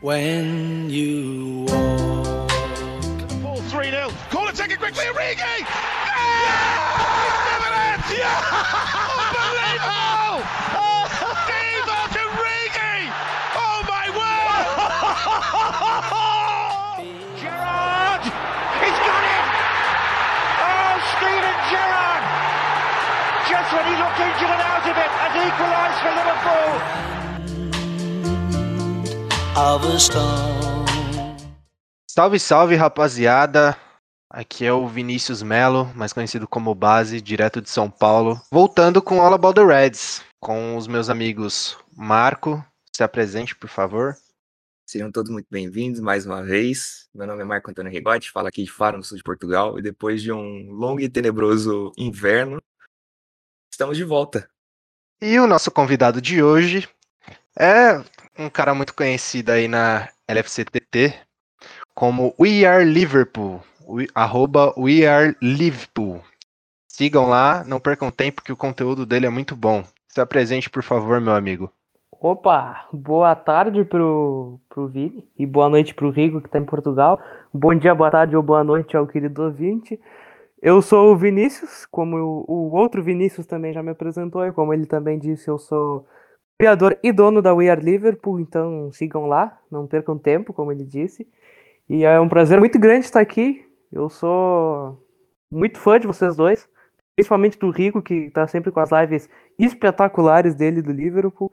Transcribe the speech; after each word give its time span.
When 0.00 0.88
you 0.88 1.66
walk. 1.68 2.48
Ball 3.44 3.60
3 3.68 3.90
0. 3.90 4.08
Corner 4.30 4.52
taken 4.52 4.78
quickly. 4.78 5.04
Origi! 5.04 5.60
Yeah! 5.60 6.88
He's 7.44 7.76
it! 7.84 8.00
Unbelievable! 9.20 10.40
Divock 11.52 12.16
Origi! 12.16 13.12
Oh 13.60 13.84
my 13.92 14.08
word! 14.16 14.64
Gerrard! 17.36 18.24
He's 18.24 18.98
got 19.04 19.20
it! 19.20 19.46
Oh, 20.64 20.96
Steven 21.12 21.60
Gerrard! 21.68 22.24
Just 23.52 23.68
when 23.68 23.84
he 23.84 24.00
looked 24.00 24.16
injured 24.16 24.48
and 24.48 24.64
out 24.64 24.80
of 24.80 24.96
it, 24.96 25.12
has 25.12 25.36
equalised 25.44 26.00
for 26.00 26.12
Liverpool. 26.16 27.19
Salve, 32.08 32.40
salve, 32.40 32.74
rapaziada. 32.76 33.76
Aqui 34.30 34.64
é 34.64 34.72
o 34.72 34.88
Vinícius 34.88 35.42
Melo, 35.42 35.84
mais 35.94 36.14
conhecido 36.14 36.48
como 36.48 36.74
Base, 36.74 37.20
direto 37.20 37.60
de 37.60 37.68
São 37.68 37.90
Paulo. 37.90 38.40
Voltando 38.50 39.02
com 39.02 39.20
All 39.20 39.34
About 39.34 39.60
the 39.60 39.66
Reds, 39.66 40.24
com 40.40 40.78
os 40.78 40.86
meus 40.86 41.10
amigos 41.10 41.76
Marco. 41.94 42.64
Se 42.90 43.02
apresente, 43.02 43.54
por 43.54 43.68
favor. 43.68 44.16
Sejam 44.88 45.12
todos 45.12 45.30
muito 45.30 45.48
bem-vindos 45.50 46.00
mais 46.00 46.24
uma 46.24 46.42
vez. 46.42 47.06
Meu 47.14 47.26
nome 47.26 47.42
é 47.42 47.44
Marco 47.44 47.70
Antônio 47.70 47.92
Rigotti, 47.92 48.30
falo 48.30 48.46
aqui 48.46 48.64
de 48.64 48.72
Faro, 48.72 48.96
no 48.96 49.04
sul 49.04 49.18
de 49.18 49.22
Portugal. 49.22 49.78
E 49.78 49.82
depois 49.82 50.22
de 50.22 50.32
um 50.32 50.72
longo 50.72 51.02
e 51.02 51.08
tenebroso 51.08 51.92
inverno, 51.98 52.62
estamos 53.70 53.98
de 53.98 54.04
volta. 54.04 54.48
E 55.20 55.38
o 55.38 55.46
nosso 55.46 55.70
convidado 55.70 56.18
de 56.18 56.42
hoje 56.42 56.88
é 57.58 58.02
um 58.38 58.48
cara 58.48 58.74
muito 58.74 58.94
conhecido 58.94 59.50
aí 59.50 59.68
na 59.68 60.08
LFCTT 60.28 61.14
como 61.94 62.34
We 62.40 62.64
Are 62.64 62.84
Liverpool, 62.84 63.60
we, 63.86 64.08
arroba 64.14 64.72
We 64.76 65.06
Are 65.06 65.36
Liverpool. 65.42 66.22
Sigam 66.88 67.28
lá, 67.28 67.64
não 67.64 67.80
percam 67.80 68.10
tempo 68.10 68.42
que 68.42 68.52
o 68.52 68.56
conteúdo 68.56 69.04
dele 69.04 69.26
é 69.26 69.30
muito 69.30 69.54
bom. 69.54 69.84
Se 70.08 70.20
apresente, 70.20 70.70
por 70.70 70.82
favor, 70.82 71.20
meu 71.20 71.34
amigo. 71.34 71.70
Opa, 72.22 72.86
boa 72.92 73.34
tarde 73.34 73.84
pro, 73.84 74.60
pro 74.68 74.88
Vini 74.88 75.26
e 75.38 75.46
boa 75.46 75.68
noite 75.68 75.94
pro 75.94 76.10
Rigo 76.10 76.40
que 76.40 76.50
tá 76.50 76.58
em 76.58 76.64
Portugal. 76.64 77.20
Bom 77.52 77.74
dia, 77.74 77.94
boa 77.94 78.10
tarde 78.10 78.36
ou 78.36 78.42
boa 78.42 78.62
noite 78.62 78.96
ao 78.96 79.06
querido 79.06 79.42
ouvinte. 79.42 79.98
Eu 80.60 80.82
sou 80.82 81.12
o 81.12 81.16
Vinícius, 81.16 81.86
como 81.90 82.16
o, 82.16 82.44
o 82.46 82.76
outro 82.76 83.02
Vinícius 83.02 83.46
também 83.46 83.72
já 83.72 83.82
me 83.82 83.90
apresentou, 83.90 84.44
e 84.44 84.52
como 84.52 84.74
ele 84.74 84.84
também 84.84 85.18
disse, 85.18 85.48
eu 85.48 85.58
sou 85.58 86.06
criador 86.60 86.98
e 87.02 87.10
dono 87.10 87.40
da 87.40 87.54
We 87.54 87.70
Are 87.70 87.80
Liverpool, 87.80 88.38
então 88.38 88.92
sigam 88.92 89.24
lá, 89.24 89.58
não 89.70 89.86
percam 89.86 90.18
tempo, 90.18 90.52
como 90.52 90.70
ele 90.70 90.84
disse. 90.84 91.26
E 91.88 92.04
é 92.04 92.20
um 92.20 92.28
prazer 92.28 92.58
muito 92.58 92.78
grande 92.78 93.06
estar 93.06 93.20
aqui. 93.20 93.66
Eu 93.90 94.10
sou 94.10 95.02
muito 95.50 95.78
fã 95.78 95.98
de 95.98 96.06
vocês 96.06 96.36
dois, 96.36 96.68
principalmente 97.16 97.58
do 97.58 97.70
Rico, 97.70 98.02
que 98.02 98.26
está 98.26 98.46
sempre 98.46 98.70
com 98.70 98.78
as 98.78 98.90
lives 98.90 99.26
espetaculares 99.58 100.54
dele 100.54 100.82
do 100.82 100.92
Liverpool. 100.92 101.50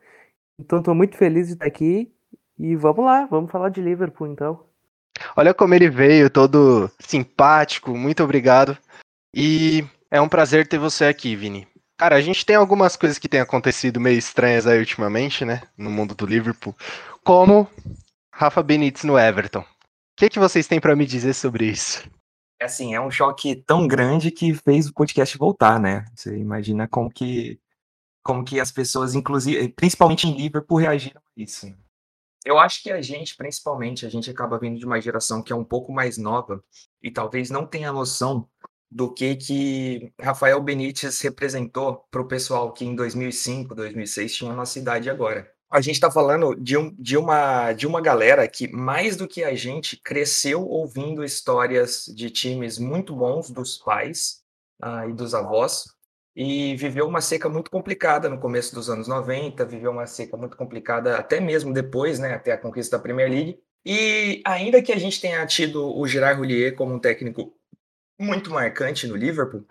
Então 0.59 0.80
estou 0.80 0.94
muito 0.94 1.16
feliz 1.16 1.47
de 1.47 1.53
estar 1.53 1.66
aqui. 1.66 2.11
E 2.59 2.75
vamos 2.75 3.05
lá, 3.05 3.25
vamos 3.27 3.49
falar 3.49 3.69
de 3.69 3.81
Liverpool 3.81 4.27
então. 4.27 4.59
Olha 5.38 5.53
como 5.53 5.73
ele 5.73 5.89
veio, 5.89 6.30
todo 6.30 6.92
simpático, 6.99 7.95
muito 7.95 8.21
obrigado. 8.21 8.77
E 9.33 9.86
é 10.11 10.19
um 10.19 10.27
prazer 10.27 10.67
ter 10.67 10.77
você 10.77 11.05
aqui, 11.05 11.33
Vini. 11.33 11.66
Cara, 11.97 12.15
a 12.15 12.21
gente 12.21 12.45
tem 12.45 12.55
algumas 12.55 12.95
coisas 12.95 13.17
que 13.17 13.27
têm 13.27 13.39
acontecido 13.39 13.99
meio 13.99 14.19
estranhas 14.19 14.67
aí 14.67 14.77
ultimamente, 14.77 15.43
né? 15.43 15.63
No 15.75 15.89
mundo 15.89 16.13
do 16.13 16.27
Liverpool. 16.27 16.75
Como 17.23 17.67
Rafa 18.31 18.61
Benítez 18.61 19.03
no 19.03 19.17
Everton. 19.17 19.61
O 19.61 19.65
que, 20.15 20.29
que 20.29 20.37
vocês 20.37 20.67
têm 20.67 20.79
para 20.79 20.95
me 20.95 21.07
dizer 21.07 21.33
sobre 21.33 21.65
isso? 21.65 22.07
É 22.59 22.65
assim, 22.65 22.93
é 22.93 23.01
um 23.01 23.09
choque 23.09 23.55
tão 23.55 23.87
grande 23.87 24.29
que 24.29 24.53
fez 24.53 24.87
o 24.87 24.93
podcast 24.93 25.35
voltar, 25.39 25.79
né? 25.79 26.05
Você 26.15 26.37
imagina 26.37 26.87
como 26.87 27.09
que, 27.09 27.59
como 28.23 28.43
que 28.43 28.59
as 28.59 28.71
pessoas, 28.71 29.15
inclusive, 29.15 29.69
principalmente 29.69 30.27
em 30.27 30.36
Liverpool, 30.36 30.77
reagiram 30.77 31.19
a 31.19 31.41
isso. 31.41 31.67
Eu 32.45 32.59
acho 32.59 32.81
que 32.83 32.91
a 32.91 33.02
gente, 33.02 33.36
principalmente, 33.36 34.05
a 34.05 34.09
gente 34.09 34.30
acaba 34.30 34.59
vindo 34.59 34.77
de 34.77 34.86
uma 34.86 35.02
geração 35.02 35.41
que 35.41 35.52
é 35.52 35.55
um 35.55 35.65
pouco 35.65 35.91
mais 35.91 36.17
nova 36.17 36.63
e 37.02 37.09
talvez 37.09 37.49
não 37.49 37.65
tenha 37.65 37.91
noção 37.91 38.47
do 38.89 39.14
que 39.14 39.36
que 39.36 40.14
Rafael 40.20 40.61
Benítez 40.61 41.20
representou 41.21 42.05
para 42.09 42.21
o 42.21 42.27
pessoal 42.27 42.71
que 42.71 42.86
em 42.86 42.95
2005, 42.95 43.75
2006 43.75 44.36
tinha 44.36 44.52
a 44.52 44.55
nossa 44.55 44.80
idade 44.80 45.09
agora. 45.09 45.52
A 45.70 45.81
gente 45.81 45.95
está 45.95 46.09
falando 46.09 46.55
de, 46.55 46.77
um, 46.77 46.95
de, 46.98 47.17
uma, 47.17 47.73
de 47.73 47.86
uma 47.86 47.99
galera 47.99 48.48
que, 48.48 48.71
mais 48.71 49.17
do 49.17 49.27
que 49.27 49.43
a 49.43 49.53
gente, 49.53 49.98
cresceu 49.98 50.65
ouvindo 50.65 51.25
histórias 51.25 52.05
de 52.15 52.30
times 52.30 52.80
muito 52.80 53.14
bons 53.14 53.49
dos 53.49 53.77
pais 53.77 54.42
uh, 54.81 55.09
e 55.09 55.14
dos 55.14 55.33
avós, 55.36 55.86
e 56.33 56.75
viveu 56.77 57.08
uma 57.08 57.19
seca 57.19 57.49
muito 57.49 57.69
complicada 57.69 58.30
no 58.30 58.39
começo 58.39 58.73
dos 58.73 58.89
anos 58.89 59.08
90, 59.08 59.65
viveu 59.65 59.92
uma 59.92 60.05
seca 60.05 60.37
muito 60.37 60.55
complicada 60.55 61.17
até 61.17 61.39
mesmo 61.39 61.73
depois, 61.73 62.19
né, 62.19 62.36
até 62.36 62.52
a 62.52 62.58
conquista 62.58 62.95
da 62.95 63.04
Premier 63.04 63.30
League. 63.30 63.59
E 63.83 64.42
ainda 64.45 64.81
que 64.81 64.93
a 64.93 64.99
gente 64.99 65.19
tenha 65.19 65.45
tido 65.48 65.98
o 65.98 66.08
Gerard 66.08 66.39
Houllier 66.39 66.75
como 66.75 66.93
um 66.93 66.99
técnico 66.99 67.56
muito 68.20 68.50
marcante 68.50 69.08
no 69.08 69.16
Liverpool, 69.16 69.66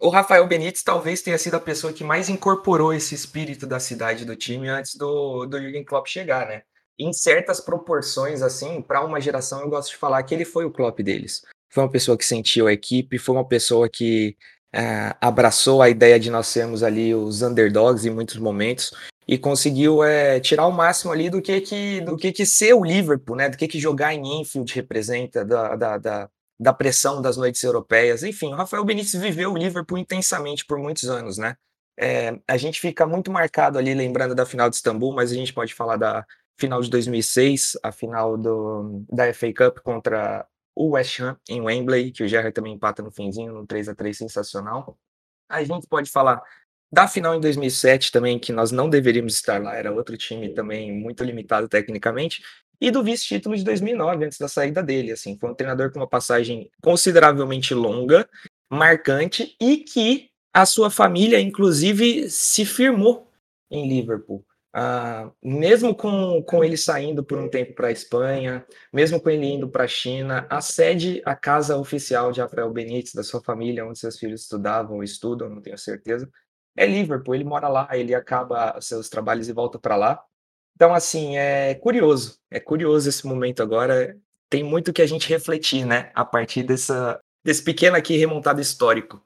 o 0.00 0.08
Rafael 0.08 0.46
Benítez 0.46 0.82
talvez 0.82 1.20
tenha 1.20 1.36
sido 1.36 1.56
a 1.56 1.60
pessoa 1.60 1.92
que 1.92 2.02
mais 2.02 2.30
incorporou 2.30 2.92
esse 2.92 3.14
espírito 3.14 3.66
da 3.66 3.78
cidade 3.78 4.24
do 4.24 4.34
time 4.34 4.68
antes 4.68 4.94
do, 4.96 5.44
do 5.44 5.60
Jürgen 5.60 5.84
Klopp 5.84 6.06
chegar, 6.06 6.46
né? 6.46 6.62
Em 6.98 7.12
certas 7.12 7.60
proporções, 7.60 8.40
assim, 8.40 8.80
para 8.80 9.04
uma 9.04 9.20
geração, 9.20 9.60
eu 9.60 9.68
gosto 9.68 9.90
de 9.90 9.96
falar 9.96 10.22
que 10.22 10.34
ele 10.34 10.44
foi 10.46 10.64
o 10.64 10.70
Klopp 10.70 11.00
deles. 11.00 11.42
Foi 11.70 11.82
uma 11.82 11.90
pessoa 11.90 12.16
que 12.16 12.24
sentiu 12.24 12.66
a 12.66 12.72
equipe, 12.72 13.18
foi 13.18 13.34
uma 13.34 13.46
pessoa 13.46 13.88
que 13.90 14.36
é, 14.72 15.14
abraçou 15.20 15.82
a 15.82 15.90
ideia 15.90 16.18
de 16.18 16.30
nós 16.30 16.46
sermos 16.46 16.82
ali 16.82 17.14
os 17.14 17.42
underdogs 17.42 18.06
em 18.06 18.10
muitos 18.10 18.36
momentos 18.36 18.92
e 19.28 19.36
conseguiu 19.36 20.02
é, 20.02 20.40
tirar 20.40 20.66
o 20.66 20.72
máximo 20.72 21.12
ali 21.12 21.28
do 21.28 21.42
que 21.42 21.60
que, 21.60 22.00
do 22.00 22.16
que 22.16 22.32
que 22.32 22.46
ser 22.46 22.72
o 22.74 22.84
Liverpool, 22.84 23.36
né? 23.36 23.48
Do 23.48 23.56
que 23.56 23.68
que 23.68 23.78
jogar 23.78 24.14
em 24.14 24.40
Enfield 24.40 24.72
representa, 24.74 25.44
da, 25.44 25.76
da, 25.76 25.98
da 25.98 26.30
da 26.60 26.74
pressão 26.74 27.22
das 27.22 27.38
noites 27.38 27.62
europeias. 27.62 28.22
Enfim, 28.22 28.52
o 28.52 28.56
Rafael 28.56 28.84
Benítez 28.84 29.14
viveu 29.14 29.50
o 29.50 29.56
Liverpool 29.56 29.96
intensamente 29.96 30.66
por 30.66 30.78
muitos 30.78 31.08
anos, 31.08 31.38
né? 31.38 31.56
É, 31.98 32.38
a 32.46 32.56
gente 32.58 32.78
fica 32.78 33.06
muito 33.06 33.30
marcado 33.30 33.78
ali 33.78 33.94
lembrando 33.94 34.34
da 34.34 34.44
final 34.44 34.68
de 34.68 34.76
Istambul, 34.76 35.14
mas 35.14 35.32
a 35.32 35.34
gente 35.34 35.54
pode 35.54 35.72
falar 35.74 35.96
da 35.96 36.26
final 36.58 36.82
de 36.82 36.90
2006, 36.90 37.78
a 37.82 37.90
final 37.90 38.36
do, 38.36 39.04
da 39.08 39.32
FA 39.32 39.52
Cup 39.54 39.78
contra 39.78 40.46
o 40.74 40.90
West 40.90 41.18
Ham 41.20 41.36
em 41.48 41.62
Wembley, 41.62 42.12
que 42.12 42.22
o 42.22 42.28
Gerrard 42.28 42.52
também 42.52 42.74
empata 42.74 43.02
no 43.02 43.10
finzinho, 43.10 43.52
no 43.52 43.66
3 43.66 43.88
a 43.88 43.94
3 43.94 44.16
sensacional. 44.16 44.98
A 45.48 45.64
gente 45.64 45.86
pode 45.86 46.10
falar 46.10 46.42
da 46.92 47.08
final 47.08 47.34
em 47.34 47.40
2007 47.40 48.12
também, 48.12 48.38
que 48.38 48.52
nós 48.52 48.70
não 48.70 48.88
deveríamos 48.88 49.34
estar 49.34 49.62
lá, 49.62 49.74
era 49.74 49.92
outro 49.92 50.16
time 50.16 50.52
também 50.52 50.92
muito 50.92 51.24
limitado 51.24 51.68
tecnicamente 51.68 52.42
e 52.80 52.90
do 52.90 53.02
vice-título 53.02 53.56
de 53.56 53.62
2009, 53.64 54.24
antes 54.24 54.38
da 54.38 54.48
saída 54.48 54.82
dele. 54.82 55.12
Assim, 55.12 55.36
foi 55.38 55.50
um 55.50 55.54
treinador 55.54 55.92
com 55.92 55.98
uma 55.98 56.08
passagem 56.08 56.70
consideravelmente 56.82 57.74
longa, 57.74 58.28
marcante 58.70 59.54
e 59.60 59.78
que 59.78 60.30
a 60.52 60.64
sua 60.64 60.90
família, 60.90 61.40
inclusive, 61.40 62.30
se 62.30 62.64
firmou 62.64 63.30
em 63.70 63.88
Liverpool. 63.88 64.44
Uh, 64.74 65.32
mesmo 65.42 65.92
com, 65.92 66.40
com 66.44 66.62
ele 66.62 66.76
saindo 66.76 67.24
por 67.24 67.36
um 67.36 67.48
tempo 67.48 67.74
para 67.74 67.88
a 67.88 67.92
Espanha, 67.92 68.64
mesmo 68.92 69.20
com 69.20 69.28
ele 69.28 69.46
indo 69.46 69.68
para 69.68 69.84
a 69.84 69.88
China, 69.88 70.46
a 70.48 70.60
sede, 70.60 71.20
a 71.24 71.34
casa 71.34 71.76
oficial 71.76 72.30
de 72.30 72.40
Rafael 72.40 72.70
Benítez, 72.70 73.12
da 73.12 73.24
sua 73.24 73.42
família, 73.42 73.84
onde 73.84 73.98
seus 73.98 74.16
filhos 74.16 74.42
estudavam 74.42 74.96
ou 74.96 75.02
estudam, 75.02 75.48
não 75.48 75.60
tenho 75.60 75.76
certeza, 75.76 76.30
é 76.76 76.86
Liverpool. 76.86 77.34
Ele 77.34 77.44
mora 77.44 77.68
lá, 77.68 77.88
ele 77.92 78.14
acaba 78.14 78.80
seus 78.80 79.08
trabalhos 79.08 79.48
e 79.48 79.52
volta 79.52 79.78
para 79.78 79.96
lá. 79.96 80.24
Então, 80.80 80.94
assim, 80.94 81.36
é 81.36 81.74
curioso. 81.74 82.38
É 82.50 82.58
curioso 82.58 83.06
esse 83.06 83.26
momento 83.26 83.62
agora. 83.62 84.16
Tem 84.48 84.64
muito 84.64 84.94
que 84.94 85.02
a 85.02 85.06
gente 85.06 85.28
refletir, 85.28 85.84
né? 85.84 86.10
A 86.14 86.24
partir 86.24 86.62
dessa, 86.62 87.20
desse 87.44 87.62
pequeno 87.62 87.98
aqui 87.98 88.16
remontado 88.16 88.62
histórico. 88.62 89.20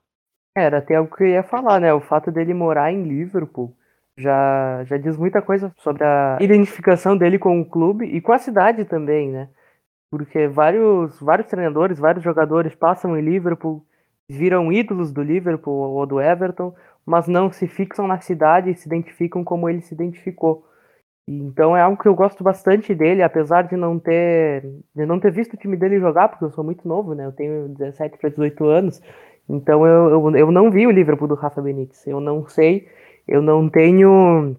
Era 0.56 0.78
até 0.78 0.96
algo 0.96 1.14
que 1.14 1.22
eu 1.22 1.28
ia 1.28 1.44
falar, 1.44 1.78
né? 1.78 1.94
O 1.94 2.00
fato 2.00 2.32
dele 2.32 2.52
morar 2.52 2.92
em 2.92 3.04
Liverpool 3.04 3.72
já, 4.18 4.82
já 4.82 4.96
diz 4.96 5.16
muita 5.16 5.40
coisa 5.40 5.72
sobre 5.78 6.02
a 6.02 6.38
identificação 6.40 7.16
dele 7.16 7.38
com 7.38 7.60
o 7.60 7.64
clube 7.64 8.04
e 8.04 8.20
com 8.20 8.32
a 8.32 8.38
cidade 8.38 8.84
também, 8.84 9.30
né? 9.30 9.48
Porque 10.10 10.48
vários, 10.48 11.20
vários 11.20 11.46
treinadores, 11.46 12.00
vários 12.00 12.24
jogadores 12.24 12.74
passam 12.74 13.16
em 13.16 13.22
Liverpool, 13.22 13.86
viram 14.28 14.72
ídolos 14.72 15.12
do 15.12 15.22
Liverpool 15.22 15.92
ou 15.92 16.04
do 16.04 16.20
Everton, 16.20 16.74
mas 17.06 17.28
não 17.28 17.52
se 17.52 17.68
fixam 17.68 18.08
na 18.08 18.18
cidade 18.18 18.70
e 18.70 18.74
se 18.74 18.88
identificam 18.88 19.44
como 19.44 19.68
ele 19.68 19.82
se 19.82 19.94
identificou. 19.94 20.66
Então 21.26 21.76
é 21.76 21.80
algo 21.80 22.00
que 22.00 22.08
eu 22.08 22.14
gosto 22.14 22.44
bastante 22.44 22.94
dele, 22.94 23.22
apesar 23.22 23.62
de 23.62 23.76
não 23.76 23.98
ter 23.98 24.62
de 24.94 25.06
não 25.06 25.18
ter 25.18 25.32
visto 25.32 25.54
o 25.54 25.56
time 25.56 25.76
dele 25.76 25.98
jogar, 25.98 26.28
porque 26.28 26.44
eu 26.44 26.50
sou 26.50 26.62
muito 26.64 26.86
novo, 26.86 27.14
né? 27.14 27.26
Eu 27.26 27.32
tenho 27.32 27.68
17 27.68 28.18
para 28.18 28.30
18 28.30 28.64
anos. 28.66 29.02
Então 29.48 29.86
eu, 29.86 30.10
eu, 30.10 30.36
eu 30.36 30.52
não 30.52 30.70
vi 30.70 30.86
o 30.86 30.90
Liverpool 30.90 31.28
do 31.28 31.34
Rafa 31.34 31.62
Benítez. 31.62 32.06
Eu 32.06 32.20
não 32.20 32.46
sei, 32.46 32.88
eu 33.26 33.40
não 33.42 33.68
tenho 33.68 34.56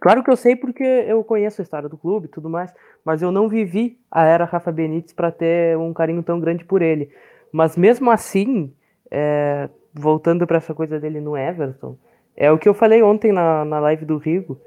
Claro 0.00 0.22
que 0.22 0.30
eu 0.30 0.36
sei 0.36 0.54
porque 0.54 0.84
eu 0.84 1.24
conheço 1.24 1.60
a 1.60 1.64
história 1.64 1.88
do 1.88 1.98
clube 1.98 2.26
e 2.26 2.30
tudo 2.30 2.48
mais, 2.48 2.72
mas 3.04 3.20
eu 3.20 3.32
não 3.32 3.48
vivi 3.48 3.98
a 4.10 4.24
era 4.24 4.44
Rafa 4.44 4.70
Benítez 4.70 5.12
para 5.12 5.32
ter 5.32 5.76
um 5.76 5.92
carinho 5.92 6.22
tão 6.22 6.38
grande 6.38 6.64
por 6.64 6.82
ele. 6.82 7.10
Mas 7.52 7.76
mesmo 7.76 8.10
assim, 8.10 8.72
é, 9.10 9.68
voltando 9.92 10.46
para 10.46 10.58
essa 10.58 10.74
coisa 10.74 11.00
dele 11.00 11.20
no 11.20 11.36
Everton, 11.36 11.96
é 12.36 12.50
o 12.52 12.58
que 12.58 12.68
eu 12.68 12.74
falei 12.74 13.02
ontem 13.02 13.32
na, 13.32 13.64
na 13.64 13.80
live 13.80 14.04
do 14.04 14.18
Rigo. 14.18 14.60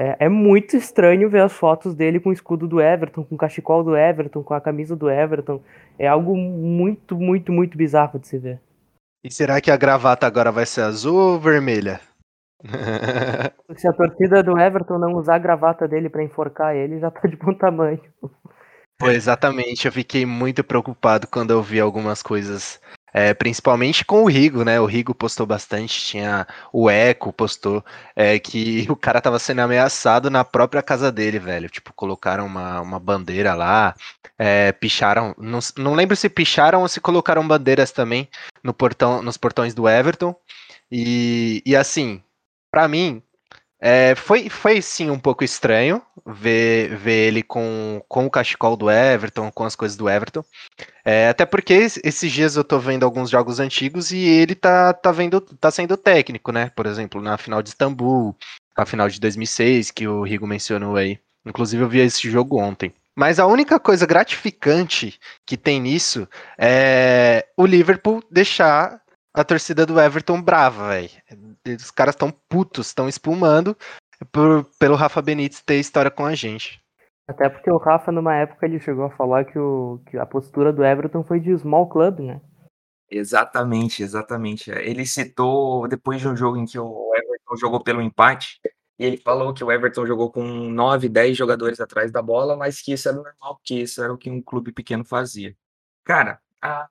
É, 0.00 0.26
é, 0.26 0.28
muito 0.28 0.76
estranho 0.76 1.28
ver 1.28 1.42
as 1.42 1.52
fotos 1.52 1.92
dele 1.92 2.20
com 2.20 2.30
o 2.30 2.32
escudo 2.32 2.68
do 2.68 2.80
Everton, 2.80 3.24
com 3.24 3.34
o 3.34 3.38
cachecol 3.38 3.82
do 3.82 3.96
Everton, 3.96 4.44
com 4.44 4.54
a 4.54 4.60
camisa 4.60 4.94
do 4.94 5.10
Everton. 5.10 5.60
É 5.98 6.06
algo 6.06 6.36
muito, 6.36 7.16
muito, 7.16 7.50
muito 7.50 7.76
bizarro 7.76 8.16
de 8.20 8.28
se 8.28 8.38
ver. 8.38 8.60
E 9.24 9.32
será 9.32 9.60
que 9.60 9.72
a 9.72 9.76
gravata 9.76 10.24
agora 10.24 10.52
vai 10.52 10.64
ser 10.66 10.82
azul 10.82 11.16
ou 11.16 11.40
vermelha? 11.40 12.00
Se 13.76 13.88
a 13.88 13.92
torcida 13.92 14.40
do 14.40 14.56
Everton 14.56 14.98
não 14.98 15.14
usar 15.14 15.34
a 15.34 15.38
gravata 15.38 15.88
dele 15.88 16.08
para 16.08 16.22
enforcar 16.22 16.76
ele, 16.76 17.00
já 17.00 17.10
tá 17.10 17.26
de 17.28 17.36
bom 17.36 17.52
tamanho. 17.52 18.00
Pô, 18.98 19.08
exatamente, 19.10 19.86
eu 19.86 19.92
fiquei 19.92 20.24
muito 20.24 20.62
preocupado 20.62 21.26
quando 21.26 21.50
eu 21.50 21.62
vi 21.62 21.80
algumas 21.80 22.22
coisas, 22.22 22.80
é, 23.12 23.32
principalmente 23.34 24.04
com 24.04 24.22
o 24.22 24.28
Rigo, 24.28 24.64
né? 24.64 24.80
O 24.80 24.86
Rigo 24.86 25.14
postou 25.14 25.46
bastante, 25.46 26.00
tinha 26.00 26.46
o 26.72 26.90
Eco 26.90 27.32
postou 27.32 27.84
é, 28.14 28.38
que 28.38 28.86
o 28.90 28.96
cara 28.96 29.20
tava 29.20 29.38
sendo 29.38 29.60
ameaçado 29.60 30.30
na 30.30 30.44
própria 30.44 30.82
casa 30.82 31.10
dele, 31.10 31.38
velho. 31.38 31.68
Tipo, 31.68 31.92
colocaram 31.92 32.46
uma, 32.46 32.80
uma 32.80 32.98
bandeira 32.98 33.54
lá, 33.54 33.94
é, 34.38 34.72
picharam, 34.72 35.34
não, 35.38 35.58
não 35.76 35.94
lembro 35.94 36.16
se 36.16 36.28
picharam 36.28 36.82
ou 36.82 36.88
se 36.88 37.00
colocaram 37.00 37.46
bandeiras 37.46 37.90
também 37.90 38.28
no 38.62 38.72
portão, 38.72 39.22
nos 39.22 39.36
portões 39.36 39.74
do 39.74 39.88
Everton. 39.88 40.34
E, 40.90 41.62
e 41.66 41.76
assim, 41.76 42.22
para 42.70 42.88
mim, 42.88 43.22
é, 43.80 44.14
foi, 44.16 44.48
foi 44.48 44.82
sim 44.82 45.08
um 45.08 45.18
pouco 45.18 45.44
estranho 45.44 46.02
ver, 46.26 46.96
ver 46.96 47.28
ele 47.28 47.42
com, 47.42 48.02
com 48.08 48.26
o 48.26 48.30
cachecol 48.30 48.76
do 48.76 48.90
Everton, 48.90 49.52
com 49.52 49.64
as 49.64 49.76
coisas 49.76 49.96
do 49.96 50.08
Everton. 50.08 50.44
É, 51.04 51.28
até 51.28 51.46
porque 51.46 51.74
esses 51.74 52.32
dias 52.32 52.56
eu 52.56 52.64
tô 52.64 52.78
vendo 52.78 53.04
alguns 53.04 53.30
jogos 53.30 53.60
antigos 53.60 54.10
e 54.10 54.18
ele 54.18 54.54
tá, 54.54 54.92
tá, 54.92 55.12
vendo, 55.12 55.40
tá 55.40 55.70
sendo 55.70 55.96
técnico, 55.96 56.50
né? 56.50 56.70
Por 56.74 56.86
exemplo, 56.86 57.22
na 57.22 57.38
final 57.38 57.62
de 57.62 57.68
Istambul, 57.70 58.36
na 58.76 58.84
final 58.84 59.08
de 59.08 59.20
2006, 59.20 59.92
que 59.92 60.08
o 60.08 60.22
Rigo 60.22 60.46
mencionou 60.46 60.96
aí. 60.96 61.18
Inclusive 61.46 61.82
eu 61.82 61.88
vi 61.88 62.00
esse 62.00 62.28
jogo 62.28 62.60
ontem. 62.60 62.92
Mas 63.14 63.38
a 63.38 63.46
única 63.46 63.80
coisa 63.80 64.06
gratificante 64.06 65.18
que 65.46 65.56
tem 65.56 65.80
nisso 65.80 66.28
é 66.56 67.46
o 67.56 67.64
Liverpool 67.64 68.22
deixar 68.30 69.00
a 69.32 69.44
torcida 69.44 69.86
do 69.86 70.00
Everton 70.00 70.40
brava, 70.42 70.88
velho. 70.88 71.10
Os 71.74 71.90
caras 71.90 72.14
estão 72.14 72.30
putos, 72.48 72.88
estão 72.88 73.08
espumando 73.08 73.76
por, 74.32 74.64
pelo 74.78 74.96
Rafa 74.96 75.22
Benítez 75.22 75.60
ter 75.60 75.78
história 75.78 76.10
com 76.10 76.24
a 76.24 76.34
gente. 76.34 76.80
Até 77.26 77.48
porque 77.48 77.70
o 77.70 77.76
Rafa, 77.76 78.10
numa 78.10 78.34
época, 78.34 78.66
ele 78.66 78.80
chegou 78.80 79.04
a 79.04 79.10
falar 79.10 79.44
que, 79.44 79.58
o, 79.58 80.00
que 80.06 80.16
a 80.16 80.24
postura 80.24 80.72
do 80.72 80.84
Everton 80.84 81.22
foi 81.22 81.38
de 81.38 81.56
small 81.58 81.88
club, 81.88 82.20
né? 82.20 82.40
Exatamente, 83.10 84.02
exatamente. 84.02 84.70
Ele 84.70 85.04
citou, 85.04 85.86
depois 85.86 86.20
de 86.20 86.28
um 86.28 86.36
jogo 86.36 86.56
em 86.56 86.64
que 86.64 86.78
o 86.78 87.12
Everton 87.14 87.56
jogou 87.56 87.82
pelo 87.82 88.00
empate, 88.00 88.58
e 88.98 89.04
ele 89.04 89.16
falou 89.18 89.52
que 89.52 89.62
o 89.62 89.70
Everton 89.70 90.06
jogou 90.06 90.30
com 90.30 90.42
9, 90.42 91.08
10 91.08 91.36
jogadores 91.36 91.80
atrás 91.80 92.10
da 92.10 92.22
bola, 92.22 92.56
mas 92.56 92.80
que 92.80 92.92
isso 92.92 93.08
era 93.08 93.16
normal, 93.16 93.56
porque 93.56 93.74
isso 93.74 94.02
era 94.02 94.12
o 94.12 94.18
que 94.18 94.30
um 94.30 94.42
clube 94.42 94.72
pequeno 94.72 95.04
fazia. 95.04 95.54
Cara, 96.04 96.40
a 96.60 96.88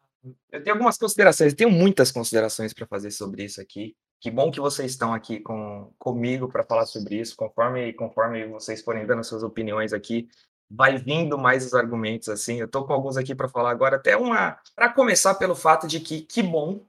eu 0.52 0.64
tenho 0.64 0.76
algumas 0.76 0.98
considerações, 0.98 1.54
eu 1.54 1.58
tenho 1.58 1.72
muitas 1.72 2.12
considerações 2.12 2.74
para 2.74 2.88
fazer 2.88 3.12
sobre 3.12 3.44
isso 3.44 3.62
aqui. 3.62 3.96
Que 4.20 4.32
bom 4.32 4.50
que 4.50 4.60
vocês 4.60 4.92
estão 4.92 5.14
aqui 5.14 5.40
com, 5.40 5.94
comigo 6.00 6.48
para 6.48 6.64
falar 6.64 6.86
sobre 6.86 7.20
isso. 7.20 7.36
Conforme, 7.36 7.94
conforme 7.94 8.48
vocês 8.48 8.82
forem 8.82 9.06
dando 9.06 9.24
suas 9.24 9.44
opiniões 9.44 9.94
aqui, 9.94 10.28
vai 10.70 10.98
vindo 10.98 11.38
mais 11.38 11.66
os 11.66 11.74
argumentos 11.74 12.30
assim. 12.30 12.60
Eu 12.60 12.66
estou 12.66 12.86
com 12.86 12.94
alguns 12.94 13.18
aqui 13.18 13.36
para 13.36 13.48
falar 13.48 13.72
agora, 13.72 13.98
até 13.98 14.18
uma 14.18 14.60
para 14.76 14.92
começar 14.92 15.36
pelo 15.36 15.56
fato 15.56 15.88
de 15.88 16.00
que 16.00 16.22
que 16.22 16.42
bom. 16.42 16.86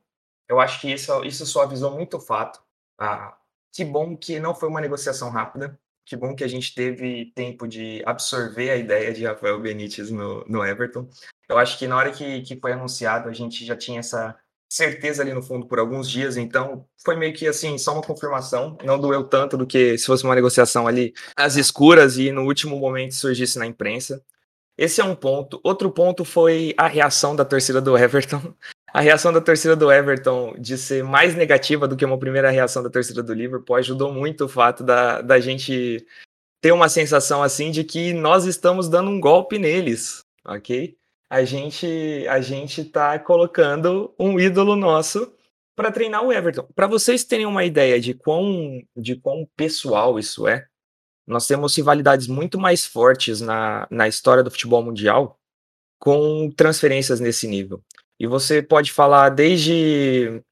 Eu 0.49 0.61
acho 0.61 0.81
que 0.81 0.93
isso 0.93 1.25
isso 1.25 1.45
suavizou 1.47 1.91
muito 1.91 2.17
o 2.17 2.21
fato. 2.21 2.63
Ah, 2.99 3.37
que 3.73 3.85
bom 3.85 4.17
que 4.17 4.41
não 4.41 4.55
foi 4.55 4.69
uma 4.69 4.81
negociação 4.81 5.31
rápida. 5.31 5.79
Que 6.07 6.17
bom 6.17 6.35
que 6.35 6.43
a 6.43 6.49
gente 6.49 6.75
teve 6.75 7.27
tempo 7.35 7.69
de 7.69 8.03
absorver 8.07 8.71
a 8.71 8.77
ideia 8.77 9.13
de 9.13 9.27
Rafael 9.27 9.61
Benítez 9.61 10.11
no, 10.11 10.43
no 10.47 10.65
Everton. 10.65 11.07
Eu 11.47 11.59
acho 11.59 11.79
que 11.79 11.87
na 11.87 11.97
hora 11.97 12.11
que, 12.11 12.41
que 12.43 12.57
foi 12.57 12.73
anunciado, 12.73 13.29
a 13.29 13.33
gente 13.35 13.65
já 13.67 13.77
tinha 13.77 14.01
essa 14.01 14.35
certeza 14.69 15.23
ali 15.23 15.33
no 15.33 15.43
fundo 15.43 15.67
por 15.67 15.79
alguns 15.79 16.11
dias, 16.11 16.37
então 16.37 16.85
foi 17.03 17.17
meio 17.17 17.33
que 17.33 17.47
assim, 17.47 17.79
só 17.79 17.95
uma 17.95 18.03
confirmação, 18.03 18.77
não 18.85 18.99
doeu 19.01 19.25
tanto 19.25 19.57
do 19.57 19.67
que 19.67 19.97
se 19.97 20.05
fosse 20.05 20.25
uma 20.25 20.35
negociação 20.35 20.87
ali 20.87 21.15
às 21.35 21.57
escuras 21.57 22.19
e 22.19 22.31
no 22.31 22.45
último 22.45 22.79
momento 22.79 23.15
surgisse 23.15 23.59
na 23.59 23.67
imprensa. 23.67 24.23
Esse 24.77 25.01
é 25.01 25.05
um 25.05 25.15
ponto. 25.15 25.61
Outro 25.65 25.91
ponto 25.91 26.25
foi 26.25 26.73
a 26.77 26.87
reação 26.87 27.35
da 27.35 27.45
torcida 27.45 27.81
do 27.81 27.97
Everton. 27.99 28.41
A 28.91 29.03
reação 29.03 29.31
da 29.31 29.41
torcida 29.43 29.77
do 29.77 29.93
Everton 29.93 30.55
de 30.59 30.79
ser 30.79 31.05
mais 31.05 31.35
negativa 31.35 31.87
do 31.87 31.95
que 31.95 32.07
uma 32.07 32.19
primeira 32.19 32.49
reação 32.51 32.83
da 32.83 32.89
torcida 32.89 33.23
do 33.23 33.35
Liverpool 33.35 33.77
ajudou 33.77 34.11
muito 34.11 34.47
o 34.47 34.49
fato 34.49 34.83
da, 34.83 35.21
da 35.21 35.39
gente 35.39 36.07
ter 36.59 36.73
uma 36.73 36.89
sensação 36.89 37.43
assim 37.43 37.71
de 37.71 37.85
que 37.85 38.15
nós 38.15 38.47
estamos 38.47 38.89
dando 38.89 39.11
um 39.11 39.21
golpe 39.21 39.59
neles, 39.59 40.23
ok? 40.43 40.97
A 41.31 41.45
gente 41.45 42.27
a 42.29 42.41
gente 42.41 42.85
tá 42.85 43.19
colocando 43.19 44.15
um 44.19 44.39
ídolo 44.41 44.75
nosso 44.77 45.33
para 45.77 45.93
treinar 45.93 46.25
o 46.25 46.33
Everton. 46.33 46.67
Para 46.75 46.87
vocês 46.87 47.25
terem 47.25 47.47
uma 47.47 47.65
ideia 47.65 48.01
de 48.01 48.15
quão 48.15 48.83
de 48.97 49.17
quão 49.17 49.49
pessoal 49.57 50.19
isso 50.19 50.49
é, 50.49 50.67
nós 51.27 51.47
temos 51.47 51.77
rivalidades 51.77 52.27
muito 52.27 52.59
mais 52.59 52.87
fortes 52.87 53.41
na, 53.41 53.87
na 53.91 54.09
história 54.09 54.43
do 54.43 54.51
futebol 54.51 54.83
mundial 54.83 55.39
com 55.99 56.51
transferências 56.57 57.21
nesse 57.21 57.47
nível. 57.47 57.83
E 58.19 58.27
você 58.27 58.63
pode 58.63 58.91
falar 58.91 59.29
desde 59.29 60.43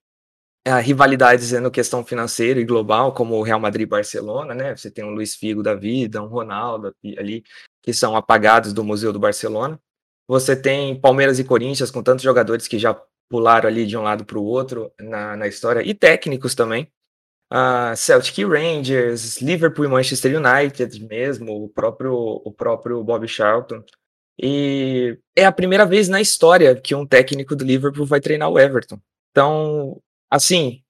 é, 0.67 0.79
rivalidades 0.81 1.53
no 1.53 1.71
questão 1.71 2.05
financeira 2.05 2.61
e 2.61 2.65
global, 2.65 3.15
como 3.15 3.37
o 3.37 3.43
Real 3.43 3.61
Madrid 3.61 3.87
e 3.87 3.91
Barcelona, 3.91 4.55
né? 4.55 4.77
Você 4.77 4.91
tem 4.91 5.05
um 5.05 5.11
Luiz 5.11 5.35
Figo 5.35 5.63
da 5.63 5.75
vida, 5.75 6.23
um 6.23 6.27
Ronaldo 6.27 6.95
ali, 7.17 7.43
que 7.83 7.93
são 7.93 8.17
apagados 8.17 8.73
do 8.73 8.85
Museu 8.85 9.13
do 9.13 9.19
Barcelona. 9.19 9.81
Você 10.29 10.57
tem 10.57 10.99
Palmeiras 10.99 11.39
e 11.39 11.45
Corinthians, 11.45 11.91
com 11.91 12.03
tantos 12.03 12.25
jogadores 12.25 12.67
que 12.67 12.79
já 12.79 13.01
pularam 13.29 13.69
ali 13.69 13.87
de 13.87 13.97
um 13.97 14.03
lado 14.03 14.25
para 14.25 14.39
o 14.39 14.45
outro 14.45 14.93
na, 15.01 15.37
na 15.37 15.47
história, 15.47 15.83
e 15.83 15.95
técnicos 15.95 16.55
também. 16.55 16.91
Uh, 17.53 17.95
Celtic 17.97 18.39
Rangers, 18.45 19.41
Liverpool 19.41 19.85
e 19.85 19.89
Manchester 19.89 20.37
United 20.37 21.05
mesmo, 21.05 21.65
o 21.65 21.69
próprio, 21.69 22.13
o 22.13 22.53
próprio 22.53 23.03
Bob 23.05 23.27
Charlton. 23.29 23.85
E 24.39 25.19
é 25.35 25.45
a 25.45 25.53
primeira 25.53 25.87
vez 25.87 26.09
na 26.09 26.21
história 26.21 26.75
que 26.75 26.95
um 26.95 27.07
técnico 27.07 27.55
do 27.55 27.65
Liverpool 27.65 28.05
vai 28.05 28.21
treinar 28.21 28.51
o 28.51 28.59
Everton. 28.59 28.99
Então, 29.31 30.03
assim, 30.31 30.83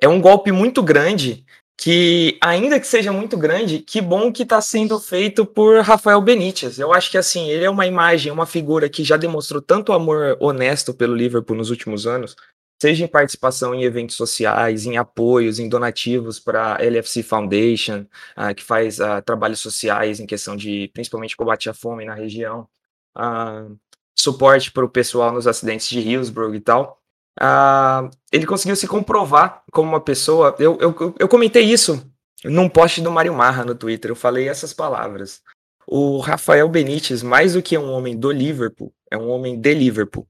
é 0.00 0.08
um 0.08 0.20
golpe 0.20 0.50
muito 0.50 0.82
grande 0.82 1.44
que, 1.80 2.36
ainda 2.42 2.78
que 2.78 2.86
seja 2.86 3.10
muito 3.10 3.38
grande, 3.38 3.78
que 3.78 4.02
bom 4.02 4.30
que 4.30 4.42
está 4.42 4.60
sendo 4.60 5.00
feito 5.00 5.46
por 5.46 5.80
Rafael 5.80 6.20
Benítez. 6.20 6.78
Eu 6.78 6.92
acho 6.92 7.10
que, 7.10 7.16
assim, 7.16 7.48
ele 7.48 7.64
é 7.64 7.70
uma 7.70 7.86
imagem, 7.86 8.30
uma 8.30 8.44
figura 8.44 8.86
que 8.86 9.02
já 9.02 9.16
demonstrou 9.16 9.62
tanto 9.62 9.94
amor 9.94 10.36
honesto 10.40 10.92
pelo 10.92 11.14
Liverpool 11.14 11.56
nos 11.56 11.70
últimos 11.70 12.06
anos, 12.06 12.36
seja 12.78 13.06
em 13.06 13.08
participação 13.08 13.74
em 13.74 13.82
eventos 13.82 14.14
sociais, 14.14 14.84
em 14.84 14.98
apoios, 14.98 15.58
em 15.58 15.70
donativos 15.70 16.38
para 16.38 16.74
a 16.74 16.84
LFC 16.84 17.22
Foundation, 17.22 18.04
uh, 18.36 18.54
que 18.54 18.62
faz 18.62 18.98
uh, 18.98 19.22
trabalhos 19.24 19.60
sociais 19.60 20.20
em 20.20 20.26
questão 20.26 20.54
de, 20.56 20.90
principalmente, 20.92 21.34
combate 21.34 21.70
à 21.70 21.72
fome 21.72 22.04
na 22.04 22.14
região 22.14 22.68
uh, 23.16 23.74
suporte 24.14 24.70
para 24.70 24.84
o 24.84 24.88
pessoal 24.88 25.32
nos 25.32 25.46
acidentes 25.46 25.88
de 25.88 26.00
Hillsborough 26.00 26.54
e 26.54 26.60
tal, 26.60 26.99
uh, 27.38 28.10
ele 28.32 28.46
conseguiu 28.46 28.76
se 28.76 28.88
comprovar 28.88 29.62
como 29.70 29.90
uma 29.90 30.00
pessoa. 30.00 30.54
Eu, 30.58 30.78
eu, 30.80 31.14
eu 31.18 31.28
comentei 31.28 31.64
isso 31.64 32.10
num 32.44 32.68
post 32.68 33.00
do 33.02 33.10
Mário 33.10 33.34
Marra 33.34 33.64
no 33.64 33.74
Twitter, 33.74 34.10
eu 34.10 34.16
falei 34.16 34.48
essas 34.48 34.72
palavras. 34.72 35.42
O 35.86 36.18
Rafael 36.18 36.68
Benítez, 36.68 37.22
mais 37.22 37.54
do 37.54 37.62
que 37.62 37.76
um 37.76 37.90
homem 37.90 38.16
do 38.16 38.30
Liverpool, 38.30 38.92
é 39.10 39.16
um 39.16 39.28
homem 39.28 39.60
de 39.60 39.74
Liverpool. 39.74 40.26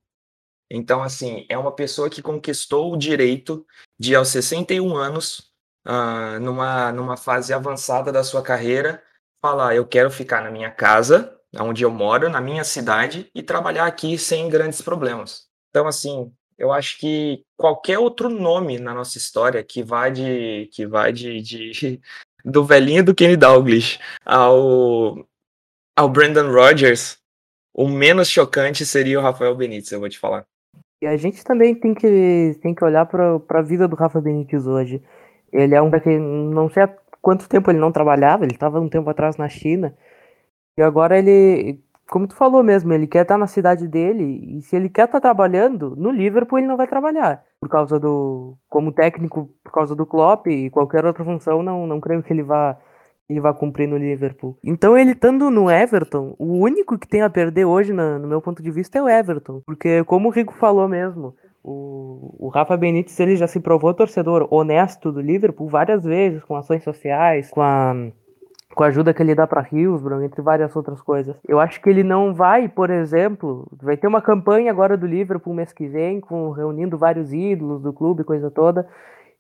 Então, 0.71 1.03
assim, 1.03 1.45
é 1.49 1.59
uma 1.59 1.73
pessoa 1.73 2.09
que 2.09 2.23
conquistou 2.23 2.93
o 2.93 2.97
direito 2.97 3.67
de, 3.99 4.15
aos 4.15 4.29
61 4.29 4.97
anos, 4.97 5.51
uh, 5.87 6.39
numa, 6.41 6.93
numa 6.93 7.17
fase 7.17 7.53
avançada 7.53 8.13
da 8.13 8.23
sua 8.23 8.41
carreira, 8.41 9.03
falar: 9.43 9.75
eu 9.75 9.87
quero 9.87 10.11
ficar 10.11 10.43
na 10.43 10.51
minha 10.51 10.71
casa, 10.71 11.37
onde 11.59 11.83
eu 11.83 11.91
moro, 11.91 12.29
na 12.29 12.41
minha 12.41 12.63
cidade, 12.63 13.29
e 13.35 13.43
trabalhar 13.43 13.87
aqui 13.87 14.17
sem 14.17 14.49
grandes 14.49 14.81
problemas. 14.81 15.49
Então, 15.71 15.87
assim, 15.89 16.33
eu 16.61 16.71
acho 16.71 16.99
que 16.99 17.43
qualquer 17.57 17.99
outro 17.99 18.29
nome 18.29 18.79
na 18.79 18.93
nossa 18.93 19.17
história 19.17 19.65
que 19.65 19.83
vai 19.83 20.13
de 20.13 20.69
que 20.71 20.87
vai 20.87 21.11
de, 21.11 21.41
de 21.41 22.01
do 22.45 22.65
velhinho 22.65 23.03
do 23.03 23.15
Kenny 23.15 23.37
Dalglish 23.37 23.99
ao 24.25 25.27
ao 25.97 26.09
Brandon 26.09 26.53
Rogers, 26.53 27.19
o 27.75 27.89
menos 27.89 28.29
chocante 28.29 28.85
seria 28.85 29.19
o 29.19 29.23
Rafael 29.23 29.55
Benítez, 29.55 29.91
eu 29.91 30.01
vou 30.01 30.09
te 30.09 30.19
falar. 30.19 30.47
E 31.03 31.07
a 31.07 31.17
gente 31.17 31.43
também 31.43 31.75
tem 31.75 31.95
que 31.95 32.59
tem 32.63 32.75
que 32.75 32.85
olhar 32.85 33.07
para 33.07 33.41
a 33.49 33.63
vida 33.63 33.89
do 33.89 33.97
Rafa 33.97 34.21
Benítez 34.21 34.67
hoje. 34.67 35.03
Ele 35.51 35.75
é 35.75 35.81
um 35.81 35.91
que 35.91 36.19
não 36.19 36.69
sei 36.69 36.87
quanto 37.23 37.49
tempo 37.49 37.71
ele 37.71 37.79
não 37.79 37.91
trabalhava, 37.91 38.45
ele 38.45 38.55
estava 38.55 38.81
um 38.81 38.89
tempo 38.89 39.09
atrás 39.09 39.37
na 39.37 39.49
China, 39.49 39.97
e 40.77 40.83
agora 40.83 41.19
ele, 41.19 41.81
como 42.11 42.27
tu 42.27 42.35
falou 42.35 42.63
mesmo, 42.63 42.93
ele 42.93 43.07
quer 43.07 43.23
estar 43.23 43.39
na 43.39 43.47
cidade 43.47 43.87
dele, 43.87 44.59
e 44.59 44.63
se 44.63 44.75
ele 44.75 44.89
quer 44.89 45.07
estar 45.07 45.21
trabalhando, 45.21 45.95
no 45.97 46.11
Liverpool 46.11 46.59
ele 46.59 46.67
não 46.67 46.77
vai 46.77 46.89
trabalhar, 46.89 47.43
por 47.61 47.69
causa 47.69 47.99
do, 47.99 48.57
como 48.69 48.93
técnico, 48.93 49.49
por 49.63 49.73
causa 49.73 49.95
do 49.95 50.05
Klopp 50.05 50.49
e 50.49 50.69
qualquer 50.71 51.05
outra 51.07 51.25
função, 51.25 51.63
não, 51.63 51.87
não 51.87 52.01
creio 52.01 52.23
que 52.23 52.33
ele 52.33 52.43
vá 52.43 52.77
ele 53.29 53.41
vai 53.41 53.55
cumprir 53.55 53.87
no 53.87 53.97
Liverpool. 53.97 54.59
Então 54.65 54.99
ele 54.99 55.13
estando 55.13 55.53
no 55.53 55.71
Everton, 55.71 56.35
o 56.37 56.59
único 56.59 56.99
que 56.99 57.07
tem 57.07 57.23
a 57.23 57.31
perder 57.31 57.65
hoje, 57.65 57.93
na, 57.93 58.19
no 58.19 58.27
meu 58.27 58.43
ponto 58.43 58.61
de 58.61 58.73
vista, 58.73 58.99
é 58.99 59.03
o 59.03 59.09
Everton. 59.09 59.63
Porque, 59.65 60.03
como 60.03 60.29
o 60.29 60.33
Rico 60.33 60.53
falou 60.53 60.89
mesmo, 60.89 61.37
o, 61.63 62.47
o 62.47 62.49
Rafa 62.49 62.77
Benítez 62.77 63.19
ele 63.21 63.37
já 63.37 63.47
se 63.47 63.61
provou 63.61 63.95
torcedor 63.95 64.49
honesto 64.51 65.13
do 65.13 65.21
Liverpool 65.21 65.69
várias 65.69 66.03
vezes, 66.03 66.43
com 66.43 66.57
ações 66.57 66.83
sociais, 66.83 67.51
com 67.51 67.63
a, 67.63 67.95
com 68.75 68.85
a 68.85 68.87
ajuda 68.87 69.13
que 69.13 69.23
ele 69.23 69.35
dá 69.35 69.47
para 69.47 69.67
Hillsborough, 69.71 70.23
entre 70.23 70.41
várias 70.43 70.75
outras 70.77 71.01
coisas. 71.01 71.37
Eu 71.47 71.59
acho 71.59 71.81
que 71.81 71.91
ele 71.91 72.05
não 72.05 72.33
vai, 72.33 72.69
por 72.69 72.89
exemplo, 72.91 73.67
vai 73.83 73.97
ter 73.97 74.07
uma 74.07 74.23
campanha 74.23 74.71
agora 74.71 74.97
do 74.97 75.07
Liverpool 75.07 75.55
mês 75.55 75.73
que 75.73 75.89
vem, 75.89 76.21
com, 76.21 76.51
reunindo 76.51 76.97
vários 76.97 77.33
ídolos 77.33 77.83
do 77.83 77.93
clube, 77.93 78.25
coisa 78.25 78.51
toda. 78.51 78.87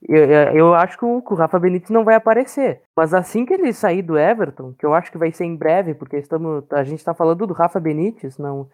Eu, 0.08 0.24
eu 0.54 0.74
acho 0.74 0.98
que 0.98 1.04
o, 1.04 1.20
que 1.20 1.32
o 1.32 1.36
Rafa 1.36 1.58
Benítez 1.58 1.90
não 1.90 2.04
vai 2.04 2.14
aparecer. 2.14 2.80
Mas 2.96 3.12
assim 3.12 3.44
que 3.44 3.52
ele 3.52 3.72
sair 3.72 4.02
do 4.02 4.18
Everton, 4.18 4.74
que 4.78 4.84
eu 4.84 4.94
acho 4.94 5.12
que 5.12 5.18
vai 5.18 5.30
ser 5.30 5.44
em 5.44 5.56
breve, 5.56 5.94
porque 5.94 6.16
estamos, 6.16 6.64
a 6.72 6.82
gente 6.82 6.98
está 6.98 7.14
falando 7.14 7.46
do 7.46 7.52
Rafa 7.52 7.78
Benítez, 7.78 8.38
não, 8.38 8.68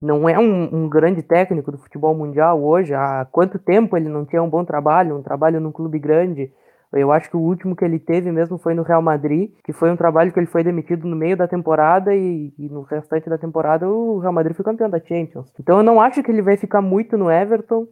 não 0.00 0.28
é 0.28 0.38
um, 0.38 0.84
um, 0.84 0.88
grande 0.88 1.22
técnico 1.22 1.70
do 1.70 1.78
futebol 1.78 2.14
mundial 2.14 2.62
hoje. 2.62 2.94
Há 2.94 3.26
quanto 3.30 3.58
tempo 3.58 3.96
ele 3.96 4.08
não 4.08 4.24
tinha 4.24 4.42
um 4.42 4.48
bom 4.48 4.64
trabalho, 4.64 5.16
um 5.16 5.22
trabalho 5.22 5.60
num 5.60 5.70
clube 5.70 5.98
grande? 5.98 6.50
Eu 6.92 7.12
acho 7.12 7.30
que 7.30 7.36
o 7.36 7.40
último 7.40 7.76
que 7.76 7.84
ele 7.84 8.00
teve 8.00 8.32
mesmo 8.32 8.58
foi 8.58 8.74
no 8.74 8.82
Real 8.82 9.00
Madrid, 9.00 9.52
que 9.62 9.72
foi 9.72 9.90
um 9.90 9.96
trabalho 9.96 10.32
que 10.32 10.40
ele 10.40 10.46
foi 10.46 10.64
demitido 10.64 11.06
no 11.06 11.14
meio 11.14 11.36
da 11.36 11.46
temporada 11.46 12.14
e, 12.14 12.52
e 12.58 12.68
no 12.68 12.82
restante 12.82 13.30
da 13.30 13.38
temporada 13.38 13.88
o 13.88 14.18
Real 14.18 14.32
Madrid 14.32 14.56
foi 14.56 14.64
campeão 14.64 14.90
da 14.90 14.98
Champions. 14.98 15.52
Então 15.60 15.78
eu 15.78 15.84
não 15.84 16.00
acho 16.00 16.22
que 16.22 16.30
ele 16.30 16.42
vai 16.42 16.56
ficar 16.56 16.82
muito 16.82 17.16
no 17.16 17.30
Everton. 17.30 17.86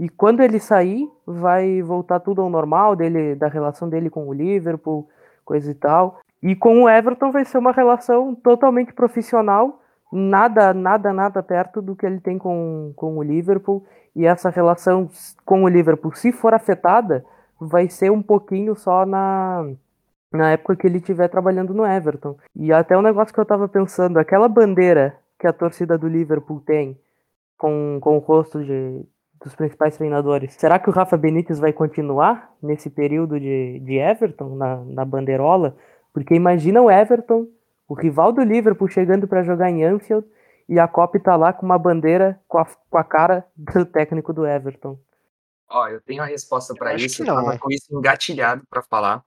E 0.00 0.08
quando 0.08 0.40
ele 0.40 0.58
sair, 0.58 1.06
vai 1.26 1.80
voltar 1.82 2.20
tudo 2.20 2.40
ao 2.40 2.50
normal 2.50 2.96
dele, 2.96 3.34
da 3.34 3.48
relação 3.48 3.88
dele 3.88 4.10
com 4.10 4.26
o 4.26 4.32
Liverpool, 4.32 5.08
coisa 5.44 5.70
e 5.70 5.74
tal. 5.74 6.18
E 6.42 6.56
com 6.56 6.84
o 6.84 6.88
Everton 6.88 7.30
vai 7.30 7.44
ser 7.44 7.58
uma 7.58 7.70
relação 7.70 8.34
totalmente 8.34 8.94
profissional, 8.94 9.80
nada, 10.10 10.72
nada, 10.72 11.12
nada 11.12 11.42
perto 11.42 11.82
do 11.82 11.94
que 11.94 12.06
ele 12.06 12.18
tem 12.18 12.38
com, 12.38 12.92
com 12.96 13.18
o 13.18 13.22
Liverpool. 13.22 13.84
E 14.16 14.26
essa 14.26 14.50
relação 14.50 15.08
com 15.44 15.62
o 15.62 15.68
Liverpool, 15.68 16.14
se 16.14 16.32
for 16.32 16.54
afetada, 16.54 17.24
vai 17.60 17.88
ser 17.88 18.10
um 18.10 18.22
pouquinho 18.22 18.74
só 18.74 19.04
na, 19.04 19.66
na 20.32 20.52
época 20.52 20.76
que 20.76 20.86
ele 20.86 20.98
estiver 20.98 21.28
trabalhando 21.28 21.74
no 21.74 21.84
Everton. 21.84 22.36
E 22.56 22.72
até 22.72 22.96
um 22.96 23.02
negócio 23.02 23.34
que 23.34 23.40
eu 23.40 23.44
tava 23.44 23.68
pensando, 23.68 24.18
aquela 24.18 24.48
bandeira 24.48 25.16
que 25.38 25.46
a 25.46 25.52
torcida 25.52 25.98
do 25.98 26.08
Liverpool 26.08 26.60
tem 26.60 26.98
com, 27.58 27.98
com 28.00 28.16
o 28.16 28.20
rosto 28.20 28.64
de, 28.64 29.04
dos 29.42 29.54
principais 29.54 29.96
treinadores. 29.96 30.54
Será 30.54 30.78
que 30.78 30.88
o 30.88 30.92
Rafa 30.92 31.16
Benítez 31.16 31.58
vai 31.58 31.72
continuar 31.72 32.52
nesse 32.62 32.88
período 32.88 33.38
de, 33.38 33.80
de 33.80 33.96
Everton, 33.96 34.56
na, 34.56 34.76
na 34.84 35.04
bandeirola? 35.04 35.76
Porque 36.12 36.34
imagina 36.34 36.80
o 36.80 36.90
Everton, 36.90 37.46
o 37.88 37.94
rival 37.94 38.32
do 38.32 38.42
Liverpool, 38.42 38.88
chegando 38.88 39.26
para 39.28 39.42
jogar 39.42 39.70
em 39.70 39.84
Anfield 39.84 40.26
e 40.68 40.78
a 40.78 40.86
Copa 40.86 41.18
tá 41.18 41.36
lá 41.36 41.52
com 41.52 41.66
uma 41.66 41.78
bandeira 41.78 42.38
com 42.46 42.58
a, 42.58 42.66
com 42.88 42.98
a 42.98 43.02
cara 43.02 43.44
do 43.56 43.84
técnico 43.84 44.32
do 44.32 44.46
Everton. 44.46 44.96
Ó, 45.70 45.88
eu 45.88 46.00
tenho 46.00 46.22
a 46.22 46.26
resposta 46.26 46.74
para 46.74 46.94
isso, 46.94 47.22
eu 47.22 47.26
tava 47.26 47.58
com 47.58 47.70
isso 47.70 47.86
engatilhado 47.90 48.64
para 48.68 48.82
falar. 48.82 49.24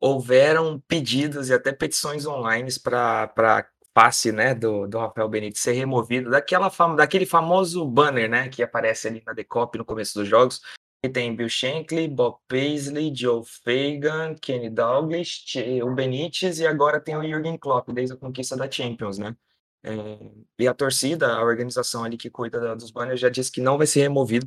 Houveram 0.00 0.80
pedidos 0.86 1.48
e 1.48 1.54
até 1.54 1.72
petições 1.72 2.24
online 2.24 2.70
para 2.82 3.68
passe, 3.92 4.30
né, 4.30 4.54
do, 4.54 4.86
do 4.86 4.98
Rafael 4.98 5.28
Benítez 5.28 5.60
ser 5.60 5.72
removido 5.72 6.30
daquela 6.30 6.70
fam 6.70 6.94
daquele 6.94 7.26
famoso 7.26 7.84
banner, 7.84 8.30
né, 8.30 8.48
que 8.48 8.62
aparece 8.62 9.08
ali 9.08 9.22
na 9.26 9.32
decop 9.32 9.76
no 9.76 9.84
começo 9.84 10.18
dos 10.18 10.28
jogos, 10.28 10.60
que 11.02 11.10
tem 11.10 11.34
Bill 11.34 11.48
Shankly, 11.48 12.06
Bob 12.06 12.38
Paisley, 12.46 13.12
Joe 13.14 13.42
Fagan, 13.44 14.36
Kenny 14.40 14.70
Douglas, 14.70 15.44
o 15.82 15.90
Benítez 15.92 16.60
e 16.60 16.66
agora 16.66 17.00
tem 17.00 17.16
o 17.16 17.22
Jürgen 17.22 17.58
Klopp 17.58 17.90
desde 17.90 18.14
a 18.14 18.16
conquista 18.16 18.56
da 18.56 18.70
Champions, 18.70 19.18
né? 19.18 19.34
É, 19.82 20.30
e 20.58 20.68
a 20.68 20.74
torcida, 20.74 21.34
a 21.34 21.42
organização 21.42 22.04
ali 22.04 22.16
que 22.16 22.30
cuida 22.30 22.76
dos 22.76 22.90
banners 22.90 23.18
já 23.18 23.28
disse 23.28 23.50
que 23.50 23.62
não 23.62 23.78
vai 23.78 23.86
ser 23.86 24.02
removido, 24.02 24.46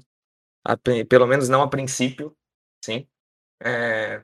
a, 0.66 0.78
pelo 0.78 1.28
menos 1.28 1.50
não 1.50 1.62
a 1.62 1.70
princípio, 1.70 2.36
sim. 2.84 3.08
É, 3.62 4.24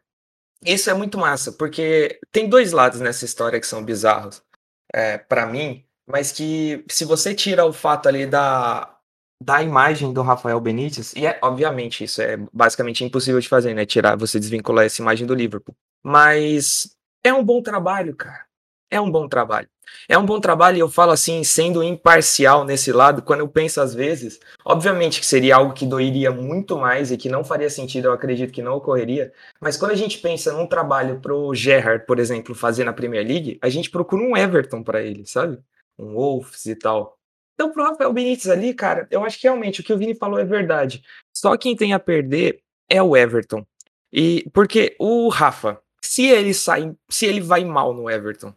isso 0.65 0.89
é 0.89 0.93
muito 0.93 1.17
massa, 1.17 1.51
porque 1.51 2.19
tem 2.31 2.50
dois 2.50 2.72
lados 2.72 3.00
nessa 3.00 3.25
história 3.25 3.60
que 3.60 3.67
são 3.67 3.84
bizarros 3.84 4.43
é, 4.93 5.17
para 5.17 5.46
mim, 5.46 5.86
mas 6.08 6.31
que 6.31 6.84
se 6.89 7.05
você 7.05 7.34
tira 7.34 7.65
o 7.65 7.72
fato 7.72 8.10
ali 8.10 8.25
da, 8.25 8.98
da 9.41 9.62
imagem 9.62 10.12
do 10.12 10.22
Rafael 10.22 10.60
Benítez, 10.60 11.13
e 11.15 11.25
é, 11.25 11.39
obviamente 11.41 12.03
isso 12.03 12.22
é 12.22 12.38
basicamente 12.51 13.03
impossível 13.03 13.39
de 13.39 13.48
fazer, 13.48 13.74
né? 13.74 13.86
Tirar, 13.86 14.17
você 14.17 14.39
desvincular 14.39 14.86
essa 14.86 15.01
imagem 15.01 15.25
do 15.25 15.36
Liverpool. 15.36 15.75
Mas 16.03 16.96
é 17.24 17.34
um 17.34 17.43
bom 17.43 17.62
trabalho, 17.62 18.15
cara. 18.15 18.49
É 18.91 19.00
um 19.00 19.10
bom 19.10 19.27
trabalho. 19.27 19.67
É 20.08 20.17
um 20.17 20.25
bom 20.25 20.39
trabalho 20.39 20.77
e 20.77 20.79
eu 20.79 20.89
falo 20.89 21.12
assim, 21.12 21.43
sendo 21.43 21.84
imparcial 21.84 22.63
nesse 22.63 22.91
lado, 22.91 23.22
quando 23.22 23.41
eu 23.41 23.48
penso 23.48 23.81
às 23.81 23.93
vezes, 23.93 24.39
obviamente 24.63 25.19
que 25.19 25.25
seria 25.25 25.55
algo 25.55 25.74
que 25.74 25.86
doeria 25.86 26.31
muito 26.31 26.77
mais 26.77 27.12
e 27.12 27.17
que 27.17 27.29
não 27.29 27.43
faria 27.43 27.69
sentido, 27.69 28.05
eu 28.05 28.13
acredito 28.13 28.51
que 28.51 28.62
não 28.62 28.75
ocorreria, 28.75 29.31
mas 29.60 29.77
quando 29.77 29.91
a 29.91 29.96
gente 29.96 30.19
pensa 30.19 30.53
num 30.53 30.67
trabalho 30.67 31.19
pro 31.19 31.53
Gerrard, 31.53 32.05
por 32.05 32.19
exemplo, 32.19 32.55
fazer 32.55 32.84
na 32.84 32.93
Premier 32.93 33.25
League, 33.25 33.60
a 33.62 33.69
gente 33.69 33.89
procura 33.89 34.24
um 34.24 34.38
Everton 34.38 34.84
para 34.84 35.01
ele, 35.01 35.25
sabe? 35.25 35.60
Um 35.98 36.13
Wolves 36.13 36.65
e 36.65 36.75
tal. 36.75 37.17
Então, 37.53 37.72
pro 37.72 37.84
Rafael 37.84 38.13
Benítez 38.13 38.48
ali, 38.48 38.74
cara, 38.74 39.05
eu 39.12 39.24
acho 39.25 39.38
que 39.38 39.46
realmente 39.46 39.81
o 39.81 39.84
que 39.84 39.91
o 39.91 39.98
Vini 39.98 40.15
falou 40.15 40.39
é 40.39 40.46
verdade. 40.46 41.03
Só 41.36 41.58
quem 41.58 41.75
tem 41.75 41.93
a 41.93 42.00
perder 42.00 42.62
é 42.88 43.03
o 43.03 43.17
Everton. 43.17 43.65
E 44.13 44.50
porque 44.53 44.96
o 44.98 45.27
Rafa, 45.27 45.77
se 46.01 46.25
ele 46.25 46.53
sai, 46.53 46.96
se 47.10 47.25
ele 47.25 47.41
vai 47.41 47.65
mal 47.65 47.93
no 47.93 48.10
Everton, 48.10 48.53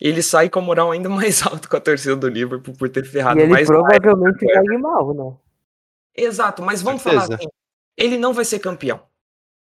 ele 0.00 0.22
sai 0.22 0.48
com 0.48 0.60
a 0.60 0.62
moral 0.62 0.90
ainda 0.90 1.08
mais 1.10 1.44
alta 1.46 1.68
com 1.68 1.76
a 1.76 1.80
torcida 1.80 2.16
do 2.16 2.28
Liverpool 2.28 2.74
por 2.74 2.88
ter 2.88 3.04
ferrado 3.04 3.38
e 3.38 3.42
ele 3.42 3.52
mais 3.52 3.66
provavelmente 3.66 4.44
vai 4.44 4.64
ir 4.64 4.78
mal, 4.78 5.14
né? 5.14 5.36
Exato, 6.16 6.62
mas 6.62 6.82
vamos 6.82 7.02
falar 7.02 7.22
assim, 7.22 7.48
ele 7.96 8.16
não 8.16 8.32
vai 8.32 8.44
ser 8.44 8.58
campeão. 8.58 9.00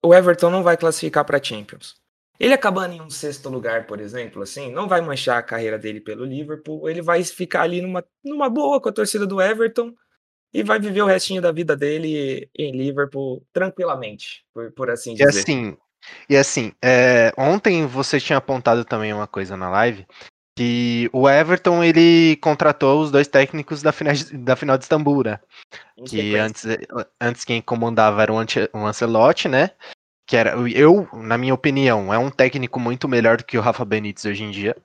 O 0.03 0.13
Everton 0.13 0.49
não 0.49 0.63
vai 0.63 0.77
classificar 0.77 1.25
para 1.25 1.43
Champions. 1.43 1.95
Ele 2.39 2.53
acabando 2.53 2.93
em 2.93 3.01
um 3.01 3.09
sexto 3.09 3.49
lugar, 3.49 3.87
por 3.87 3.99
exemplo, 3.99 4.43
assim, 4.43 4.71
não 4.71 4.87
vai 4.87 5.01
manchar 5.01 5.39
a 5.39 5.43
carreira 5.43 5.77
dele 5.79 5.99
pelo 5.99 6.23
Liverpool. 6.23 6.87
Ele 6.87 7.01
vai 7.01 7.23
ficar 7.23 7.63
ali 7.63 7.81
numa, 7.81 8.05
numa 8.23 8.47
boa 8.47 8.79
com 8.79 8.89
a 8.89 8.91
torcida 8.91 9.25
do 9.25 9.41
Everton 9.41 9.93
e 10.53 10.61
vai 10.61 10.79
viver 10.79 11.01
o 11.01 11.07
restinho 11.07 11.41
da 11.41 11.51
vida 11.51 11.75
dele 11.75 12.49
em 12.55 12.71
Liverpool 12.71 13.43
tranquilamente, 13.51 14.45
por, 14.53 14.71
por 14.71 14.89
assim 14.89 15.15
dizer. 15.15 15.35
E 15.35 15.39
assim, 15.39 15.77
e 16.29 16.35
assim, 16.35 16.73
é, 16.83 17.33
ontem 17.37 17.85
você 17.85 18.19
tinha 18.19 18.37
apontado 18.37 18.83
também 18.83 19.13
uma 19.13 19.27
coisa 19.27 19.55
na 19.55 19.69
live, 19.69 20.05
que 20.57 21.09
o 21.13 21.29
Everton 21.29 21.83
ele 21.83 22.35
contratou 22.37 23.01
os 23.01 23.11
dois 23.11 23.27
técnicos 23.27 23.81
da 23.81 23.91
final 23.91 24.13
de, 24.13 24.37
da 24.37 24.55
final 24.55 24.77
de 24.77 24.83
Istambul, 24.85 25.23
né? 25.23 25.39
Que 26.07 26.35
antes, 26.35 26.65
antes 27.21 27.45
quem 27.45 27.61
comandava 27.61 28.23
era 28.23 28.33
o 28.33 28.85
Ancelotti, 28.85 29.47
né? 29.47 29.71
Que 30.27 30.35
era, 30.35 30.55
eu, 30.71 31.07
na 31.13 31.37
minha 31.37 31.53
opinião, 31.53 32.13
é 32.13 32.17
um 32.17 32.31
técnico 32.31 32.79
muito 32.79 33.07
melhor 33.07 33.37
do 33.37 33.45
que 33.45 33.57
o 33.57 33.61
Rafa 33.61 33.85
Benítez 33.85 34.25
hoje 34.25 34.43
em 34.43 34.51
dia. 34.51 34.75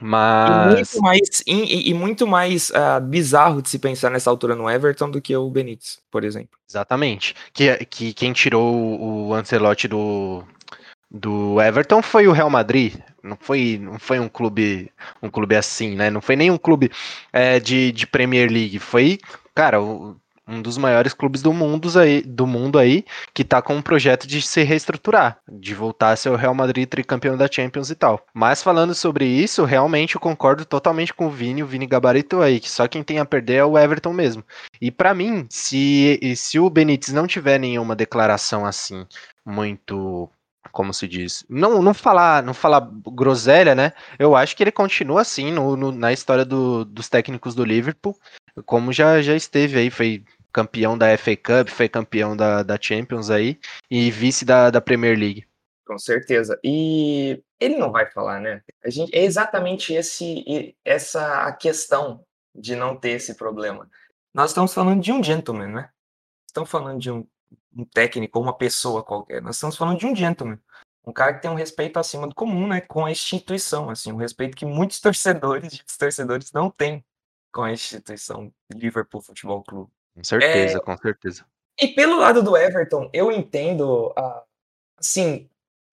Mas. 0.00 0.72
E 0.72 0.74
muito 0.74 1.00
mais, 1.00 1.42
e, 1.46 1.90
e 1.90 1.94
muito 1.94 2.26
mais 2.26 2.70
uh, 2.70 3.00
bizarro 3.00 3.62
de 3.62 3.70
se 3.70 3.78
pensar 3.78 4.10
nessa 4.10 4.28
altura 4.28 4.54
no 4.54 4.68
Everton 4.68 5.10
do 5.10 5.22
que 5.22 5.34
o 5.34 5.48
Benítez, 5.48 5.98
por 6.10 6.22
exemplo. 6.22 6.58
Exatamente. 6.68 7.34
Que, 7.52 7.84
que 7.86 8.12
quem 8.12 8.32
tirou 8.32 9.00
o 9.00 9.32
Ancelotti 9.32 9.88
do, 9.88 10.44
do 11.10 11.60
Everton 11.60 12.02
foi 12.02 12.28
o 12.28 12.32
Real 12.32 12.50
Madrid. 12.50 12.96
Não 13.22 13.36
foi, 13.40 13.78
não 13.82 13.98
foi 13.98 14.20
um 14.20 14.28
clube 14.28 14.92
um 15.22 15.30
clube 15.30 15.56
assim, 15.56 15.96
né? 15.96 16.10
Não 16.10 16.20
foi 16.20 16.36
nem 16.36 16.50
um 16.50 16.58
clube 16.58 16.90
é, 17.32 17.58
de, 17.58 17.90
de 17.90 18.06
Premier 18.06 18.50
League. 18.50 18.78
Foi, 18.78 19.18
cara, 19.54 19.80
o, 19.80 20.16
um 20.46 20.62
dos 20.62 20.78
maiores 20.78 21.12
clubes 21.12 21.42
do 21.42 21.52
mundo 21.52 21.98
aí, 21.98 22.22
do 22.22 22.46
mundo 22.46 22.78
aí, 22.78 23.04
que 23.34 23.42
tá 23.42 23.60
com 23.60 23.74
um 23.74 23.82
projeto 23.82 24.26
de 24.26 24.40
se 24.40 24.62
reestruturar, 24.62 25.38
de 25.50 25.74
voltar 25.74 26.10
a 26.10 26.16
ser 26.16 26.30
o 26.30 26.36
Real 26.36 26.54
Madrid 26.54 26.88
tricampeão 26.88 27.36
da 27.36 27.50
Champions 27.50 27.90
e 27.90 27.94
tal. 27.94 28.24
Mas 28.32 28.62
falando 28.62 28.94
sobre 28.94 29.26
isso, 29.26 29.64
realmente 29.64 30.14
eu 30.14 30.20
concordo 30.20 30.64
totalmente 30.64 31.12
com 31.12 31.26
o 31.26 31.30
Vini, 31.30 31.62
o 31.62 31.66
Vini 31.66 31.86
Gabarito 31.86 32.40
aí, 32.40 32.60
que 32.60 32.70
só 32.70 32.86
quem 32.86 33.02
tem 33.02 33.18
a 33.18 33.24
perder 33.24 33.54
é 33.56 33.64
o 33.64 33.76
Everton 33.76 34.12
mesmo. 34.12 34.44
E 34.80 34.90
para 34.90 35.14
mim, 35.14 35.46
se, 35.50 36.20
se 36.36 36.58
o 36.58 36.70
Benítez 36.70 37.12
não 37.12 37.26
tiver 37.26 37.58
nenhuma 37.58 37.96
declaração 37.96 38.64
assim, 38.64 39.06
muito 39.44 40.30
como 40.72 40.92
se 40.92 41.08
diz, 41.08 41.42
não, 41.48 41.80
não 41.80 41.94
falar 41.94 42.42
não 42.42 42.52
falar 42.52 42.86
groselha, 43.06 43.74
né? 43.74 43.92
Eu 44.18 44.36
acho 44.36 44.54
que 44.54 44.62
ele 44.62 44.70
continua 44.70 45.22
assim 45.22 45.50
no, 45.50 45.74
no 45.74 45.90
na 45.90 46.12
história 46.12 46.44
do, 46.44 46.84
dos 46.84 47.08
técnicos 47.08 47.54
do 47.54 47.64
Liverpool, 47.64 48.14
como 48.64 48.92
já, 48.92 49.20
já 49.22 49.34
esteve 49.34 49.78
aí, 49.78 49.90
foi 49.90 50.22
campeão 50.56 50.96
da 50.96 51.14
FA 51.18 51.36
Cup, 51.36 51.68
foi 51.68 51.86
campeão 51.86 52.34
da, 52.34 52.62
da 52.62 52.78
Champions 52.80 53.28
aí 53.28 53.60
e 53.90 54.10
vice 54.10 54.42
da, 54.42 54.70
da 54.70 54.80
Premier 54.80 55.18
League. 55.18 55.46
Com 55.84 55.98
certeza. 55.98 56.58
E 56.64 57.44
ele 57.60 57.76
não 57.76 57.92
vai 57.92 58.10
falar, 58.10 58.40
né? 58.40 58.62
A 58.82 58.88
gente, 58.88 59.14
é 59.14 59.22
exatamente 59.22 59.92
esse, 59.92 60.74
essa 60.82 61.42
a 61.42 61.52
questão 61.52 62.24
de 62.54 62.74
não 62.74 62.96
ter 62.96 63.10
esse 63.10 63.34
problema. 63.34 63.86
Nós 64.32 64.50
estamos 64.50 64.72
falando 64.72 65.02
de 65.02 65.12
um 65.12 65.22
gentleman, 65.22 65.68
né? 65.68 65.90
Estamos 66.46 66.70
falando 66.70 67.00
de 67.00 67.10
um, 67.10 67.26
um 67.76 67.84
técnico 67.84 68.38
ou 68.38 68.42
uma 68.42 68.56
pessoa 68.56 69.04
qualquer. 69.04 69.42
Nós 69.42 69.56
estamos 69.56 69.76
falando 69.76 69.98
de 69.98 70.06
um 70.06 70.16
gentleman. 70.16 70.58
Um 71.04 71.12
cara 71.12 71.34
que 71.34 71.42
tem 71.42 71.50
um 71.50 71.54
respeito 71.54 71.98
acima 71.98 72.26
do 72.26 72.34
comum, 72.34 72.66
né? 72.66 72.80
Com 72.80 73.04
a 73.04 73.10
instituição, 73.10 73.90
assim. 73.90 74.10
Um 74.10 74.16
respeito 74.16 74.56
que 74.56 74.64
muitos 74.64 75.00
torcedores, 75.04 75.84
torcedores 75.98 76.50
não 76.50 76.70
têm 76.70 77.04
com 77.52 77.62
a 77.62 77.72
instituição 77.72 78.50
Liverpool 78.74 79.20
Futebol 79.20 79.62
Clube. 79.62 79.95
Com 80.16 80.24
certeza, 80.24 80.78
é, 80.78 80.80
com 80.80 80.96
certeza. 80.96 81.44
E 81.78 81.88
pelo 81.88 82.18
lado 82.18 82.42
do 82.42 82.56
Everton, 82.56 83.10
eu 83.12 83.30
entendo, 83.30 84.06
uh, 84.18 84.42
assim, 84.98 85.46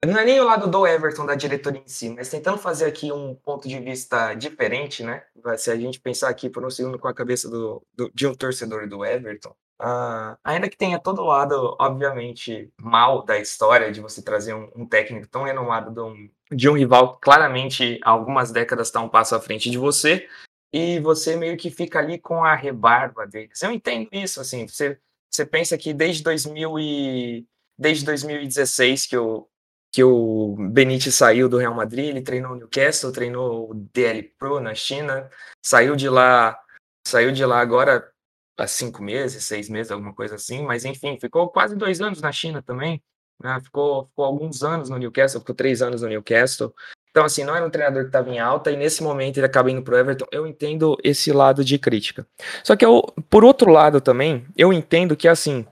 não 0.06 0.18
é 0.18 0.24
nem 0.24 0.40
o 0.40 0.46
lado 0.46 0.70
do 0.70 0.88
Everton, 0.88 1.26
da 1.26 1.36
diretoria 1.36 1.82
em 1.82 1.88
si, 1.88 2.10
mas 2.10 2.30
tentando 2.30 2.58
fazer 2.58 2.86
aqui 2.86 3.12
um 3.12 3.36
ponto 3.36 3.68
de 3.68 3.78
vista 3.80 4.34
diferente, 4.34 5.04
né? 5.04 5.24
Se 5.58 5.70
a 5.70 5.76
gente 5.76 6.00
pensar 6.00 6.30
aqui 6.30 6.50
por 6.50 6.66
um 6.66 6.70
segundo 6.70 6.98
com 6.98 7.08
a 7.10 7.14
cabeça 7.14 7.50
do, 7.50 7.86
do 7.94 8.10
de 8.14 8.26
um 8.26 8.34
torcedor 8.34 8.88
do 8.88 9.04
Everton, 9.04 9.54
uh, 9.82 10.38
ainda 10.42 10.70
que 10.70 10.78
tenha 10.78 11.00
todo 11.00 11.22
o 11.22 11.26
lado, 11.26 11.76
obviamente, 11.78 12.72
mal 12.80 13.26
da 13.26 13.38
história 13.38 13.92
de 13.92 14.00
você 14.00 14.22
trazer 14.22 14.54
um, 14.54 14.70
um 14.74 14.86
técnico 14.86 15.28
tão 15.28 15.44
renomado 15.44 15.92
de 15.92 16.00
um, 16.00 16.30
de 16.50 16.70
um 16.70 16.78
rival 16.78 17.16
que 17.16 17.22
claramente 17.22 18.00
há 18.06 18.12
algumas 18.12 18.52
décadas 18.52 18.88
está 18.88 19.02
um 19.02 19.10
passo 19.10 19.36
à 19.36 19.42
frente 19.42 19.70
de 19.70 19.78
você, 19.78 20.30
e 20.74 21.00
você 21.00 21.36
meio 21.36 21.56
que 21.56 21.70
fica 21.70 22.00
ali 22.00 22.18
com 22.18 22.44
a 22.44 22.56
rebarba 22.56 23.28
deles. 23.28 23.62
Eu 23.62 23.72
entendo 23.72 24.10
isso, 24.12 24.42
assim, 24.42 24.68
você, 24.68 24.98
você 25.30 25.46
pensa 25.46 25.78
que 25.78 25.94
desde 25.94 26.24
2000 26.24 26.80
e, 26.80 27.46
desde 27.78 28.04
2016 28.04 29.06
que 29.06 29.16
o, 29.16 29.48
que 29.92 30.04
o 30.04 30.56
Benítez 30.72 31.14
saiu 31.14 31.48
do 31.48 31.60
Real 31.60 31.76
Madrid, 31.76 32.06
ele 32.06 32.24
treinou 32.24 32.54
o 32.54 32.56
Newcastle, 32.56 33.12
treinou 33.12 33.70
o 33.70 33.74
DL 33.94 34.24
Pro 34.40 34.60
na 34.60 34.74
China, 34.74 35.30
saiu 35.64 35.96
de 35.96 36.10
lá, 36.10 36.60
saiu 37.08 37.32
de 37.32 37.46
lá 37.46 37.60
agora 37.60 38.12
há 38.58 38.66
cinco 38.66 39.04
meses, 39.04 39.44
seis 39.44 39.70
meses, 39.70 39.92
alguma 39.92 40.14
coisa 40.14 40.36
assim, 40.36 40.64
mas 40.64 40.86
enfim, 40.86 41.20
ficou 41.20 41.50
quase 41.50 41.76
dois 41.76 42.02
anos 42.02 42.20
na 42.20 42.32
China 42.32 42.64
também, 42.64 43.04
né? 43.42 43.60
ficou, 43.62 44.08
ficou 44.08 44.26
alguns 44.26 44.64
anos 44.64 44.90
no 44.90 44.98
Newcastle, 44.98 45.42
ficou 45.42 45.56
três 45.56 45.84
anos 45.84 46.02
no 46.02 46.08
Newcastle, 46.08 46.74
então, 47.14 47.26
assim, 47.26 47.44
não 47.44 47.56
era 47.56 47.64
um 47.64 47.70
treinador 47.70 48.02
que 48.02 48.10
estava 48.10 48.28
em 48.32 48.40
alta 48.40 48.72
e 48.72 48.76
nesse 48.76 49.04
momento 49.04 49.38
ele 49.38 49.46
acaba 49.46 49.70
indo 49.70 49.84
para 49.84 49.94
o 49.94 49.98
Everton. 50.00 50.26
Eu 50.32 50.48
entendo 50.48 50.98
esse 51.04 51.32
lado 51.32 51.64
de 51.64 51.78
crítica. 51.78 52.28
Só 52.64 52.76
que, 52.76 52.84
eu, 52.84 53.04
por 53.30 53.46
outro 53.46 53.72
lado 53.72 54.02
também, 54.02 54.48
eu 54.58 54.74
entendo 54.74 55.16
que, 55.16 55.28
assim, 55.28 55.64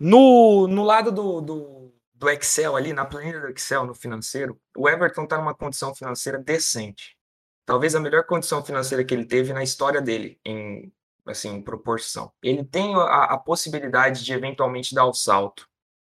no, 0.00 0.66
no 0.66 0.82
lado 0.82 1.12
do, 1.12 1.42
do, 1.42 1.92
do 2.14 2.30
Excel 2.30 2.74
ali, 2.74 2.94
na 2.94 3.04
planilha 3.04 3.38
do 3.38 3.48
Excel, 3.48 3.84
no 3.84 3.94
financeiro, 3.94 4.58
o 4.74 4.88
Everton 4.88 5.24
está 5.24 5.36
numa 5.36 5.54
condição 5.54 5.94
financeira 5.94 6.38
decente. 6.38 7.18
Talvez 7.66 7.94
a 7.94 8.00
melhor 8.00 8.24
condição 8.24 8.64
financeira 8.64 9.04
que 9.04 9.12
ele 9.12 9.26
teve 9.26 9.52
na 9.52 9.62
história 9.62 10.00
dele, 10.00 10.40
em, 10.42 10.90
assim, 11.26 11.50
em 11.50 11.60
proporção. 11.60 12.32
Ele 12.42 12.64
tem 12.64 12.94
a, 12.94 13.24
a 13.24 13.36
possibilidade 13.36 14.24
de 14.24 14.32
eventualmente 14.32 14.94
dar 14.94 15.04
o 15.04 15.12
salto, 15.12 15.68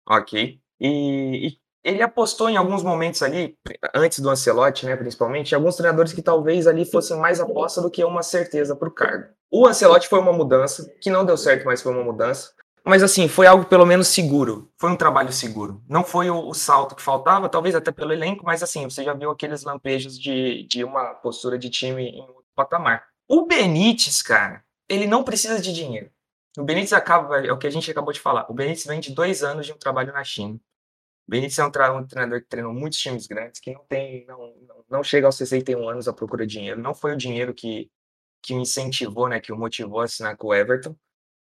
ok? 0.08 0.62
E, 0.80 1.48
e 1.48 1.60
ele 1.88 2.04
apostou 2.04 2.50
em 2.50 2.58
alguns 2.58 2.84
momentos 2.84 3.24
ali, 3.24 3.58
antes 3.96 4.20
do 4.20 4.30
Ancelotti, 4.30 4.86
né, 4.86 4.98
principalmente, 4.98 5.54
em 5.54 5.56
alguns 5.56 5.78
treinadores 5.78 6.12
que 6.12 6.22
talvez 6.22 6.68
ali 6.68 6.84
fossem 6.84 7.18
mais 7.18 7.40
aposta 7.40 7.82
do 7.82 7.90
que 7.90 8.04
uma 8.04 8.22
certeza 8.22 8.76
para 8.76 8.90
o 8.90 8.92
cargo. 8.92 9.30
O 9.50 9.66
Ancelotti 9.66 10.10
foi 10.10 10.20
uma 10.20 10.34
mudança, 10.34 10.94
que 11.00 11.10
não 11.10 11.26
deu 11.26 11.38
certo, 11.38 11.64
mas 11.64 11.82
foi 11.82 11.94
uma 11.94 12.04
mudança. 12.04 12.52
Mas 12.84 13.02
assim, 13.02 13.30
foi 13.30 13.48
algo 13.48 13.64
pelo 13.64 13.86
menos 13.86 14.10
seguro. 14.10 14.70
Foi 14.78 14.90
um 14.90 14.98
trabalho 14.98 15.32
seguro. 15.32 15.82
Não 15.88 16.04
foi 16.04 16.30
o, 16.30 16.50
o 16.50 16.54
salto 16.54 16.94
que 16.94 17.02
faltava, 17.02 17.48
talvez 17.48 17.74
até 17.74 17.90
pelo 17.90 18.12
elenco, 18.12 18.44
mas 18.46 18.62
assim, 18.62 18.84
você 18.84 19.06
já 19.06 19.14
viu 19.14 19.32
aqueles 19.32 19.64
lampejos 19.64 20.20
de, 20.20 20.68
de 20.68 20.84
uma 20.84 21.14
postura 21.14 21.58
de 21.58 21.70
time 21.70 22.10
em 22.10 22.20
outro 22.20 22.44
patamar. 22.54 23.06
O 23.30 23.46
Benítez, 23.46 24.22
cara, 24.22 24.62
ele 24.90 25.08
não 25.08 25.24
precisa 25.24 25.62
de 25.62 25.72
dinheiro. 25.72 26.10
O 26.58 26.64
Benítez 26.64 26.92
acaba, 26.92 27.46
é 27.46 27.52
o 27.52 27.58
que 27.58 27.68
a 27.68 27.72
gente 27.72 27.90
acabou 27.90 28.12
de 28.12 28.20
falar. 28.20 28.46
O 28.50 28.54
Benítez 28.54 28.86
vem 28.86 29.00
de 29.00 29.14
dois 29.14 29.42
anos 29.42 29.66
de 29.66 29.72
um 29.72 29.78
trabalho 29.78 30.12
na 30.12 30.24
China. 30.26 30.60
Benítez 31.28 31.60
é 31.60 31.66
um, 31.66 31.72
treinador 32.06 32.42
que 32.42 32.48
treinou 32.48 32.74
muitos 32.74 33.00
times 33.00 33.28
grandes, 33.28 33.60
que 33.60 33.74
não 33.74 33.84
tem, 33.86 34.26
não, 34.26 34.54
não, 34.90 35.04
chega 35.04 35.28
aos 35.28 35.36
61 35.36 35.90
anos 35.90 36.08
à 36.08 36.14
procura 36.14 36.48
de 36.48 36.54
dinheiro. 36.54 36.82
Não 36.82 36.96
foi 36.96 37.14
o 37.14 37.18
dinheiro 37.18 37.54
que, 37.54 37.90
que 38.42 38.54
o 38.54 38.60
incentivou, 38.62 39.28
né, 39.28 39.40
que 39.42 39.52
o 39.52 39.58
motivou 39.58 40.00
a 40.00 40.06
assinar 40.06 40.38
com 40.38 40.48
o 40.48 40.54
Everton. 40.54 40.96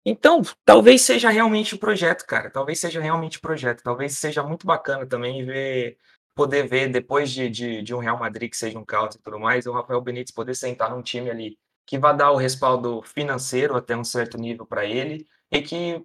Então, 0.04 0.42
talvez 0.64 1.02
seja 1.02 1.30
realmente 1.30 1.74
o 1.74 1.78
projeto, 1.78 2.24
cara. 2.26 2.50
Talvez 2.50 2.80
seja 2.80 3.00
realmente 3.00 3.38
o 3.38 3.40
projeto. 3.40 3.82
Talvez 3.82 4.16
seja 4.18 4.42
muito 4.42 4.66
bacana 4.66 5.06
também 5.06 5.44
ver, 5.44 5.98
poder 6.34 6.68
ver, 6.68 6.88
depois 6.88 7.30
de, 7.30 7.48
de, 7.48 7.82
de 7.82 7.94
um 7.94 7.98
Real 7.98 8.18
Madrid 8.18 8.50
que 8.50 8.56
seja 8.56 8.78
um 8.78 8.84
caos 8.84 9.14
e 9.14 9.22
tudo 9.22 9.38
mais, 9.38 9.66
o 9.66 9.72
Rafael 9.72 10.00
Benítez 10.00 10.32
poder 10.32 10.54
sentar 10.54 10.90
num 10.90 11.02
time 11.02 11.30
ali 11.30 11.58
que 11.86 11.98
vai 11.98 12.16
dar 12.16 12.32
o 12.32 12.36
respaldo 12.36 13.00
financeiro 13.02 13.76
até 13.76 13.96
um 13.96 14.04
certo 14.04 14.36
nível 14.36 14.66
para 14.66 14.84
ele 14.84 15.26
e 15.50 15.62
que 15.62 16.04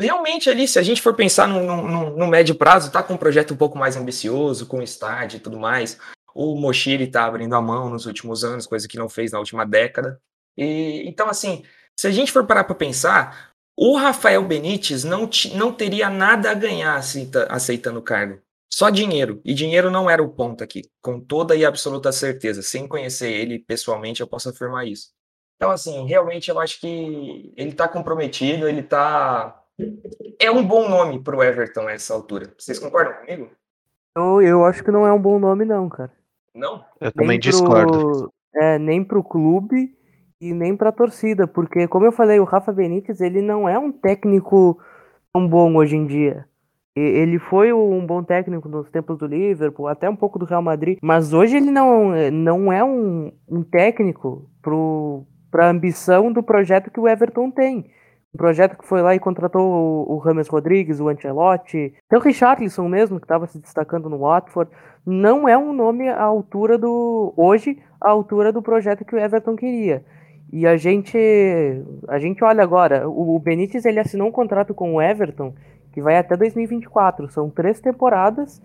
realmente 0.00 0.48
ali, 0.48 0.66
se 0.66 0.78
a 0.78 0.82
gente 0.82 1.02
for 1.02 1.14
pensar 1.14 1.46
no, 1.46 2.26
médio 2.26 2.54
prazo, 2.54 2.90
tá 2.90 3.02
com 3.02 3.14
um 3.14 3.18
projeto 3.18 3.54
um 3.54 3.56
pouco 3.56 3.78
mais 3.78 3.96
ambicioso, 3.96 4.66
com 4.66 4.82
estádio 4.82 5.36
e 5.36 5.40
tudo 5.40 5.58
mais. 5.58 5.98
O 6.34 6.56
Mochiri 6.56 7.06
tá 7.06 7.24
abrindo 7.24 7.54
a 7.54 7.60
mão 7.60 7.90
nos 7.90 8.06
últimos 8.06 8.42
anos, 8.44 8.66
coisa 8.66 8.88
que 8.88 8.98
não 8.98 9.08
fez 9.08 9.32
na 9.32 9.38
última 9.38 9.66
década. 9.66 10.20
E 10.56 11.02
então, 11.06 11.28
assim, 11.28 11.64
se 11.96 12.06
a 12.06 12.10
gente 12.10 12.32
for 12.32 12.46
parar 12.46 12.64
para 12.64 12.74
pensar, 12.74 13.52
o 13.76 13.96
Rafael 13.96 14.42
Benítez 14.44 15.04
não, 15.04 15.28
não 15.54 15.72
teria 15.72 16.08
nada 16.08 16.50
a 16.50 16.54
ganhar 16.54 16.96
aceita, 16.96 17.46
aceitando 17.50 17.98
o 17.98 18.02
cargo. 18.02 18.40
Só 18.72 18.88
dinheiro. 18.88 19.40
E 19.44 19.52
dinheiro 19.52 19.90
não 19.90 20.08
era 20.08 20.22
o 20.22 20.30
ponto 20.30 20.62
aqui, 20.62 20.82
com 21.02 21.20
toda 21.20 21.56
e 21.56 21.64
absoluta 21.64 22.12
certeza. 22.12 22.62
Sem 22.62 22.86
conhecer 22.86 23.30
ele 23.32 23.58
pessoalmente, 23.58 24.20
eu 24.20 24.26
posso 24.26 24.48
afirmar 24.48 24.86
isso. 24.86 25.10
Então, 25.56 25.70
assim, 25.70 26.06
realmente 26.06 26.48
eu 26.50 26.58
acho 26.58 26.80
que 26.80 27.52
ele 27.56 27.70
está 27.70 27.86
comprometido, 27.86 28.66
ele 28.66 28.80
está 28.80 29.59
é 30.38 30.50
um 30.50 30.66
bom 30.66 30.88
nome 30.88 31.20
pro 31.22 31.42
Everton 31.42 31.84
nessa 31.84 32.14
altura. 32.14 32.52
Vocês 32.58 32.78
concordam 32.78 33.14
comigo? 33.14 33.50
Eu, 34.16 34.42
eu 34.42 34.64
acho 34.64 34.82
que 34.82 34.90
não 34.90 35.06
é 35.06 35.12
um 35.12 35.20
bom 35.20 35.38
nome, 35.38 35.64
não, 35.64 35.88
cara. 35.88 36.12
Não? 36.54 36.84
Eu 37.00 37.12
também 37.12 37.30
nem 37.30 37.38
discordo. 37.38 38.32
é, 38.54 38.78
nem 38.78 39.04
pro 39.04 39.22
clube 39.22 39.94
e 40.40 40.52
nem 40.52 40.76
pra 40.76 40.90
torcida, 40.90 41.46
porque, 41.46 41.86
como 41.86 42.06
eu 42.06 42.12
falei, 42.12 42.40
o 42.40 42.44
Rafa 42.44 42.72
Benítez, 42.72 43.20
ele 43.20 43.42
não 43.42 43.68
é 43.68 43.78
um 43.78 43.92
técnico 43.92 44.80
tão 45.32 45.46
bom 45.46 45.76
hoje 45.76 45.96
em 45.96 46.06
dia. 46.06 46.46
Ele 46.96 47.38
foi 47.38 47.72
um 47.72 48.04
bom 48.04 48.22
técnico 48.22 48.68
nos 48.68 48.90
tempos 48.90 49.16
do 49.16 49.26
Liverpool, 49.26 49.86
até 49.86 50.10
um 50.10 50.16
pouco 50.16 50.38
do 50.38 50.44
Real 50.44 50.60
Madrid, 50.60 50.98
mas 51.00 51.32
hoje 51.32 51.56
ele 51.56 51.70
não, 51.70 52.10
não 52.32 52.72
é 52.72 52.82
um, 52.82 53.32
um 53.48 53.62
técnico 53.62 54.50
para 55.50 55.66
a 55.66 55.70
ambição 55.70 56.32
do 56.32 56.42
projeto 56.42 56.90
que 56.90 56.98
o 56.98 57.08
Everton 57.08 57.50
tem. 57.50 57.90
Um 58.32 58.38
projeto 58.38 58.78
que 58.78 58.86
foi 58.86 59.02
lá 59.02 59.14
e 59.14 59.18
contratou 59.18 60.08
o, 60.08 60.16
Rames 60.18 60.46
Rodrigues, 60.46 61.00
o 61.00 61.08
Ancelotti, 61.08 61.92
até 62.06 62.16
o 62.16 62.20
Richarlison 62.20 62.88
mesmo, 62.88 63.18
que 63.18 63.24
estava 63.24 63.46
se 63.46 63.58
destacando 63.58 64.08
no 64.08 64.18
Watford. 64.18 64.70
Não 65.04 65.48
é 65.48 65.58
um 65.58 65.72
nome 65.72 66.08
à 66.08 66.22
altura 66.22 66.78
do. 66.78 67.34
Hoje, 67.36 67.78
à 68.00 68.08
altura 68.10 68.52
do 68.52 68.62
projeto 68.62 69.04
que 69.04 69.16
o 69.16 69.18
Everton 69.18 69.56
queria. 69.56 70.04
E 70.52 70.64
a 70.66 70.76
gente. 70.76 71.18
A 72.06 72.18
gente 72.20 72.44
olha 72.44 72.62
agora, 72.62 73.08
o, 73.08 73.34
o 73.34 73.38
Benítez 73.38 73.84
ele 73.84 73.98
assinou 73.98 74.28
um 74.28 74.32
contrato 74.32 74.74
com 74.74 74.94
o 74.94 75.02
Everton 75.02 75.52
que 75.92 76.00
vai 76.00 76.16
até 76.16 76.36
2024. 76.36 77.28
São 77.30 77.50
três 77.50 77.80
temporadas 77.80 78.62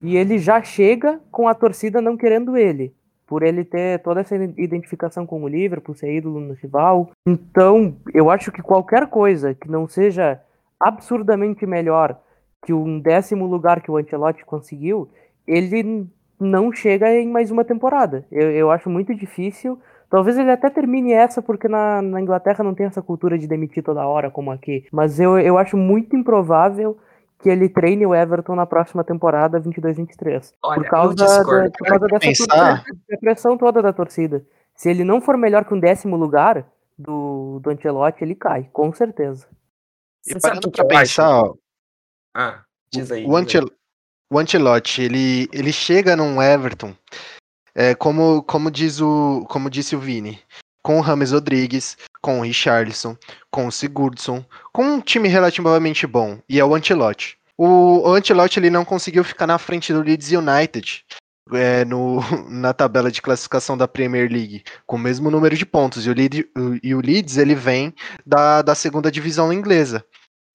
e 0.00 0.16
ele 0.16 0.38
já 0.38 0.62
chega 0.62 1.20
com 1.30 1.48
a 1.48 1.54
torcida 1.54 2.00
não 2.00 2.16
querendo 2.16 2.56
ele 2.56 2.94
por 3.28 3.42
ele 3.42 3.62
ter 3.62 4.00
toda 4.00 4.22
essa 4.22 4.34
identificação 4.34 5.26
com 5.26 5.42
o 5.42 5.48
Liverpool, 5.48 5.94
ser 5.94 6.16
ídolo 6.16 6.40
no 6.40 6.54
rival. 6.54 7.10
Então, 7.26 7.94
eu 8.14 8.30
acho 8.30 8.50
que 8.50 8.62
qualquer 8.62 9.06
coisa 9.06 9.54
que 9.54 9.70
não 9.70 9.86
seja 9.86 10.40
absurdamente 10.80 11.66
melhor 11.66 12.18
que 12.64 12.72
um 12.72 12.98
décimo 12.98 13.46
lugar 13.46 13.82
que 13.82 13.90
o 13.90 13.98
Ancelotti 13.98 14.44
conseguiu, 14.46 15.10
ele 15.46 16.08
não 16.40 16.72
chega 16.72 17.14
em 17.14 17.28
mais 17.28 17.50
uma 17.50 17.64
temporada. 17.64 18.24
Eu, 18.32 18.50
eu 18.50 18.70
acho 18.70 18.88
muito 18.88 19.14
difícil. 19.14 19.78
Talvez 20.08 20.38
ele 20.38 20.50
até 20.50 20.70
termine 20.70 21.12
essa, 21.12 21.42
porque 21.42 21.68
na, 21.68 22.00
na 22.00 22.22
Inglaterra 22.22 22.64
não 22.64 22.74
tem 22.74 22.86
essa 22.86 23.02
cultura 23.02 23.38
de 23.38 23.46
demitir 23.46 23.82
toda 23.82 24.06
hora 24.06 24.30
como 24.30 24.50
aqui. 24.50 24.86
Mas 24.90 25.20
eu, 25.20 25.38
eu 25.38 25.58
acho 25.58 25.76
muito 25.76 26.16
improvável 26.16 26.96
que 27.38 27.48
ele 27.48 27.68
treine 27.68 28.04
o 28.04 28.14
Everton 28.14 28.54
na 28.54 28.66
próxima 28.66 29.04
temporada 29.04 29.60
22-23. 29.60 30.52
Por 30.60 30.84
causa, 30.86 31.14
da, 31.14 31.44
por 31.70 31.86
causa 31.86 32.06
dessa 32.06 32.18
pensar... 32.20 32.84
pressão 33.20 33.56
toda 33.56 33.80
da 33.80 33.92
torcida. 33.92 34.44
Se 34.74 34.90
ele 34.90 35.04
não 35.04 35.20
for 35.20 35.36
melhor 35.36 35.64
que 35.64 35.74
um 35.74 35.80
décimo 35.80 36.16
lugar 36.16 36.66
do, 36.98 37.60
do 37.60 37.70
Ancelotti, 37.70 38.24
ele 38.24 38.34
cai, 38.34 38.68
com 38.72 38.92
certeza. 38.92 39.46
E 40.26 40.38
parando 40.38 40.70
pra 40.70 40.84
pensar, 40.84 41.30
ó, 41.30 41.54
ah, 42.34 42.62
diz 42.92 43.10
aí. 43.10 43.24
O, 43.24 43.36
Ancel 43.36 43.66
o 44.30 44.38
Ancelotti, 44.38 45.02
ele, 45.02 45.48
ele 45.52 45.72
chega 45.72 46.16
num 46.16 46.42
Everton, 46.42 46.94
é, 47.74 47.94
como, 47.94 48.42
como, 48.42 48.70
diz 48.70 49.00
o, 49.00 49.46
como 49.48 49.70
disse 49.70 49.96
o 49.96 50.00
Vini, 50.00 50.38
com 50.88 50.96
o 50.96 51.02
Rames 51.02 51.32
Rodrigues, 51.32 51.98
com 52.22 52.38
o 52.38 52.42
Richarlison, 52.42 53.14
com 53.50 53.66
o 53.66 53.70
Sigurdsson, 53.70 54.42
com 54.72 54.84
um 54.84 55.00
time 55.02 55.28
relativamente 55.28 56.06
bom, 56.06 56.38
e 56.48 56.58
é 56.58 56.64
o 56.64 56.74
Ancelotti. 56.74 57.36
o 57.58 58.10
Ancelotti 58.10 58.58
ele 58.58 58.70
não 58.70 58.86
conseguiu 58.86 59.22
ficar 59.22 59.46
na 59.46 59.58
frente 59.58 59.92
do 59.92 60.00
Leeds 60.00 60.32
United 60.32 61.04
é, 61.52 61.84
no, 61.84 62.20
na 62.48 62.72
tabela 62.72 63.10
de 63.10 63.20
classificação 63.20 63.76
da 63.76 63.86
Premier 63.86 64.32
League, 64.32 64.64
com 64.86 64.96
o 64.96 64.98
mesmo 64.98 65.30
número 65.30 65.54
de 65.54 65.66
pontos. 65.66 66.06
E 66.06 66.08
o, 66.08 66.14
Leeds, 66.14 66.44
e 66.82 66.94
o 66.94 67.02
Leeds 67.02 67.36
ele 67.36 67.54
vem 67.54 67.94
da, 68.24 68.62
da 68.62 68.74
segunda 68.74 69.12
divisão 69.12 69.52
inglesa. 69.52 70.02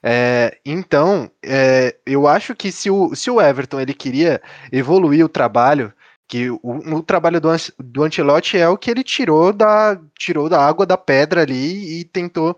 É, 0.04 0.58
então, 0.66 1.30
é, 1.46 1.96
eu 2.08 2.28
acho 2.28 2.56
que 2.56 2.72
se 2.72 2.90
o, 2.90 3.14
se 3.14 3.30
o 3.30 3.40
Everton 3.40 3.80
ele 3.80 3.94
queria 3.94 4.42
evoluir 4.72 5.24
o 5.24 5.30
trabalho, 5.30 5.94
que 6.28 6.50
o, 6.50 6.60
o 6.64 7.04
trabalho 7.04 7.40
do, 7.40 7.50
do 7.80 8.04
Ancelotti 8.04 8.58
é 8.58 8.68
o 8.68 8.78
que 8.78 8.90
ele 8.90 9.04
tirou 9.04 9.54
da, 9.54 10.00
tirou 10.18 10.50
da 10.50 10.60
água 10.60 10.86
da 10.86 10.98
pedra 10.98 11.42
ali 11.42 12.00
e 12.00 12.04
tentou 12.06 12.58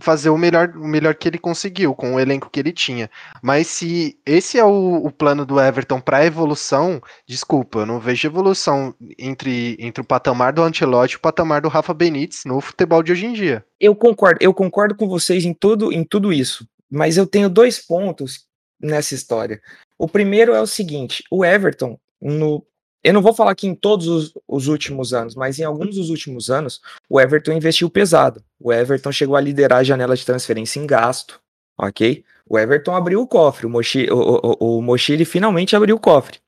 fazer 0.00 0.30
o 0.30 0.38
melhor, 0.38 0.70
o 0.76 0.86
melhor 0.86 1.14
que 1.14 1.28
ele 1.28 1.38
conseguiu 1.38 1.94
com 1.94 2.14
o 2.14 2.20
elenco 2.20 2.50
que 2.50 2.58
ele 2.58 2.72
tinha. 2.72 3.08
Mas 3.42 3.68
se 3.68 4.18
esse 4.26 4.58
é 4.58 4.64
o, 4.64 4.96
o 4.96 5.10
plano 5.10 5.46
do 5.46 5.60
Everton 5.60 6.00
para 6.00 6.26
evolução, 6.26 7.00
desculpa, 7.26 7.80
eu 7.80 7.86
não 7.86 8.00
vejo 8.00 8.26
evolução 8.26 8.94
entre, 9.18 9.76
entre 9.78 10.02
o 10.02 10.06
patamar 10.06 10.52
do 10.52 10.62
Ancelotti 10.62 11.14
e 11.14 11.16
o 11.16 11.20
patamar 11.20 11.60
do 11.60 11.68
Rafa 11.68 11.94
Benítez 11.94 12.42
no 12.44 12.60
futebol 12.60 13.02
de 13.02 13.12
hoje 13.12 13.26
em 13.26 13.32
dia. 13.32 13.64
Eu 13.78 13.94
concordo, 13.94 14.38
eu 14.40 14.52
concordo 14.52 14.96
com 14.96 15.08
vocês 15.08 15.44
em 15.44 15.54
tudo, 15.54 15.92
em 15.92 16.04
tudo 16.04 16.32
isso, 16.32 16.66
mas 16.90 17.16
eu 17.16 17.26
tenho 17.26 17.48
dois 17.48 17.78
pontos 17.78 18.46
nessa 18.80 19.14
história. 19.14 19.60
O 19.98 20.08
primeiro 20.08 20.52
é 20.54 20.60
o 20.60 20.66
seguinte: 20.66 21.22
o 21.30 21.44
Everton, 21.44 21.98
no, 22.20 22.66
eu 23.04 23.12
não 23.12 23.20
vou 23.20 23.34
falar 23.34 23.54
que 23.54 23.66
em 23.66 23.74
todos 23.74 24.08
os, 24.08 24.32
os, 24.48 24.66
últimos 24.66 25.12
anos, 25.12 25.34
mas 25.34 25.58
em 25.58 25.64
alguns 25.64 25.96
dos 25.96 26.08
últimos 26.08 26.48
anos, 26.50 26.80
o 27.08 27.20
Everton 27.20 27.52
investiu 27.52 27.90
pesado. 27.90 28.42
O 28.58 28.72
Everton 28.72 29.12
chegou 29.12 29.36
a 29.36 29.40
liderar 29.40 29.80
a 29.80 29.84
janela 29.84 30.16
de 30.16 30.24
transferência 30.24 30.80
em 30.80 30.86
gasto, 30.86 31.38
ok? 31.78 32.24
O 32.48 32.58
Everton 32.58 32.96
abriu 32.96 33.20
o 33.20 33.26
cofre, 33.26 33.66
o 33.66 33.70
Mochi, 33.70 34.08
o, 34.10 34.56
o, 34.58 34.82
o 34.88 35.24
finalmente 35.26 35.76
abriu 35.76 35.96
o 35.96 36.00
cofre. 36.00 36.38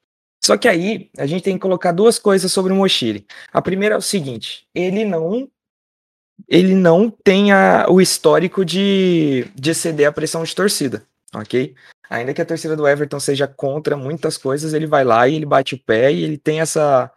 Só 0.42 0.56
que 0.56 0.66
aí 0.66 1.10
a 1.18 1.26
gente 1.26 1.42
tem 1.42 1.54
que 1.54 1.60
colocar 1.60 1.92
duas 1.92 2.18
coisas 2.18 2.50
sobre 2.50 2.72
o 2.72 2.76
Mochili. 2.76 3.26
A 3.52 3.60
primeira 3.60 3.94
é 3.94 3.98
o 3.98 4.02
seguinte: 4.02 4.66
ele 4.74 5.04
não 5.04 5.48
ele 6.48 6.74
não 6.74 7.10
tem 7.10 7.52
a, 7.52 7.86
o 7.88 8.00
histórico 8.00 8.64
de, 8.64 9.46
de 9.54 9.74
ceder 9.74 10.06
pressão 10.12 10.44
de 10.44 10.54
torcida, 10.54 11.02
ok? 11.34 11.74
Ainda 12.08 12.32
que 12.32 12.40
a 12.40 12.46
torcida 12.46 12.76
do 12.76 12.86
Everton 12.86 13.18
seja 13.18 13.46
contra 13.46 13.96
muitas 13.96 14.38
coisas, 14.38 14.72
ele 14.72 14.86
vai 14.86 15.04
lá 15.04 15.26
e 15.26 15.34
ele 15.34 15.46
bate 15.46 15.74
o 15.74 15.78
pé 15.78 16.12
e 16.12 16.22
ele 16.22 16.38
tem 16.38 16.60
essa, 16.60 17.10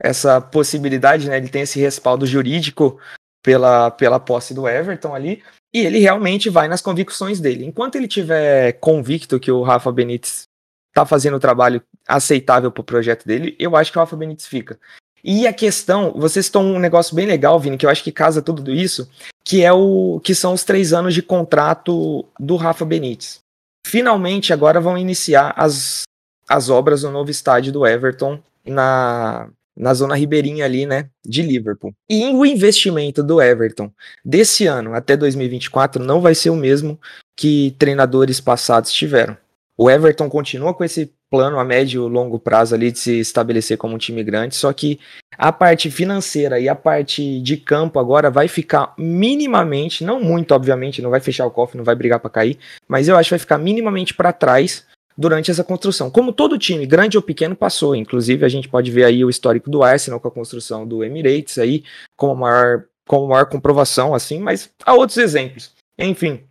essa 0.00 0.40
possibilidade, 0.40 1.28
né? 1.28 1.36
Ele 1.36 1.48
tem 1.48 1.62
esse 1.62 1.80
respaldo 1.80 2.26
jurídico 2.26 3.00
pela, 3.42 3.90
pela 3.90 4.20
posse 4.20 4.54
do 4.54 4.68
Everton 4.68 5.14
ali, 5.14 5.42
e 5.72 5.80
ele 5.80 5.98
realmente 5.98 6.48
vai 6.48 6.68
nas 6.68 6.80
convicções 6.80 7.40
dele. 7.40 7.64
Enquanto 7.64 7.96
ele 7.96 8.08
tiver 8.08 8.72
convicto 8.74 9.38
que 9.40 9.52
o 9.52 9.62
Rafa 9.62 9.92
Benítez 9.92 10.48
tá 10.92 11.04
fazendo 11.04 11.36
o 11.36 11.40
trabalho 11.40 11.82
aceitável 12.08 12.72
pro 12.72 12.82
projeto 12.82 13.26
dele, 13.26 13.54
eu 13.58 13.76
acho 13.76 13.92
que 13.92 13.98
o 13.98 14.00
Rafa 14.00 14.16
Benítez 14.16 14.46
fica. 14.46 14.78
E 15.22 15.46
a 15.46 15.52
questão, 15.52 16.12
vocês 16.12 16.46
estão 16.46 16.64
um 16.64 16.78
negócio 16.78 17.14
bem 17.14 17.26
legal, 17.26 17.58
Vini, 17.58 17.76
que 17.76 17.84
eu 17.84 17.90
acho 17.90 18.02
que 18.02 18.12
casa 18.12 18.40
tudo 18.40 18.72
isso, 18.72 19.08
que 19.44 19.64
é 19.64 19.72
o 19.72 20.20
que 20.22 20.34
são 20.34 20.52
os 20.52 20.62
três 20.64 20.92
anos 20.92 21.14
de 21.14 21.22
contrato 21.22 22.24
do 22.38 22.56
Rafa 22.56 22.84
Benítez 22.84 23.45
finalmente 23.86 24.52
agora 24.52 24.80
vão 24.80 24.98
iniciar 24.98 25.54
as, 25.56 26.02
as 26.48 26.68
obras 26.68 27.02
do 27.02 27.10
novo 27.10 27.30
estádio 27.30 27.72
do 27.72 27.86
Everton 27.86 28.42
na, 28.66 29.48
na 29.76 29.94
zona 29.94 30.16
ribeirinha 30.16 30.64
ali, 30.64 30.84
né, 30.84 31.08
de 31.24 31.40
Liverpool. 31.40 31.94
E 32.10 32.24
o 32.26 32.44
investimento 32.44 33.22
do 33.22 33.40
Everton 33.40 33.92
desse 34.24 34.66
ano 34.66 34.92
até 34.92 35.16
2024 35.16 36.02
não 36.02 36.20
vai 36.20 36.34
ser 36.34 36.50
o 36.50 36.56
mesmo 36.56 36.98
que 37.36 37.76
treinadores 37.78 38.40
passados 38.40 38.92
tiveram. 38.92 39.36
O 39.78 39.88
Everton 39.88 40.28
continua 40.28 40.74
com 40.74 40.82
esse 40.82 41.12
plano 41.30 41.58
a 41.58 41.64
médio 41.64 42.06
e 42.06 42.10
longo 42.10 42.38
prazo 42.38 42.74
ali 42.74 42.92
de 42.92 42.98
se 42.98 43.18
estabelecer 43.18 43.76
como 43.76 43.94
um 43.94 43.98
time 43.98 44.22
grande, 44.22 44.54
só 44.54 44.72
que 44.72 44.98
a 45.36 45.52
parte 45.52 45.90
financeira 45.90 46.58
e 46.60 46.68
a 46.68 46.74
parte 46.74 47.40
de 47.40 47.56
campo 47.56 47.98
agora 47.98 48.30
vai 48.30 48.48
ficar 48.48 48.94
minimamente, 48.96 50.04
não 50.04 50.20
muito, 50.20 50.52
obviamente, 50.54 51.02
não 51.02 51.10
vai 51.10 51.20
fechar 51.20 51.46
o 51.46 51.50
cofre, 51.50 51.76
não 51.76 51.84
vai 51.84 51.94
brigar 51.94 52.20
para 52.20 52.30
cair, 52.30 52.58
mas 52.86 53.08
eu 53.08 53.16
acho 53.16 53.28
que 53.28 53.34
vai 53.34 53.38
ficar 53.38 53.58
minimamente 53.58 54.14
para 54.14 54.32
trás 54.32 54.84
durante 55.16 55.50
essa 55.50 55.64
construção. 55.64 56.10
Como 56.10 56.32
todo 56.32 56.58
time, 56.58 56.86
grande 56.86 57.16
ou 57.16 57.22
pequeno, 57.22 57.56
passou. 57.56 57.96
Inclusive, 57.96 58.44
a 58.44 58.48
gente 58.48 58.68
pode 58.68 58.90
ver 58.90 59.04
aí 59.04 59.24
o 59.24 59.30
histórico 59.30 59.70
do 59.70 59.82
Arsenal 59.82 60.20
com 60.20 60.28
a 60.28 60.30
construção 60.30 60.86
do 60.86 61.02
Emirates 61.02 61.58
aí, 61.58 61.84
como 62.16 62.36
maior, 62.36 62.84
como 63.06 63.28
maior 63.28 63.46
comprovação, 63.46 64.14
assim, 64.14 64.38
mas 64.38 64.70
há 64.84 64.92
outros 64.92 65.16
exemplos. 65.18 65.72
Enfim. 65.98 66.42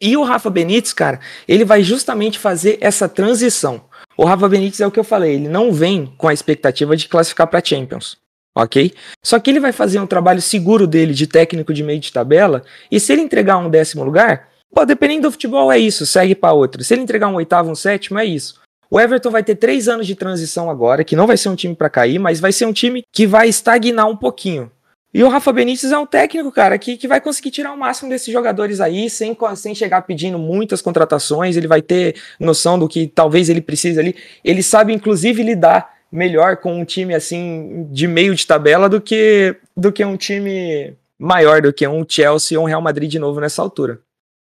E 0.00 0.16
o 0.16 0.24
Rafa 0.24 0.48
Benítez, 0.48 0.94
cara, 0.94 1.20
ele 1.46 1.64
vai 1.64 1.82
justamente 1.82 2.38
fazer 2.38 2.78
essa 2.80 3.06
transição. 3.06 3.84
O 4.20 4.24
Rafa 4.26 4.50
Benítez 4.50 4.78
é 4.82 4.86
o 4.86 4.90
que 4.90 5.00
eu 5.00 5.04
falei, 5.04 5.36
ele 5.36 5.48
não 5.48 5.72
vem 5.72 6.12
com 6.18 6.28
a 6.28 6.32
expectativa 6.34 6.94
de 6.94 7.08
classificar 7.08 7.46
para 7.46 7.64
Champions, 7.64 8.18
ok? 8.54 8.92
Só 9.24 9.40
que 9.40 9.48
ele 9.48 9.58
vai 9.58 9.72
fazer 9.72 9.98
um 9.98 10.06
trabalho 10.06 10.42
seguro 10.42 10.86
dele 10.86 11.14
de 11.14 11.26
técnico 11.26 11.72
de 11.72 11.82
meio 11.82 11.98
de 11.98 12.12
tabela, 12.12 12.62
e 12.90 13.00
se 13.00 13.14
ele 13.14 13.22
entregar 13.22 13.56
um 13.56 13.70
décimo 13.70 14.04
lugar, 14.04 14.50
pô, 14.74 14.84
dependendo 14.84 15.22
do 15.22 15.32
futebol 15.32 15.72
é 15.72 15.78
isso, 15.78 16.04
segue 16.04 16.34
para 16.34 16.52
outro. 16.52 16.84
Se 16.84 16.92
ele 16.92 17.00
entregar 17.00 17.28
um 17.28 17.36
oitavo, 17.36 17.70
um 17.70 17.74
sétimo, 17.74 18.18
é 18.18 18.26
isso. 18.26 18.60
O 18.90 19.00
Everton 19.00 19.30
vai 19.30 19.42
ter 19.42 19.54
três 19.54 19.88
anos 19.88 20.06
de 20.06 20.14
transição 20.14 20.68
agora, 20.68 21.02
que 21.02 21.16
não 21.16 21.26
vai 21.26 21.38
ser 21.38 21.48
um 21.48 21.56
time 21.56 21.74
para 21.74 21.88
cair, 21.88 22.18
mas 22.18 22.40
vai 22.40 22.52
ser 22.52 22.66
um 22.66 22.74
time 22.74 23.02
que 23.10 23.26
vai 23.26 23.48
estagnar 23.48 24.06
um 24.06 24.16
pouquinho. 24.18 24.70
E 25.12 25.24
o 25.24 25.28
Rafa 25.28 25.52
Benítez 25.52 25.90
é 25.90 25.98
um 25.98 26.06
técnico, 26.06 26.52
cara, 26.52 26.78
que, 26.78 26.96
que 26.96 27.08
vai 27.08 27.20
conseguir 27.20 27.50
tirar 27.50 27.72
o 27.72 27.76
máximo 27.76 28.08
desses 28.08 28.32
jogadores 28.32 28.80
aí, 28.80 29.10
sem, 29.10 29.36
sem 29.56 29.74
chegar 29.74 30.02
pedindo 30.02 30.38
muitas 30.38 30.80
contratações. 30.80 31.56
Ele 31.56 31.66
vai 31.66 31.82
ter 31.82 32.14
noção 32.38 32.78
do 32.78 32.88
que 32.88 33.08
talvez 33.08 33.48
ele 33.48 33.60
precise 33.60 33.98
ali. 33.98 34.14
Ele 34.44 34.62
sabe, 34.62 34.92
inclusive, 34.92 35.42
lidar 35.42 35.98
melhor 36.12 36.56
com 36.58 36.80
um 36.80 36.84
time 36.84 37.14
assim 37.14 37.88
de 37.90 38.06
meio 38.06 38.34
de 38.34 38.46
tabela 38.46 38.88
do 38.88 39.00
que, 39.00 39.56
do 39.76 39.92
que 39.92 40.04
um 40.04 40.16
time 40.16 40.94
maior, 41.18 41.60
do 41.60 41.72
que 41.72 41.86
um 41.86 42.04
Chelsea 42.08 42.58
ou 42.58 42.64
um 42.64 42.68
Real 42.68 42.80
Madrid 42.80 43.10
de 43.10 43.18
novo 43.18 43.40
nessa 43.40 43.62
altura. 43.62 44.00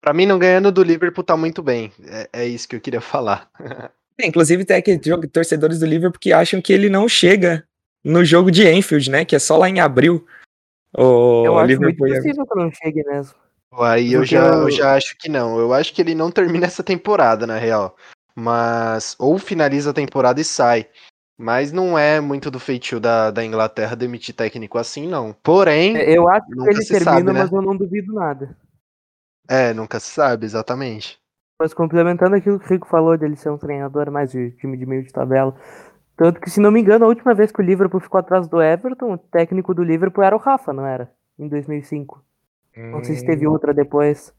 Para 0.02 0.14
mim, 0.14 0.26
não 0.26 0.40
ganhando 0.40 0.72
do 0.72 0.84
Liverpool 0.84 1.24
tá 1.24 1.36
muito 1.36 1.62
bem. 1.62 1.92
É, 2.08 2.30
é 2.32 2.48
isso 2.48 2.68
que 2.68 2.76
eu 2.76 2.82
queria 2.82 3.02
falar. 3.02 3.50
É, 4.18 4.26
inclusive, 4.26 4.64
tem 4.64 4.78
aqueles 4.78 5.02
torcedores 5.30 5.78
do 5.78 5.86
Liverpool 5.86 6.22
que 6.22 6.32
acham 6.32 6.62
que 6.62 6.72
ele 6.72 6.88
não 6.88 7.06
chega 7.06 7.66
no 8.02 8.24
jogo 8.24 8.50
de 8.50 8.66
Enfield, 8.66 9.12
né? 9.12 9.26
Que 9.26 9.36
é 9.36 9.40
só 9.40 9.58
lá 9.58 9.68
em 9.68 9.82
abril. 9.82 10.26
O 10.98 11.44
eu 11.46 11.58
acho 11.58 11.68
Liverpool 11.68 12.08
muito 12.08 12.16
possível 12.16 12.48
que 12.48 12.60
não 12.60 12.72
chegue 12.72 13.04
mesmo. 13.04 13.36
Aí 13.74 14.14
eu 14.14 14.24
já, 14.24 14.46
eu 14.46 14.72
já 14.72 14.96
acho 14.96 15.18
que 15.18 15.28
não. 15.28 15.60
Eu 15.60 15.74
acho 15.74 15.94
que 15.94 16.02
ele 16.02 16.16
não 16.16 16.32
termina 16.32 16.66
essa 16.66 16.84
temporada, 16.84 17.46
na 17.46 17.58
real. 17.58 17.96
Mas 18.34 19.16
ou 19.20 19.38
finaliza 19.38 19.92
a 19.92 19.94
temporada 19.94 20.40
e 20.40 20.46
sai. 20.46 20.88
Mas 21.38 21.74
não 21.74 22.00
é 22.00 22.22
muito 22.22 22.50
do 22.50 22.60
feitio 22.60 23.00
da, 23.00 23.30
da 23.30 23.44
Inglaterra 23.44 23.96
demitir 23.96 24.34
técnico 24.34 24.78
assim, 24.78 25.06
não. 25.06 25.34
Porém. 25.44 25.98
É, 25.98 26.18
eu 26.18 26.30
acho 26.30 26.48
que 26.48 26.70
ele 26.70 26.86
termina, 26.86 27.04
sabe, 27.04 27.24
né? 27.24 27.34
mas 27.34 27.52
eu 27.52 27.62
não 27.62 27.76
duvido 27.76 28.14
nada. 28.14 28.56
É, 29.50 29.74
nunca 29.74 30.00
se 30.00 30.12
sabe, 30.12 30.46
exatamente. 30.46 31.20
Mas 31.62 31.74
complementando 31.74 32.36
aquilo 32.36 32.60
que 32.60 32.66
o 32.66 32.70
Rico 32.70 32.88
falou 32.88 33.18
dele 33.18 33.36
ser 33.36 33.50
um 33.50 33.58
treinador 33.58 34.10
mais 34.12 34.32
de 34.32 34.52
time 34.52 34.78
de 34.78 34.86
meio 34.86 35.04
de 35.04 35.12
tabela, 35.12 35.56
tanto 36.16 36.40
que, 36.40 36.50
se 36.50 36.60
não 36.60 36.72
me 36.72 36.82
engano, 36.82 37.06
a 37.06 37.08
última 37.08 37.34
vez 37.34 37.52
que 37.52 37.62
o 37.62 37.66
Liverpool 37.66 38.00
ficou 38.00 38.20
atrás 38.20 38.48
do 38.48 38.62
Everton, 38.62 39.14
o 39.14 39.18
técnico 39.18 39.74
do 39.74 39.84
Liverpool 39.84 40.24
era 40.24 40.36
o 40.36 40.40
Rafa, 40.40 40.72
não 40.72 40.86
era? 40.86 41.12
Em 41.38 41.48
2005. 41.48 42.24
Hum... 42.78 42.92
Não 42.92 43.04
sei 43.04 43.16
se 43.16 43.26
teve 43.26 43.48
hum. 43.48 43.52
outra 43.52 43.74
depois. 43.74 44.34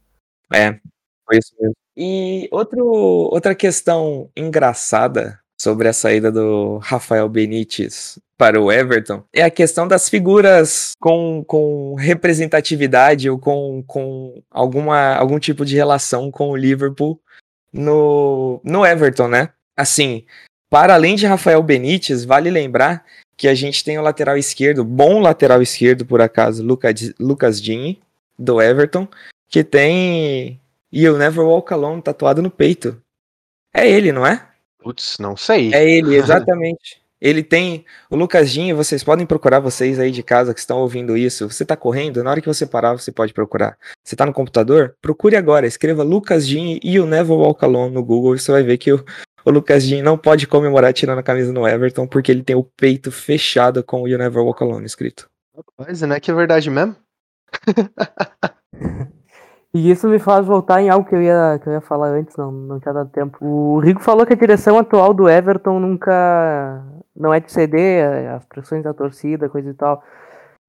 É, 0.53 0.79
foi 1.27 1.39
isso 1.39 1.55
mesmo. 1.61 1.75
E 1.97 2.49
outro, 2.51 2.85
outra 2.85 3.55
questão 3.55 4.31
engraçada 4.37 5.41
sobre 5.59 5.89
a 5.89 5.93
saída 5.93 6.31
do 6.31 6.79
Rafael 6.79 7.29
Benítez 7.29 8.19
para 8.37 8.61
o 8.61 8.71
Everton 8.71 9.25
é 9.33 9.43
a 9.43 9.51
questão 9.51 9.89
das 9.89 10.09
figuras 10.09 10.93
com, 11.01 11.43
com 11.47 11.95
representatividade 11.95 13.31
ou 13.31 13.39
com, 13.39 13.83
com 13.87 14.43
alguma, 14.51 15.15
algum 15.15 15.39
tipo 15.39 15.65
de 15.65 15.75
relação 15.75 16.31
com 16.31 16.51
o 16.51 16.57
Liverpool 16.57 17.19
no, 17.73 18.61
no 18.63 18.85
Everton, 18.85 19.29
né? 19.29 19.51
Assim, 19.75 20.25
para 20.69 20.95
além 20.95 21.17
de 21.17 21.27
Rafael 21.27 21.63
Benítez, 21.63 22.25
vale 22.25 22.51
lembrar 22.51 23.05
que 23.37 23.49
a 23.49 23.55
gente 23.55 23.85
tem 23.85 23.99
o 23.99 24.03
lateral 24.03 24.37
esquerdo, 24.37 24.85
bom 24.85 25.21
lateral 25.21 25.61
esquerdo 25.61 26.07
por 26.07 26.21
acaso, 26.21 26.63
Lucas, 26.63 27.13
Lucas 27.21 27.61
Dini, 27.61 28.01
do 28.39 28.61
Everton, 28.61 29.07
que 29.49 29.63
tem 29.63 30.61
You'll 30.93 31.19
Never 31.19 31.45
Walk 31.45 31.73
Alone 31.73 32.03
tatuado 32.03 32.43
no 32.43 32.51
peito. 32.51 33.01
É 33.73 33.89
ele, 33.89 34.11
não 34.11 34.27
é? 34.27 34.47
Putz, 34.79 35.19
não 35.19 35.37
sei. 35.37 35.73
É 35.75 35.89
ele, 35.89 36.15
exatamente. 36.17 37.01
ele 37.21 37.43
tem 37.43 37.85
o 38.09 38.17
Lucas 38.17 38.51
Dinho, 38.51 38.77
vocês 38.77 39.05
podem 39.05 39.27
procurar 39.27 39.61
vocês 39.61 39.99
aí 39.99 40.11
de 40.11 40.23
casa 40.23 40.55
que 40.55 40.61
estão 40.61 40.79
ouvindo 40.79 41.17
isso. 41.17 41.51
Você 41.51 41.63
está 41.63 41.77
correndo, 41.77 42.25
na 42.25 42.31
hora 42.31 42.41
que 42.41 42.49
você 42.49 42.67
parar, 42.67 42.93
você 42.95 43.13
pode 43.13 43.35
procurar. 43.35 43.77
Você 44.03 44.15
está 44.15 44.25
no 44.25 44.33
computador? 44.33 44.97
Procure 45.03 45.37
agora, 45.37 45.67
escreva 45.67 46.03
Lucas 46.03 46.47
Dinho 46.47 46.79
e 46.83 46.99
o 46.99 47.07
Never 47.07 47.37
Walk 47.37 47.65
Alone 47.65 47.95
no 47.95 48.03
Google 48.03 48.35
e 48.35 48.39
você 48.39 48.51
vai 48.51 48.63
ver 48.63 48.79
que 48.79 48.93
o, 48.93 49.05
o 49.47 49.51
Lucas 49.51 49.87
Dean 49.87 50.03
não 50.03 50.19
pode 50.19 50.47
comemorar 50.47 50.93
tirando 50.93 51.21
a 51.21 51.23
camisa 51.23 51.53
no 51.53 51.67
Everton 51.67 52.07
porque 52.07 52.33
ele 52.33 52.43
tem 52.43 52.57
o 52.57 52.65
peito 52.65 53.13
fechado 53.13 53.83
com 53.85 54.03
o 54.03 54.09
You 54.09 54.19
Never 54.19 54.43
Walk 54.43 54.63
Alone 54.63 54.85
escrito. 54.85 55.29
Rapaz, 55.57 56.03
não 56.03 56.17
é 56.17 56.21
que 56.21 56.31
é 56.31 56.35
verdade 56.35 56.69
mesmo? 56.69 56.97
E 59.75 59.91
isso 59.91 60.09
me 60.09 60.19
faz 60.19 60.47
voltar 60.47 60.81
em 60.81 60.89
algo 60.89 61.07
que 61.07 61.15
eu 61.15 61.21
ia, 61.21 61.61
que 61.63 61.69
eu 61.69 61.75
ia 61.75 61.83
falar 61.83 62.09
antes, 62.09 62.35
não, 62.35 62.51
não 62.51 62.81
tinha 62.81 62.95
dado 62.95 63.11
tempo. 63.11 63.37
O 63.45 63.79
Rico 63.79 64.01
falou 64.01 64.25
que 64.25 64.33
a 64.33 64.37
direção 64.37 64.79
atual 64.79 65.13
do 65.13 65.29
Everton 65.29 65.79
nunca. 65.79 66.83
não 67.15 67.35
é 67.35 67.41
de 67.41 67.53
ceder 67.53 68.31
as 68.31 68.47
pressões 68.47 68.83
da 68.83 68.95
torcida, 68.95 69.51
coisa 69.51 69.69
e 69.69 69.75
tal. 69.75 70.03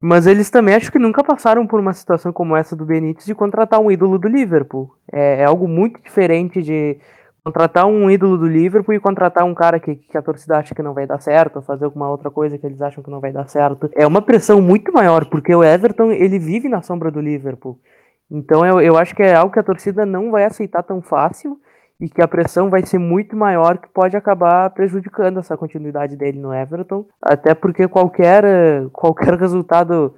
Mas 0.02 0.28
eles 0.28 0.50
também 0.50 0.76
acho 0.76 0.92
que 0.92 1.00
nunca 1.00 1.24
passaram 1.24 1.66
por 1.66 1.80
uma 1.80 1.94
situação 1.94 2.34
como 2.34 2.54
essa 2.54 2.76
do 2.76 2.86
Benítez 2.86 3.26
de 3.26 3.34
contratar 3.34 3.80
um 3.80 3.90
ídolo 3.90 4.20
do 4.20 4.28
Liverpool. 4.28 4.94
É, 5.10 5.40
é 5.42 5.46
algo 5.46 5.70
muito 5.70 6.02
diferente 6.02 6.62
de 6.62 7.00
contratar 7.48 7.86
um 7.86 8.12
ídolo 8.12 8.38
do 8.38 8.46
Liverpool 8.46 8.94
e 8.94 9.00
contratar 9.00 9.46
um 9.46 9.56
cara 9.56 9.80
que, 9.80 9.96
que 9.96 10.18
a 10.18 10.22
torcida 10.22 10.58
acha 10.58 10.76
que 10.76 10.84
não 10.84 10.94
vai 10.94 11.08
dar 11.08 11.22
certo, 11.22 11.56
ou 11.56 11.62
fazer 11.62 11.86
alguma 11.86 12.10
outra 12.10 12.30
coisa 12.30 12.58
que 12.58 12.66
eles 12.66 12.82
acham 12.82 13.02
que 13.02 13.10
não 13.10 13.22
vai 13.22 13.32
dar 13.32 13.48
certo. 13.48 13.90
É 13.96 14.06
uma 14.06 14.22
pressão 14.22 14.62
muito 14.62 14.92
maior, 14.92 15.24
porque 15.26 15.56
o 15.56 15.64
Everton 15.64 16.12
ele 16.12 16.38
vive 16.38 16.68
na 16.68 16.82
sombra 16.82 17.10
do 17.10 17.22
Liverpool. 17.22 17.80
Então 18.30 18.66
eu, 18.66 18.82
eu 18.82 18.98
acho 18.98 19.16
que 19.16 19.24
é 19.24 19.34
algo 19.34 19.54
que 19.54 19.60
a 19.60 19.64
torcida 19.64 20.06
não 20.06 20.30
vai 20.30 20.44
aceitar 20.44 20.84
tão 20.84 21.02
fácil 21.02 21.58
e 22.02 22.10
que 22.10 22.22
a 22.22 22.28
pressão 22.28 22.70
vai 22.70 22.86
ser 22.86 22.98
muito 22.98 23.34
maior 23.38 23.78
que 23.78 23.88
pode 23.88 24.18
acabar 24.18 24.70
prejudicando 24.72 25.40
essa 25.40 25.56
continuidade 25.56 26.18
dele 26.18 26.40
no 26.40 26.54
Everton, 26.54 27.06
até 27.22 27.56
porque 27.56 27.88
qualquer, 27.88 28.44
qualquer 28.92 29.36
resultado 29.36 30.14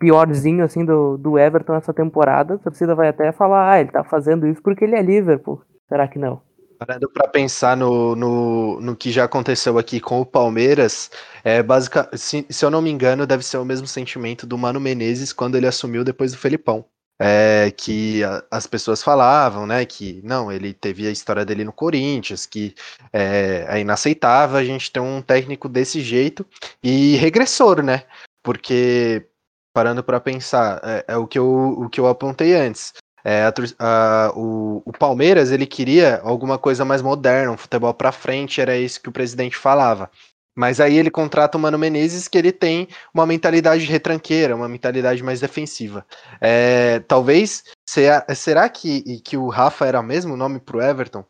piorzinho 0.00 0.64
assim 0.64 0.84
do, 0.84 1.16
do 1.16 1.38
Everton 1.38 1.76
essa 1.76 1.94
temporada, 1.94 2.54
a 2.54 2.58
torcida 2.58 2.96
vai 2.96 3.08
até 3.08 3.30
falar, 3.30 3.70
ah, 3.70 3.80
ele 3.80 3.92
tá 3.92 4.02
fazendo 4.02 4.48
isso 4.48 4.60
porque 4.60 4.84
ele 4.84 4.96
é 4.96 5.02
Liverpool. 5.02 5.62
Será 5.90 6.08
que 6.08 6.18
não? 6.18 6.40
Parando 6.78 7.10
para 7.10 7.28
pensar 7.28 7.76
no, 7.76 8.16
no, 8.16 8.80
no 8.80 8.96
que 8.96 9.10
já 9.10 9.24
aconteceu 9.24 9.76
aqui 9.76 10.00
com 10.00 10.22
o 10.22 10.24
Palmeiras, 10.24 11.10
é 11.44 11.62
basic, 11.62 11.94
se, 12.16 12.46
se 12.48 12.64
eu 12.64 12.70
não 12.70 12.80
me 12.80 12.88
engano, 12.88 13.26
deve 13.26 13.44
ser 13.44 13.58
o 13.58 13.64
mesmo 13.66 13.86
sentimento 13.86 14.46
do 14.46 14.56
Mano 14.56 14.80
Menezes 14.80 15.30
quando 15.30 15.56
ele 15.56 15.66
assumiu 15.66 16.02
depois 16.02 16.32
do 16.32 16.38
Felipão 16.38 16.86
é, 17.20 17.70
que 17.76 18.24
a, 18.24 18.42
as 18.50 18.66
pessoas 18.66 19.02
falavam, 19.02 19.66
né, 19.66 19.84
que 19.84 20.22
não, 20.24 20.50
ele 20.50 20.72
teve 20.72 21.06
a 21.06 21.10
história 21.10 21.44
dele 21.44 21.64
no 21.64 21.72
Corinthians, 21.72 22.46
que 22.46 22.74
é, 23.12 23.66
é 23.68 23.80
inaceitável 23.80 24.56
a 24.56 24.64
gente 24.64 24.90
ter 24.90 25.00
um 25.00 25.20
técnico 25.20 25.68
desse 25.68 26.00
jeito 26.00 26.46
e 26.82 27.16
regressor, 27.16 27.82
né? 27.82 28.04
Porque 28.42 29.26
parando 29.74 30.02
para 30.02 30.18
pensar, 30.18 30.80
é, 30.82 31.04
é, 31.08 31.16
o 31.18 31.26
que 31.26 31.38
eu 31.38 31.46
o 31.46 31.90
que 31.90 32.00
eu 32.00 32.08
apontei 32.08 32.54
antes. 32.54 32.94
É, 33.24 33.44
a, 33.44 33.52
a, 33.78 34.32
o, 34.34 34.82
o, 34.84 34.92
Palmeiras 34.92 35.50
ele 35.50 35.66
queria 35.66 36.20
alguma 36.22 36.58
coisa 36.58 36.84
mais 36.84 37.02
moderna, 37.02 37.52
um 37.52 37.56
futebol 37.56 37.92
para 37.92 38.12
frente, 38.12 38.60
era 38.60 38.76
isso 38.76 39.00
que 39.00 39.08
o 39.08 39.12
presidente 39.12 39.56
falava. 39.56 40.10
Mas 40.56 40.80
aí 40.80 40.96
ele 40.98 41.10
contrata 41.10 41.56
o 41.56 41.60
Mano 41.60 41.78
Menezes, 41.78 42.28
que 42.28 42.36
ele 42.36 42.52
tem 42.52 42.88
uma 43.14 43.24
mentalidade 43.24 43.84
retranqueira, 43.84 44.56
uma 44.56 44.68
mentalidade 44.68 45.22
mais 45.22 45.40
defensiva. 45.40 46.04
É, 46.40 47.00
talvez, 47.00 47.64
será 47.86 48.68
que, 48.68 49.20
que 49.20 49.36
o 49.36 49.48
Rafa 49.48 49.86
era 49.86 50.02
mesmo 50.02 50.34
o 50.34 50.36
nome 50.36 50.60
o 50.72 50.82
Everton? 50.82 51.24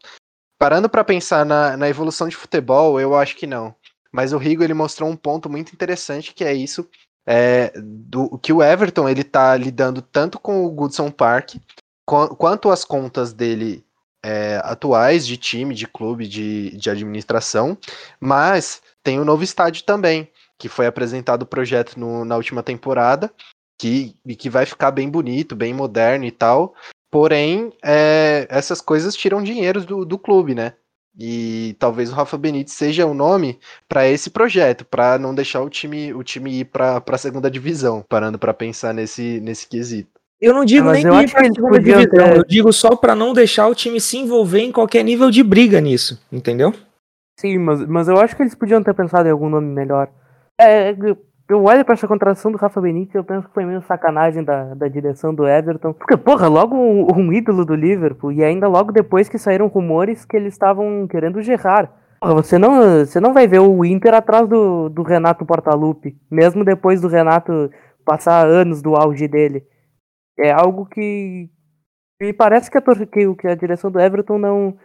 Parando 0.59 0.89
para 0.89 1.05
pensar 1.05 1.45
na, 1.45 1.77
na 1.77 1.89
evolução 1.89 2.29
de 2.29 2.37
futebol, 2.37 3.01
eu 3.01 3.15
acho 3.15 3.37
que 3.37 3.47
não. 3.47 3.75
Mas 4.13 4.33
o 4.33 4.39
Rigo 4.39 4.65
ele 4.65 4.75
mostrou 4.75 5.09
um 5.09 5.17
ponto 5.17 5.49
muito 5.49 5.73
interessante 5.73 6.35
que 6.35 6.45
é 6.45 6.53
isso, 6.53 6.89
é, 7.33 7.73
do 7.81 8.37
que 8.39 8.53
o 8.53 8.61
Everton 8.61 9.09
ele 9.09 9.23
tá 9.23 9.57
lidando 9.57 10.03
tanto 10.03 10.37
com 10.37 10.65
o 10.65 10.71
Goodson 10.71 11.13
Park 11.13 11.55
quanto 12.05 12.71
as 12.71 12.85
contas 12.85 13.33
dele 13.33 13.85
é, 14.21 14.61
atuais 14.65 15.25
de 15.25 15.37
time, 15.37 15.73
de 15.73 15.87
clube, 15.87 16.27
de, 16.27 16.77
de 16.77 16.91
administração, 16.91 17.79
mas 18.19 18.83
tem 19.01 19.21
o 19.21 19.25
novo 19.25 19.45
estádio 19.45 19.85
também, 19.85 20.29
que 20.59 20.69
foi 20.69 20.87
apresentado 20.87 21.43
o 21.43 21.47
projeto 21.47 22.01
no, 22.01 22.25
na 22.25 22.35
última 22.35 22.65
temporada, 22.65 23.33
que, 23.81 24.17
que 24.37 24.51
vai 24.51 24.67
ficar 24.67 24.91
bem 24.91 25.09
bonito, 25.09 25.55
bem 25.55 25.73
moderno 25.73 26.25
e 26.25 26.33
tal. 26.33 26.75
Porém, 27.13 27.73
é, 27.81 28.45
essas 28.51 28.81
coisas 28.81 29.15
tiram 29.15 29.41
dinheiro 29.41 29.85
do, 29.85 30.05
do 30.05 30.19
clube, 30.19 30.53
né? 30.53 30.75
E 31.19 31.77
talvez 31.79 32.11
o 32.11 32.15
Rafa 32.15 32.39
Benítez 32.39 32.73
seja 32.73 33.07
o 33.07 33.15
nome 33.15 33.59
para 33.89 34.09
esse 34.09 34.31
projeto, 34.31 34.85
para 34.85 35.19
não 35.19 35.35
deixar 35.35 35.61
o 35.61 35.69
time, 35.69 36.15
o 36.15 36.23
time 36.23 36.61
ir 36.61 36.65
para 36.67 37.03
a 37.05 37.19
segunda 37.19 37.51
divisão, 37.51 38.05
parando 38.09 38.39
para 38.39 38.55
pensar 38.55 38.95
nesse, 38.95 39.41
nesse 39.41 39.67
quesito. 39.69 40.21
Eu 40.41 40.55
não 40.55 40.65
digo 40.65 40.91
nem 40.91 41.03
ir 41.03 41.31
para 41.31 41.43
a 41.43 41.53
segunda 41.53 41.79
divisão, 41.79 42.07
ter... 42.07 42.37
eu 42.37 42.45
digo 42.45 42.73
só 42.73 42.97
para 42.97 43.15
não 43.15 43.35
deixar 43.35 43.67
o 43.67 43.75
time 43.75 44.01
se 44.01 44.17
envolver 44.17 44.61
em 44.61 44.73
qualquer 44.73 45.03
nível 45.05 45.31
de 45.31 45.43
briga 45.43 45.81
nisso, 45.81 46.19
entendeu? 46.33 46.73
Sim, 47.39 47.59
mas, 47.59 47.87
mas 47.87 48.09
eu 48.09 48.19
acho 48.19 48.35
que 48.35 48.43
eles 48.43 48.55
podiam 48.55 48.83
ter 48.83 48.95
pensado 48.95 49.29
em 49.29 49.33
algum 49.33 49.49
nome 49.49 49.67
melhor. 49.67 50.09
É, 50.59 50.95
eu 51.51 51.65
olho 51.65 51.85
pra 51.85 51.95
essa 51.95 52.07
contratação 52.07 52.53
do 52.53 52.59
Rafa 52.59 52.81
Benítez 52.81 53.15
e 53.15 53.19
eu 53.19 53.25
penso 53.25 53.49
que 53.49 53.55
foi 53.55 53.65
meio 53.65 53.83
sacanagem 53.83 54.45
da, 54.45 54.75
da 54.75 54.89
direção 54.89 55.35
do 55.35 55.47
Everton. 55.47 55.93
Porque, 55.93 56.17
porra, 56.17 56.49
logo 56.49 56.77
um, 56.77 57.07
um 57.15 57.33
ídolo 57.33 57.65
do 57.65 57.75
Liverpool, 57.75 58.33
e 58.33 58.45
ainda 58.45 58.69
logo 58.69 58.93
depois 58.93 59.29
que 59.29 59.39
saíram 59.39 59.67
rumores 59.67 60.25
que 60.25 60.37
eles 60.37 60.55
estavam 60.55 61.07
querendo. 61.09 61.41
Porra, 62.21 62.35
você 62.35 62.59
não, 62.59 63.05
você 63.05 63.19
não 63.19 63.33
vai 63.33 63.49
ver 63.49 63.61
o 63.61 63.85
Inter 63.85 64.15
atrás 64.15 64.49
do, 64.49 64.89
do 64.89 65.03
Renato 65.03 65.45
Portaluppi, 65.45 66.17
mesmo 66.31 66.65
depois 66.65 67.01
do 67.01 67.09
Renato 67.09 67.71
passar 68.05 68.47
anos 68.47 68.83
do 68.83 68.95
auge 68.95 69.27
dele. 69.27 69.65
É 70.39 70.53
algo 70.53 70.87
que 70.87 71.49
me 72.21 72.33
parece 72.33 72.71
que 72.71 72.77
a, 72.77 72.83
que, 72.83 73.35
que 73.35 73.49
a 73.49 73.55
direção 73.55 73.91
do 73.91 73.99
Everton 73.99 74.39
não, 74.39 74.77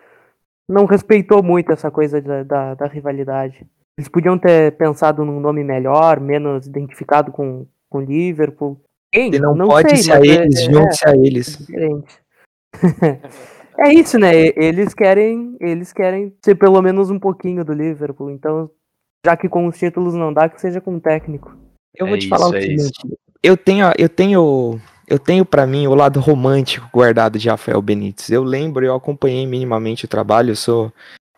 não 0.70 0.86
respeitou 0.86 1.44
muito 1.44 1.72
essa 1.72 1.92
coisa 1.92 2.22
da, 2.22 2.44
da, 2.44 2.74
da, 2.76 2.88
rivalidade. 2.88 3.68
Eles 3.98 4.10
podiam 4.10 4.38
ter 4.38 4.76
pensado 4.78 5.24
num 5.24 5.40
nome 5.40 5.64
melhor, 5.64 6.20
menos 6.20 6.68
identificado 6.68 7.32
com 7.32 7.66
o 7.90 8.00
Liverpool. 8.00 8.82
Quem? 9.12 9.32
Não, 9.32 9.56
não 9.56 9.68
pode 9.68 9.90
sei, 9.90 9.98
ser 9.98 10.12
a 10.12 10.20
eles, 10.20 10.60
é, 10.60 10.72
junte-se 10.72 11.06
é, 11.06 11.10
a 11.10 11.16
eles. 11.16 11.68
É, 13.80 13.88
é 13.88 13.94
isso, 13.94 14.20
né? 14.20 14.32
Eles 14.36 14.94
querem, 14.94 15.56
eles 15.62 15.94
querem 15.94 16.34
ser 16.44 16.56
pelo 16.56 16.82
menos 16.82 17.10
um 17.10 17.18
pouquinho 17.18 17.64
do 17.64 17.72
Liverpool. 17.72 18.30
Então, 18.30 18.70
já 19.26 19.38
que 19.38 19.48
com 19.48 19.66
os 19.66 19.78
títulos 19.78 20.14
não 20.14 20.34
dá, 20.34 20.50
que 20.50 20.60
seja 20.60 20.82
com 20.82 20.96
o 20.96 21.00
técnico. 21.00 21.56
Eu 21.96 22.08
vou 22.08 22.18
é 22.18 22.20
te 22.20 22.28
falar 22.28 22.50
o 22.50 22.56
é 22.56 22.62
seguinte. 22.62 22.92
Eu 23.42 23.56
tenho, 23.56 23.86
eu 23.98 24.10
tenho 24.10 24.82
eu 25.08 25.20
tenho 25.20 25.46
para 25.46 25.68
mim 25.68 25.88
o 25.88 25.96
lado 25.96 26.20
romântico 26.20 26.90
guardado 26.92 27.38
de 27.38 27.48
Rafael 27.48 27.82
Benítez. 27.82 28.30
Eu 28.30 28.44
lembro, 28.44 28.86
eu 28.86 28.96
acompanhei 28.96 29.46
minimamente 29.46 30.06
o 30.06 30.08
trabalho, 30.08 30.52
eu 30.52 30.56
sou 30.56 30.92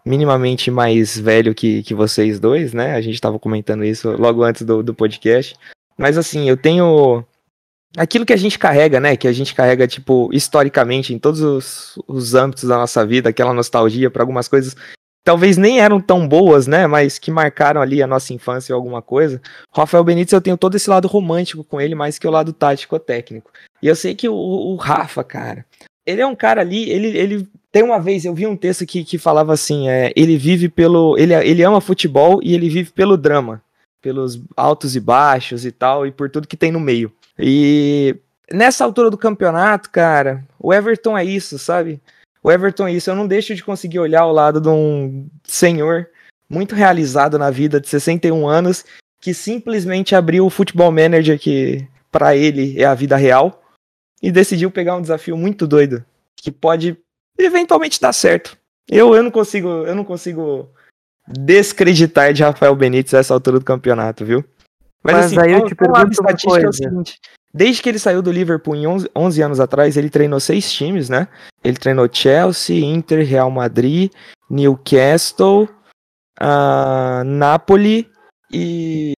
minimamente 0.07 0.71
mais 0.71 1.17
velho 1.17 1.53
que, 1.53 1.83
que 1.83 1.93
vocês 1.93 2.39
dois, 2.39 2.73
né? 2.73 2.95
A 2.95 3.01
gente 3.01 3.15
estava 3.15 3.37
comentando 3.37 3.83
isso 3.83 4.09
logo 4.11 4.43
antes 4.43 4.63
do, 4.63 4.81
do 4.81 4.93
podcast. 4.93 5.55
Mas 5.97 6.17
assim, 6.17 6.47
eu 6.47 6.55
tenho 6.55 7.25
aquilo 7.95 8.25
que 8.25 8.33
a 8.33 8.37
gente 8.37 8.57
carrega, 8.57 8.99
né? 8.99 9.17
Que 9.17 9.27
a 9.27 9.33
gente 9.33 9.53
carrega, 9.53 9.87
tipo, 9.87 10.29
historicamente, 10.31 11.13
em 11.13 11.19
todos 11.19 11.41
os, 11.41 11.99
os 12.07 12.33
âmbitos 12.33 12.63
da 12.63 12.77
nossa 12.77 13.05
vida, 13.05 13.29
aquela 13.29 13.53
nostalgia 13.53 14.09
para 14.09 14.23
algumas 14.23 14.47
coisas 14.47 14.75
talvez 15.27 15.57
nem 15.57 15.81
eram 15.81 15.99
tão 15.99 16.25
boas, 16.25 16.67
né? 16.67 16.87
Mas 16.87 17.19
que 17.19 17.29
marcaram 17.29 17.81
ali 17.81 18.01
a 18.01 18.07
nossa 18.07 18.33
infância 18.33 18.73
ou 18.73 18.79
alguma 18.79 19.01
coisa. 19.01 19.41
Rafael 19.75 20.01
Benítez, 20.01 20.31
eu 20.31 20.39
tenho 20.39 20.55
todo 20.55 20.75
esse 20.75 20.89
lado 20.89 21.05
romântico 21.05 21.65
com 21.65 21.81
ele, 21.81 21.93
mais 21.93 22.17
que 22.17 22.25
o 22.25 22.31
lado 22.31 22.53
tático-técnico. 22.53 23.51
E 23.83 23.87
eu 23.87 23.95
sei 23.95 24.15
que 24.15 24.29
o, 24.29 24.33
o, 24.33 24.77
Rafa, 24.77 25.25
cara, 25.25 25.65
ele 26.05 26.21
é 26.21 26.25
um 26.25 26.33
cara 26.33 26.61
ali, 26.61 26.89
ele, 26.89 27.17
ele 27.17 27.49
tem 27.71 27.83
uma 27.83 27.99
vez, 27.99 28.25
eu 28.25 28.33
vi 28.33 28.47
um 28.47 28.55
texto 28.55 28.85
que, 28.85 29.03
que 29.03 29.17
falava 29.17 29.53
assim, 29.53 29.89
é, 29.89 30.11
ele 30.15 30.37
vive 30.37 30.69
pelo, 30.69 31.17
ele, 31.17 31.33
ele 31.33 31.63
ama 31.63 31.81
futebol 31.81 32.39
e 32.41 32.53
ele 32.53 32.69
vive 32.69 32.91
pelo 32.91 33.17
drama, 33.17 33.61
pelos 34.01 34.41
altos 34.55 34.95
e 34.95 34.99
baixos 34.99 35.65
e 35.65 35.71
tal, 35.71 36.07
e 36.07 36.11
por 36.11 36.29
tudo 36.29 36.47
que 36.47 36.57
tem 36.57 36.71
no 36.71 36.79
meio. 36.79 37.11
E 37.37 38.15
nessa 38.51 38.83
altura 38.83 39.09
do 39.09 39.17
campeonato, 39.17 39.89
cara, 39.89 40.43
o 40.59 40.73
Everton 40.73 41.17
é 41.17 41.25
isso, 41.25 41.59
sabe? 41.59 42.01
O 42.41 42.51
Everton, 42.51 42.87
isso, 42.87 43.09
eu 43.09 43.15
não 43.15 43.27
deixo 43.27 43.53
de 43.53 43.63
conseguir 43.63 43.99
olhar 43.99 44.21
ao 44.21 44.31
lado 44.31 44.61
de 44.61 44.69
um 44.69 45.27
senhor 45.43 46.09
muito 46.49 46.73
realizado 46.73 47.37
na 47.37 47.51
vida, 47.51 47.79
de 47.79 47.89
61 47.89 48.47
anos, 48.47 48.85
que 49.19 49.33
simplesmente 49.33 50.15
abriu 50.15 50.45
o 50.45 50.49
Futebol 50.49 50.91
Manager, 50.91 51.37
que 51.37 51.85
para 52.09 52.35
ele 52.35 52.79
é 52.81 52.85
a 52.85 52.93
vida 52.93 53.17
real, 53.17 53.61
e 54.21 54.31
decidiu 54.31 54.71
pegar 54.71 54.95
um 54.95 55.01
desafio 55.01 55.35
muito 55.35 55.67
doido, 55.67 56.05
que 56.35 56.49
pode 56.49 56.97
eventualmente 57.37 58.01
dar 58.01 58.13
certo. 58.13 58.57
Eu, 58.89 59.13
eu 59.15 59.23
não 59.23 59.31
consigo, 59.31 59.67
eu 59.67 59.95
não 59.95 60.03
consigo 60.03 60.69
descreditar 61.27 62.33
de 62.33 62.43
Rafael 62.43 62.75
Benítez 62.75 63.13
essa 63.13 63.33
altura 63.33 63.59
do 63.59 63.65
campeonato, 63.65 64.23
viu? 64.23 64.43
Mas, 65.03 65.15
Mas 65.15 65.25
assim, 65.25 65.39
aí 65.39 65.51
eu 65.53 65.65
te 65.65 65.75
pergunto 65.75 66.21
uma 66.21 66.35
coisa. 66.35 66.65
É 66.65 66.69
o 66.69 66.73
seguinte, 66.73 67.19
Desde 67.53 67.81
que 67.81 67.89
ele 67.89 67.99
saiu 67.99 68.21
do 68.21 68.31
Liverpool 68.31 68.75
em 68.75 68.85
11, 68.85 69.09
11, 69.15 69.41
anos 69.41 69.59
atrás, 69.59 69.97
ele 69.97 70.09
treinou 70.09 70.39
seis 70.39 70.71
times, 70.71 71.09
né? 71.09 71.27
Ele 71.63 71.77
treinou 71.77 72.07
Chelsea, 72.11 72.85
Inter, 72.85 73.25
Real 73.25 73.49
Madrid, 73.49 74.11
Newcastle, 74.49 75.67
uh, 76.39 77.23
Napoli 77.25 78.09
e, 78.51 79.13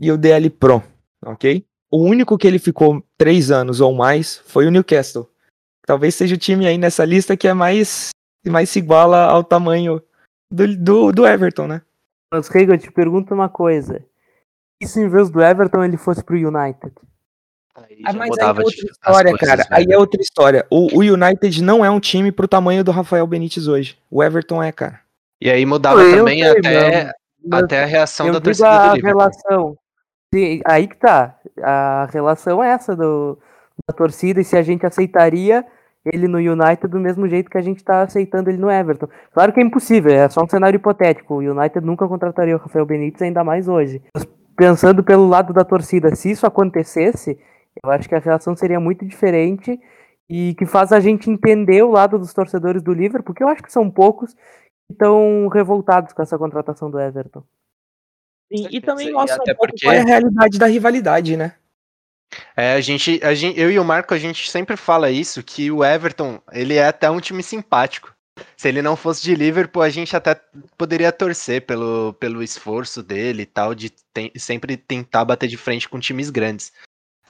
e 0.00 0.10
o 0.10 0.18
DL 0.18 0.50
Pro, 0.50 0.82
ok? 1.24 1.64
O 1.90 2.02
único 2.02 2.36
que 2.36 2.46
ele 2.46 2.58
ficou 2.58 3.00
três 3.16 3.50
anos 3.50 3.80
ou 3.80 3.94
mais 3.94 4.42
foi 4.46 4.66
o 4.66 4.70
Newcastle. 4.70 5.30
Talvez 5.86 6.14
seja 6.14 6.34
o 6.34 6.38
time 6.38 6.66
aí 6.66 6.78
nessa 6.78 7.04
lista 7.04 7.36
que 7.36 7.46
é 7.46 7.52
mais, 7.54 8.10
mais 8.46 8.70
se 8.70 8.78
iguala 8.78 9.24
ao 9.24 9.44
tamanho 9.44 10.02
do, 10.50 10.76
do, 10.76 11.12
do 11.12 11.26
Everton, 11.26 11.66
né? 11.66 11.82
Mas, 12.32 12.48
Rego, 12.48 12.72
eu 12.72 12.78
te 12.78 12.90
pergunto 12.90 13.34
uma 13.34 13.48
coisa. 13.48 14.02
E 14.80 14.86
se 14.88 15.00
em 15.00 15.08
vez 15.08 15.30
do 15.30 15.42
Everton 15.42 15.84
ele 15.84 15.96
fosse 15.96 16.22
pro 16.24 16.36
United? 16.36 16.92
Aí 17.76 18.02
Ah, 18.04 18.12
já 18.12 18.18
mas 18.18 18.20
aí 18.20 18.26
é 18.26 18.30
mudava 18.30 18.62
outra 18.62 18.86
história, 18.86 19.30
coisas, 19.32 19.48
cara. 19.48 19.62
né? 19.70 19.76
Aí 19.76 19.86
é 19.90 19.98
outra 19.98 20.20
história. 20.20 20.66
O, 20.70 20.98
o 20.98 21.00
United 21.00 21.62
não 21.62 21.84
é 21.84 21.90
um 21.90 22.00
time 22.00 22.32
pro 22.32 22.48
tamanho 22.48 22.82
do 22.84 22.90
Rafael 22.90 23.26
Benítez 23.26 23.66
hoje. 23.68 23.98
O 24.10 24.22
Everton 24.22 24.62
é, 24.62 24.72
cara. 24.72 25.00
E 25.40 25.50
aí 25.50 25.66
mudava 25.66 26.00
Eu 26.00 26.18
também 26.18 26.42
sei, 26.42 26.50
até, 26.58 27.04
mano. 27.04 27.64
Até 27.64 27.82
a 27.82 27.86
reação 27.86 28.28
eu 28.28 28.32
da 28.32 28.40
torcida 28.40 28.68
a 28.68 28.88
do 28.88 28.94
Liverpool. 28.96 29.18
relação. 29.18 29.78
Sim, 30.32 30.60
aí 30.64 30.88
que 30.88 30.96
tá. 30.96 31.38
A 31.62 32.08
relação 32.12 32.62
é 32.62 32.70
essa 32.70 32.96
do, 32.96 33.38
da 33.88 33.94
torcida 33.94 34.40
e 34.40 34.44
se 34.44 34.56
a 34.56 34.62
gente 34.62 34.86
aceitaria 34.86 35.64
ele 36.04 36.28
no 36.28 36.38
United 36.38 36.86
do 36.88 37.00
mesmo 37.00 37.26
jeito 37.28 37.50
que 37.50 37.56
a 37.56 37.62
gente 37.62 37.82
tá 37.82 38.02
aceitando 38.02 38.50
ele 38.50 38.58
no 38.58 38.70
Everton. 38.70 39.08
Claro 39.32 39.52
que 39.52 39.60
é 39.60 39.62
impossível, 39.62 40.12
é 40.12 40.28
só 40.28 40.42
um 40.42 40.48
cenário 40.48 40.76
hipotético. 40.76 41.34
O 41.34 41.38
United 41.38 41.84
nunca 41.84 42.06
contrataria 42.06 42.54
o 42.56 42.58
Rafael 42.58 42.84
Benítez, 42.84 43.22
ainda 43.22 43.42
mais 43.42 43.68
hoje. 43.68 44.02
Mas 44.14 44.26
pensando 44.56 45.02
pelo 45.02 45.26
lado 45.26 45.52
da 45.52 45.64
torcida, 45.64 46.14
se 46.14 46.30
isso 46.30 46.46
acontecesse, 46.46 47.38
eu 47.82 47.90
acho 47.90 48.08
que 48.08 48.14
a 48.14 48.18
reação 48.18 48.54
seria 48.54 48.78
muito 48.78 49.04
diferente 49.04 49.80
e 50.28 50.54
que 50.54 50.66
faz 50.66 50.92
a 50.92 51.00
gente 51.00 51.30
entender 51.30 51.82
o 51.82 51.90
lado 51.90 52.18
dos 52.18 52.34
torcedores 52.34 52.82
do 52.82 52.92
Liverpool, 52.92 53.24
porque 53.24 53.42
eu 53.42 53.48
acho 53.48 53.62
que 53.62 53.72
são 53.72 53.90
poucos 53.90 54.34
que 54.34 54.92
estão 54.92 55.48
revoltados 55.48 56.12
com 56.12 56.22
essa 56.22 56.38
contratação 56.38 56.90
do 56.90 57.00
Everton. 57.00 57.42
E, 58.50 58.76
e 58.76 58.80
também 58.80 59.10
mostra 59.10 59.36
até 59.36 59.52
um 59.52 59.56
pouco 59.56 59.72
porque- 59.72 59.86
qual 59.86 59.94
é 59.94 60.00
a 60.00 60.04
realidade 60.04 60.58
da 60.58 60.66
rivalidade, 60.66 61.36
né? 61.36 61.54
É, 62.56 62.74
a 62.74 62.80
gente, 62.80 63.20
a 63.22 63.34
gente, 63.34 63.58
eu 63.58 63.70
e 63.70 63.78
o 63.78 63.84
Marco, 63.84 64.14
a 64.14 64.18
gente 64.18 64.50
sempre 64.50 64.76
fala 64.76 65.10
isso, 65.10 65.42
que 65.42 65.70
o 65.70 65.84
Everton, 65.84 66.40
ele 66.52 66.74
é 66.74 66.86
até 66.86 67.10
um 67.10 67.20
time 67.20 67.42
simpático. 67.42 68.14
Se 68.56 68.68
ele 68.68 68.82
não 68.82 68.96
fosse 68.96 69.22
de 69.22 69.34
Liverpool, 69.34 69.82
a 69.82 69.90
gente 69.90 70.16
até 70.16 70.40
poderia 70.76 71.12
torcer 71.12 71.64
pelo, 71.66 72.14
pelo 72.14 72.42
esforço 72.42 73.02
dele 73.02 73.42
e 73.42 73.46
tal, 73.46 73.74
de 73.74 73.90
ten- 74.12 74.32
sempre 74.36 74.76
tentar 74.76 75.24
bater 75.24 75.48
de 75.48 75.56
frente 75.56 75.88
com 75.88 76.00
times 76.00 76.30
grandes. 76.30 76.72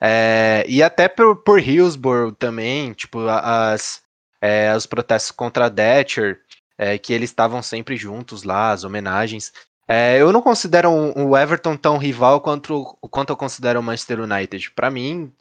É, 0.01 0.65
e 0.67 0.83
até 0.83 1.09
por, 1.09 1.37
por 1.37 1.61
Hillsborough 1.61 2.33
também, 2.33 2.93
tipo, 2.93 3.27
as, 3.29 4.03
é, 4.41 4.75
os 4.75 4.87
protestos 4.87 5.31
contra 5.31 5.67
a 5.67 5.71
Thatcher, 5.71 6.41
é, 6.79 6.99
que 6.99 7.13
eles 7.13 7.31
estavam 7.31 7.63
sempre 7.63 7.97
juntos 7.97 8.43
lá, 8.43 8.73
as 8.73 8.85
homenagens. 8.85 9.53
É, 9.87 10.21
eu 10.21 10.33
não 10.33 10.41
considero 10.41 10.89
um- 10.91 11.29
o 11.31 11.37
Everton 11.37 11.77
tão 11.77 11.99
rival 11.99 12.41
quanto, 12.41 12.97
quanto 13.11 13.31
eu 13.31 13.37
considero 13.37 13.81
o 13.81 13.83
Manchester 13.83 14.21
United. 14.21 14.71
Pra 14.73 14.91
mim, 14.91 15.33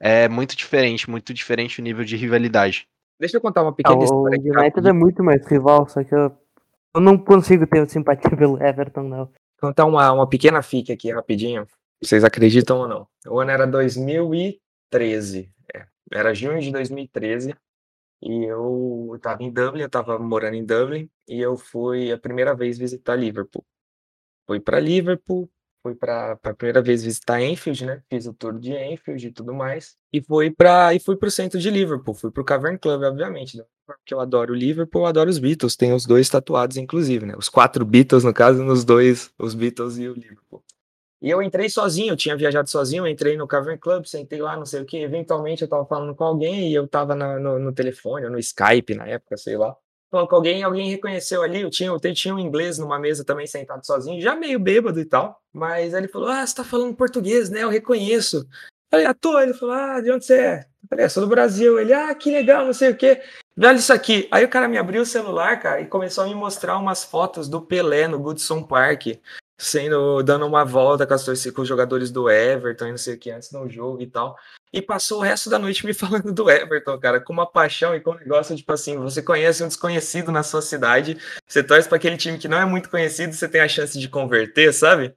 é 0.00 0.28
muito 0.28 0.56
diferente, 0.56 1.08
muito 1.08 1.32
diferente 1.32 1.80
o 1.80 1.82
nível 1.84 2.04
de 2.04 2.16
rivalidade. 2.16 2.88
Deixa 3.20 3.36
eu 3.36 3.40
contar 3.40 3.62
uma 3.62 3.70
Ah, 3.70 3.74
pequena 3.74 3.96
o 3.98 4.02
história 4.04 4.38
aqui. 4.38 4.50
United 4.50 4.88
é 4.88 4.92
muito 4.92 5.22
mais 5.22 5.46
rival, 5.46 5.88
só 5.88 6.02
que 6.02 6.12
eu, 6.12 6.36
eu 6.94 7.00
não 7.00 7.16
consigo 7.16 7.66
ter 7.66 7.88
simpatia 7.88 8.30
pelo 8.36 8.60
Everton, 8.60 9.04
não. 9.04 9.30
Contar 9.60 9.84
uma, 9.84 10.10
uma 10.10 10.28
pequena 10.28 10.60
fic 10.62 10.90
aqui 10.92 11.12
rapidinho. 11.12 11.68
Vocês 12.02 12.24
acreditam 12.24 12.78
ou 12.80 12.88
não? 12.88 13.06
O 13.28 13.38
ano 13.38 13.52
era 13.52 13.64
2013. 13.64 15.48
é, 15.72 15.86
era 16.12 16.34
junho 16.34 16.60
de 16.60 16.72
2013. 16.72 17.54
E 18.20 18.44
eu 18.44 19.16
tava 19.22 19.42
em 19.42 19.50
Dublin, 19.52 19.82
eu 19.82 19.88
tava 19.90 20.18
morando 20.18 20.54
em 20.54 20.64
Dublin. 20.64 21.08
E 21.28 21.40
eu 21.40 21.56
fui 21.56 22.10
a 22.10 22.18
primeira 22.18 22.54
vez 22.56 22.76
visitar 22.78 23.14
Liverpool. 23.14 23.64
Fui 24.52 24.60
para 24.60 24.78
Liverpool, 24.78 25.48
fui 25.82 25.94
para 25.94 26.32
a 26.42 26.52
primeira 26.54 26.82
vez 26.82 27.02
visitar 27.02 27.40
Enfield, 27.40 27.86
né? 27.86 28.02
Fiz 28.10 28.26
o 28.26 28.34
tour 28.34 28.58
de 28.58 28.70
Enfield 28.74 29.26
e 29.28 29.32
tudo 29.32 29.54
mais. 29.54 29.96
E 30.12 30.20
fui 30.20 30.50
para 30.50 30.92
e 30.92 31.00
fui 31.00 31.16
pro 31.16 31.30
centro 31.30 31.58
de 31.58 31.70
Liverpool, 31.70 32.12
fui 32.14 32.30
pro 32.30 32.44
Cavern 32.44 32.78
Club, 32.78 33.02
obviamente, 33.02 33.56
né? 33.56 33.64
Porque 33.86 34.12
eu 34.12 34.20
adoro 34.20 34.52
o 34.52 34.54
Liverpool, 34.54 35.00
eu 35.02 35.06
adoro 35.06 35.30
os 35.30 35.38
Beatles, 35.38 35.74
tem 35.74 35.94
os 35.94 36.04
dois 36.04 36.28
tatuados 36.28 36.76
inclusive, 36.76 37.24
né? 37.24 37.34
Os 37.34 37.48
quatro 37.48 37.82
Beatles 37.82 38.24
no 38.24 38.34
caso, 38.34 38.62
nos 38.62 38.84
dois, 38.84 39.32
os 39.38 39.54
Beatles 39.54 39.96
e 39.96 40.06
o 40.06 40.12
Liverpool. 40.12 40.62
E 41.22 41.30
eu 41.30 41.40
entrei 41.42 41.70
sozinho, 41.70 42.12
eu 42.12 42.16
tinha 42.16 42.36
viajado 42.36 42.68
sozinho, 42.68 43.06
entrei 43.06 43.38
no 43.38 43.48
Cavern 43.48 43.78
Club, 43.78 44.04
sentei 44.04 44.42
lá, 44.42 44.54
não 44.54 44.66
sei 44.66 44.82
o 44.82 44.84
que. 44.84 44.98
Eventualmente 44.98 45.62
eu 45.62 45.68
tava 45.68 45.86
falando 45.86 46.14
com 46.14 46.24
alguém 46.24 46.68
e 46.70 46.74
eu 46.74 46.86
tava 46.86 47.14
na- 47.14 47.38
no, 47.38 47.58
no 47.58 47.72
telefone, 47.72 48.26
ou 48.26 48.30
no 48.30 48.38
Skype 48.38 48.94
na 48.94 49.06
época, 49.06 49.38
sei 49.38 49.56
lá. 49.56 49.74
Falando 50.12 50.28
com 50.28 50.36
alguém, 50.36 50.62
alguém 50.62 50.90
reconheceu 50.90 51.42
ali, 51.42 51.62
eu 51.62 51.70
tinha, 51.70 51.88
eu 51.88 52.14
tinha 52.14 52.34
um 52.34 52.38
inglês 52.38 52.76
numa 52.76 52.98
mesa 52.98 53.24
também 53.24 53.46
sentado 53.46 53.86
sozinho, 53.86 54.20
já 54.20 54.36
meio 54.36 54.58
bêbado 54.58 55.00
e 55.00 55.06
tal. 55.06 55.40
Mas 55.50 55.94
ele 55.94 56.06
falou: 56.06 56.28
Ah, 56.28 56.46
você 56.46 56.54
tá 56.54 56.62
falando 56.62 56.94
português, 56.94 57.48
né? 57.48 57.62
Eu 57.62 57.70
reconheço. 57.70 58.46
Falei, 58.90 59.06
à 59.06 59.14
toa, 59.14 59.42
ele 59.42 59.54
falou: 59.54 59.74
Ah, 59.74 60.02
de 60.02 60.12
onde 60.12 60.26
você 60.26 60.38
é? 60.38 60.66
Falei, 60.86 61.06
"É, 61.06 61.08
sou 61.08 61.22
do 61.22 61.30
Brasil. 61.30 61.80
Ele, 61.80 61.94
ah, 61.94 62.14
que 62.14 62.30
legal, 62.30 62.66
não 62.66 62.74
sei 62.74 62.90
o 62.90 62.96
quê. 62.96 63.22
Olha 63.58 63.76
isso 63.76 63.90
aqui. 63.90 64.28
Aí 64.30 64.44
o 64.44 64.50
cara 64.50 64.68
me 64.68 64.76
abriu 64.76 65.00
o 65.00 65.06
celular, 65.06 65.58
cara, 65.58 65.80
e 65.80 65.86
começou 65.86 66.24
a 66.24 66.26
me 66.26 66.34
mostrar 66.34 66.76
umas 66.76 67.02
fotos 67.02 67.48
do 67.48 67.62
Pelé 67.62 68.06
no 68.06 68.18
Goodson 68.18 68.62
Park 68.62 69.06
sendo 69.58 70.22
dando 70.22 70.44
uma 70.44 70.64
volta 70.64 71.06
com, 71.06 71.14
as 71.14 71.24
com 71.52 71.62
os 71.62 71.68
jogadores 71.68 72.10
do 72.10 72.28
Everton 72.28 72.88
e 72.88 72.90
não 72.90 72.98
sei 72.98 73.14
o 73.14 73.18
que 73.18 73.30
antes 73.30 73.50
do 73.50 73.66
jogo 73.68 74.02
e 74.02 74.06
tal. 74.06 74.36
E 74.72 74.80
passou 74.80 75.18
o 75.18 75.22
resto 75.22 75.50
da 75.50 75.58
noite 75.58 75.84
me 75.84 75.92
falando 75.94 76.32
do 76.32 76.50
Everton, 76.50 76.98
cara, 76.98 77.20
com 77.20 77.32
uma 77.32 77.46
paixão 77.46 77.94
e 77.94 78.00
com 78.00 78.12
um 78.12 78.18
negócio 78.18 78.56
tipo 78.56 78.72
assim: 78.72 78.96
você 78.96 79.22
conhece 79.22 79.62
um 79.62 79.68
desconhecido 79.68 80.32
na 80.32 80.42
sua 80.42 80.62
cidade, 80.62 81.18
você 81.46 81.62
torce 81.62 81.88
para 81.88 81.96
aquele 81.96 82.16
time 82.16 82.38
que 82.38 82.48
não 82.48 82.58
é 82.58 82.64
muito 82.64 82.88
conhecido, 82.88 83.34
você 83.34 83.48
tem 83.48 83.60
a 83.60 83.68
chance 83.68 83.98
de 83.98 84.08
converter, 84.08 84.72
sabe? 84.72 85.14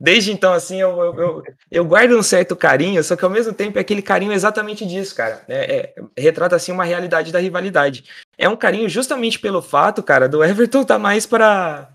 Desde 0.00 0.30
então, 0.30 0.52
assim, 0.52 0.80
eu, 0.80 0.90
eu, 0.90 1.20
eu, 1.20 1.42
eu 1.72 1.84
guardo 1.84 2.16
um 2.16 2.22
certo 2.22 2.54
carinho, 2.54 3.02
só 3.02 3.16
que 3.16 3.24
ao 3.24 3.30
mesmo 3.30 3.52
tempo 3.52 3.78
é 3.78 3.80
aquele 3.80 4.00
carinho 4.00 4.32
exatamente 4.32 4.86
disso, 4.86 5.12
cara. 5.12 5.42
É, 5.48 5.92
é, 6.16 6.22
retrata, 6.22 6.54
assim, 6.54 6.70
uma 6.70 6.84
realidade 6.84 7.32
da 7.32 7.40
rivalidade. 7.40 8.04
É 8.36 8.48
um 8.48 8.56
carinho 8.56 8.88
justamente 8.88 9.40
pelo 9.40 9.60
fato, 9.60 10.00
cara, 10.00 10.28
do 10.28 10.44
Everton 10.44 10.84
tá 10.84 11.00
mais 11.00 11.26
para 11.26 11.90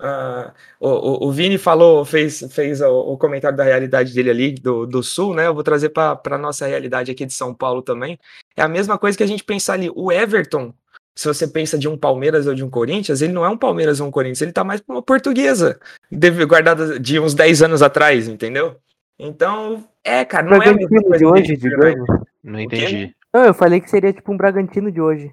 ah, 0.00 0.52
o, 0.80 0.88
o, 0.88 1.28
o 1.28 1.32
Vini 1.32 1.58
falou, 1.58 2.04
fez, 2.04 2.44
fez 2.50 2.80
o, 2.80 2.90
o 3.12 3.18
comentário 3.18 3.56
da 3.56 3.64
realidade 3.64 4.12
dele 4.12 4.30
ali, 4.30 4.52
do, 4.54 4.86
do 4.86 5.02
Sul, 5.02 5.34
né? 5.34 5.46
Eu 5.46 5.54
vou 5.54 5.62
trazer 5.62 5.90
para 5.90 6.20
a 6.24 6.38
nossa 6.38 6.66
realidade 6.66 7.10
aqui 7.10 7.24
de 7.24 7.32
São 7.32 7.54
Paulo 7.54 7.82
também. 7.82 8.18
É 8.56 8.62
a 8.62 8.68
mesma 8.68 8.98
coisa 8.98 9.16
que 9.16 9.22
a 9.22 9.26
gente 9.26 9.44
pensar 9.44 9.74
ali. 9.74 9.90
O 9.94 10.10
Everton, 10.10 10.74
se 11.16 11.28
você 11.28 11.46
pensa 11.46 11.78
de 11.78 11.88
um 11.88 11.96
Palmeiras 11.96 12.46
ou 12.46 12.54
de 12.54 12.64
um 12.64 12.70
Corinthians, 12.70 13.22
ele 13.22 13.32
não 13.32 13.44
é 13.44 13.48
um 13.48 13.56
Palmeiras 13.56 14.00
ou 14.00 14.08
um 14.08 14.10
Corinthians, 14.10 14.42
ele 14.42 14.52
tá 14.52 14.64
mais 14.64 14.80
para 14.80 14.94
uma 14.94 15.02
portuguesa, 15.02 15.78
deve- 16.10 16.44
guardada 16.46 16.98
de 16.98 17.20
uns 17.20 17.34
10 17.34 17.62
anos 17.62 17.82
atrás, 17.82 18.28
entendeu? 18.28 18.76
Então, 19.18 19.84
é, 20.02 20.24
cara, 20.24 20.44
não 20.44 20.54
é 20.54 20.68
a 20.68 20.74
mesma 20.74 20.88
Bragantino 20.88 21.02
coisa 21.02 21.18
de 21.18 21.26
hoje, 21.26 21.56
digamos. 21.56 22.08
Não 22.42 22.58
entendi. 22.58 23.14
Não, 23.32 23.44
eu 23.44 23.54
falei 23.54 23.80
que 23.80 23.88
seria 23.88 24.12
tipo 24.12 24.32
um 24.32 24.36
Bragantino 24.36 24.90
de 24.90 25.00
hoje. 25.00 25.32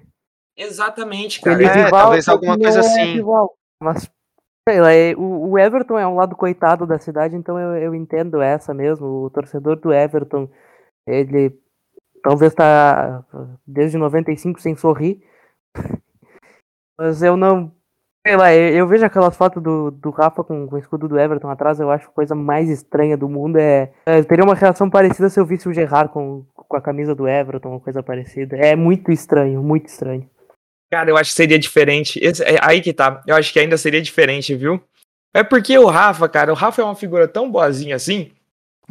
Exatamente, 0.56 1.40
cara. 1.40 1.62
É, 1.62 1.84
rival, 1.84 1.90
talvez 1.90 2.28
alguma 2.28 2.58
coisa 2.58 2.78
é 2.78 2.80
assim. 2.80 3.14
rival. 3.14 3.56
Mas, 3.82 4.10
lá, 4.68 4.92
é- 4.92 5.14
o, 5.16 5.50
o 5.50 5.58
Everton 5.58 5.98
é 5.98 6.06
um 6.06 6.14
lado 6.14 6.36
coitado 6.36 6.86
da 6.86 6.98
cidade, 6.98 7.34
então 7.36 7.58
eu, 7.58 7.76
eu 7.76 7.94
entendo 7.94 8.40
essa 8.40 8.74
mesmo. 8.74 9.06
O 9.24 9.30
torcedor 9.30 9.76
do 9.76 9.92
Everton, 9.92 10.48
ele 11.06 11.58
talvez 12.22 12.54
tá 12.54 13.24
desde 13.66 13.98
95 13.98 14.60
sem 14.60 14.76
sorrir. 14.76 15.22
Mas 16.98 17.22
eu 17.22 17.36
não. 17.36 17.72
Sei 18.26 18.36
lá, 18.36 18.52
eu, 18.52 18.86
vejo 18.86 19.06
aquelas 19.06 19.34
fotos 19.34 19.62
do, 19.62 19.90
do 19.90 20.10
Rafa 20.10 20.44
com, 20.44 20.66
com 20.66 20.76
o 20.76 20.78
escudo 20.78 21.08
do 21.08 21.18
Everton 21.18 21.48
atrás, 21.48 21.80
eu 21.80 21.90
acho 21.90 22.08
a 22.08 22.12
coisa 22.12 22.34
mais 22.34 22.68
estranha 22.68 23.16
do 23.16 23.26
mundo. 23.28 23.56
É, 23.56 23.90
é, 24.04 24.18
eu 24.18 24.24
teria 24.26 24.44
uma 24.44 24.54
reação 24.54 24.90
parecida 24.90 25.30
se 25.30 25.40
eu 25.40 25.46
visse 25.46 25.66
o 25.66 25.72
Gerard 25.72 26.12
com, 26.12 26.44
com 26.54 26.76
a 26.76 26.82
camisa 26.82 27.14
do 27.14 27.26
Everton, 27.26 27.70
uma 27.70 27.80
coisa 27.80 28.02
parecida. 28.02 28.56
É 28.58 28.76
muito 28.76 29.10
estranho, 29.10 29.62
muito 29.62 29.86
estranho. 29.86 30.28
Cara, 30.90 31.10
eu 31.10 31.16
acho 31.16 31.30
que 31.30 31.36
seria 31.36 31.58
diferente. 31.58 32.18
Esse- 32.22 32.42
é 32.42 32.58
aí 32.62 32.80
que 32.80 32.92
tá. 32.92 33.22
Eu 33.26 33.36
acho 33.36 33.52
que 33.52 33.60
ainda 33.60 33.76
seria 33.78 34.02
diferente, 34.02 34.54
viu? 34.54 34.82
É 35.32 35.42
porque 35.44 35.78
o 35.78 35.86
Rafa, 35.86 36.28
cara, 36.28 36.50
o 36.52 36.56
Rafa 36.56 36.82
é 36.82 36.84
uma 36.84 36.96
figura 36.96 37.28
tão 37.28 37.50
boazinha 37.50 37.94
assim. 37.96 38.32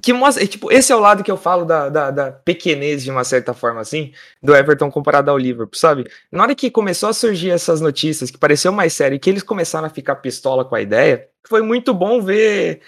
Que 0.01 0.13
mostra, 0.13 0.47
tipo, 0.47 0.71
esse 0.71 0.93
é 0.93 0.95
o 0.95 0.99
lado 1.01 1.25
que 1.25 1.29
eu 1.31 1.35
falo 1.35 1.65
da, 1.65 1.89
da, 1.89 2.09
da 2.09 2.31
pequenez, 2.31 3.03
de 3.03 3.12
uma 3.12 3.25
certa 3.25 3.53
forma, 3.53 3.81
assim, 3.81 4.13
do 4.41 4.55
Everton 4.55 4.89
comparado 4.89 5.29
ao 5.29 5.38
Liverpool, 5.38 5.77
sabe? 5.77 6.09
Na 6.31 6.43
hora 6.43 6.55
que 6.55 6.71
começou 6.71 7.09
a 7.09 7.13
surgir 7.13 7.49
essas 7.49 7.81
notícias, 7.81 8.31
que 8.31 8.38
pareceu 8.38 8.71
mais 8.71 8.93
sério, 8.93 9.17
e 9.17 9.19
que 9.19 9.29
eles 9.29 9.43
começaram 9.43 9.88
a 9.88 9.89
ficar 9.89 10.15
pistola 10.15 10.63
com 10.63 10.73
a 10.73 10.79
ideia, 10.81 11.27
foi 11.45 11.62
muito 11.62 11.93
bom 11.93 12.21
ver, 12.21 12.79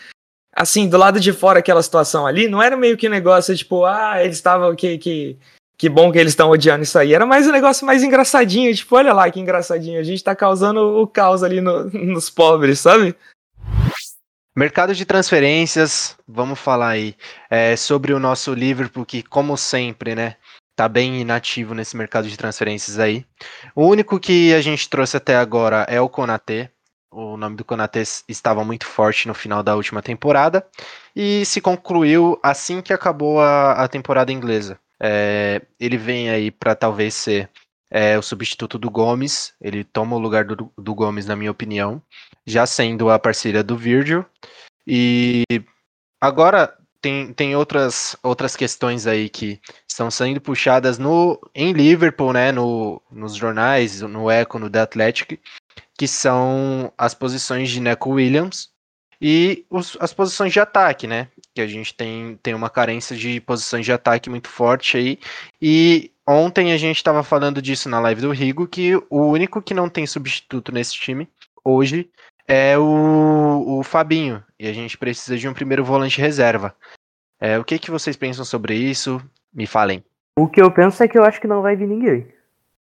assim, 0.56 0.88
do 0.88 0.97
lado 0.97 1.19
de 1.19 1.34
fora 1.34 1.60
aquela 1.60 1.84
situação 1.84 2.26
ali, 2.26 2.47
não 2.47 2.63
era 2.63 2.78
meio 2.78 2.95
que 2.95 3.10
negócio, 3.10 3.54
tipo, 3.58 3.84
ah, 3.84 4.24
eles 4.24 4.38
estavam, 4.38 4.74
que, 4.74 4.97
que, 4.97 5.38
que 5.82 5.89
bom 5.89 6.12
que 6.12 6.20
eles 6.20 6.34
estão 6.34 6.52
odiando 6.52 6.84
isso 6.84 7.00
aí. 7.00 7.12
Era 7.12 7.26
mais 7.26 7.48
um 7.48 7.52
negócio 7.52 7.88
mais 7.88 8.04
engraçadinho, 8.04 8.72
tipo, 8.76 8.96
olha 8.96 9.12
lá 9.13 9.32
que 9.32 9.39
engraçadinho, 9.39 10.00
a 10.00 10.04
gente 10.04 10.24
tá 10.24 10.36
causando 10.36 10.80
o 11.02 11.08
caos 11.08 11.41
ali 11.41 11.60
no- 11.60 11.86
nos 11.89 12.30
pobres, 12.30 12.80
sabe? 12.82 13.15
Mercado 14.56 14.94
de 14.94 15.06
transferências, 15.06 16.15
vamos 16.27 16.60
falar 16.60 16.90
aí 16.90 17.15
é, 17.50 17.75
sobre 17.75 18.13
o 18.13 18.19
nosso 18.19 18.54
Liverpool, 18.54 19.04
que, 19.04 19.23
como 19.23 19.58
sempre, 19.58 20.13
né, 20.13 20.36
tá 20.75 20.88
bem 20.88 21.19
inativo 21.19 21.73
nesse 21.73 21.98
mercado 21.98 22.27
de 22.29 22.38
transferências 22.38 23.00
aí. 23.00 23.25
O 23.73 23.88
único 23.88 24.19
que 24.19 24.54
a 24.54 24.62
gente 24.62 24.88
trouxe 24.88 25.17
até 25.17 25.36
agora 25.36 25.88
é 25.90 26.00
o 26.00 26.08
Konaté. 26.08 26.69
O 27.10 27.36
nome 27.36 27.56
do 27.56 27.65
Konaté 27.65 28.04
estava 28.29 28.63
muito 28.63 28.86
forte 28.86 29.27
no 29.27 29.34
final 29.34 29.63
da 29.63 29.75
última 29.75 30.04
temporada 30.04 30.63
e 31.15 31.44
se 31.44 31.60
concluiu 31.60 32.40
assim 32.44 32.84
que 32.84 32.94
acabou 32.94 33.42
a, 33.42 33.71
a 33.71 33.88
temporada 33.88 34.32
inglesa. 34.32 34.77
É, 35.02 35.62
ele 35.79 35.97
vem 35.97 36.29
aí 36.29 36.52
para 36.52 36.75
talvez 36.75 37.15
ser 37.15 37.49
é, 37.89 38.17
o 38.17 38.21
substituto 38.21 38.77
do 38.77 38.89
Gomes. 38.89 39.54
Ele 39.60 39.83
toma 39.83 40.15
o 40.15 40.19
lugar 40.19 40.45
do, 40.45 40.71
do 40.77 40.93
Gomes, 40.93 41.25
na 41.25 41.35
minha 41.35 41.52
opinião, 41.52 42.02
já 42.45 42.65
sendo 42.65 43.10
a 43.10 43.17
parceira 43.17 43.63
do 43.63 43.75
Virgil. 43.75 44.25
E 44.85 45.43
agora, 46.19 46.77
tem, 47.02 47.33
tem 47.33 47.56
outras, 47.56 48.15
outras 48.21 48.56
questões 48.56 49.08
aí 49.08 49.27
que 49.27 49.60
estão 49.87 50.12
sendo 50.12 50.39
puxadas 50.39 50.99
no, 50.99 51.39
em 51.56 51.73
Liverpool, 51.73 52.31
né, 52.31 52.52
no, 52.52 53.02
nos 53.12 53.35
jornais, 53.35 54.02
no 54.02 54.29
Eco, 54.29 54.60
no 54.60 54.69
The 54.69 54.81
Athletic, 54.81 55.39
que 55.97 56.08
são 56.08 56.93
as 56.97 57.15
posições 57.15 57.69
de 57.69 57.79
Neco 57.79 58.12
Williams 58.12 58.71
e 59.22 59.63
os, 59.69 59.96
as 60.00 60.12
posições 60.12 60.52
de 60.52 60.60
ataque, 60.60 61.06
né? 61.06 61.28
Que 61.54 61.62
a 61.62 61.67
gente 61.67 61.94
tem, 61.94 62.40
tem 62.42 62.56
uma 62.56 62.69
carência 62.69 63.15
de 63.15 63.40
posições 63.40 63.86
de 63.86 63.94
ataque 63.94 64.30
muito 64.30 64.48
forte 64.50 64.98
aí. 64.98 65.19
E 65.62 66.12
ontem 66.28 66.74
a 66.74 66.78
gente 66.78 66.98
estava 66.98 67.22
falando 67.22 67.62
disso 67.62 67.88
na 67.88 68.00
live 68.00 68.22
do 68.22 68.32
Rigo, 68.32 68.67
que 68.67 68.96
o 69.10 69.28
único 69.28 69.62
que 69.62 69.76
não 69.76 69.88
tem 69.88 70.08
substituto 70.08 70.72
nesse 70.72 70.96
time 70.96 71.30
hoje 71.63 72.10
é 72.48 72.76
o, 72.78 73.80
o 73.80 73.84
Fabinho. 73.84 74.44
E 74.60 74.67
a 74.67 74.74
gente 74.74 74.98
precisa 74.98 75.38
de 75.38 75.48
um 75.48 75.54
primeiro 75.54 75.86
volante 75.86 76.19
reserva. 76.19 76.76
É, 77.40 77.60
o 77.60 77.63
que, 77.63 77.78
que 77.78 77.92
vocês 77.92 78.15
pensam 78.15 78.44
sobre 78.44 78.76
isso? 78.76 79.22
Me 79.54 79.67
falem. 79.67 80.04
O 80.36 80.48
que 80.48 80.62
eu 80.62 80.72
penso 80.72 81.04
é 81.04 81.08
que 81.08 81.17
eu 81.17 81.24
acho 81.24 81.40
que 81.40 81.48
não 81.48 81.62
vai 81.62 81.76
vir 81.76 81.88
ninguém. 81.88 82.28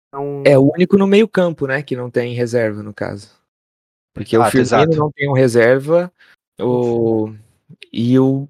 Então, 0.08 0.44
É 0.46 0.58
o 0.58 0.72
único 0.74 0.98
no 0.98 1.08
meio 1.08 1.28
campo, 1.28 1.68
né, 1.68 1.82
que 1.82 1.96
não 1.96 2.10
tem 2.10 2.34
reserva, 2.34 2.82
no 2.82 2.94
caso. 2.94 3.41
Porque 4.14 4.38
o 4.38 4.42
Exato, 4.42 4.52
Firmino 4.52 4.92
exato. 4.92 4.98
não 4.98 5.12
tem 5.12 5.30
um 5.30 5.34
reserva, 5.34 6.12
o... 6.60 7.34
e 7.92 8.20
o... 8.20 8.48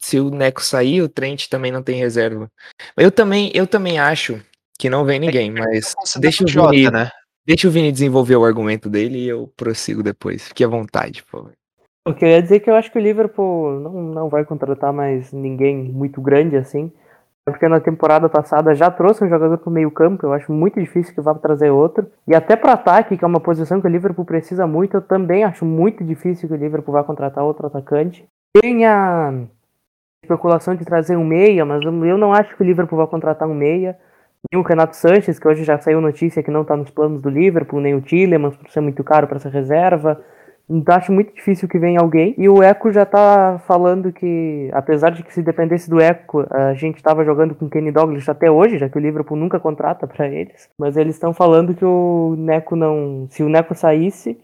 se 0.00 0.18
o 0.18 0.30
Neco 0.30 0.62
sair, 0.62 1.02
o 1.02 1.08
Trent 1.08 1.48
também 1.48 1.70
não 1.70 1.82
tem 1.82 1.96
reserva. 1.96 2.50
Eu 2.96 3.10
também, 3.10 3.50
eu 3.54 3.66
também 3.66 3.98
acho 3.98 4.40
que 4.78 4.90
não 4.90 5.04
vem 5.04 5.18
ninguém, 5.18 5.50
mas 5.50 5.94
deixa 6.18 6.44
o, 6.44 6.48
Jota, 6.48 6.70
Vini, 6.70 6.90
né? 6.90 7.10
deixa 7.46 7.68
o 7.68 7.70
Vini 7.70 7.90
desenvolver 7.90 8.36
o 8.36 8.44
argumento 8.44 8.90
dele 8.90 9.18
e 9.18 9.28
eu 9.28 9.52
prossigo 9.56 10.02
depois. 10.02 10.48
Fique 10.48 10.64
à 10.64 10.68
vontade, 10.68 11.22
por 11.22 11.30
favor. 11.30 11.52
O 12.06 12.14
que 12.14 12.24
eu 12.24 12.28
ia 12.28 12.42
dizer 12.42 12.56
é 12.56 12.60
que 12.60 12.70
eu 12.70 12.76
acho 12.76 12.92
que 12.92 12.98
o 12.98 13.02
Liverpool 13.02 13.80
não, 13.80 13.92
não 14.02 14.28
vai 14.28 14.44
contratar 14.44 14.92
mais 14.92 15.32
ninguém 15.32 15.76
muito 15.76 16.20
grande 16.20 16.56
assim. 16.56 16.92
Porque 17.46 17.68
na 17.68 17.78
temporada 17.78 18.28
passada 18.28 18.74
já 18.74 18.90
trouxe 18.90 19.22
um 19.22 19.28
jogador 19.28 19.56
pro 19.58 19.70
meio 19.70 19.88
campo, 19.88 20.26
eu 20.26 20.32
acho 20.32 20.52
muito 20.52 20.80
difícil 20.80 21.14
que 21.14 21.20
vá 21.20 21.32
trazer 21.32 21.70
outro. 21.70 22.10
E 22.26 22.34
até 22.34 22.56
para 22.56 22.72
ataque, 22.72 23.16
que 23.16 23.24
é 23.24 23.28
uma 23.28 23.38
posição 23.38 23.80
que 23.80 23.86
o 23.86 23.90
Liverpool 23.90 24.24
precisa 24.24 24.66
muito, 24.66 24.96
eu 24.96 25.00
também 25.00 25.44
acho 25.44 25.64
muito 25.64 26.02
difícil 26.02 26.48
que 26.48 26.54
o 26.54 26.58
Liverpool 26.58 26.92
vá 26.92 27.04
contratar 27.04 27.44
outro 27.44 27.68
atacante. 27.68 28.26
Tem 28.60 28.84
a 28.84 29.32
especulação 30.24 30.74
de 30.74 30.84
trazer 30.84 31.16
um 31.16 31.24
meia, 31.24 31.64
mas 31.64 31.84
eu 31.84 32.18
não 32.18 32.32
acho 32.32 32.56
que 32.56 32.62
o 32.62 32.66
Liverpool 32.66 32.98
vai 32.98 33.06
contratar 33.06 33.48
um 33.48 33.54
meia. 33.54 33.96
Nem 34.52 34.60
o 34.60 34.64
Renato 34.64 34.96
Sanches, 34.96 35.38
que 35.38 35.46
hoje 35.46 35.62
já 35.62 35.78
saiu 35.78 36.00
notícia 36.00 36.42
que 36.42 36.50
não 36.50 36.64
tá 36.64 36.76
nos 36.76 36.90
planos 36.90 37.22
do 37.22 37.30
Liverpool, 37.30 37.80
nem 37.80 37.94
o 37.94 38.00
Tillemans, 38.00 38.56
por 38.56 38.68
ser 38.70 38.80
muito 38.80 39.04
caro 39.04 39.28
para 39.28 39.36
essa 39.36 39.48
reserva. 39.48 40.20
Então 40.68 40.96
acho 40.96 41.12
muito 41.12 41.32
difícil 41.32 41.68
que 41.68 41.78
venha 41.78 42.00
alguém. 42.00 42.34
E 42.36 42.48
o 42.48 42.62
Eco 42.62 42.90
já 42.90 43.06
tá 43.06 43.60
falando 43.66 44.12
que, 44.12 44.68
apesar 44.72 45.10
de 45.10 45.22
que 45.22 45.32
se 45.32 45.40
dependesse 45.40 45.88
do 45.88 46.00
Eco, 46.00 46.44
a 46.50 46.74
gente 46.74 47.02
tava 47.02 47.24
jogando 47.24 47.54
com 47.54 47.68
Kenny 47.68 47.92
Douglas 47.92 48.28
até 48.28 48.50
hoje, 48.50 48.78
já 48.78 48.88
que 48.88 48.98
o 48.98 49.00
Liverpool 49.00 49.36
nunca 49.36 49.60
contrata 49.60 50.06
para 50.06 50.26
eles. 50.28 50.68
Mas 50.76 50.96
eles 50.96 51.14
estão 51.14 51.32
falando 51.32 51.74
que 51.74 51.84
o 51.84 52.34
Neco 52.36 52.74
não. 52.74 53.28
Se 53.30 53.44
o 53.44 53.48
Neco 53.48 53.74
saísse, 53.74 54.38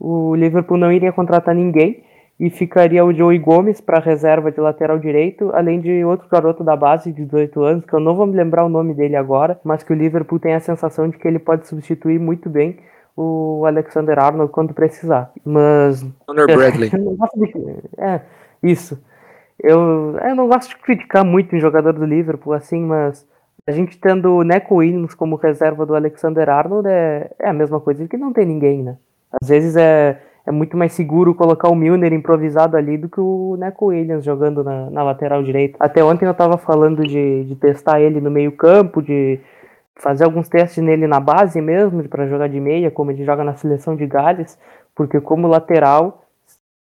o 0.00 0.34
Liverpool 0.34 0.76
não 0.76 0.92
iria 0.92 1.12
contratar 1.12 1.54
ninguém. 1.54 2.02
E 2.40 2.50
ficaria 2.50 3.04
o 3.04 3.12
Joey 3.12 3.38
Gomes 3.38 3.80
para 3.80 3.98
reserva 3.98 4.52
de 4.52 4.60
lateral 4.60 4.96
direito, 4.96 5.50
além 5.52 5.80
de 5.80 6.04
outro 6.04 6.28
garoto 6.28 6.62
da 6.62 6.76
base 6.76 7.12
de 7.12 7.24
18 7.24 7.62
anos, 7.62 7.84
que 7.84 7.92
eu 7.92 7.98
não 7.98 8.14
vou 8.14 8.28
me 8.28 8.36
lembrar 8.36 8.64
o 8.64 8.68
nome 8.68 8.94
dele 8.94 9.16
agora, 9.16 9.58
mas 9.64 9.82
que 9.82 9.92
o 9.92 9.96
Liverpool 9.96 10.38
tem 10.38 10.54
a 10.54 10.60
sensação 10.60 11.08
de 11.08 11.18
que 11.18 11.26
ele 11.26 11.40
pode 11.40 11.66
substituir 11.66 12.20
muito 12.20 12.48
bem 12.48 12.78
o 13.20 13.66
Alexander 13.66 14.16
Arnold 14.16 14.52
quando 14.52 14.72
precisar. 14.72 15.32
Mas 15.44 16.06
Conor 16.24 16.46
Bradley. 16.46 16.88
eu 16.92 16.98
não 17.02 17.16
gosto 17.16 17.36
de... 17.36 17.52
É, 17.98 18.20
isso. 18.62 19.02
Eu, 19.60 20.16
eu 20.18 20.36
não 20.36 20.46
gosto 20.46 20.68
de 20.68 20.76
criticar 20.76 21.24
muito 21.24 21.56
um 21.56 21.58
jogador 21.58 21.92
do 21.92 22.04
Liverpool, 22.04 22.52
assim, 22.52 22.80
mas 22.80 23.26
a 23.66 23.72
gente 23.72 23.98
tendo 23.98 24.36
o 24.36 24.44
Neco 24.44 24.76
Williams 24.76 25.14
como 25.14 25.34
reserva 25.34 25.84
do 25.84 25.96
Alexander 25.96 26.48
Arnold 26.48 26.88
é, 26.88 27.30
é 27.40 27.48
a 27.48 27.52
mesma 27.52 27.80
coisa 27.80 28.06
que 28.06 28.16
não 28.16 28.32
tem 28.32 28.46
ninguém, 28.46 28.84
né? 28.84 28.96
Às 29.42 29.48
vezes 29.48 29.76
é, 29.76 30.22
é 30.46 30.52
muito 30.52 30.76
mais 30.76 30.92
seguro 30.92 31.34
colocar 31.34 31.68
o 31.68 31.74
Milner 31.74 32.12
improvisado 32.12 32.76
ali 32.76 32.96
do 32.96 33.08
que 33.08 33.20
o 33.20 33.56
Neco 33.58 33.86
Williams 33.86 34.24
jogando 34.24 34.62
na, 34.62 34.88
na 34.90 35.02
lateral 35.02 35.42
direita. 35.42 35.76
Até 35.80 36.04
ontem 36.04 36.24
eu 36.24 36.34
tava 36.34 36.56
falando 36.56 37.02
de, 37.02 37.44
de 37.44 37.56
testar 37.56 38.00
ele 38.00 38.20
no 38.20 38.30
meio 38.30 38.52
campo, 38.52 39.02
de 39.02 39.40
fazer 39.98 40.24
alguns 40.24 40.48
testes 40.48 40.82
nele 40.82 41.06
na 41.06 41.20
base 41.20 41.60
mesmo, 41.60 42.08
para 42.08 42.26
jogar 42.26 42.48
de 42.48 42.58
meia, 42.60 42.90
como 42.90 43.10
ele 43.10 43.24
joga 43.24 43.44
na 43.44 43.54
seleção 43.54 43.94
de 43.94 44.06
Gales, 44.06 44.58
porque 44.94 45.20
como 45.20 45.46
lateral, 45.46 46.24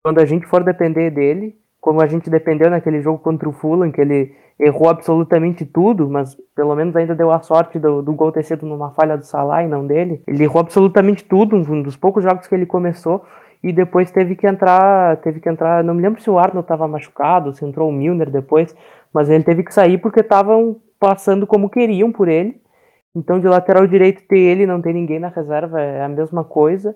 quando 0.03 0.21
a 0.21 0.25
gente 0.25 0.47
for 0.47 0.63
depender 0.63 1.11
dele, 1.11 1.57
como 1.81 2.01
a 2.01 2.07
gente 2.07 2.31
dependeu 2.31 2.71
naquele 2.71 3.01
jogo 3.01 3.19
contra 3.19 3.49
o 3.49 3.53
Fulham, 3.53 3.91
que 3.91 4.01
ele 4.01 4.35
errou 4.59 4.89
absolutamente 4.89 5.65
tudo, 5.65 6.09
mas 6.09 6.37
pelo 6.55 6.75
menos 6.75 6.97
ainda 6.97 7.15
deu 7.15 7.31
a 7.31 7.41
sorte 7.41 7.79
do, 7.79 8.03
do 8.03 8.13
gol 8.13 8.33
ter 8.33 8.43
sido 8.43 8.67
numa 8.67 8.91
falha 8.91 9.17
do 9.17 9.25
Salah 9.25 9.63
e 9.63 9.69
não 9.69 9.87
dele. 9.87 10.23
Ele 10.27 10.45
errou 10.45 10.61
absolutamente 10.61 11.25
tudo, 11.25 11.57
um 11.57 11.83
dos 11.83 11.97
poucos 11.97 12.25
jogos 12.25 12.47
que 12.47 12.55
ele 12.55 12.67
começou, 12.67 13.25
e 13.63 13.73
depois 13.73 14.11
teve 14.11 14.37
que 14.37 14.47
entrar, 14.47 15.17
teve 15.19 15.41
que 15.41 15.49
entrar, 15.49 15.83
não 15.83 15.95
me 15.95 16.03
lembro 16.03 16.21
se 16.21 16.31
o 16.31 16.39
Arnold 16.39 16.65
estava 16.65 16.87
machucado, 16.87 17.55
se 17.55 17.65
entrou 17.65 17.89
o 17.89 17.93
Milner 17.93 18.31
depois, 18.31 18.75
mas 19.13 19.31
ele 19.31 19.45
teve 19.45 19.63
que 19.63 19.73
sair 19.73 19.99
porque 19.99 20.21
estavam 20.21 20.77
passando 20.99 21.47
como 21.47 21.71
queriam 21.71 22.13
por 22.13 22.29
ele. 22.29 22.61
Então 23.17 23.41
de 23.41 23.49
lateral 23.49 23.87
direito 23.87 24.23
ter 24.29 24.39
ele, 24.39 24.67
não 24.67 24.83
ter 24.83 24.93
ninguém 24.93 25.19
na 25.19 25.29
reserva 25.29 25.81
é 25.81 26.05
a 26.05 26.09
mesma 26.09 26.45
coisa. 26.45 26.95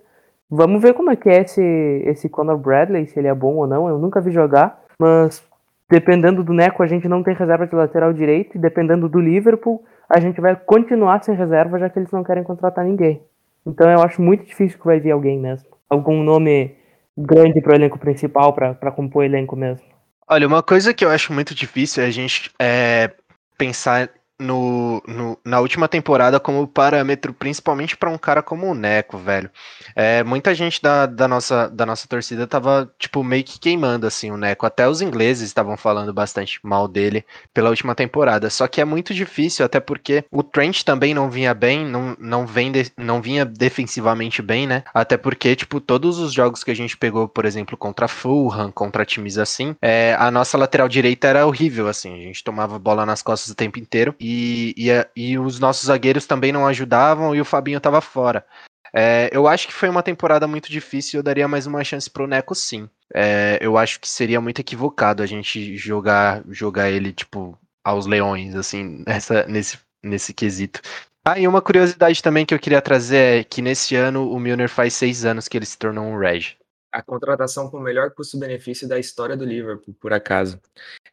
Vamos 0.51 0.83
ver 0.83 0.93
como 0.93 1.11
é 1.11 1.17
que 1.17 1.31
é 1.31 1.41
esse, 1.41 1.63
esse 2.05 2.29
Conor 2.29 2.59
Bradley, 2.59 3.07
se 3.07 3.19
ele 3.19 3.29
é 3.29 3.35
bom 3.35 3.55
ou 3.55 3.67
não. 3.67 3.89
Eu 3.89 3.99
nunca 3.99 4.21
vi 4.21 4.31
jogar, 4.31 4.83
mas 4.99 5.43
dependendo 5.89 6.45
do 6.45 6.53
Neco, 6.53 6.83
a 6.83 6.87
gente 6.87 7.09
não 7.09 7.23
tem 7.23 7.35
reserva 7.35 7.67
de 7.67 7.75
lateral 7.75 8.13
direito, 8.13 8.57
e 8.57 8.61
dependendo 8.61 9.09
do 9.09 9.19
Liverpool, 9.19 9.83
a 10.09 10.21
gente 10.21 10.41
vai 10.41 10.55
continuar 10.55 11.25
sem 11.25 11.35
reserva, 11.35 11.79
já 11.79 11.89
que 11.89 11.99
eles 11.99 12.11
não 12.11 12.23
querem 12.23 12.45
contratar 12.45 12.85
ninguém. 12.85 13.23
Então 13.67 13.91
eu 13.91 14.03
acho 14.03 14.21
muito 14.21 14.45
difícil 14.45 14.79
que 14.79 14.85
vai 14.85 15.01
vir 15.01 15.13
alguém 15.13 15.39
mesmo. 15.39 15.69
Algum 15.89 16.23
nome 16.23 16.75
grande 17.17 17.63
para 17.63 17.73
o 17.73 17.75
elenco 17.77 17.99
principal, 17.99 18.53
para 18.53 18.91
compor 18.91 19.23
o 19.23 19.25
elenco 19.25 19.57
mesmo. 19.57 19.87
Olha, 20.29 20.47
uma 20.47 20.63
coisa 20.63 20.93
que 20.93 21.05
eu 21.05 21.09
acho 21.09 21.33
muito 21.33 21.55
difícil 21.55 22.03
é 22.03 22.07
a 22.07 22.11
gente 22.11 22.51
é, 22.61 23.11
pensar 23.57 24.11
no, 24.41 25.03
no- 25.07 25.39
na 25.45 25.61
última 25.61 25.89
temporada 25.89 26.41
como 26.41 26.67
parâmetro, 26.67 27.33
principalmente 27.35 27.97
para 27.97 28.11
um 28.11 28.19
cara 28.19 28.43
como 28.43 28.67
o 28.69 28.75
Neco, 28.75 29.19
velho. 29.19 29.51
É, 29.95 30.23
muita 30.25 30.55
gente 30.55 30.81
da, 30.83 31.07
da, 31.07 31.29
nossa, 31.29 31.69
da 31.69 31.85
nossa 31.87 32.09
torcida 32.09 32.47
tava, 32.47 32.93
tipo, 32.99 33.23
meio 33.23 33.45
que 33.45 33.59
queimando, 33.59 34.07
assim, 34.07 34.31
o 34.31 34.37
Neco. 34.37 34.67
Até 34.67 34.89
os 34.89 35.01
ingleses 35.03 35.47
estavam 35.49 35.77
falando 35.77 36.13
bastante 36.13 36.59
mal 36.63 36.89
dele 36.89 37.25
pela 37.53 37.71
última 37.71 37.95
temporada. 37.95 38.51
Só 38.51 38.67
que 38.67 38.81
é 38.81 38.85
muito 38.85 39.13
difícil, 39.15 39.65
até 39.65 39.81
porque 39.81 40.25
o 40.31 40.43
Trent 40.43 40.83
também 40.83 41.15
não 41.15 41.31
vinha 41.31 41.55
bem, 41.55 41.85
não, 41.87 42.17
não, 42.19 42.47
vem 42.47 42.73
de- 42.73 42.93
não 42.97 43.21
vinha 43.23 43.45
defensivamente 43.45 44.43
bem, 44.43 44.67
né? 44.67 44.83
Até 44.95 45.17
porque, 45.17 45.55
tipo, 45.57 45.81
todos 45.81 46.19
os 46.19 46.33
jogos 46.33 46.63
que 46.65 46.71
a 46.71 46.75
gente 46.77 46.97
pegou, 46.97 47.29
por 47.29 47.45
exemplo, 47.45 47.77
contra 47.77 48.09
Fulham, 48.09 48.71
contra 48.73 49.05
times 49.05 49.39
assim, 49.39 49.75
é, 49.81 50.15
a 50.19 50.31
nossa 50.31 50.57
lateral 50.59 50.89
direita 50.89 51.29
era 51.29 51.47
horrível, 51.47 51.89
assim. 51.89 52.15
A 52.15 52.23
gente 52.23 52.45
tomava 52.45 52.79
bola 52.79 53.05
nas 53.07 53.23
costas 53.23 53.51
o 53.51 53.55
tempo 53.55 53.79
inteiro 53.79 54.15
e, 54.19 54.30
e, 54.77 54.91
a- 54.93 55.07
e 55.17 55.39
os 55.39 55.59
nossos 55.59 55.87
zagueiros 55.87 56.27
também 56.27 56.53
não 56.53 56.67
ajudavam 56.67 57.35
e 57.35 57.41
o 57.41 57.45
Fabinho 57.45 57.81
tava 57.81 58.01
fora. 58.01 58.45
É, 58.93 59.29
eu 59.33 59.47
acho 59.47 59.69
que 59.69 59.73
foi 59.75 59.89
uma 59.89 60.03
temporada 60.03 60.47
muito 60.49 60.71
difícil 60.71 61.17
e 61.17 61.21
eu 61.21 61.23
daria 61.23 61.47
mais 61.47 61.67
uma 61.67 61.83
chance 61.85 62.11
pro 62.11 62.27
Neco, 62.27 62.55
sim. 62.55 62.89
É, 63.15 63.59
eu 63.61 63.77
acho 63.79 64.01
que 64.01 64.09
seria 64.09 64.41
muito 64.41 64.61
equivocado 64.61 65.23
a 65.23 65.27
gente 65.27 65.77
jogar, 65.77 66.43
jogar 66.49 66.91
ele, 66.91 67.13
tipo, 67.13 67.59
aos 67.85 68.07
leões, 68.07 68.55
assim, 68.55 69.03
nessa, 69.07 69.45
nesse, 69.47 69.79
nesse 70.03 70.35
quesito. 70.35 70.81
Ah, 71.25 71.39
e 71.39 71.47
uma 71.47 71.61
curiosidade 71.63 72.23
também 72.23 72.47
que 72.47 72.55
eu 72.55 72.59
queria 72.59 72.81
trazer 72.81 73.41
é 73.41 73.45
que 73.45 73.61
nesse 73.61 73.95
ano 73.95 74.31
o 74.31 74.41
Milner 74.41 74.69
faz 74.69 74.95
seis 74.95 75.25
anos 75.25 75.49
que 75.49 75.57
ele 75.57 75.67
se 75.67 75.79
tornou 75.79 76.05
um 76.05 76.19
Reg. 76.19 76.57
A 76.93 77.03
contratação 77.03 77.71
com 77.71 77.77
o 77.77 77.81
melhor 77.81 78.11
custo-benefício 78.11 78.89
da 78.89 78.99
história 78.99 79.37
do 79.37 79.45
Liverpool, 79.45 79.95
por 80.01 80.13
acaso. 80.13 80.61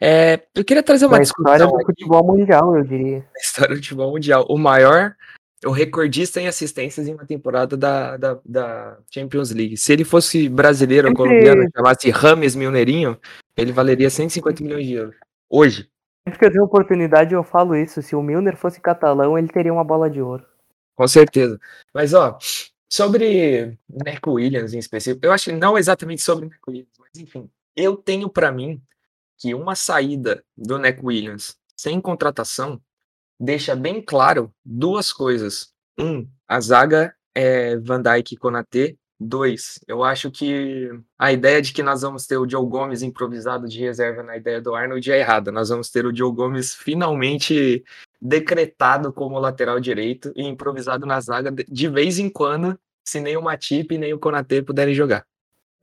É, 0.01 0.41
eu 0.55 0.65
queria 0.65 0.81
trazer 0.81 1.05
uma 1.05 1.17
Na 1.17 1.23
história 1.23 1.67
do 1.67 1.85
futebol 1.85 2.23
mundial, 2.23 2.75
eu 2.75 2.83
diria. 2.83 3.19
da 3.19 3.39
história 3.39 3.75
do 3.75 3.81
futebol 3.81 4.11
mundial. 4.11 4.45
O 4.49 4.57
maior, 4.57 5.15
o 5.65 5.71
recordista 5.71 6.41
em 6.41 6.47
assistências 6.47 7.07
em 7.07 7.13
uma 7.13 7.25
temporada 7.25 7.75
da, 7.77 8.17
da, 8.17 8.39
da 8.45 8.97
Champions 9.11 9.51
League. 9.51 9.77
Se 9.77 9.93
ele 9.93 10.03
fosse 10.03 10.49
brasileiro 10.49 11.09
ou 11.09 11.13
colombiano 11.13 11.67
chamasse 11.75 12.09
Rames 12.09 12.55
Milneirinho, 12.55 13.17
ele 13.55 13.71
valeria 13.71 14.09
150 14.09 14.63
milhões 14.63 14.85
de 14.85 14.93
euros. 14.93 15.15
Hoje. 15.49 15.89
Sempre 16.27 16.39
que 16.39 16.45
eu 16.45 16.51
tenho 16.51 16.63
oportunidade, 16.63 17.33
eu 17.33 17.43
falo 17.43 17.75
isso. 17.75 18.01
Se 18.01 18.15
o 18.15 18.21
Milner 18.21 18.57
fosse 18.57 18.81
catalão, 18.81 19.37
ele 19.37 19.47
teria 19.47 19.73
uma 19.73 19.83
bola 19.83 20.09
de 20.09 20.21
ouro. 20.21 20.45
Com 20.95 21.07
certeza. 21.07 21.59
Mas, 21.93 22.13
ó, 22.13 22.37
sobre 22.89 23.77
Neco 23.89 24.33
Williams 24.33 24.73
em 24.73 24.79
específico, 24.79 25.25
eu 25.25 25.31
acho 25.31 25.45
que 25.45 25.55
não 25.55 25.77
exatamente 25.77 26.21
sobre 26.21 26.47
Neco 26.47 26.71
Williams, 26.71 26.93
mas 26.99 27.21
enfim, 27.21 27.49
eu 27.75 27.95
tenho 27.95 28.29
pra 28.29 28.51
mim 28.51 28.81
que 29.37 29.53
uma 29.53 29.75
saída 29.75 30.43
do 30.55 30.77
Neco 30.77 31.07
Williams 31.07 31.57
sem 31.75 32.01
contratação 32.01 32.81
deixa 33.39 33.75
bem 33.75 34.01
claro 34.01 34.53
duas 34.65 35.13
coisas. 35.13 35.73
Um, 35.99 36.27
a 36.47 36.59
zaga 36.59 37.15
é 37.35 37.77
Van 37.77 38.01
Dijk 38.01 38.33
e 38.33 38.37
Dois, 39.19 39.79
eu 39.87 40.03
acho 40.03 40.29
que 40.29 40.91
a 41.17 41.31
ideia 41.31 41.59
de 41.59 41.73
que 41.73 41.81
nós 41.81 42.03
vamos 42.03 42.27
ter 42.27 42.37
o 42.37 42.47
Joe 42.47 42.63
Gomes 42.67 43.01
improvisado 43.01 43.67
de 43.67 43.79
reserva 43.79 44.21
na 44.21 44.37
ideia 44.37 44.61
do 44.61 44.75
Arnold 44.75 45.11
é 45.11 45.19
errada. 45.19 45.51
Nós 45.51 45.69
vamos 45.69 45.89
ter 45.89 46.05
o 46.05 46.15
Joe 46.15 46.31
Gomes 46.31 46.75
finalmente 46.75 47.83
decretado 48.21 49.11
como 49.11 49.39
lateral 49.39 49.79
direito 49.79 50.31
e 50.35 50.43
improvisado 50.43 51.07
na 51.07 51.19
zaga 51.19 51.51
de 51.51 51.87
vez 51.87 52.19
em 52.19 52.29
quando, 52.29 52.77
se 53.03 53.19
nem 53.19 53.35
o 53.35 53.41
Matip 53.41 53.97
nem 53.97 54.13
o 54.13 54.19
Konatê 54.19 54.61
puderem 54.61 54.93
jogar. 54.93 55.25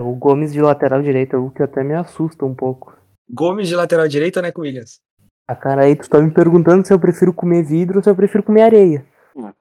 O 0.01 0.15
Gomes 0.15 0.53
de 0.53 0.61
lateral 0.61 1.03
direito 1.03 1.35
é 1.35 1.39
o 1.39 1.51
que 1.51 1.63
até 1.63 1.83
me 1.83 1.95
assusta 1.95 2.45
um 2.45 2.55
pouco. 2.55 2.97
Gomes 3.29 3.67
de 3.67 3.75
lateral 3.75 4.07
direito 4.07 4.37
ou 4.37 4.43
Neco 4.43 4.61
Williams? 4.61 5.01
Ah, 5.47 5.57
cara, 5.57 5.83
aí 5.83 5.97
tu 5.97 6.09
tá 6.09 6.21
me 6.21 6.31
perguntando 6.31 6.87
se 6.87 6.93
eu 6.93 7.01
prefiro 7.01 7.33
comer 7.33 7.65
vidro 7.65 7.99
ou 7.99 8.03
se 8.03 8.09
eu 8.09 8.15
prefiro 8.15 8.45
comer 8.45 8.63
areia. 8.63 9.05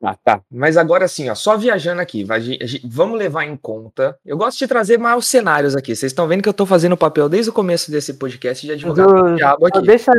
Ah, 0.02 0.16
tá. 0.24 0.42
Mas 0.52 0.78
agora 0.78 1.06
assim, 1.06 1.30
ó, 1.30 1.36
só 1.36 1.58
viajando 1.58 2.02
aqui, 2.02 2.24
vai, 2.24 2.40
vamos 2.84 3.18
levar 3.18 3.46
em 3.46 3.58
conta. 3.58 4.18
Eu 4.26 4.38
gosto 4.38 4.60
de 4.60 4.68
trazer 4.68 5.00
mais 5.00 5.26
cenários 5.26 5.76
aqui. 5.76 5.96
Vocês 5.96 6.12
estão 6.12 6.28
vendo 6.28 6.44
que 6.44 6.50
eu 6.50 6.54
tô 6.54 6.66
fazendo 6.66 6.94
o 6.94 6.98
papel 6.98 7.28
desde 7.28 7.50
o 7.50 7.54
começo 7.54 7.90
desse 7.90 8.14
podcast 8.14 8.66
de 8.66 8.74
advogado 8.74 9.30
eu, 9.30 9.36
diabo 9.36 9.66
aqui. 9.66 9.78
Só 9.78 9.84
deixa, 9.84 10.12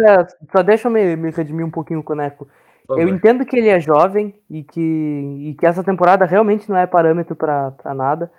só 0.50 0.62
deixa 0.62 0.88
eu 0.88 0.92
me, 0.92 1.16
me 1.16 1.30
redimir 1.30 1.64
um 1.64 1.70
pouquinho 1.70 2.02
com 2.02 2.12
o 2.14 2.16
Neco. 2.16 2.48
Eu 2.88 3.08
entendo 3.08 3.46
que 3.46 3.56
ele 3.56 3.68
é 3.68 3.80
jovem 3.80 4.34
e 4.50 4.62
que, 4.62 4.80
e 4.80 5.56
que 5.58 5.66
essa 5.66 5.82
temporada 5.82 6.26
realmente 6.26 6.68
não 6.68 6.76
é 6.76 6.86
parâmetro 6.86 7.34
para 7.34 7.72
nada. 7.94 8.30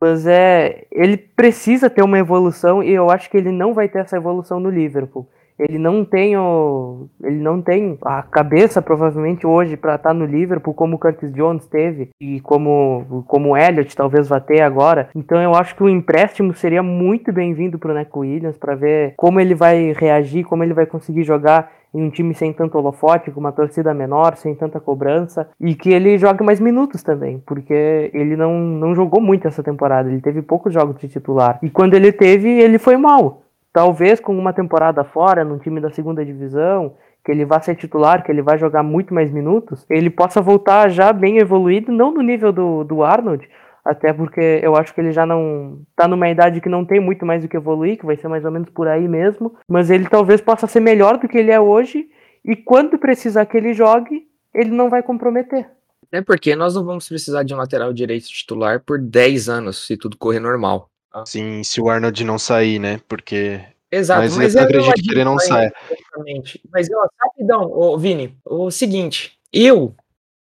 Mas 0.00 0.26
é. 0.26 0.86
Ele 0.90 1.16
precisa 1.16 1.90
ter 1.90 2.02
uma 2.02 2.18
evolução 2.18 2.82
e 2.82 2.90
eu 2.92 3.10
acho 3.10 3.28
que 3.28 3.36
ele 3.36 3.52
não 3.52 3.74
vai 3.74 3.88
ter 3.88 3.98
essa 3.98 4.16
evolução 4.16 4.58
no 4.58 4.70
Liverpool. 4.70 5.28
Ele 5.58 5.78
não 5.78 6.04
tem 6.04 6.36
o, 6.36 7.08
ele 7.22 7.38
não 7.38 7.62
tem 7.62 7.96
a 8.02 8.22
cabeça 8.22 8.82
provavelmente 8.82 9.46
hoje 9.46 9.76
para 9.76 9.94
estar 9.94 10.10
tá 10.10 10.14
no 10.14 10.24
Liverpool 10.24 10.74
como 10.74 10.96
o 10.96 10.98
Curtis 10.98 11.32
Jones 11.32 11.66
teve 11.66 12.10
e 12.20 12.40
como 12.40 13.24
como 13.26 13.50
o 13.50 13.56
Elliott 13.56 13.94
talvez 13.94 14.28
vá 14.28 14.40
ter 14.40 14.62
agora. 14.62 15.08
Então 15.14 15.40
eu 15.40 15.54
acho 15.54 15.74
que 15.76 15.82
o 15.82 15.88
empréstimo 15.88 16.54
seria 16.54 16.82
muito 16.82 17.32
bem-vindo 17.32 17.78
para 17.78 17.92
o 17.92 17.94
Neco 17.94 18.20
Williams 18.20 18.58
para 18.58 18.74
ver 18.74 19.14
como 19.16 19.40
ele 19.40 19.54
vai 19.54 19.92
reagir, 19.92 20.44
como 20.44 20.64
ele 20.64 20.74
vai 20.74 20.86
conseguir 20.86 21.22
jogar 21.22 21.70
em 21.94 22.02
um 22.02 22.10
time 22.10 22.34
sem 22.34 22.52
tanto 22.52 22.76
holofote, 22.76 23.30
com 23.30 23.38
uma 23.38 23.52
torcida 23.52 23.94
menor, 23.94 24.36
sem 24.36 24.54
tanta 24.54 24.80
cobrança, 24.80 25.48
e 25.60 25.74
que 25.76 25.90
ele 25.90 26.18
jogue 26.18 26.42
mais 26.42 26.58
minutos 26.58 27.04
também, 27.04 27.40
porque 27.46 28.10
ele 28.12 28.36
não, 28.36 28.58
não 28.58 28.94
jogou 28.94 29.22
muito 29.22 29.46
essa 29.46 29.62
temporada, 29.62 30.10
ele 30.10 30.20
teve 30.20 30.42
poucos 30.42 30.74
jogos 30.74 30.98
de 30.98 31.08
titular. 31.08 31.58
E 31.62 31.70
quando 31.70 31.94
ele 31.94 32.10
teve, 32.10 32.48
ele 32.48 32.78
foi 32.78 32.96
mal. 32.96 33.43
Talvez 33.74 34.20
com 34.20 34.38
uma 34.38 34.52
temporada 34.52 35.02
fora, 35.02 35.44
num 35.44 35.58
time 35.58 35.80
da 35.80 35.90
segunda 35.90 36.24
divisão, 36.24 36.94
que 37.24 37.32
ele 37.32 37.44
vá 37.44 37.60
ser 37.60 37.74
titular, 37.74 38.22
que 38.22 38.30
ele 38.30 38.40
vai 38.40 38.56
jogar 38.56 38.84
muito 38.84 39.12
mais 39.12 39.32
minutos, 39.32 39.84
ele 39.90 40.08
possa 40.08 40.40
voltar 40.40 40.88
já 40.90 41.12
bem 41.12 41.38
evoluído, 41.38 41.90
não 41.90 42.14
no 42.14 42.22
nível 42.22 42.52
do, 42.52 42.84
do 42.84 43.02
Arnold, 43.02 43.48
até 43.84 44.12
porque 44.12 44.60
eu 44.62 44.76
acho 44.76 44.94
que 44.94 45.00
ele 45.00 45.10
já 45.10 45.26
não 45.26 45.80
tá 45.96 46.06
numa 46.06 46.28
idade 46.28 46.60
que 46.60 46.68
não 46.68 46.84
tem 46.84 47.00
muito 47.00 47.26
mais 47.26 47.42
do 47.42 47.48
que 47.48 47.56
evoluir, 47.56 47.98
que 47.98 48.06
vai 48.06 48.16
ser 48.16 48.28
mais 48.28 48.44
ou 48.44 48.52
menos 48.52 48.70
por 48.70 48.86
aí 48.86 49.08
mesmo, 49.08 49.56
mas 49.68 49.90
ele 49.90 50.08
talvez 50.08 50.40
possa 50.40 50.68
ser 50.68 50.78
melhor 50.78 51.18
do 51.18 51.26
que 51.26 51.36
ele 51.36 51.50
é 51.50 51.58
hoje, 51.58 52.06
e 52.44 52.54
quando 52.54 52.96
precisar 52.96 53.44
que 53.44 53.56
ele 53.56 53.74
jogue, 53.74 54.28
ele 54.54 54.70
não 54.70 54.88
vai 54.88 55.02
comprometer. 55.02 55.68
É 56.12 56.22
porque 56.22 56.54
nós 56.54 56.76
não 56.76 56.84
vamos 56.84 57.08
precisar 57.08 57.42
de 57.42 57.52
um 57.52 57.56
lateral 57.56 57.92
direito 57.92 58.26
titular 58.26 58.78
por 58.78 59.00
10 59.00 59.48
anos, 59.48 59.84
se 59.84 59.96
tudo 59.96 60.16
correr 60.16 60.38
normal. 60.38 60.88
Sim, 61.26 61.62
se 61.62 61.80
o 61.80 61.88
Arnold 61.88 62.24
não 62.24 62.38
sair, 62.38 62.78
né? 62.78 63.00
Porque. 63.08 63.60
Exato, 63.90 64.22
mas, 64.22 64.36
mas 64.36 64.54
eu 64.54 64.62
acredito 64.62 65.02
que 65.02 65.12
ele 65.12 65.24
não 65.24 65.38
saia. 65.38 65.72
Mas, 66.72 66.88
ó, 66.90 67.06
rapidão, 67.20 67.70
ô, 67.70 67.96
Vini, 67.96 68.36
o 68.44 68.70
seguinte, 68.70 69.38
eu 69.52 69.94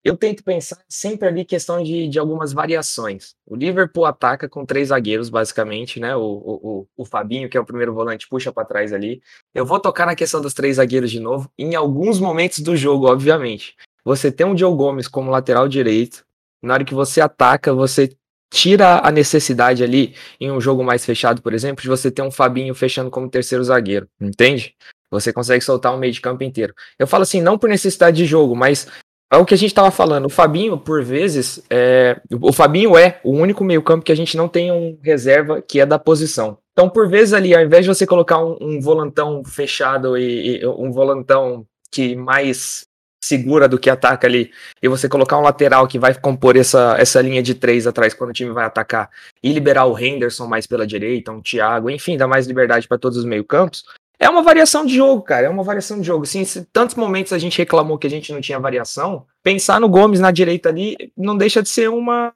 eu 0.04 0.18
tento 0.18 0.44
pensar 0.44 0.78
sempre 0.86 1.26
ali 1.26 1.46
questão 1.46 1.82
de, 1.82 2.06
de 2.06 2.18
algumas 2.18 2.52
variações. 2.52 3.34
O 3.46 3.56
Liverpool 3.56 4.04
ataca 4.04 4.46
com 4.46 4.66
três 4.66 4.88
zagueiros, 4.88 5.30
basicamente, 5.30 5.98
né? 5.98 6.14
O, 6.14 6.20
o, 6.20 6.86
o 6.94 7.04
Fabinho, 7.06 7.48
que 7.48 7.56
é 7.56 7.60
o 7.60 7.64
primeiro 7.64 7.94
volante, 7.94 8.28
puxa 8.28 8.52
para 8.52 8.66
trás 8.66 8.92
ali. 8.92 9.22
Eu 9.54 9.64
vou 9.64 9.80
tocar 9.80 10.04
na 10.04 10.14
questão 10.14 10.42
dos 10.42 10.52
três 10.52 10.76
zagueiros 10.76 11.10
de 11.10 11.18
novo, 11.18 11.50
em 11.58 11.74
alguns 11.74 12.20
momentos 12.20 12.58
do 12.58 12.76
jogo, 12.76 13.10
obviamente. 13.10 13.74
Você 14.04 14.30
tem 14.30 14.46
um 14.46 14.56
Joe 14.56 14.76
Gomes 14.76 15.08
como 15.08 15.30
lateral 15.30 15.66
direito. 15.66 16.22
Na 16.62 16.74
hora 16.74 16.84
que 16.84 16.94
você 16.94 17.22
ataca, 17.22 17.72
você 17.72 18.14
tira 18.54 19.00
a 19.02 19.10
necessidade 19.10 19.82
ali, 19.82 20.14
em 20.40 20.48
um 20.48 20.60
jogo 20.60 20.84
mais 20.84 21.04
fechado, 21.04 21.42
por 21.42 21.52
exemplo, 21.52 21.82
de 21.82 21.88
você 21.88 22.08
ter 22.08 22.22
um 22.22 22.30
Fabinho 22.30 22.72
fechando 22.72 23.10
como 23.10 23.28
terceiro 23.28 23.64
zagueiro, 23.64 24.08
entende? 24.20 24.76
Você 25.10 25.32
consegue 25.32 25.64
soltar 25.64 25.92
um 25.92 25.98
meio 25.98 26.12
de 26.12 26.20
campo 26.20 26.44
inteiro. 26.44 26.72
Eu 26.96 27.08
falo 27.08 27.24
assim, 27.24 27.42
não 27.42 27.58
por 27.58 27.68
necessidade 27.68 28.16
de 28.16 28.24
jogo, 28.24 28.54
mas 28.54 28.86
é 29.32 29.36
o 29.36 29.44
que 29.44 29.54
a 29.54 29.56
gente 29.56 29.70
estava 29.70 29.90
falando. 29.90 30.26
O 30.26 30.30
Fabinho, 30.30 30.78
por 30.78 31.02
vezes, 31.02 31.64
é... 31.68 32.20
o 32.40 32.52
Fabinho 32.52 32.96
é 32.96 33.18
o 33.24 33.32
único 33.32 33.64
meio 33.64 33.82
campo 33.82 34.04
que 34.04 34.12
a 34.12 34.16
gente 34.16 34.36
não 34.36 34.48
tem 34.48 34.70
um 34.70 34.96
reserva 35.02 35.60
que 35.60 35.80
é 35.80 35.86
da 35.86 35.98
posição. 35.98 36.56
Então, 36.72 36.88
por 36.88 37.08
vezes 37.08 37.34
ali, 37.34 37.56
ao 37.56 37.62
invés 37.62 37.84
de 37.84 37.92
você 37.92 38.06
colocar 38.06 38.38
um, 38.38 38.56
um 38.60 38.80
volantão 38.80 39.44
fechado 39.44 40.16
e, 40.16 40.60
e 40.60 40.66
um 40.66 40.92
volantão 40.92 41.66
que 41.90 42.14
mais 42.14 42.86
segura 43.24 43.66
do 43.66 43.78
que 43.78 43.88
ataca 43.88 44.26
ali, 44.26 44.50
e 44.82 44.88
você 44.88 45.08
colocar 45.08 45.38
um 45.38 45.42
lateral 45.42 45.86
que 45.86 45.98
vai 45.98 46.14
compor 46.14 46.56
essa, 46.56 46.96
essa 46.98 47.20
linha 47.22 47.42
de 47.42 47.54
três 47.54 47.86
atrás 47.86 48.12
quando 48.12 48.30
o 48.30 48.34
time 48.34 48.52
vai 48.52 48.64
atacar, 48.64 49.08
e 49.42 49.52
liberar 49.52 49.86
o 49.86 49.98
Henderson 49.98 50.46
mais 50.46 50.66
pela 50.66 50.86
direita, 50.86 51.32
um 51.32 51.40
Thiago, 51.40 51.88
enfim, 51.90 52.16
dar 52.16 52.28
mais 52.28 52.46
liberdade 52.46 52.86
para 52.86 52.98
todos 52.98 53.16
os 53.18 53.24
meio-campos, 53.24 53.84
é 54.18 54.28
uma 54.28 54.42
variação 54.42 54.86
de 54.86 54.94
jogo, 54.94 55.22
cara, 55.22 55.46
é 55.46 55.48
uma 55.48 55.62
variação 55.62 56.00
de 56.00 56.06
jogo. 56.06 56.24
Sim, 56.24 56.44
se 56.44 56.64
tantos 56.72 56.94
momentos 56.94 57.32
a 57.32 57.38
gente 57.38 57.58
reclamou 57.58 57.98
que 57.98 58.06
a 58.06 58.10
gente 58.10 58.32
não 58.32 58.40
tinha 58.40 58.58
variação, 58.60 59.26
pensar 59.42 59.80
no 59.80 59.88
Gomes 59.88 60.20
na 60.20 60.30
direita 60.30 60.68
ali 60.68 60.96
não 61.16 61.36
deixa 61.36 61.62
de 61.62 61.68
ser 61.68 61.90
uma. 61.90 62.32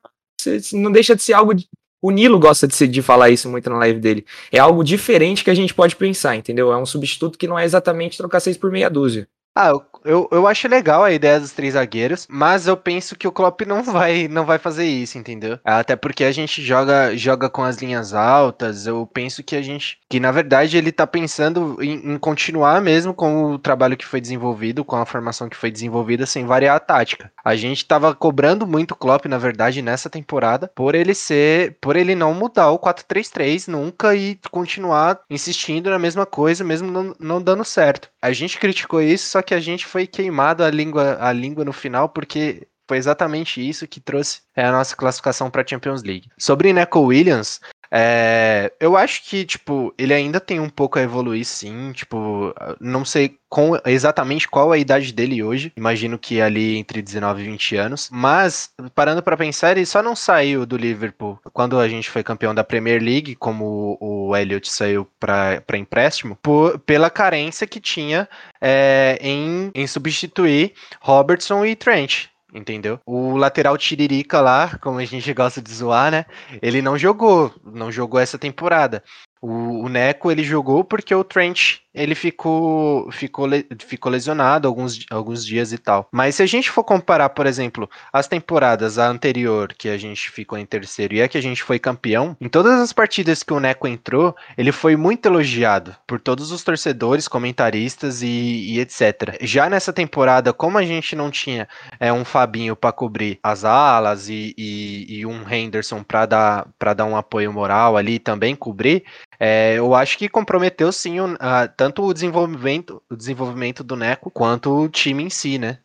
Não 0.73 0.91
deixa 0.91 1.15
de 1.15 1.23
ser 1.23 1.35
algo. 1.35 1.55
De, 1.55 1.67
o 2.03 2.11
Nilo 2.11 2.39
gosta 2.39 2.67
de, 2.67 2.89
de 2.89 3.03
falar 3.03 3.31
isso 3.31 3.49
muito 3.49 3.71
na 3.71 3.79
live 3.79 4.01
dele. 4.01 4.27
É 4.53 4.59
algo 4.59 4.85
diferente 4.85 5.45
que 5.45 5.51
a 5.51 5.55
gente 5.55 5.73
pode 5.73 5.97
pensar, 5.97 6.37
entendeu? 6.37 6.73
É 6.73 6.77
um 6.77 6.87
substituto 6.87 7.39
que 7.39 7.49
não 7.49 7.59
é 7.59 7.65
exatamente 7.65 8.19
trocar 8.19 8.41
seis 8.41 8.57
por 8.57 8.71
meia 8.71 8.91
dúzia. 8.91 9.29
Ah, 9.61 9.73
eu, 10.05 10.29
eu 10.31 10.47
acho 10.47 10.69
legal 10.69 11.03
a 11.03 11.11
ideia 11.11 11.41
dos 11.41 11.51
três 11.51 11.75
zagueiros, 11.75 12.29
mas 12.31 12.69
eu 12.69 12.77
penso 12.77 13.17
que 13.17 13.27
o 13.27 13.33
Klopp 13.33 13.63
não 13.63 13.83
vai, 13.83 14.29
não 14.29 14.47
vai 14.47 14.57
fazer 14.57 14.85
isso, 14.87 15.19
entendeu? 15.19 15.59
Até 15.65 15.97
porque 15.97 16.23
a 16.23 16.31
gente 16.31 16.63
joga, 16.63 17.17
joga 17.17 17.51
com 17.51 17.65
as 17.65 17.79
linhas 17.79 18.15
altas. 18.15 18.87
Eu 18.87 19.05
penso 19.05 19.43
que 19.43 19.57
a 19.57 19.63
gente, 19.63 19.99
que 20.09 20.21
na 20.21 20.31
verdade 20.31 20.77
ele 20.77 20.93
tá 20.93 21.07
pensando 21.09 21.77
em, 21.83 22.15
em 22.15 22.19
continuar 22.19 22.81
mesmo 22.81 23.13
com 23.13 23.53
o 23.53 23.59
trabalho 23.59 23.97
que 23.97 24.07
foi 24.07 24.21
desenvolvido, 24.21 24.85
com 24.85 24.95
a 24.95 25.05
formação 25.05 25.49
que 25.49 25.57
foi 25.57 25.73
desenvolvida, 25.73 26.25
sem 26.25 26.47
variar 26.47 26.77
a 26.77 26.81
tática. 26.81 27.33
A 27.45 27.57
gente 27.57 27.85
tava 27.85 28.15
cobrando 28.15 28.67
muito 28.67 28.93
o 28.93 28.97
Klopp, 28.97 29.27
na 29.27 29.39
verdade, 29.39 29.83
nessa 29.83 30.09
temporada, 30.09 30.71
por 30.73 30.95
ele 30.95 31.15
ser, 31.15 31.77
por 31.81 31.97
ele 31.97 32.15
não 32.15 32.33
mudar 32.33 32.71
o 32.71 32.79
4-3-3 32.79 33.67
nunca 33.67 34.15
e 34.15 34.39
continuar 34.51 35.21
insistindo 35.29 35.91
na 35.91 35.99
mesma 35.99 36.25
coisa, 36.25 36.63
mesmo 36.63 36.91
não, 36.91 37.15
não 37.19 37.43
dando 37.43 37.65
certo. 37.65 38.09
A 38.23 38.33
gente 38.33 38.59
criticou 38.59 39.01
isso, 39.01 39.29
só 39.29 39.43
que 39.43 39.48
a 39.55 39.61
gente 39.61 39.87
foi 39.87 40.07
queimado 40.07 40.63
a 40.63 40.71
língua, 40.71 41.19
a 41.21 41.33
língua 41.33 41.65
no 41.65 41.73
final, 41.73 42.09
porque 42.09 42.67
foi 42.89 42.97
exatamente 42.97 43.67
isso 43.67 43.87
que 43.87 44.01
trouxe 44.01 44.41
é, 44.57 44.65
a 44.65 44.73
nossa 44.73 44.97
classificação 44.97 45.51
para 45.51 45.63
a 45.63 45.67
Champions 45.67 46.03
League. 46.03 46.29
Sobre 46.39 46.73
Neco 46.73 47.01
Williams, 47.01 47.61
é, 47.91 48.73
eu 48.79 48.97
acho 48.97 49.25
que, 49.25 49.45
tipo, 49.45 49.95
ele 49.97 50.13
ainda 50.13 50.41
tem 50.41 50.61
um 50.61 50.69
pouco 50.69 50.99
a 50.99 51.03
evoluir, 51.03 51.45
sim. 51.45 51.93
Tipo, 51.93 52.55
não 52.81 53.05
sei 53.05 53.39
com, 53.49 53.79
exatamente 53.87 54.49
qual 54.49 54.73
a 54.73 54.79
idade 54.79 55.13
dele 55.13 55.43
hoje. 55.43 55.73
Imagino 55.77 56.19
que 56.19 56.41
ali 56.41 56.77
entre 56.77 57.01
19 57.01 57.43
e 57.43 57.47
20 57.47 57.77
anos. 57.77 58.09
Mas, 58.13 58.71
parando 58.95 59.23
para 59.23 59.37
pensar, 59.37 59.73
ele 59.73 59.87
só 59.87 60.03
não 60.03 60.15
saiu 60.15 60.67
do 60.67 60.77
Liverpool 60.77 61.39
quando 61.53 61.79
a 61.79 61.89
gente 61.89 62.11
foi 62.11 62.23
campeão 62.23 62.55
da 62.55 62.65
Premier 62.65 63.03
League, 63.03 63.37
como 63.37 63.97
o 64.01 64.37
Elliot 64.37 64.71
saiu 64.71 65.09
para 65.19 65.79
empréstimo, 65.79 66.37
por, 66.43 66.79
pela 66.81 67.11
carência 67.11 67.67
que 67.67 67.81
tinha 67.81 68.29
é, 68.61 69.19
em, 69.21 69.71
em 69.75 69.87
substituir 69.87 70.75
Robertson 71.01 71.65
e 71.65 71.75
Trent 71.75 72.29
entendeu? 72.53 73.01
O 73.07 73.37
lateral 73.37 73.77
Tiririca 73.77 74.41
lá, 74.41 74.79
como 74.79 74.99
a 74.99 75.05
gente 75.05 75.33
gosta 75.33 75.61
de 75.61 75.73
zoar, 75.73 76.11
né? 76.11 76.27
Ele 76.63 76.81
não 76.81 76.99
jogou, 76.99 77.55
não 77.65 77.93
jogou 77.93 78.19
essa 78.21 78.39
temporada. 78.39 79.03
O, 79.41 79.85
o 79.85 79.89
Neco 79.89 80.31
ele 80.31 80.43
jogou 80.43 80.83
porque 80.83 81.15
o 81.15 81.25
Trent 81.25 81.79
ele 81.95 82.15
ficou, 82.15 83.11
ficou, 83.11 83.49
ficou 83.79 84.13
lesionado 84.13 84.69
alguns, 84.69 85.05
alguns 85.11 85.45
dias 85.45 85.73
e 85.73 85.79
tal. 85.79 86.09
Mas 86.13 86.37
se 86.37 86.43
a 86.43 86.47
gente 86.47 86.71
for 86.71 86.85
comparar, 86.85 87.31
por 87.31 87.47
exemplo, 87.47 87.89
as 88.13 88.29
temporadas, 88.29 88.99
a 88.99 89.09
anterior, 89.09 89.73
que 89.77 89.89
a 89.89 89.97
gente 89.97 90.31
ficou 90.31 90.59
em 90.59 90.67
terceiro 90.67 91.15
e 91.15 91.23
a 91.23 91.29
que 91.29 91.39
a 91.39 91.43
gente 91.43 91.63
foi 91.63 91.79
campeão, 91.79 92.37
em 92.41 92.49
todas 92.49 92.81
as 92.81 92.93
partidas 92.93 93.43
que 93.43 93.53
o 93.53 93.61
Neco 93.61 93.89
entrou, 93.89 94.37
ele 94.57 94.73
foi 94.73 94.97
muito 94.97 95.27
elogiado 95.27 95.97
por 96.07 96.21
todos 96.21 96.53
os 96.53 96.63
torcedores, 96.63 97.27
comentaristas 97.27 98.23
e, 98.23 98.27
e 98.27 98.81
etc. 98.81 99.37
Já 99.41 99.69
nessa 99.69 99.93
temporada, 99.93 100.53
como 100.53 100.79
a 100.79 100.85
gente 100.85 101.17
não 101.17 101.31
tinha 101.31 101.69
é, 101.99 102.13
um 102.13 102.25
Fabinho 102.25 102.77
para 102.77 102.93
cobrir 102.93 103.39
as 103.43 103.65
alas 103.65 104.29
e, 104.29 104.55
e, 104.57 105.19
e 105.19 105.27
um 105.27 105.49
Henderson 105.49 106.03
para 106.03 106.27
dar, 106.27 106.69
dar 106.97 107.05
um 107.05 107.17
apoio 107.17 107.53
moral 107.53 107.97
ali 107.97 108.19
também 108.19 108.55
cobrir, 108.55 109.05
é, 109.39 109.79
eu 109.79 109.95
acho 109.95 110.19
que 110.19 110.29
comprometeu 110.29 110.91
sim 110.91 111.21
uh, 111.21 111.37
tanto 111.77 112.03
o 112.03 112.13
desenvolvimento, 112.13 113.03
o 113.11 113.17
desenvolvimento 113.17 113.85
do 113.85 113.97
Neco 113.97 114.31
quanto 114.31 114.71
o 114.71 114.89
time 114.89 115.23
em 115.23 115.31
si, 115.31 115.59
né? 115.59 115.79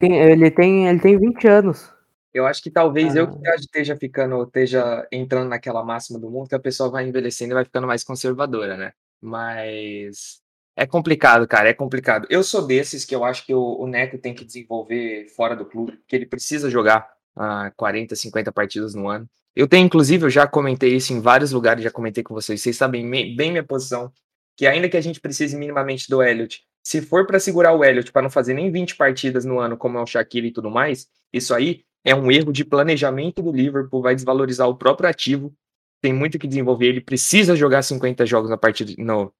Ele 0.00 0.50
tem, 0.50 0.86
ele 0.86 1.00
tem 1.00 1.18
20 1.18 1.48
anos. 1.48 1.90
Eu 2.34 2.46
acho 2.46 2.62
que 2.62 2.70
talvez 2.70 3.14
eu 3.14 3.30
que 3.30 3.48
Ah. 3.48 3.54
esteja 3.54 3.96
ficando, 3.96 4.42
esteja 4.42 5.06
entrando 5.10 5.48
naquela 5.48 5.84
máxima 5.84 6.18
do 6.18 6.28
mundo 6.28 6.48
que 6.48 6.54
a 6.54 6.60
pessoa 6.60 6.90
vai 6.90 7.06
envelhecendo 7.06 7.52
e 7.52 7.54
vai 7.54 7.64
ficando 7.64 7.86
mais 7.86 8.02
conservadora, 8.02 8.76
né? 8.76 8.92
Mas 9.20 10.42
é 10.76 10.84
complicado, 10.84 11.46
cara, 11.46 11.68
é 11.68 11.72
complicado. 11.74 12.26
Eu 12.28 12.42
sou 12.42 12.66
desses 12.66 13.04
que 13.04 13.14
eu 13.14 13.24
acho 13.24 13.46
que 13.46 13.54
o, 13.54 13.80
o 13.80 13.86
Neco 13.86 14.18
tem 14.18 14.34
que 14.34 14.44
desenvolver 14.44 15.28
fora 15.28 15.54
do 15.54 15.64
clube, 15.64 15.98
que 16.08 16.16
ele 16.16 16.26
precisa 16.26 16.68
jogar 16.68 17.08
ah, 17.36 17.72
40, 17.76 18.16
50 18.16 18.52
partidas 18.52 18.94
no 18.94 19.08
ano. 19.08 19.28
Eu 19.56 19.68
tenho, 19.68 19.86
inclusive, 19.86 20.24
eu 20.24 20.30
já 20.30 20.46
comentei 20.46 20.96
isso 20.96 21.12
em 21.12 21.20
vários 21.20 21.52
lugares, 21.52 21.84
já 21.84 21.90
comentei 21.90 22.24
com 22.24 22.34
vocês, 22.34 22.60
vocês 22.60 22.76
sabem 22.76 23.08
bem 23.08 23.50
minha 23.50 23.62
posição, 23.62 24.12
que 24.56 24.66
ainda 24.66 24.88
que 24.88 24.96
a 24.96 25.00
gente 25.00 25.20
precise 25.20 25.56
minimamente 25.56 26.08
do 26.08 26.22
Elliot, 26.22 26.62
se 26.82 27.00
for 27.00 27.26
para 27.26 27.40
segurar 27.40 27.72
o 27.72 27.84
Elliot 27.84 28.12
para 28.12 28.22
não 28.22 28.30
fazer 28.30 28.54
nem 28.54 28.70
20 28.70 28.96
partidas 28.96 29.44
no 29.44 29.58
ano, 29.58 29.76
como 29.76 29.96
é 29.96 30.02
o 30.02 30.06
Shaqiri 30.06 30.48
e 30.48 30.52
tudo 30.52 30.70
mais, 30.70 31.08
isso 31.32 31.54
aí 31.54 31.84
é 32.04 32.14
um 32.14 32.30
erro 32.30 32.52
de 32.52 32.64
planejamento 32.64 33.42
do 33.42 33.50
Liverpool, 33.50 34.02
vai 34.02 34.14
desvalorizar 34.14 34.68
o 34.68 34.76
próprio 34.76 35.08
ativo, 35.08 35.54
tem 36.02 36.12
muito 36.12 36.38
que 36.38 36.46
desenvolver, 36.46 36.88
ele 36.88 37.00
precisa 37.00 37.56
jogar 37.56 37.82
50 37.82 38.26
jogos 38.26 38.50
na 38.50 38.58
partida, 38.58 38.92
no 38.98 39.32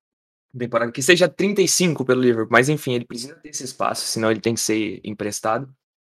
temporada, 0.57 0.93
que 0.93 1.03
seja 1.03 1.29
35 1.29 2.05
pelo 2.05 2.23
Liverpool, 2.23 2.49
mas 2.51 2.69
enfim, 2.69 2.95
ele 2.95 3.05
precisa 3.05 3.35
ter 3.35 3.49
esse 3.49 3.65
espaço, 3.65 4.07
senão 4.07 4.31
ele 4.31 4.41
tem 4.41 4.55
que 4.55 4.61
ser 4.61 5.01
emprestado. 5.05 5.69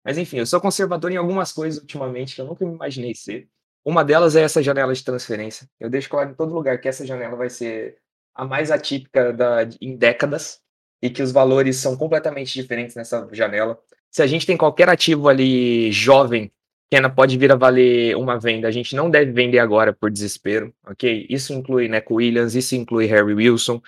Mas 0.04 0.18
enfim, 0.18 0.38
eu 0.38 0.46
sou 0.46 0.60
conservador 0.60 1.10
em 1.10 1.16
algumas 1.16 1.52
coisas 1.52 1.80
ultimamente 1.80 2.34
que 2.34 2.40
eu 2.40 2.46
nunca 2.46 2.64
me 2.64 2.74
imaginei 2.74 3.14
ser. 3.14 3.48
Uma 3.86 4.04
delas 4.04 4.34
é 4.34 4.42
essa 4.42 4.60
janela 4.60 4.92
de 4.92 5.04
transferência. 5.04 5.68
Eu 5.78 5.88
deixo 5.88 6.10
claro 6.10 6.30
em 6.30 6.34
todo 6.34 6.52
lugar 6.52 6.80
que 6.80 6.88
essa 6.88 7.06
janela 7.06 7.36
vai 7.36 7.48
ser 7.48 7.98
a 8.34 8.44
mais 8.44 8.72
atípica 8.72 9.32
da, 9.32 9.58
em 9.80 9.96
décadas 9.96 10.58
e 11.00 11.08
que 11.08 11.22
os 11.22 11.30
valores 11.30 11.76
são 11.76 11.96
completamente 11.96 12.52
diferentes 12.52 12.96
nessa 12.96 13.28
janela. 13.30 13.78
Se 14.10 14.22
a 14.22 14.26
gente 14.26 14.44
tem 14.44 14.56
qualquer 14.56 14.88
ativo 14.88 15.28
ali 15.28 15.92
jovem 15.92 16.50
que 16.90 16.96
ainda 16.96 17.08
pode 17.08 17.38
vir 17.38 17.52
a 17.52 17.56
valer 17.56 18.16
uma 18.16 18.40
venda, 18.40 18.66
a 18.66 18.72
gente 18.72 18.96
não 18.96 19.08
deve 19.08 19.30
vender 19.30 19.60
agora 19.60 19.92
por 19.92 20.10
desespero, 20.10 20.74
ok? 20.84 21.24
Isso 21.30 21.52
inclui 21.52 21.86
Neco 21.88 22.14
Williams, 22.14 22.56
isso 22.56 22.74
inclui 22.74 23.06
Harry 23.06 23.34
Wilson, 23.34 23.80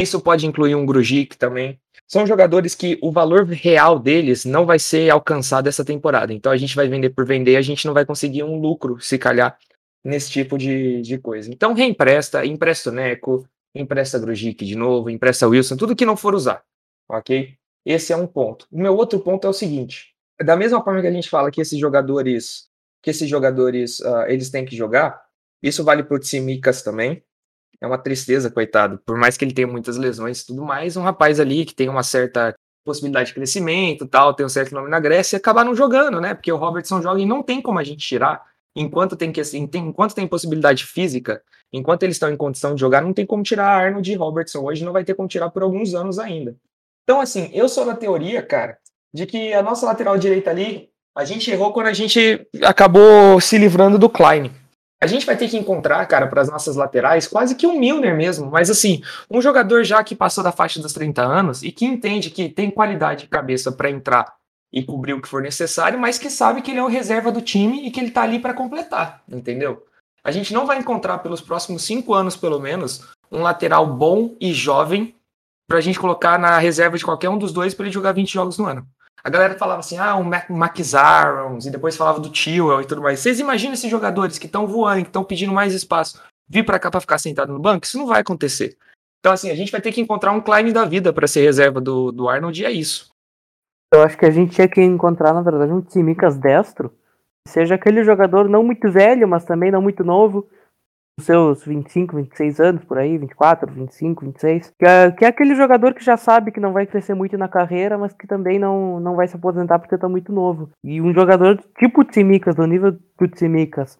isso 0.00 0.20
pode 0.20 0.46
incluir 0.48 0.74
um 0.74 0.84
Grujic 0.84 1.38
também. 1.38 1.80
São 2.14 2.24
jogadores 2.24 2.76
que 2.76 2.96
o 3.02 3.10
valor 3.10 3.44
real 3.44 3.98
deles 3.98 4.44
não 4.44 4.64
vai 4.64 4.78
ser 4.78 5.10
alcançado 5.10 5.68
essa 5.68 5.84
temporada. 5.84 6.32
Então 6.32 6.52
a 6.52 6.56
gente 6.56 6.76
vai 6.76 6.86
vender 6.86 7.10
por 7.10 7.26
vender 7.26 7.56
a 7.56 7.60
gente 7.60 7.84
não 7.88 7.92
vai 7.92 8.06
conseguir 8.06 8.44
um 8.44 8.56
lucro, 8.56 9.00
se 9.00 9.18
calhar, 9.18 9.58
nesse 10.04 10.30
tipo 10.30 10.56
de, 10.56 11.02
de 11.02 11.18
coisa. 11.18 11.50
Então 11.52 11.74
reempresta, 11.74 12.46
empresta 12.46 12.90
o 12.90 12.92
Neco, 12.92 13.44
empresta 13.74 14.16
Grujic 14.16 14.64
de 14.64 14.76
novo, 14.76 15.10
empresta 15.10 15.48
Wilson, 15.48 15.76
tudo 15.76 15.96
que 15.96 16.06
não 16.06 16.16
for 16.16 16.36
usar, 16.36 16.62
ok? 17.08 17.52
Esse 17.84 18.12
é 18.12 18.16
um 18.16 18.28
ponto. 18.28 18.68
O 18.70 18.78
meu 18.78 18.96
outro 18.96 19.18
ponto 19.18 19.44
é 19.44 19.50
o 19.50 19.52
seguinte: 19.52 20.14
da 20.40 20.56
mesma 20.56 20.84
forma 20.84 21.00
que 21.00 21.08
a 21.08 21.12
gente 21.12 21.28
fala 21.28 21.50
que 21.50 21.60
esses 21.60 21.80
jogadores, 21.80 22.68
que 23.02 23.10
esses 23.10 23.28
jogadores, 23.28 24.00
ah, 24.02 24.26
eles 24.28 24.50
têm 24.50 24.64
que 24.64 24.76
jogar, 24.76 25.20
isso 25.60 25.82
vale 25.82 26.04
para 26.04 26.16
o 26.16 26.20
Tsimikas 26.20 26.80
também. 26.80 27.24
É 27.84 27.86
uma 27.86 27.98
tristeza, 27.98 28.50
coitado. 28.50 28.98
Por 29.04 29.16
mais 29.18 29.36
que 29.36 29.44
ele 29.44 29.52
tenha 29.52 29.68
muitas 29.68 29.98
lesões 29.98 30.40
e 30.40 30.46
tudo 30.46 30.62
mais, 30.62 30.96
um 30.96 31.02
rapaz 31.02 31.38
ali 31.38 31.66
que 31.66 31.74
tem 31.74 31.86
uma 31.86 32.02
certa 32.02 32.54
possibilidade 32.82 33.28
de 33.28 33.34
crescimento, 33.34 34.06
tal, 34.06 34.32
tem 34.32 34.44
um 34.44 34.48
certo 34.48 34.74
nome 34.74 34.88
na 34.88 34.98
Grécia, 34.98 35.36
acabar 35.36 35.64
não 35.64 35.74
jogando, 35.74 36.18
né? 36.18 36.32
Porque 36.32 36.50
o 36.50 36.56
Robertson 36.56 37.02
joga 37.02 37.20
e 37.20 37.26
não 37.26 37.42
tem 37.42 37.60
como 37.60 37.78
a 37.78 37.84
gente 37.84 38.06
tirar. 38.06 38.42
Enquanto 38.74 39.16
tem, 39.16 39.30
que, 39.30 39.40
assim, 39.40 39.68
enquanto 39.74 40.14
tem 40.14 40.26
possibilidade 40.26 40.84
física, 40.84 41.42
enquanto 41.70 42.04
eles 42.04 42.16
estão 42.16 42.30
em 42.30 42.36
condição 42.36 42.74
de 42.74 42.80
jogar, 42.80 43.02
não 43.02 43.12
tem 43.12 43.26
como 43.26 43.42
tirar 43.42 43.68
Arnold 43.68 44.10
e 44.10 44.14
Robertson. 44.14 44.64
Hoje 44.64 44.82
não 44.82 44.92
vai 44.92 45.04
ter 45.04 45.14
como 45.14 45.28
tirar 45.28 45.50
por 45.50 45.62
alguns 45.62 45.94
anos 45.94 46.18
ainda. 46.18 46.56
Então, 47.04 47.20
assim, 47.20 47.50
eu 47.52 47.68
sou 47.68 47.84
da 47.84 47.94
teoria, 47.94 48.42
cara, 48.42 48.78
de 49.12 49.26
que 49.26 49.52
a 49.52 49.62
nossa 49.62 49.84
lateral 49.84 50.16
direita 50.16 50.50
ali, 50.50 50.88
a 51.14 51.24
gente 51.26 51.50
errou 51.50 51.70
quando 51.72 51.88
a 51.88 51.92
gente 51.92 52.48
acabou 52.62 53.38
se 53.42 53.58
livrando 53.58 53.98
do 53.98 54.08
Klein. 54.08 54.50
A 55.04 55.06
gente 55.06 55.26
vai 55.26 55.36
ter 55.36 55.50
que 55.50 55.58
encontrar, 55.58 56.06
cara, 56.06 56.26
para 56.26 56.40
as 56.40 56.48
nossas 56.48 56.76
laterais, 56.76 57.26
quase 57.26 57.54
que 57.54 57.66
um 57.66 57.78
Milner 57.78 58.16
mesmo, 58.16 58.50
mas 58.50 58.70
assim, 58.70 59.02
um 59.30 59.38
jogador 59.38 59.84
já 59.84 60.02
que 60.02 60.16
passou 60.16 60.42
da 60.42 60.50
faixa 60.50 60.80
dos 60.80 60.94
30 60.94 61.20
anos 61.20 61.62
e 61.62 61.70
que 61.70 61.84
entende 61.84 62.30
que 62.30 62.48
tem 62.48 62.70
qualidade 62.70 63.24
de 63.24 63.28
cabeça 63.28 63.70
para 63.70 63.90
entrar 63.90 64.34
e 64.72 64.82
cobrir 64.82 65.12
o 65.12 65.20
que 65.20 65.28
for 65.28 65.42
necessário, 65.42 65.98
mas 65.98 66.18
que 66.18 66.30
sabe 66.30 66.62
que 66.62 66.70
ele 66.70 66.80
é 66.80 66.82
o 66.82 66.88
reserva 66.88 67.30
do 67.30 67.42
time 67.42 67.86
e 67.86 67.90
que 67.90 68.00
ele 68.00 68.12
tá 68.12 68.22
ali 68.22 68.38
para 68.38 68.54
completar, 68.54 69.22
entendeu? 69.28 69.84
A 70.24 70.30
gente 70.30 70.54
não 70.54 70.64
vai 70.64 70.78
encontrar 70.78 71.18
pelos 71.18 71.42
próximos 71.42 71.82
cinco 71.82 72.14
anos, 72.14 72.34
pelo 72.34 72.58
menos, 72.58 73.06
um 73.30 73.42
lateral 73.42 73.86
bom 73.86 74.34
e 74.40 74.54
jovem 74.54 75.14
pra 75.68 75.82
gente 75.82 76.00
colocar 76.00 76.38
na 76.38 76.56
reserva 76.56 76.96
de 76.96 77.04
qualquer 77.04 77.28
um 77.28 77.36
dos 77.36 77.52
dois 77.52 77.74
para 77.74 77.84
ele 77.84 77.92
jogar 77.92 78.12
20 78.12 78.32
jogos 78.32 78.56
no 78.56 78.64
ano. 78.64 78.88
A 79.24 79.30
galera 79.30 79.54
falava 79.54 79.80
assim, 79.80 79.96
ah, 79.96 80.16
o 80.16 80.22
Mac 80.22 80.78
Arons, 80.94 81.64
e 81.64 81.70
depois 81.70 81.96
falava 81.96 82.20
do 82.20 82.28
Tio 82.28 82.78
e 82.82 82.84
tudo 82.84 83.00
mais. 83.00 83.20
Vocês 83.20 83.40
imaginam 83.40 83.72
esses 83.72 83.90
jogadores 83.90 84.38
que 84.38 84.44
estão 84.44 84.66
voando, 84.66 85.02
que 85.02 85.08
estão 85.08 85.24
pedindo 85.24 85.50
mais 85.50 85.72
espaço, 85.72 86.22
vir 86.46 86.62
para 86.62 86.78
cá 86.78 86.90
para 86.90 87.00
ficar 87.00 87.16
sentado 87.16 87.50
no 87.50 87.58
banco? 87.58 87.86
Isso 87.86 87.96
não 87.96 88.06
vai 88.06 88.20
acontecer. 88.20 88.76
Então, 89.20 89.32
assim, 89.32 89.50
a 89.50 89.54
gente 89.54 89.72
vai 89.72 89.80
ter 89.80 89.92
que 89.92 90.02
encontrar 90.02 90.32
um 90.32 90.42
Klein 90.42 90.70
da 90.70 90.84
vida 90.84 91.10
para 91.10 91.26
ser 91.26 91.40
reserva 91.40 91.80
do, 91.80 92.12
do 92.12 92.28
Arnold, 92.28 92.60
e 92.60 92.66
é 92.66 92.70
isso. 92.70 93.08
Eu 93.94 94.02
acho 94.02 94.18
que 94.18 94.26
a 94.26 94.30
gente 94.30 94.54
tinha 94.54 94.68
que 94.68 94.82
encontrar, 94.82 95.32
na 95.32 95.40
verdade, 95.40 95.72
um 95.72 95.80
Tsimikas 95.80 96.36
destro. 96.36 96.92
Seja 97.48 97.76
aquele 97.76 98.04
jogador 98.04 98.46
não 98.46 98.62
muito 98.62 98.90
velho, 98.90 99.26
mas 99.26 99.46
também 99.46 99.70
não 99.70 99.80
muito 99.80 100.04
novo. 100.04 100.46
Seus 101.20 101.64
25, 101.64 102.16
26 102.16 102.60
anos 102.60 102.84
por 102.84 102.98
aí, 102.98 103.16
24, 103.16 103.72
25, 103.72 104.24
26. 104.24 104.72
Que 104.76 104.84
é, 104.84 105.10
que 105.12 105.24
é 105.24 105.28
aquele 105.28 105.54
jogador 105.54 105.94
que 105.94 106.04
já 106.04 106.16
sabe 106.16 106.50
que 106.50 106.58
não 106.58 106.72
vai 106.72 106.86
crescer 106.86 107.14
muito 107.14 107.38
na 107.38 107.48
carreira, 107.48 107.96
mas 107.96 108.12
que 108.12 108.26
também 108.26 108.58
não, 108.58 108.98
não 108.98 109.14
vai 109.14 109.28
se 109.28 109.36
aposentar 109.36 109.78
porque 109.78 109.96
tá 109.96 110.08
muito 110.08 110.32
novo. 110.32 110.70
E 110.82 111.00
um 111.00 111.14
jogador 111.14 111.56
tipo 111.78 112.04
Tsimikas, 112.04 112.56
do 112.56 112.66
nível 112.66 112.92
do 112.92 113.28
Tsimikas, 113.28 113.96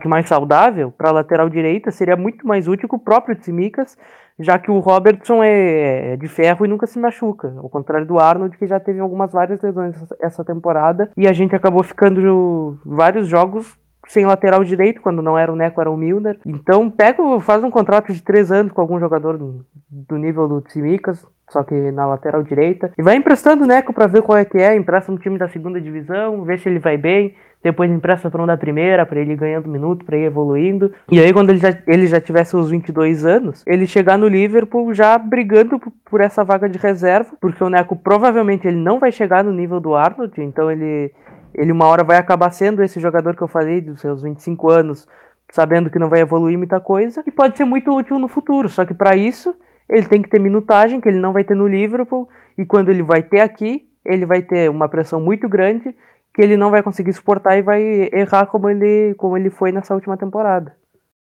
que 0.00 0.06
mais 0.06 0.28
saudável, 0.28 0.92
para 0.92 1.10
lateral 1.10 1.48
direita, 1.48 1.90
seria 1.90 2.16
muito 2.16 2.46
mais 2.46 2.68
útil 2.68 2.88
que 2.88 2.96
o 2.96 2.98
próprio 2.98 3.34
Tsimikas, 3.34 3.96
já 4.38 4.58
que 4.58 4.70
o 4.70 4.78
Robertson 4.78 5.42
é, 5.42 6.12
é 6.12 6.16
de 6.16 6.28
ferro 6.28 6.66
e 6.66 6.68
nunca 6.68 6.86
se 6.86 6.98
machuca, 6.98 7.54
ao 7.56 7.70
contrário 7.70 8.06
do 8.06 8.18
Arnold, 8.18 8.58
que 8.58 8.66
já 8.66 8.78
teve 8.78 9.00
algumas 9.00 9.32
várias 9.32 9.60
lesões 9.62 9.96
essa 10.20 10.44
temporada, 10.44 11.10
e 11.16 11.26
a 11.26 11.32
gente 11.32 11.56
acabou 11.56 11.82
ficando 11.82 12.78
vários 12.84 13.26
jogos 13.26 13.80
sem 14.12 14.26
lateral 14.26 14.62
direito, 14.62 15.00
quando 15.00 15.22
não 15.22 15.38
era 15.38 15.50
o 15.50 15.56
Neco, 15.56 15.80
era 15.80 15.90
o 15.90 15.96
Milner. 15.96 16.38
Então 16.44 16.90
pega, 16.90 17.22
faz 17.40 17.64
um 17.64 17.70
contrato 17.70 18.12
de 18.12 18.22
três 18.22 18.52
anos 18.52 18.70
com 18.70 18.80
algum 18.82 19.00
jogador 19.00 19.38
do, 19.38 20.18
nível 20.18 20.46
do 20.46 20.60
Tsimikas, 20.60 21.26
só 21.48 21.62
que 21.62 21.74
na 21.90 22.06
lateral 22.06 22.42
direita, 22.42 22.92
e 22.98 23.02
vai 23.02 23.16
emprestando 23.16 23.64
o 23.64 23.66
Neco 23.66 23.92
para 23.92 24.06
ver 24.06 24.20
qual 24.20 24.36
é 24.36 24.44
que 24.44 24.58
é, 24.58 24.76
empresta 24.76 25.10
um 25.10 25.16
time 25.16 25.38
da 25.38 25.48
segunda 25.48 25.80
divisão, 25.80 26.44
vê 26.44 26.58
se 26.58 26.68
ele 26.68 26.78
vai 26.78 26.98
bem, 26.98 27.34
depois 27.62 27.90
empresta 27.90 28.30
para 28.30 28.42
um 28.42 28.46
da 28.46 28.56
primeira, 28.56 29.06
para 29.06 29.20
ele 29.20 29.34
ganhando 29.34 29.68
minuto, 29.68 30.04
para 30.04 30.18
ir 30.18 30.24
evoluindo. 30.24 30.92
E 31.10 31.20
aí, 31.20 31.32
quando 31.32 31.50
ele 31.50 31.60
já, 31.60 31.78
ele 31.86 32.06
já 32.06 32.20
tiver 32.20 32.44
seus 32.44 32.70
22 32.70 33.24
anos, 33.24 33.62
ele 33.66 33.86
chegar 33.86 34.18
no 34.18 34.28
Liverpool 34.28 34.92
já 34.92 35.16
brigando 35.16 35.80
por 36.04 36.20
essa 36.20 36.44
vaga 36.44 36.68
de 36.68 36.78
reserva, 36.78 37.30
porque 37.40 37.62
o 37.62 37.70
Neco 37.70 37.96
provavelmente 37.96 38.66
ele 38.66 38.78
não 38.78 38.98
vai 38.98 39.12
chegar 39.12 39.44
no 39.44 39.52
nível 39.52 39.80
do 39.80 39.94
Arnold, 39.94 40.32
então 40.42 40.70
ele, 40.70 41.12
ele 41.54 41.72
uma 41.72 41.86
hora 41.86 42.04
vai 42.04 42.16
acabar 42.16 42.50
sendo 42.50 42.82
esse 42.82 43.00
jogador 43.00 43.36
que 43.36 43.42
eu 43.42 43.48
falei, 43.48 43.80
dos 43.80 44.00
seus 44.00 44.22
25 44.22 44.70
anos, 44.70 45.06
sabendo 45.50 45.90
que 45.90 45.98
não 45.98 46.08
vai 46.08 46.20
evoluir 46.20 46.56
muita 46.56 46.80
coisa, 46.80 47.22
e 47.26 47.30
pode 47.30 47.56
ser 47.56 47.64
muito 47.64 47.94
útil 47.94 48.18
no 48.18 48.28
futuro. 48.28 48.68
Só 48.68 48.84
que 48.84 48.94
para 48.94 49.16
isso, 49.16 49.54
ele 49.88 50.06
tem 50.06 50.22
que 50.22 50.28
ter 50.28 50.40
minutagem, 50.40 51.00
que 51.00 51.08
ele 51.08 51.18
não 51.18 51.32
vai 51.32 51.44
ter 51.44 51.54
no 51.54 51.68
Liverpool, 51.68 52.28
e 52.56 52.64
quando 52.64 52.90
ele 52.90 53.02
vai 53.02 53.22
ter 53.22 53.40
aqui, 53.40 53.88
ele 54.04 54.26
vai 54.26 54.42
ter 54.42 54.70
uma 54.70 54.88
pressão 54.88 55.20
muito 55.20 55.48
grande 55.48 55.94
que 56.34 56.40
ele 56.40 56.56
não 56.56 56.70
vai 56.70 56.82
conseguir 56.82 57.12
suportar 57.12 57.58
e 57.58 57.62
vai 57.62 58.08
errar 58.12 58.46
como 58.46 58.68
ele, 58.68 59.14
como 59.16 59.36
ele 59.36 59.50
foi 59.50 59.70
nessa 59.70 59.94
última 59.94 60.16
temporada. 60.16 60.74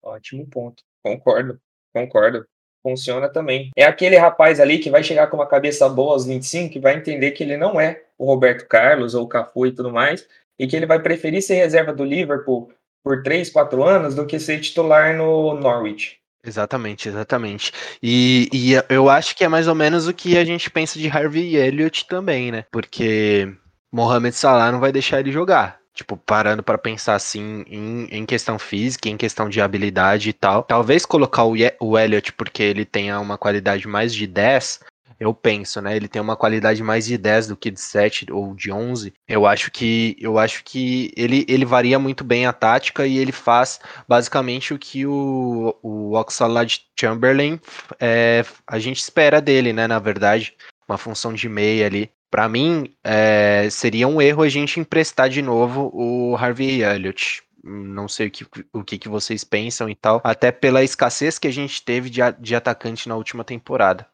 Ótimo 0.03 0.47
ponto. 0.49 0.83
Concordo, 1.03 1.61
concordo. 1.95 2.47
Funciona 2.87 3.29
também. 3.29 3.73
É 3.77 3.85
aquele 3.85 4.17
rapaz 4.17 4.61
ali 4.61 4.79
que 4.79 4.89
vai 4.89 5.03
chegar 5.03 5.27
com 5.27 5.37
uma 5.37 5.49
cabeça 5.49 5.89
boa 5.89 6.13
aos 6.13 6.25
25 6.25 6.73
que 6.73 6.79
vai 6.79 6.95
entender 6.95 7.33
que 7.33 7.43
ele 7.43 7.57
não 7.57 7.81
é 7.81 8.03
o 8.17 8.25
Roberto 8.25 8.65
Carlos 8.69 9.13
ou 9.13 9.25
o 9.25 9.29
Cafu 9.29 9.67
e 9.67 9.73
tudo 9.73 9.93
mais, 9.93 10.25
e 10.57 10.69
que 10.69 10.77
ele 10.77 10.87
vai 10.87 11.01
preferir 11.01 11.43
ser 11.43 11.57
reserva 11.57 11.93
do 11.93 12.05
Liverpool 12.05 12.71
por 13.03 13.25
3, 13.25 13.51
4 13.51 13.83
anos 13.83 14.15
do 14.15 14.25
que 14.25 14.39
ser 14.39 14.61
titular 14.61 15.17
no 15.17 15.55
Norwich. 15.55 16.21
Exatamente, 16.47 17.09
exatamente. 17.09 17.73
E, 18.01 18.49
e 18.53 18.75
eu 18.89 19.11
acho 19.11 19.35
que 19.35 19.43
é 19.43 19.49
mais 19.49 19.67
ou 19.67 19.75
menos 19.75 20.07
o 20.07 20.15
que 20.15 20.39
a 20.39 20.45
gente 20.45 20.71
pensa 20.71 20.97
de 20.97 21.09
Harvey 21.09 21.57
Elliott 21.57 22.07
também, 22.07 22.53
né? 22.53 22.65
Porque 22.71 23.53
Mohamed 23.93 24.37
Salah 24.37 24.71
não 24.71 24.79
vai 24.79 24.93
deixar 24.93 25.19
ele 25.19 25.33
jogar. 25.33 25.81
Tipo, 25.97 26.17
parando 26.17 26.63
pra 26.63 26.77
pensar 26.77 27.15
assim 27.15 27.65
em, 27.67 28.05
em 28.11 28.27
questão 28.27 28.59
física, 28.59 29.09
em 29.09 29.17
questão 29.17 29.49
de 29.49 29.61
habilidade 29.61 30.29
e 30.29 30.33
tal. 30.33 30.63
Talvez 30.63 31.07
colocar 31.07 31.45
o, 31.45 31.55
o 31.81 31.99
Elliott 31.99 32.33
porque 32.35 32.63
ele 32.63 32.85
tenha 32.85 33.19
uma 33.19 33.39
qualidade 33.39 33.89
mais 33.89 34.15
de 34.15 34.27
10, 34.27 34.81
eu 35.19 35.33
penso, 35.33 35.81
né? 35.81 35.97
Ele 35.97 36.09
tem 36.09 36.21
uma 36.21 36.37
qualidade 36.37 36.83
mais 36.83 37.07
de 37.07 37.17
10 37.17 37.49
do 37.49 37.57
que 37.57 37.71
de 37.71 37.81
7 37.81 38.27
ou 38.31 38.55
de 38.55 38.71
11. 38.71 39.13
Eu 39.27 39.47
acho 39.47 39.71
que 39.71 40.15
eu 40.21 40.39
acho 40.39 40.63
que 40.63 41.11
ele, 41.17 41.45
ele 41.49 41.65
varia 41.65 41.99
muito 41.99 42.23
bem 42.23 42.47
a 42.47 42.53
tática 42.53 43.07
e 43.07 43.17
ele 43.17 43.33
faz 43.33 43.81
basicamente 44.07 44.75
o 44.75 44.79
que 44.79 45.07
o, 45.07 45.75
o 45.83 46.13
Oxlade 46.15 46.83
Chamberlain 46.99 47.59
é, 47.99 48.45
a 48.67 48.79
gente 48.79 48.99
espera 49.01 49.41
dele, 49.41 49.73
né? 49.73 49.87
Na 49.87 49.99
verdade, 49.99 50.55
uma 50.89 50.99
função 50.99 51.33
de 51.33 51.49
meia 51.49 51.87
ali. 51.87 52.11
Para 52.31 52.49
mim, 52.49 52.95
é, 53.05 53.69
seria 53.71 54.09
um 54.09 54.21
erro 54.21 54.43
a 54.43 54.49
gente 54.49 54.81
emprestar 54.81 55.29
de 55.29 55.41
novo 55.43 55.91
o 55.95 56.37
Harvey 56.37 56.83
Elliott. 56.83 57.43
Não 57.63 58.09
sei 58.09 58.29
o 58.29 58.31
que, 58.31 58.47
o 58.73 58.85
que, 58.85 58.99
que 58.99 59.09
vocês 59.09 59.43
pensam 59.43 59.89
e 59.89 59.95
tal, 59.95 60.21
até 60.23 60.53
pela 60.53 60.85
escassez 60.85 61.39
que 61.39 61.49
a 61.49 61.53
gente 61.53 61.85
teve 61.85 62.09
de, 62.09 62.21
de 62.39 62.55
atacante 62.55 63.09
na 63.09 63.17
última 63.17 63.43
temporada. 63.43 64.07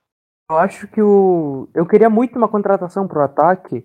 Eu 0.50 0.58
acho 0.58 0.86
que 0.88 1.02
o. 1.02 1.68
Eu 1.74 1.86
queria 1.86 2.10
muito 2.10 2.36
uma 2.36 2.48
contratação 2.48 3.06
pro 3.06 3.22
ataque, 3.22 3.84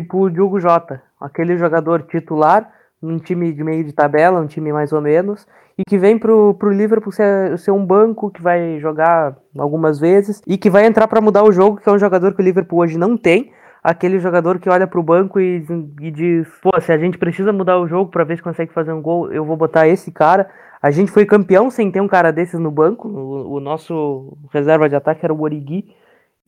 tipo 0.00 0.18
o 0.18 0.30
Diogo 0.30 0.60
Jota, 0.60 1.02
aquele 1.20 1.56
jogador 1.56 2.02
titular 2.02 2.72
num 3.00 3.18
time 3.18 3.52
de 3.52 3.64
meio 3.64 3.84
de 3.84 3.92
tabela, 3.92 4.40
um 4.40 4.46
time 4.46 4.72
mais 4.72 4.92
ou 4.92 5.00
menos, 5.00 5.46
e 5.78 5.82
que 5.88 5.96
vem 5.96 6.18
pro, 6.18 6.54
pro 6.54 6.70
Liverpool 6.70 7.12
ser, 7.12 7.58
ser 7.58 7.70
um 7.70 7.84
banco 7.84 8.30
que 8.30 8.42
vai 8.42 8.78
jogar 8.78 9.36
algumas 9.56 9.98
vezes 9.98 10.42
e 10.46 10.58
que 10.58 10.68
vai 10.68 10.84
entrar 10.84 11.08
para 11.08 11.20
mudar 11.20 11.42
o 11.42 11.52
jogo, 11.52 11.78
que 11.78 11.88
é 11.88 11.92
um 11.92 11.98
jogador 11.98 12.34
que 12.34 12.42
o 12.42 12.44
Liverpool 12.44 12.80
hoje 12.80 12.98
não 12.98 13.16
tem. 13.16 13.52
Aquele 13.82 14.18
jogador 14.18 14.58
que 14.58 14.68
olha 14.68 14.86
pro 14.86 15.02
banco 15.02 15.40
e, 15.40 15.64
e 16.00 16.10
diz: 16.10 16.48
pô, 16.62 16.70
se 16.80 16.92
a 16.92 16.98
gente 16.98 17.18
precisa 17.18 17.52
mudar 17.52 17.78
o 17.78 17.88
jogo 17.88 18.10
para 18.10 18.24
ver 18.24 18.36
se 18.36 18.42
consegue 18.42 18.72
fazer 18.72 18.92
um 18.92 19.00
gol, 19.00 19.32
eu 19.32 19.44
vou 19.44 19.56
botar 19.56 19.88
esse 19.88 20.12
cara. 20.12 20.50
A 20.82 20.90
gente 20.90 21.10
foi 21.10 21.26
campeão 21.26 21.70
sem 21.70 21.90
ter 21.90 22.00
um 22.00 22.08
cara 22.08 22.30
desses 22.32 22.58
no 22.58 22.70
banco. 22.70 23.08
O, 23.08 23.54
o 23.54 23.60
nosso 23.60 24.36
reserva 24.52 24.88
de 24.88 24.96
ataque 24.96 25.24
era 25.24 25.32
o 25.32 25.40
Origi. 25.40 25.94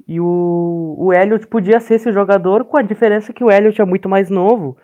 E 0.07 0.21
o, 0.21 0.97
o 0.99 1.13
Elliot 1.13 1.47
podia 1.47 1.81
ser 1.81 1.95
esse 1.95 2.13
jogador, 2.13 2.65
com 2.65 2.77
a 2.77 2.83
diferença 2.83 3.33
que 3.33 3.45
o 3.45 3.51
Elliot 3.51 3.81
é 3.81 3.85
muito 3.85 4.09
mais 4.09 4.29
novo 4.31 4.77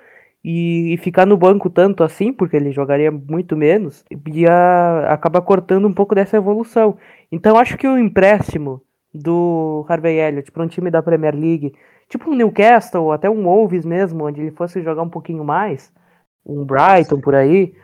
e, 0.45 0.95
e, 0.95 0.97
ficar 0.99 1.27
no 1.27 1.37
banco 1.37 1.69
tanto 1.69 2.05
assim, 2.05 2.33
porque 2.33 2.57
ele 2.57 2.71
jogaria 2.73 3.11
muito 3.11 3.57
menos, 3.57 4.05
ia 4.33 5.07
acabar 5.09 5.41
cortando 5.43 5.89
um 5.89 5.93
pouco 5.93 6.15
dessa 6.15 6.37
evolução. 6.37 6.97
Então 7.31 7.59
acho 7.59 7.77
que 7.77 7.87
o 7.87 7.99
empréstimo 7.99 8.81
do 9.13 9.85
Harvey 9.89 10.19
Elliott 10.19 10.53
para 10.53 10.63
um 10.63 10.69
time 10.69 10.91
da 10.91 11.03
Premier 11.03 11.35
League, 11.35 11.75
tipo 12.09 12.31
um 12.31 12.35
Newcastle, 12.35 13.13
até 13.13 13.29
um 13.29 13.45
Wolves 13.45 13.85
mesmo, 13.85 14.25
onde 14.25 14.41
ele 14.41 14.51
fosse 14.51 14.83
jogar 14.83 15.03
um 15.03 15.11
pouquinho 15.11 15.45
mais, 15.45 15.93
um 16.45 16.65
Brighton 16.65 17.21
por 17.21 17.35
aí, 17.35 17.75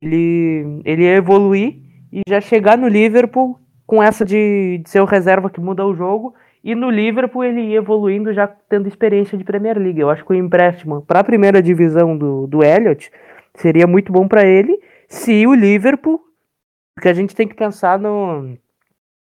ele, 0.00 0.80
ele 0.84 1.02
ia 1.02 1.16
evoluir 1.16 1.76
e 2.12 2.22
já 2.28 2.40
chegar 2.40 2.78
no 2.78 2.86
Liverpool 2.86 3.58
com 3.86 4.02
essa 4.02 4.24
de, 4.24 4.78
de 4.78 4.88
ser 4.88 5.00
o 5.00 5.04
reserva 5.04 5.50
que 5.50 5.60
muda 5.60 5.84
o 5.84 5.94
jogo 5.94 6.34
e 6.62 6.74
no 6.74 6.88
Liverpool 6.88 7.44
ele 7.44 7.60
ia 7.60 7.78
evoluindo 7.78 8.32
já 8.32 8.46
tendo 8.46 8.88
experiência 8.88 9.36
de 9.36 9.44
Premier 9.44 9.78
League. 9.78 10.00
Eu 10.00 10.08
acho 10.08 10.24
que 10.24 10.32
o 10.32 10.36
empréstimo 10.36 11.02
para 11.02 11.20
a 11.20 11.24
primeira 11.24 11.60
divisão 11.62 12.16
do, 12.16 12.46
do 12.46 12.64
Elliott 12.64 13.10
seria 13.54 13.86
muito 13.86 14.12
bom 14.12 14.26
para 14.26 14.46
ele 14.46 14.80
se 15.08 15.46
o 15.46 15.54
Liverpool, 15.54 16.20
porque 16.94 17.08
a 17.08 17.12
gente 17.12 17.34
tem 17.34 17.46
que 17.46 17.54
pensar 17.54 17.98
no 17.98 18.56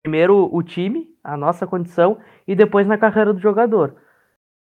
primeiro 0.02 0.48
o 0.52 0.62
time, 0.62 1.08
a 1.22 1.36
nossa 1.36 1.66
condição 1.66 2.18
e 2.46 2.54
depois 2.54 2.86
na 2.86 2.98
carreira 2.98 3.32
do 3.32 3.40
jogador. 3.40 3.94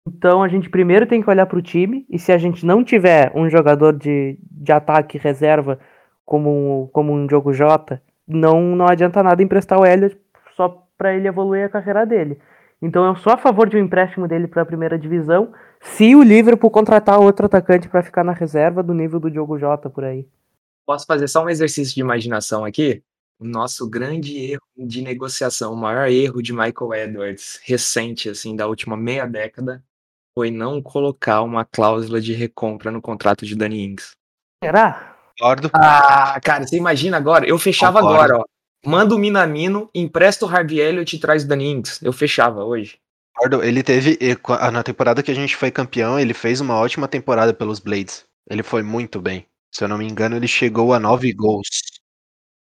Então 0.07 0.43
a 0.43 0.49
gente 0.49 0.69
primeiro 0.69 1.07
tem 1.07 1.23
que 1.23 1.31
olhar 1.31 1.47
para 1.47 1.59
o 1.59 1.63
time 1.63 2.07
e 2.11 2.19
se 2.19 2.31
a 2.31 2.39
gente 2.39 2.65
não 2.65 2.85
tiver 2.85 3.33
um 3.35 3.49
jogador 3.49 3.97
de, 3.97 4.39
de 4.41 4.73
ataque 4.73 5.19
reserva 5.19 5.79
como 6.25 6.89
como 6.93 7.13
um 7.13 7.29
jogo 7.29 7.53
J, 7.53 8.01
não, 8.27 8.77
não 8.77 8.87
adianta 8.87 9.23
nada 9.23 9.43
emprestar 9.43 9.79
o 9.79 9.87
Elliott 9.87 10.19
só 10.55 10.87
para 10.97 11.15
ele 11.15 11.29
evoluir 11.29 11.65
a 11.65 11.69
carreira 11.69 12.05
dele. 12.05 12.39
Então 12.81 13.07
eu 13.07 13.17
sou 13.17 13.33
a 13.33 13.39
favor 13.39 13.69
de 13.69 13.77
um 13.77 13.81
empréstimo 13.81 14.29
dele 14.29 14.47
para 14.47 14.63
a 14.63 14.67
primeira 14.67 14.99
divisão, 14.99 15.53
se 15.81 16.15
o 16.15 16.23
Liverpool 16.23 16.71
contratar 16.71 17.19
outro 17.19 17.47
atacante 17.47 17.89
para 17.89 18.03
ficar 18.03 18.23
na 18.23 18.33
reserva 18.33 18.83
do 18.83 18.93
nível 18.93 19.19
do 19.19 19.31
Diogo 19.31 19.59
Jota 19.59 19.89
por 19.89 20.05
aí. 20.05 20.29
Posso 20.85 21.07
fazer 21.07 21.29
só 21.29 21.43
um 21.43 21.49
exercício 21.49 21.95
de 21.95 22.03
imaginação 22.03 22.63
aqui? 22.63 23.03
O 23.39 23.45
nosso 23.45 23.89
grande 23.89 24.37
erro 24.53 24.63
de 24.77 25.01
negociação, 25.01 25.73
o 25.73 25.77
maior 25.77 26.09
erro 26.09 26.43
de 26.43 26.53
Michael 26.53 26.95
Edwards, 26.95 27.59
recente, 27.65 28.29
assim, 28.29 28.55
da 28.55 28.67
última 28.67 28.97
meia 28.97 29.27
década, 29.27 29.83
foi 30.37 30.51
não 30.51 30.83
colocar 30.83 31.43
uma 31.43 31.65
cláusula 31.65 32.21
de 32.21 32.33
recompra 32.33 32.91
no 32.91 33.01
contrato 33.01 33.47
de 33.47 33.55
Danny 33.55 33.85
Ings. 33.85 34.13
Será? 34.63 35.17
Concordo. 35.39 35.71
Ah, 35.75 36.39
cara, 36.43 36.67
você 36.67 36.77
imagina 36.77 37.17
agora? 37.17 37.47
Eu 37.47 37.59
fechava 37.59 38.01
Concordo. 38.01 38.23
agora, 38.23 38.39
ó. 38.41 38.45
Manda 38.87 39.15
o 39.15 39.19
Minamino, 39.19 39.89
empresta 39.95 40.45
o 40.45 40.49
Harvey 40.49 40.79
Elliott 40.79 41.17
e 41.17 41.19
traz 41.19 41.45
o 41.45 41.49
Danny 41.49 41.71
Ings. 41.73 42.03
Eu 42.03 42.13
fechava 42.13 42.65
hoje. 42.65 42.99
Ele 43.63 43.83
teve. 43.83 44.19
Na 44.73 44.83
temporada 44.83 45.23
que 45.23 45.31
a 45.31 45.35
gente 45.35 45.57
foi 45.57 45.71
campeão, 45.71 46.21
ele 46.21 46.35
fez 46.35 46.61
uma 46.61 46.77
ótima 46.77 47.09
temporada 47.09 47.55
pelos 47.55 47.81
Blades. 47.81 48.25
Ele 48.49 48.63
foi 48.63 48.83
muito 48.83 49.21
bem. 49.21 49.47
Se 49.73 49.83
eu 49.83 49.89
não 49.89 49.99
me 49.99 50.07
engano, 50.07 50.37
ele 50.37 50.47
chegou 50.47 50.93
a 50.93 51.01
nove 51.01 51.33
gols. 51.33 51.67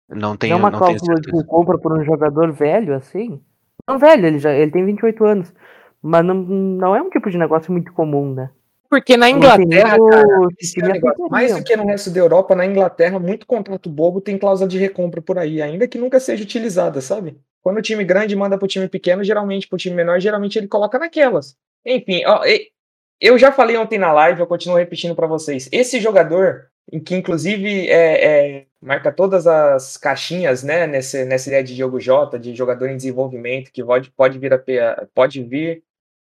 Não 0.08 0.36
tem 0.36 0.50
É 0.50 0.56
uma 0.56 0.70
não 0.70 0.78
cláusula 0.78 1.20
de 1.20 1.30
compra 1.46 1.78
por 1.78 1.96
um 1.96 2.04
jogador 2.04 2.52
velho, 2.52 2.94
assim? 2.94 3.40
Não 3.88 3.98
velho, 3.98 4.26
ele 4.26 4.38
já 4.38 4.52
ele 4.52 4.70
tem 4.70 4.84
28 4.84 5.24
anos. 5.24 5.54
Mas 6.02 6.24
não, 6.24 6.34
não 6.34 6.96
é 6.96 7.02
um 7.02 7.10
tipo 7.10 7.30
de 7.30 7.38
negócio 7.38 7.72
muito 7.72 7.92
comum, 7.92 8.34
né? 8.34 8.50
Porque 8.90 9.16
na 9.16 9.30
Inglaterra, 9.30 9.96
cara, 9.96 10.48
esse 10.58 10.82
é 10.82 10.88
negócio, 10.88 11.28
mais 11.30 11.54
do 11.54 11.62
que 11.62 11.76
no 11.76 11.86
resto 11.86 12.10
da 12.10 12.18
Europa, 12.18 12.56
na 12.56 12.66
Inglaterra, 12.66 13.20
muito 13.20 13.46
contrato 13.46 13.88
bobo 13.88 14.20
tem 14.20 14.36
cláusula 14.36 14.68
de 14.68 14.78
recompra 14.78 15.22
por 15.22 15.38
aí, 15.38 15.62
ainda 15.62 15.86
que 15.86 15.96
nunca 15.96 16.18
seja 16.18 16.42
utilizada, 16.42 17.00
sabe? 17.00 17.38
Quando 17.62 17.78
o 17.78 17.82
time 17.82 18.02
grande 18.02 18.34
manda 18.34 18.58
pro 18.58 18.66
time 18.66 18.88
pequeno, 18.88 19.22
geralmente 19.22 19.68
pro 19.68 19.78
time 19.78 19.94
menor, 19.94 20.18
geralmente 20.20 20.58
ele 20.58 20.66
coloca 20.66 20.98
naquelas. 20.98 21.56
Enfim, 21.86 22.24
ó, 22.26 22.42
eu 23.20 23.38
já 23.38 23.52
falei 23.52 23.76
ontem 23.76 23.98
na 23.98 24.12
live, 24.12 24.40
eu 24.40 24.46
continuo 24.46 24.76
repetindo 24.76 25.14
para 25.14 25.26
vocês. 25.28 25.68
Esse 25.70 26.00
jogador, 26.00 26.66
que 27.04 27.14
inclusive 27.14 27.88
é, 27.88 28.24
é, 28.24 28.66
marca 28.82 29.12
todas 29.12 29.46
as 29.46 29.96
caixinhas, 29.96 30.64
né, 30.64 30.88
nessa, 30.88 31.24
nessa 31.24 31.48
ideia 31.48 31.62
de 31.62 31.76
jogo 31.76 32.00
J, 32.00 32.38
de 32.38 32.56
jogador 32.56 32.88
em 32.88 32.96
desenvolvimento, 32.96 33.70
que 33.70 33.84
pode, 33.84 34.10
pode 34.10 34.38
vir 34.38 34.52
a 34.54 35.06
pode 35.14 35.42
vir 35.44 35.84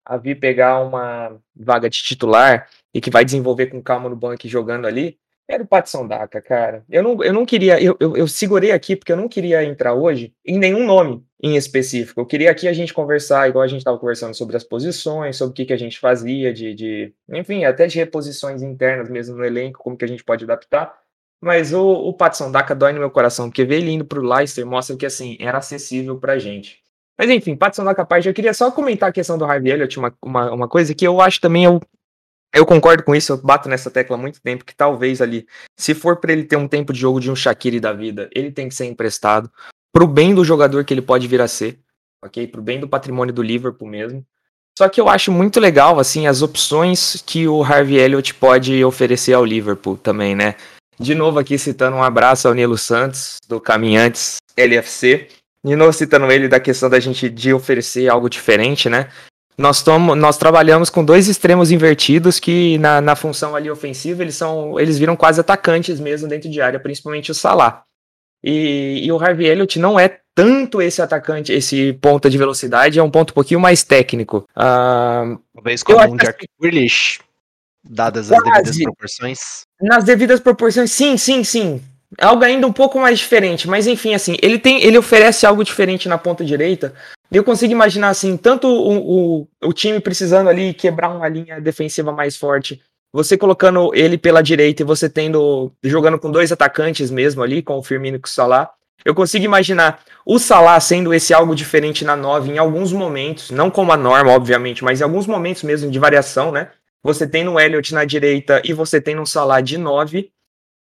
a 0.09 0.17
vir 0.17 0.39
pegar 0.39 0.79
uma 0.79 1.39
vaga 1.55 1.87
de 1.87 2.01
titular 2.01 2.67
e 2.91 2.99
que 2.99 3.11
vai 3.11 3.23
desenvolver 3.23 3.67
com 3.67 3.79
calma 3.79 4.09
no 4.09 4.15
banco 4.15 4.47
jogando 4.47 4.87
ali, 4.87 5.19
era 5.47 5.61
o 5.61 5.67
Patson 5.67 6.07
Daka, 6.07 6.41
cara. 6.41 6.83
Eu 6.89 7.03
não, 7.03 7.23
eu 7.23 7.31
não 7.31 7.45
queria, 7.45 7.81
eu, 7.81 7.95
eu, 7.99 8.17
eu, 8.17 8.27
segurei 8.27 8.71
aqui 8.71 8.95
porque 8.95 9.11
eu 9.11 9.17
não 9.17 9.27
queria 9.27 9.63
entrar 9.63 9.93
hoje 9.93 10.33
em 10.43 10.57
nenhum 10.57 10.85
nome 10.85 11.23
em 11.41 11.55
específico. 11.55 12.19
Eu 12.19 12.25
queria 12.25 12.49
aqui 12.49 12.67
a 12.67 12.73
gente 12.73 12.91
conversar, 12.91 13.47
igual 13.47 13.63
a 13.63 13.67
gente 13.67 13.79
estava 13.79 13.99
conversando 13.99 14.33
sobre 14.33 14.57
as 14.57 14.63
posições, 14.63 15.37
sobre 15.37 15.51
o 15.51 15.55
que, 15.55 15.65
que 15.65 15.73
a 15.73 15.77
gente 15.77 15.99
fazia, 15.99 16.51
de, 16.51 16.73
de, 16.73 17.13
enfim, 17.31 17.65
até 17.65 17.85
de 17.85 17.97
reposições 17.97 18.63
internas 18.63 19.09
mesmo 19.09 19.37
no 19.37 19.45
elenco, 19.45 19.79
como 19.79 19.95
que 19.95 20.05
a 20.05 20.07
gente 20.07 20.23
pode 20.23 20.43
adaptar. 20.43 20.95
Mas 21.39 21.71
o, 21.71 22.09
o 22.09 22.17
Daka 22.51 22.75
dói 22.75 22.93
no 22.93 22.99
meu 22.99 23.11
coração, 23.11 23.47
porque 23.47 23.63
ver 23.63 23.77
ele 23.77 23.91
indo 23.91 24.05
pro 24.05 24.21
Leicester 24.21 24.65
mostra 24.65 24.97
que, 24.97 25.05
assim, 25.05 25.37
era 25.39 25.59
acessível 25.59 26.19
pra 26.19 26.39
gente. 26.39 26.81
Mas 27.19 27.29
enfim, 27.29 27.53
Patson 27.53 27.83
da 27.83 27.93
capaz. 27.93 28.25
Eu 28.25 28.33
queria 28.33 28.53
só 28.53 28.71
comentar 28.71 29.09
a 29.09 29.11
questão 29.11 29.37
do 29.37 29.43
Harvey 29.43 29.73
Elliott, 29.73 29.99
uma, 29.99 30.13
uma, 30.23 30.51
uma 30.53 30.67
coisa 30.69 30.95
que 30.95 31.05
eu 31.05 31.19
acho 31.19 31.41
também, 31.41 31.65
eu, 31.65 31.81
eu 32.55 32.65
concordo 32.65 33.03
com 33.03 33.13
isso, 33.13 33.33
eu 33.33 33.37
bato 33.37 33.67
nessa 33.67 33.91
tecla 33.91 34.15
há 34.15 34.19
muito 34.19 34.41
tempo, 34.41 34.63
que 34.63 34.73
talvez 34.73 35.21
ali, 35.21 35.45
se 35.77 35.93
for 35.93 36.15
para 36.15 36.31
ele 36.31 36.45
ter 36.45 36.55
um 36.55 36.67
tempo 36.67 36.93
de 36.93 36.99
jogo 37.01 37.19
de 37.19 37.29
um 37.29 37.35
Shaqiri 37.35 37.81
da 37.81 37.91
vida, 37.91 38.29
ele 38.33 38.51
tem 38.51 38.69
que 38.69 38.75
ser 38.75 38.85
emprestado, 38.85 39.51
pro 39.91 40.07
bem 40.07 40.33
do 40.33 40.45
jogador 40.45 40.85
que 40.85 40.93
ele 40.93 41.01
pode 41.01 41.27
vir 41.27 41.41
a 41.41 41.47
ser, 41.47 41.77
ok? 42.23 42.47
Pro 42.47 42.61
bem 42.61 42.79
do 42.79 42.87
patrimônio 42.87 43.33
do 43.33 43.43
Liverpool 43.43 43.89
mesmo. 43.89 44.25
Só 44.77 44.87
que 44.87 45.01
eu 45.01 45.09
acho 45.09 45.29
muito 45.29 45.59
legal, 45.59 45.99
assim, 45.99 46.25
as 46.25 46.41
opções 46.41 47.21
que 47.25 47.49
o 47.49 47.61
Harvey 47.61 47.97
Elliott 47.97 48.33
pode 48.33 48.81
oferecer 48.85 49.33
ao 49.33 49.43
Liverpool 49.43 49.97
também, 49.97 50.35
né? 50.35 50.55
De 50.97 51.13
novo 51.13 51.37
aqui 51.37 51.57
citando 51.57 51.97
um 51.97 52.03
abraço 52.03 52.47
ao 52.47 52.53
Nilo 52.53 52.77
Santos, 52.77 53.39
do 53.45 53.59
Caminhantes 53.59 54.37
LFC, 54.55 55.27
de 55.63 55.75
novo 55.75 55.91
citando 55.93 56.31
ele 56.31 56.47
da 56.47 56.59
questão 56.59 56.89
da 56.89 56.99
gente 56.99 57.29
de 57.29 57.53
oferecer 57.53 58.09
algo 58.09 58.29
diferente, 58.29 58.89
né? 58.89 59.09
Nós, 59.57 59.83
tomo, 59.83 60.15
nós 60.15 60.37
trabalhamos 60.37 60.89
com 60.89 61.03
dois 61.03 61.27
extremos 61.27 61.69
invertidos 61.69 62.39
que 62.39 62.77
na, 62.77 63.01
na 63.01 63.13
função 63.13 63.57
ali 63.57 63.69
ofensiva 63.69 64.23
eles 64.23 64.35
são 64.35 64.79
eles 64.79 64.97
viram 64.97 65.17
quase 65.17 65.41
atacantes 65.41 65.99
mesmo 65.99 66.29
dentro 66.29 66.49
de 66.49 66.61
área, 66.61 66.79
principalmente 66.79 67.29
o 67.29 67.35
Salah. 67.35 67.83
E, 68.41 69.01
e 69.03 69.11
o 69.11 69.21
Harvey 69.21 69.47
Elliott 69.47 69.77
não 69.77 69.99
é 69.99 70.19
tanto 70.33 70.81
esse 70.81 71.01
atacante, 71.01 71.51
esse 71.51 71.91
ponta 71.91 72.29
de 72.29 72.37
velocidade, 72.37 72.97
é 72.97 73.03
um 73.03 73.11
ponto 73.11 73.31
um 73.31 73.33
pouquinho 73.33 73.59
mais 73.59 73.83
técnico. 73.83 74.47
Talvez 75.53 75.83
como 75.83 76.13
um 76.13 76.15
Jack 76.15 76.47
Grealish, 76.57 77.19
dadas 77.83 78.31
as 78.31 78.41
devidas 78.41 78.77
proporções. 78.77 79.39
Nas 79.81 80.05
devidas 80.05 80.39
proporções, 80.39 80.89
sim, 80.89 81.17
sim, 81.17 81.43
sim 81.43 81.81
algo 82.17 82.43
ainda 82.43 82.65
um 82.65 82.73
pouco 82.73 82.99
mais 82.99 83.19
diferente, 83.19 83.67
mas 83.67 83.85
enfim, 83.85 84.13
assim, 84.13 84.35
ele 84.41 84.57
tem, 84.57 84.83
ele 84.83 84.97
oferece 84.97 85.45
algo 85.45 85.63
diferente 85.63 86.09
na 86.09 86.17
ponta 86.17 86.43
direita. 86.43 86.93
Eu 87.31 87.43
consigo 87.43 87.71
imaginar 87.71 88.09
assim, 88.09 88.35
tanto 88.35 88.67
o, 88.67 89.41
o, 89.41 89.47
o 89.63 89.73
time 89.73 89.99
precisando 89.99 90.49
ali 90.49 90.73
quebrar 90.73 91.09
uma 91.09 91.27
linha 91.27 91.61
defensiva 91.61 92.11
mais 92.11 92.35
forte, 92.35 92.81
você 93.13 93.37
colocando 93.37 93.91
ele 93.93 94.17
pela 94.17 94.41
direita 94.41 94.81
e 94.81 94.85
você 94.85 95.09
tendo 95.09 95.71
jogando 95.83 96.19
com 96.19 96.31
dois 96.31 96.51
atacantes 96.51 97.11
mesmo 97.11 97.43
ali, 97.43 97.61
com 97.61 97.77
o 97.77 97.83
Firmino 97.83 98.17
e 98.17 98.21
o 98.23 98.27
Salah. 98.27 98.69
Eu 99.05 99.15
consigo 99.15 99.45
imaginar 99.45 100.01
o 100.25 100.37
Salah 100.37 100.79
sendo 100.79 101.13
esse 101.13 101.33
algo 101.33 101.55
diferente 101.55 102.03
na 102.03 102.15
9 102.15 102.51
em 102.51 102.57
alguns 102.57 102.91
momentos, 102.91 103.49
não 103.49 103.71
como 103.71 103.91
a 103.91 103.97
norma, 103.97 104.31
obviamente, 104.31 104.83
mas 104.83 104.99
em 104.99 105.03
alguns 105.03 105.25
momentos 105.25 105.63
mesmo 105.63 105.89
de 105.89 105.97
variação, 105.97 106.51
né? 106.51 106.69
Você 107.01 107.25
tem 107.25 107.43
no 107.43 107.59
Elliot 107.59 107.93
na 107.93 108.03
direita 108.03 108.61
e 108.65 108.73
você 108.73 108.99
tem 108.99 109.15
no 109.15 109.25
Salah 109.25 109.61
de 109.61 109.77
9, 109.77 110.29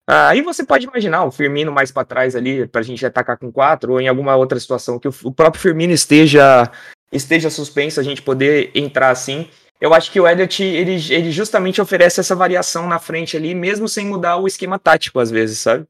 ah, 0.07 0.29
aí 0.29 0.43
você 0.43 0.65
pode 0.65 0.87
imaginar 0.87 1.25
o 1.25 1.31
Firmino 1.31 1.73
mais 1.73 1.91
para 1.91 2.05
trás 2.05 2.37
ali, 2.37 2.67
para 2.67 2.81
a 2.81 2.85
gente 2.85 3.05
atacar 3.05 3.39
com 3.39 3.51
quatro, 3.51 3.93
ou 3.93 4.01
em 4.01 4.09
alguma 4.09 4.37
outra 4.37 4.61
situação 4.61 4.99
que 4.99 5.09
o, 5.09 5.33
próprio 5.33 5.63
Firmino 5.63 5.93
esteja, 5.93 6.71
esteja 7.11 7.49
suspenso, 7.49 8.01
a 8.01 8.03
gente 8.03 8.21
poder 8.21 8.71
entrar 8.75 9.11
assim. 9.11 9.49
eu 9.81 9.95
acho 9.95 10.13
que 10.13 10.21
o 10.21 10.27
Elliott, 10.29 10.63
ele, 10.63 10.95
ele 11.11 11.31
justamente 11.31 11.81
oferece 11.81 12.21
essa 12.21 12.37
variação 12.37 12.87
na 12.87 12.99
frente 12.99 13.37
ali, 13.37 13.55
mesmo 13.55 13.89
sem 13.89 14.07
mudar 14.07 14.37
o 14.37 14.47
esquema 14.47 14.79
tático, 14.79 15.19
às 15.21 15.31
vezes, 15.31 15.59
sabe? 15.59 15.87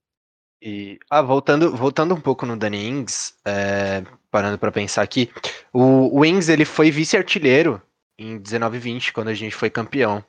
E, 0.63 0.99
ah, 1.11 1.21
voltando, 1.21 1.77
voltando 1.77 2.15
um 2.15 2.21
pouco 2.21 2.47
no 2.47 2.57
Danny 2.57 2.89
Ings, 2.89 3.35
é, 3.45 4.03
parando 4.31 4.59
para 4.59 4.73
pensar 4.73 5.03
aqui, 5.03 5.31
o, 5.73 6.21
o 6.21 6.25
Ings 6.25 6.49
ele 6.49 6.65
foi 6.65 6.91
vice-artilheiro 6.91 7.83
em 8.19 8.41
19-20, 8.41 9.13
quando 9.13 9.29
a 9.29 9.35
gente 9.35 9.55
foi 9.55 9.69
campeão. 9.69 10.25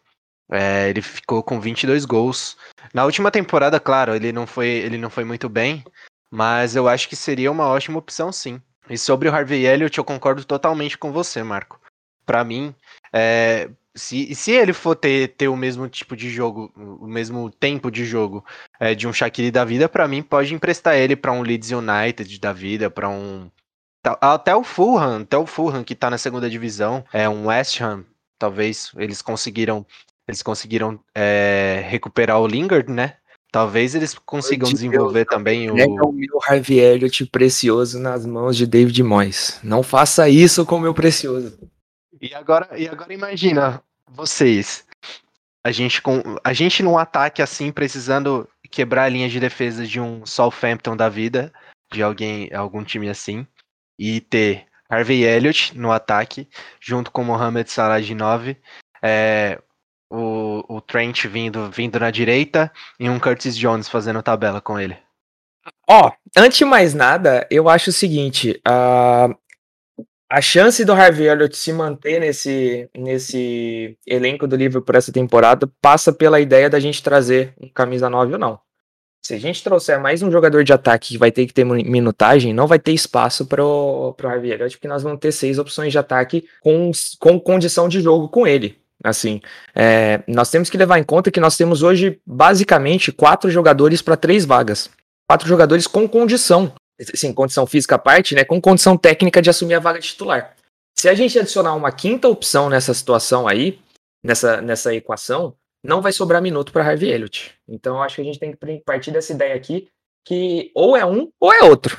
É, 0.52 0.90
ele 0.90 1.02
ficou 1.02 1.42
com 1.42 1.60
22 1.60 2.06
gols. 2.06 2.58
Na 2.94 3.04
última 3.06 3.32
temporada, 3.32 3.80
claro, 3.80 4.16
ele 4.16 4.32
não 4.32 4.46
foi, 4.46 4.68
ele 4.68 4.98
não 4.98 5.10
foi 5.10 5.24
muito 5.24 5.50
bem, 5.50 5.84
mas 6.32 6.76
eu 6.76 6.88
acho 6.88 7.10
que 7.10 7.16
seria 7.16 7.52
uma 7.52 7.68
ótima 7.68 7.98
opção, 7.98 8.32
sim. 8.32 8.62
E 8.90 8.98
sobre 8.98 9.28
o 9.28 9.34
Harvey 9.34 9.66
Elliott, 9.66 9.98
eu 9.98 10.04
concordo 10.04 10.46
totalmente 10.46 10.98
com 10.98 11.12
você, 11.12 11.42
Marco. 11.42 11.80
Para 12.26 12.44
mim, 12.44 12.74
é, 13.12 13.70
se, 13.96 14.36
se 14.36 14.52
ele 14.52 14.74
for 14.74 14.96
ter, 14.96 15.30
ter 15.30 15.48
o 15.48 15.56
mesmo 15.56 15.88
tipo 15.88 16.16
de 16.16 16.30
jogo, 16.30 16.72
o 16.76 17.08
mesmo 17.08 17.50
tempo 17.50 17.90
de 17.90 18.06
jogo 18.06 18.46
é, 18.80 18.94
de 18.94 19.08
um 19.08 19.14
Shaqiri 19.14 19.50
da 19.50 19.64
vida, 19.64 19.88
para 19.88 20.08
mim 20.08 20.22
pode 20.22 20.54
emprestar 20.54 20.96
ele 20.96 21.16
para 21.16 21.32
um 21.32 21.42
Leeds 21.42 21.72
United 21.72 22.40
da 22.40 22.52
vida, 22.52 22.90
para 22.90 23.10
um 23.10 23.50
até 24.22 24.56
o 24.56 24.64
Fulham, 24.64 25.22
até 25.22 25.36
o 25.36 25.48
Fulham 25.48 25.84
que 25.84 25.96
tá 25.96 26.12
na 26.12 26.18
segunda 26.18 26.48
divisão, 26.48 27.04
é 27.12 27.28
um 27.28 27.48
West 27.48 27.82
Ham, 27.82 28.06
talvez 28.38 28.92
eles 28.98 29.22
conseguiram 29.22 29.84
eles 30.28 30.42
conseguiram 30.42 31.00
é, 31.14 31.86
recuperar 31.88 32.40
o 32.40 32.48
Lingard, 32.48 32.92
né? 32.92 33.18
Talvez 33.52 33.96
eles 33.96 34.14
consigam 34.14 34.70
desenvolver 34.70 35.26
Deus, 35.26 35.28
também 35.30 35.72
o. 35.72 35.76
Pega 35.76 36.06
o 36.06 36.12
meu 36.12 36.40
Harvey 36.46 36.80
Elliott 36.80 37.26
precioso 37.28 38.00
nas 38.00 38.26
mãos 38.26 38.58
de 38.58 38.68
David 38.68 39.02
Moyes. 39.02 39.60
Não 39.64 39.82
faça 39.82 40.28
isso 40.28 40.66
com 40.66 40.76
o 40.76 40.82
meu 40.82 40.94
precioso. 40.94 41.58
E 42.22 42.34
agora, 42.34 42.68
e 42.78 42.88
agora 42.88 43.14
imagina, 43.14 43.82
vocês. 44.12 44.86
A 45.64 45.72
gente, 45.72 46.02
com, 46.02 46.22
a 46.44 46.54
gente 46.54 46.84
num 46.84 46.98
ataque 46.98 47.42
assim, 47.42 47.72
precisando 47.72 48.48
quebrar 48.70 49.06
a 49.06 49.10
linha 49.10 49.30
de 49.30 49.40
defesa 49.40 49.86
de 49.86 50.00
um 50.00 50.26
Southampton 50.26 50.96
da 50.96 51.08
vida, 51.08 51.52
de 51.92 52.04
alguém, 52.04 52.54
algum 52.54 52.84
time 52.84 53.10
assim, 53.10 53.48
e 53.98 54.20
ter 54.20 54.66
Harvey 54.90 55.24
Elliott 55.24 55.78
no 55.78 55.92
ataque, 55.92 56.48
junto 56.80 57.10
com 57.10 57.24
Mohamed 57.24 57.72
Salah 57.72 58.02
de 58.02 58.14
9, 58.14 58.58
é, 59.02 59.62
o, 60.16 60.64
o 60.68 60.82
Trent 60.82 61.26
vindo, 61.26 61.70
vindo 61.70 62.00
na 62.00 62.10
direita 62.10 62.72
e 63.00 63.10
um 63.10 63.20
Curtis 63.20 63.58
Jones 63.58 63.90
fazendo 63.90 64.24
tabela 64.24 64.62
com 64.62 64.80
ele. 64.80 64.98
Ó, 65.88 66.12
antes 66.38 66.58
de 66.58 66.66
mais 66.66 66.94
nada, 66.94 67.48
eu 67.50 67.68
acho 67.70 67.90
o 67.90 67.94
seguinte: 67.94 68.62
uh, 68.68 69.36
a 70.30 70.42
chance 70.42 70.84
do 70.84 70.94
Harvey 70.94 71.28
Elliott 71.28 71.56
se 71.56 71.72
manter 71.72 72.20
nesse, 72.20 72.90
nesse 72.96 73.98
elenco 74.06 74.48
do 74.48 74.56
livro 74.56 74.82
por 74.82 74.96
essa 74.96 75.12
temporada 75.12 75.70
passa 75.82 76.12
pela 76.12 76.40
ideia 76.40 76.70
da 76.70 76.80
gente 76.80 77.04
trazer 77.04 77.54
um 77.62 77.68
camisa 77.70 78.10
9 78.10 78.34
ou 78.34 78.40
não. 78.40 78.60
Se 79.24 79.34
a 79.34 79.40
gente 79.40 79.64
trouxer 79.64 80.00
mais 80.00 80.22
um 80.22 80.30
jogador 80.30 80.64
de 80.64 80.72
ataque 80.72 81.14
que 81.14 81.18
vai 81.18 81.32
ter 81.32 81.48
que 81.48 81.54
ter 81.54 81.64
minutagem, 81.64 82.54
não 82.54 82.68
vai 82.68 82.78
ter 82.78 82.92
espaço 82.92 83.48
para 83.48 83.66
o 83.66 84.16
Harvey 84.24 84.52
Elliott, 84.52 84.78
porque 84.78 84.88
nós 84.88 85.02
vamos 85.02 85.20
ter 85.20 85.32
seis 85.32 85.58
opções 85.58 85.92
de 85.92 85.98
ataque 85.98 86.48
com, 86.62 86.92
com 87.20 87.40
condição 87.40 87.90
de 87.90 88.02
jogo 88.02 88.30
com 88.30 88.46
ele. 88.46 88.85
Assim, 89.04 89.42
é, 89.76 90.24
nós 90.28 90.50
temos 90.50 90.70
que 90.70 90.78
levar 90.78 90.98
em 91.00 91.04
conta 91.04 91.32
que 91.32 91.40
nós 91.40 91.58
temos 91.58 91.84
hoje 91.84 92.20
basicamente 92.26 93.12
quatro 93.12 93.50
jogadores 93.52 94.02
para 94.02 94.18
três 94.18 94.46
vagas. 94.46 94.90
Quatro 95.28 95.48
jogadores 95.48 95.88
com 95.88 96.08
condição 96.08 96.74
sim, 97.14 97.34
condição 97.34 97.66
física 97.66 97.96
à 97.96 98.00
parte, 98.00 98.36
né, 98.36 98.44
com 98.44 98.62
condição 98.62 98.98
técnica 98.98 99.42
de 99.42 99.50
assumir 99.50 99.76
a 99.76 99.80
vaga 99.80 100.00
de 100.00 100.08
titular. 100.08 100.56
Se 100.98 101.10
a 101.10 101.14
gente 101.14 101.38
adicionar 101.38 101.76
uma 101.76 101.92
quinta 101.92 102.28
opção 102.28 102.70
nessa 102.70 102.94
situação 102.94 103.48
aí, 103.48 103.80
nessa, 104.24 104.62
nessa 104.62 104.94
equação, 104.96 105.54
não 105.84 106.02
vai 106.02 106.12
sobrar 106.12 106.42
minuto 106.42 106.72
para 106.72 106.88
Harvey 106.88 107.12
Elliott. 107.12 107.54
Então, 107.68 108.02
acho 108.02 108.16
que 108.16 108.22
a 108.22 108.26
gente 108.26 108.40
tem 108.40 108.52
que 108.52 108.82
partir 108.86 109.12
dessa 109.12 109.34
ideia 109.34 109.56
aqui 109.56 109.88
que 110.26 110.72
ou 110.74 110.96
é 110.96 111.06
um 111.06 111.30
ou 111.40 111.54
é 111.54 111.64
outro. 111.64 111.98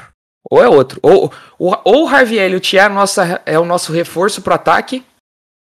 Ou 0.51 0.63
é 0.63 0.69
outro. 0.69 0.99
Ou, 1.03 1.33
ou, 1.59 2.05
o 2.05 2.09
Harvey 2.09 2.39
Elliott 2.39 2.77
é, 2.77 2.81
a 2.81 2.89
nossa, 2.89 3.43
é 3.45 3.59
o 3.59 3.65
nosso 3.65 3.93
reforço 3.93 4.41
para 4.41 4.55
ataque, 4.55 5.05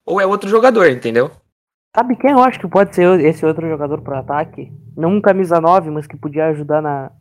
ou 0.10 0.20
é 0.20 0.26
outro 0.26 0.50
jogador, 0.50 0.90
entendeu? 0.90 1.30
Sabe 1.96 2.16
quem 2.16 2.32
eu 2.32 2.40
acho 2.40 2.60
que 2.60 2.68
pode 2.68 2.96
ser 2.96 3.20
esse 3.22 3.46
outro 3.46 3.70
jogador 3.70 4.02
para 4.02 4.20
ataque? 4.20 4.72
Não 4.98 5.14
um 5.14 5.22
camisa 5.22 5.62
9, 5.62 5.92
mas 5.92 6.08
que 6.08 6.18
podia 6.18 6.48
ajudar 6.48 6.82
na 6.82 7.12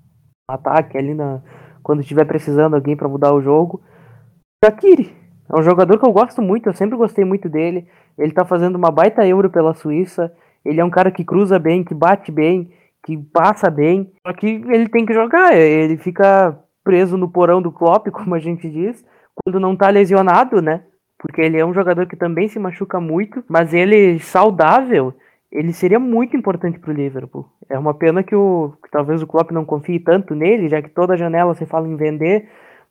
ataque 0.49 0.97
ali 0.97 1.15
na, 1.15 1.43
quando 1.83 2.01
estiver 2.01 2.25
precisando 2.25 2.75
alguém 2.75 2.97
para 2.97 3.09
mudar 3.09 3.35
o 3.35 3.43
jogo. 3.43 3.83
Shaqiri 4.65 5.15
é 5.51 5.59
um 5.59 5.63
jogador 5.63 5.99
que 5.99 6.07
eu 6.07 6.13
gosto 6.13 6.41
muito, 6.41 6.69
eu 6.69 6.75
sempre 6.75 6.97
gostei 6.97 7.25
muito 7.25 7.49
dele. 7.49 7.87
Ele 8.19 8.33
tá 8.33 8.45
fazendo 8.45 8.77
uma 8.77 8.91
baita 8.91 9.27
euro 9.27 9.51
pela 9.51 9.75
Suíça. 9.75 10.33
Ele 10.65 10.81
é 10.81 10.85
um 10.85 10.91
cara 10.91 11.11
que 11.11 11.25
cruza 11.25 11.59
bem, 11.59 11.85
que 11.85 11.95
bate 11.95 12.33
bem, 12.33 12.71
que 13.05 13.17
passa 13.17 13.71
bem. 13.71 14.13
Só 14.27 14.33
que 14.33 14.47
ele 14.47 14.89
tem 14.89 15.05
que 15.05 15.13
jogar, 15.13 15.55
ele 15.55 15.99
fica 15.99 16.59
preso 16.83 17.19
no 17.19 17.31
porão 17.31 17.61
do 17.61 17.73
Klopp, 17.73 18.09
como 18.13 18.35
a 18.35 18.39
gente 18.39 18.69
diz, 18.69 19.05
quando 19.35 19.61
não 19.61 19.77
tá 19.77 19.89
lesionado, 19.91 20.63
né? 20.63 20.85
Porque 21.19 21.41
ele 21.41 21.59
é 21.59 21.67
um 21.67 21.75
jogador 21.75 22.07
que 22.07 22.17
também 22.17 22.49
se 22.49 22.59
machuca 22.59 23.01
muito, 23.01 23.45
mas 23.49 23.75
ele 23.75 24.19
saudável, 24.21 25.13
ele 25.51 25.73
seria 25.73 25.99
muito 25.99 26.37
importante 26.37 26.79
para 26.79 26.91
o 26.91 26.95
Liverpool. 26.95 27.47
É 27.69 27.79
uma 27.79 27.93
pena 27.93 28.23
que, 28.23 28.35
o, 28.35 28.73
que 28.83 28.91
talvez 28.91 29.23
o 29.23 29.27
Klopp 29.27 29.51
não 29.51 29.65
confie 29.65 29.99
tanto 29.99 30.35
nele, 30.35 30.69
já 30.69 30.81
que 30.81 30.89
toda 30.89 31.17
janela 31.17 31.55
se 31.55 31.67
fala 31.67 31.89
em 31.89 31.97
vender. 31.97 32.49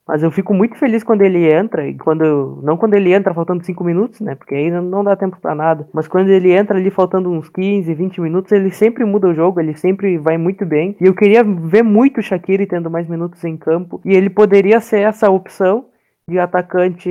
Mas 0.08 0.24
eu 0.24 0.32
fico 0.32 0.54
muito 0.54 0.78
feliz 0.78 1.04
quando 1.04 1.22
ele 1.22 1.52
entra, 1.52 1.86
e 1.86 1.94
quando 1.96 2.62
não 2.64 2.78
quando 2.78 2.94
ele 2.94 3.14
entra 3.14 3.34
faltando 3.34 3.66
5 3.66 3.84
minutos, 3.84 4.22
né? 4.22 4.36
Porque 4.36 4.56
aí 4.56 4.72
não 4.72 5.04
dá 5.04 5.18
tempo 5.18 5.38
para 5.42 5.54
nada. 5.54 5.88
Mas 5.94 6.08
quando 6.08 6.30
ele 6.30 6.54
entra 6.54 6.78
ali 6.78 6.90
faltando 6.90 7.30
uns 7.30 7.50
15, 7.50 7.94
20 7.94 8.22
minutos, 8.22 8.52
ele 8.54 8.72
sempre 8.72 9.04
muda 9.04 9.28
o 9.28 9.34
jogo, 9.34 9.60
ele 9.60 9.76
sempre 9.76 10.18
vai 10.18 10.38
muito 10.38 10.66
bem. 10.66 10.96
E 11.02 11.06
eu 11.06 11.14
queria 11.14 11.44
ver 11.44 11.84
muito 11.84 12.20
o 12.20 12.24
Shaqiri 12.24 12.66
tendo 12.66 12.90
mais 12.90 13.08
minutos 13.08 13.44
em 13.44 13.58
campo. 13.58 14.00
E 14.06 14.16
ele 14.16 14.30
poderia 14.30 14.80
ser 14.80 15.02
essa 15.02 15.30
opção 15.30 15.86
de 16.30 16.38
atacante 16.38 17.10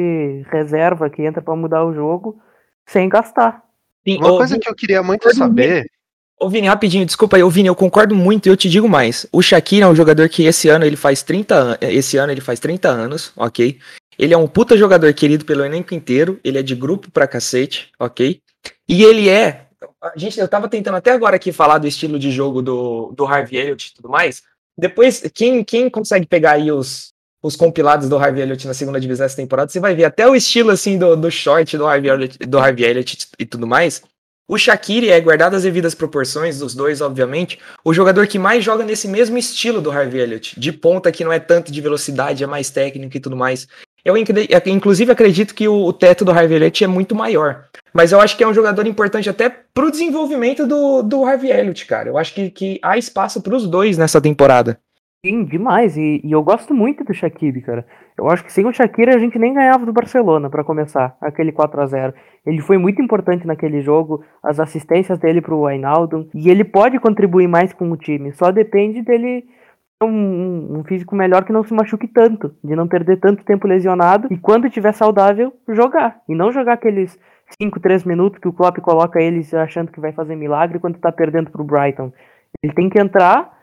reserva 0.50 1.08
que 1.08 1.22
entra 1.22 1.40
para 1.40 1.56
mudar 1.56 1.84
o 1.84 1.94
jogo 1.94 2.38
sem 2.86 3.08
gastar. 3.08 3.62
Sim, 4.06 4.18
Uma 4.18 4.32
ô, 4.32 4.36
coisa 4.36 4.58
que 4.58 4.68
eu 4.68 4.74
queria 4.74 5.02
muito 5.02 5.34
saber. 5.34 5.90
Ô 6.38 6.50
Vini, 6.50 6.68
rapidinho, 6.68 7.06
desculpa 7.06 7.36
aí, 7.36 7.42
ô 7.42 7.48
Vini, 7.48 7.68
eu 7.68 7.74
concordo 7.74 8.14
muito 8.14 8.46
e 8.46 8.50
eu 8.50 8.56
te 8.56 8.68
digo 8.68 8.86
mais. 8.86 9.26
O 9.32 9.40
Shaqiri 9.40 9.82
é 9.82 9.88
um 9.88 9.94
jogador 9.94 10.28
que 10.28 10.44
esse 10.44 10.68
ano 10.68 10.84
ele 10.84 10.96
faz 10.96 11.22
30 11.22 11.78
esse 11.80 12.18
ano 12.18 12.30
ele 12.30 12.42
faz 12.42 12.60
30 12.60 12.88
anos, 12.88 13.32
ok? 13.34 13.78
Ele 14.18 14.34
é 14.34 14.36
um 14.36 14.46
puta 14.46 14.76
jogador 14.76 15.12
querido 15.14 15.46
pelo 15.46 15.64
elenco 15.64 15.94
inteiro, 15.94 16.38
ele 16.44 16.58
é 16.58 16.62
de 16.62 16.74
grupo 16.74 17.10
pra 17.10 17.26
cacete, 17.26 17.90
ok? 17.98 18.40
E 18.86 19.02
ele 19.02 19.30
é. 19.30 19.66
A 20.02 20.12
gente, 20.16 20.38
eu 20.38 20.48
tava 20.48 20.68
tentando 20.68 20.96
até 20.96 21.10
agora 21.10 21.36
aqui 21.36 21.52
falar 21.52 21.78
do 21.78 21.86
estilo 21.86 22.18
de 22.18 22.30
jogo 22.30 22.60
do, 22.60 23.12
do 23.12 23.24
Harvey 23.24 23.58
Elliott 23.58 23.88
e 23.88 23.94
tudo 23.94 24.10
mais. 24.10 24.42
Depois, 24.76 25.22
quem, 25.34 25.64
quem 25.64 25.88
consegue 25.88 26.26
pegar 26.26 26.52
aí 26.52 26.70
os, 26.70 27.14
os 27.46 27.56
compilados 27.56 28.08
do 28.08 28.16
Harvey 28.16 28.42
Elliott 28.42 28.66
na 28.66 28.74
segunda 28.74 29.00
divisão 29.00 29.24
essa 29.24 29.36
temporada, 29.36 29.70
você 29.70 29.80
vai 29.80 29.94
ver 29.94 30.04
até 30.04 30.26
o 30.26 30.34
estilo 30.34 30.70
assim 30.70 30.98
do, 30.98 31.16
do 31.16 31.30
short 31.30 31.76
do 31.78 31.86
Harvey, 31.86 32.10
Elliott, 32.10 32.38
do 32.38 32.58
Harvey 32.58 32.84
Elliott 32.84 33.28
e 33.38 33.46
tudo 33.46 33.66
mais. 33.66 34.02
O 34.48 34.56
Shaqiri 34.56 35.10
é, 35.10 35.20
guardado 35.20 35.54
as 35.54 35.64
devidas 35.64 35.94
proporções 35.94 36.60
dos 36.60 36.72
dois, 36.72 37.00
obviamente, 37.00 37.58
o 37.84 37.92
jogador 37.92 38.28
que 38.28 38.38
mais 38.38 38.62
joga 38.62 38.84
nesse 38.84 39.08
mesmo 39.08 39.36
estilo 39.36 39.80
do 39.80 39.90
Harvey 39.90 40.20
Elliott, 40.20 40.58
de 40.58 40.70
ponta 40.72 41.10
que 41.10 41.24
não 41.24 41.32
é 41.32 41.40
tanto 41.40 41.72
de 41.72 41.80
velocidade, 41.80 42.44
é 42.44 42.46
mais 42.46 42.70
técnico 42.70 43.16
e 43.16 43.20
tudo 43.20 43.36
mais. 43.36 43.66
Eu 44.04 44.16
inclusive 44.16 45.10
acredito 45.10 45.52
que 45.52 45.66
o, 45.66 45.92
teto 45.92 46.24
do 46.24 46.30
Harvey 46.30 46.58
Elliott 46.58 46.84
é 46.84 46.86
muito 46.86 47.12
maior. 47.12 47.64
Mas 47.92 48.12
eu 48.12 48.20
acho 48.20 48.36
que 48.36 48.44
é 48.44 48.46
um 48.46 48.54
jogador 48.54 48.86
importante 48.86 49.28
até 49.28 49.48
pro 49.48 49.90
desenvolvimento 49.90 50.64
do, 50.64 51.02
do 51.02 51.24
Harvey 51.24 51.50
Elliott, 51.50 51.84
cara. 51.86 52.08
Eu 52.08 52.16
acho 52.16 52.32
que, 52.32 52.48
que 52.48 52.78
há 52.82 52.96
espaço 52.96 53.42
para 53.42 53.56
os 53.56 53.66
dois 53.66 53.98
nessa 53.98 54.20
temporada. 54.20 54.78
Sim, 55.24 55.44
demais. 55.44 55.96
E, 55.96 56.20
e, 56.22 56.32
eu 56.32 56.42
gosto 56.42 56.74
muito 56.74 57.04
do 57.04 57.14
Shaqiri, 57.14 57.60
cara. 57.62 57.86
Eu 58.16 58.28
acho 58.28 58.44
que 58.44 58.52
sem 58.52 58.66
o 58.66 58.72
Shaqiri 58.72 59.10
a 59.10 59.18
gente 59.18 59.38
nem 59.38 59.54
ganhava 59.54 59.84
do 59.84 59.92
Barcelona 59.92 60.48
para 60.48 60.64
começar, 60.64 61.16
aquele 61.20 61.52
4 61.52 61.80
a 61.80 61.86
0 61.86 62.14
Ele 62.46 62.60
foi 62.60 62.78
muito 62.78 63.02
importante 63.02 63.46
naquele 63.46 63.82
jogo, 63.82 64.24
as 64.42 64.60
assistências 64.60 65.18
dele 65.18 65.40
pro 65.40 65.60
Wijnaldum, 65.62 66.28
e 66.34 66.48
ele 66.48 66.64
pode 66.64 66.98
contribuir 66.98 67.48
mais 67.48 67.72
com 67.72 67.90
o 67.90 67.96
time. 67.96 68.32
Só 68.32 68.50
depende 68.50 69.02
dele 69.02 69.44
um, 70.02 70.78
um, 70.78 70.84
físico 70.84 71.16
melhor 71.16 71.44
que 71.44 71.52
não 71.52 71.64
se 71.64 71.74
machuque 71.74 72.06
tanto, 72.06 72.54
de 72.62 72.76
não 72.76 72.86
perder 72.86 73.18
tanto 73.18 73.44
tempo 73.44 73.66
lesionado, 73.66 74.28
e 74.30 74.38
quando 74.38 74.70
tiver 74.70 74.92
saudável, 74.92 75.52
jogar. 75.68 76.20
E 76.28 76.34
não 76.34 76.52
jogar 76.52 76.74
aqueles 76.74 77.18
5, 77.60 77.80
3 77.80 78.04
minutos 78.04 78.38
que 78.38 78.48
o 78.48 78.52
Klopp 78.52 78.78
coloca 78.78 79.20
eles 79.20 79.52
achando 79.54 79.90
que 79.90 80.00
vai 80.00 80.12
fazer 80.12 80.36
milagre 80.36 80.78
quando 80.78 80.98
tá 80.98 81.10
perdendo 81.10 81.50
pro 81.50 81.64
Brighton. 81.64 82.12
Ele 82.62 82.72
tem 82.72 82.88
que 82.88 83.00
entrar 83.00 83.56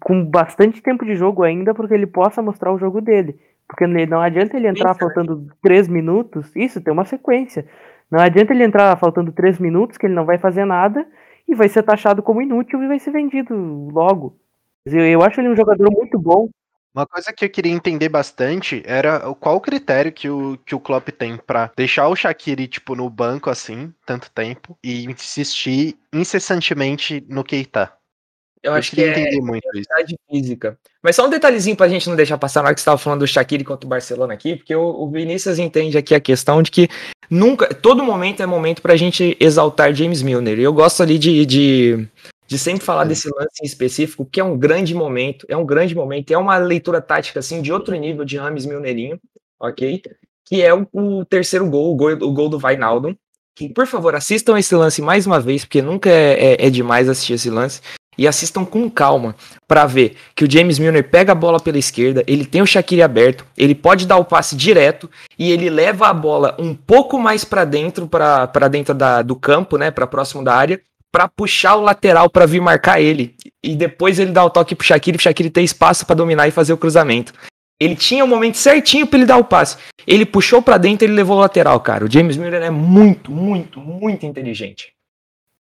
com 0.00 0.24
bastante 0.24 0.82
tempo 0.82 1.04
de 1.04 1.14
jogo 1.14 1.42
ainda, 1.42 1.74
porque 1.74 1.94
ele 1.94 2.06
possa 2.06 2.42
mostrar 2.42 2.72
o 2.72 2.78
jogo 2.78 3.00
dele. 3.00 3.38
Porque 3.68 3.86
não 3.86 4.20
adianta 4.20 4.56
ele 4.56 4.68
entrar 4.68 4.94
faltando 4.94 5.48
3 5.62 5.88
minutos, 5.88 6.54
isso 6.54 6.80
tem 6.80 6.92
uma 6.92 7.04
sequência. 7.04 7.66
Não 8.10 8.20
adianta 8.20 8.52
ele 8.52 8.62
entrar 8.64 8.96
faltando 8.98 9.32
3 9.32 9.58
minutos, 9.58 9.98
que 9.98 10.06
ele 10.06 10.14
não 10.14 10.24
vai 10.24 10.38
fazer 10.38 10.64
nada, 10.64 11.04
e 11.48 11.54
vai 11.54 11.68
ser 11.68 11.82
taxado 11.82 12.22
como 12.22 12.42
inútil 12.42 12.82
e 12.82 12.88
vai 12.88 12.98
ser 12.98 13.10
vendido 13.10 13.54
logo. 13.92 14.38
Eu, 14.84 15.00
eu 15.00 15.22
acho 15.22 15.40
ele 15.40 15.48
um 15.48 15.56
jogador 15.56 15.90
muito 15.90 16.18
bom. 16.18 16.48
Uma 16.94 17.06
coisa 17.06 17.32
que 17.32 17.44
eu 17.44 17.50
queria 17.50 17.72
entender 17.72 18.08
bastante 18.08 18.82
era 18.86 19.28
o- 19.28 19.34
qual 19.34 19.56
o 19.56 19.60
critério 19.60 20.10
que 20.12 20.30
o, 20.30 20.56
que 20.64 20.74
o 20.74 20.80
Klopp 20.80 21.08
tem 21.10 21.36
pra 21.36 21.70
deixar 21.76 22.08
o 22.08 22.16
Shaqiri, 22.16 22.66
tipo, 22.68 22.94
no 22.94 23.10
banco 23.10 23.50
assim, 23.50 23.92
tanto 24.06 24.30
tempo, 24.30 24.78
e 24.82 25.04
insistir 25.04 25.98
incessantemente 26.12 27.22
no 27.28 27.44
Keita. 27.44 27.92
Eu 28.62 28.72
Eu 28.72 28.78
acho 28.78 28.90
que 28.92 29.02
é 29.04 29.30
muito 29.40 29.66
isso. 29.74 29.88
física. 30.30 30.78
Mas 31.02 31.14
só 31.16 31.26
um 31.26 31.30
detalhezinho 31.30 31.76
pra 31.76 31.88
gente 31.88 32.08
não 32.08 32.16
deixar 32.16 32.36
passar 32.38 32.62
na 32.62 32.68
hora 32.68 32.74
que 32.74 32.80
você 32.80 32.82
estava 32.82 32.98
falando 32.98 33.20
do 33.20 33.26
Shaqiri 33.26 33.62
contra 33.64 33.86
o 33.86 33.88
Barcelona 33.88 34.34
aqui, 34.34 34.56
porque 34.56 34.74
o, 34.74 34.82
o 34.82 35.10
Vinícius 35.10 35.58
entende 35.58 35.96
aqui 35.96 36.14
a 36.14 36.20
questão 36.20 36.62
de 36.62 36.70
que 36.70 36.88
nunca, 37.30 37.72
todo 37.74 38.02
momento 38.02 38.42
é 38.42 38.46
momento 38.46 38.82
pra 38.82 38.96
gente 38.96 39.36
exaltar 39.38 39.94
James 39.94 40.22
Milner. 40.22 40.58
E 40.58 40.62
eu 40.62 40.72
gosto 40.72 41.02
ali 41.02 41.18
de, 41.18 41.46
de, 41.46 42.08
de 42.48 42.58
sempre 42.58 42.84
falar 42.84 43.04
desse 43.04 43.28
lance 43.28 43.62
em 43.62 43.66
específico, 43.66 44.24
que 44.30 44.40
é 44.40 44.44
um 44.44 44.58
grande 44.58 44.94
momento, 44.94 45.46
é 45.48 45.56
um 45.56 45.64
grande 45.64 45.94
momento, 45.94 46.32
é 46.32 46.38
uma 46.38 46.56
leitura 46.58 47.00
tática 47.00 47.38
assim 47.40 47.62
de 47.62 47.72
outro 47.72 47.94
nível 47.94 48.24
de 48.24 48.36
Rames 48.36 48.66
Milnerinho, 48.66 49.20
ok? 49.60 50.02
Que 50.44 50.62
é 50.62 50.74
o, 50.74 50.86
o 50.92 51.24
terceiro 51.24 51.68
gol, 51.68 51.92
o 51.92 51.96
gol, 51.96 52.10
o 52.12 52.32
gol 52.32 52.48
do 52.48 52.58
Vainaldo. 52.58 53.16
Que, 53.58 53.70
por 53.70 53.86
favor, 53.86 54.14
assistam 54.14 54.58
esse 54.58 54.74
lance 54.74 55.00
mais 55.00 55.26
uma 55.26 55.40
vez, 55.40 55.64
porque 55.64 55.80
nunca 55.80 56.10
é, 56.10 56.52
é- 56.56 56.66
é 56.66 56.70
demais 56.70 57.08
assistir 57.08 57.32
esse 57.32 57.48
lance. 57.48 57.80
E 58.18 58.26
assistam 58.26 58.64
com 58.64 58.90
calma 58.90 59.34
para 59.68 59.84
ver 59.84 60.16
que 60.34 60.44
o 60.44 60.50
James 60.50 60.78
Milner 60.78 61.08
pega 61.08 61.32
a 61.32 61.34
bola 61.34 61.60
pela 61.60 61.78
esquerda, 61.78 62.24
ele 62.26 62.44
tem 62.46 62.62
o 62.62 62.66
Shaqiri 62.66 63.02
aberto, 63.02 63.44
ele 63.56 63.74
pode 63.74 64.06
dar 64.06 64.16
o 64.16 64.24
passe 64.24 64.56
direto 64.56 65.10
e 65.38 65.50
ele 65.50 65.68
leva 65.68 66.08
a 66.08 66.14
bola 66.14 66.56
um 66.58 66.74
pouco 66.74 67.18
mais 67.18 67.44
para 67.44 67.64
dentro, 67.64 68.08
para 68.08 68.68
dentro 68.68 68.94
da, 68.94 69.22
do 69.22 69.36
campo, 69.36 69.76
né, 69.76 69.90
para 69.90 70.06
próximo 70.06 70.42
da 70.42 70.54
área, 70.54 70.80
para 71.12 71.28
puxar 71.28 71.76
o 71.76 71.80
lateral 71.80 72.28
para 72.28 72.46
vir 72.46 72.60
marcar 72.60 73.00
ele. 73.00 73.34
E 73.62 73.74
depois 73.74 74.18
ele 74.18 74.32
dá 74.32 74.44
o 74.44 74.50
toque 74.50 74.74
pro 74.74 74.86
Shaqiri, 74.86 75.16
o 75.16 75.20
Shaqiri 75.20 75.50
tem 75.50 75.64
espaço 75.64 76.04
para 76.06 76.16
dominar 76.16 76.46
e 76.46 76.50
fazer 76.50 76.72
o 76.72 76.78
cruzamento. 76.78 77.32
Ele 77.80 77.94
tinha 77.94 78.24
o 78.24 78.28
momento 78.28 78.56
certinho 78.56 79.06
para 79.06 79.18
ele 79.18 79.26
dar 79.26 79.36
o 79.36 79.44
passe. 79.44 79.76
Ele 80.06 80.24
puxou 80.24 80.62
para 80.62 80.78
dentro, 80.78 81.06
ele 81.06 81.12
levou 81.12 81.36
o 81.36 81.40
lateral, 81.40 81.78
cara. 81.80 82.04
O 82.04 82.10
James 82.10 82.36
Milner 82.36 82.62
é 82.62 82.70
muito, 82.70 83.30
muito, 83.30 83.80
muito 83.80 84.24
inteligente. 84.24 84.92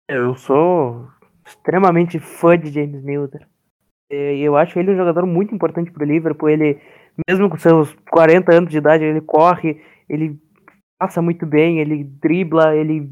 Eu 0.09 0.35
sou 0.35 1.07
extremamente 1.49 2.19
fã 2.19 2.59
de 2.59 2.71
James 2.71 3.03
Milner. 3.03 3.47
E 4.11 4.41
eu 4.41 4.57
acho 4.57 4.79
ele 4.79 4.93
um 4.93 4.97
jogador 4.97 5.27
muito 5.27 5.55
importante 5.55 5.91
pro 5.91 6.05
Liverpool. 6.05 6.49
Ele, 6.49 6.79
mesmo 7.29 7.49
com 7.51 7.57
seus 7.59 7.95
40 8.11 8.55
anos 8.55 8.71
de 8.71 8.79
idade, 8.79 9.05
ele 9.05 9.21
corre, 9.21 9.81
ele 10.09 10.39
passa 10.99 11.21
muito 11.21 11.45
bem, 11.47 11.79
ele 11.81 12.05
dribla, 12.05 12.75
ele 12.75 13.11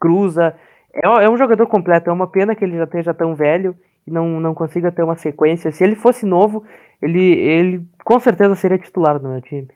cruza. 0.00 0.54
É, 0.92 1.08
um- 1.08 1.20
é 1.20 1.30
um 1.30 1.36
jogador 1.36 1.66
completo. 1.66 2.10
É 2.10 2.12
uma 2.12 2.26
pena 2.26 2.54
que 2.54 2.64
ele 2.64 2.76
já 2.76 2.84
esteja 2.84 3.14
tão 3.14 3.34
velho 3.34 3.76
e 4.06 4.10
não, 4.10 4.40
não 4.40 4.54
consiga 4.54 4.90
ter 4.90 5.02
uma 5.02 5.16
sequência. 5.16 5.70
Se 5.72 5.84
ele 5.84 5.94
fosse 5.94 6.26
novo, 6.26 6.64
ele, 7.00 7.20
ele 7.22 7.86
com 8.04 8.18
certeza 8.18 8.54
seria 8.56 8.78
titular 8.78 9.20
no 9.22 9.30
meu 9.30 9.40
time. 9.40 9.68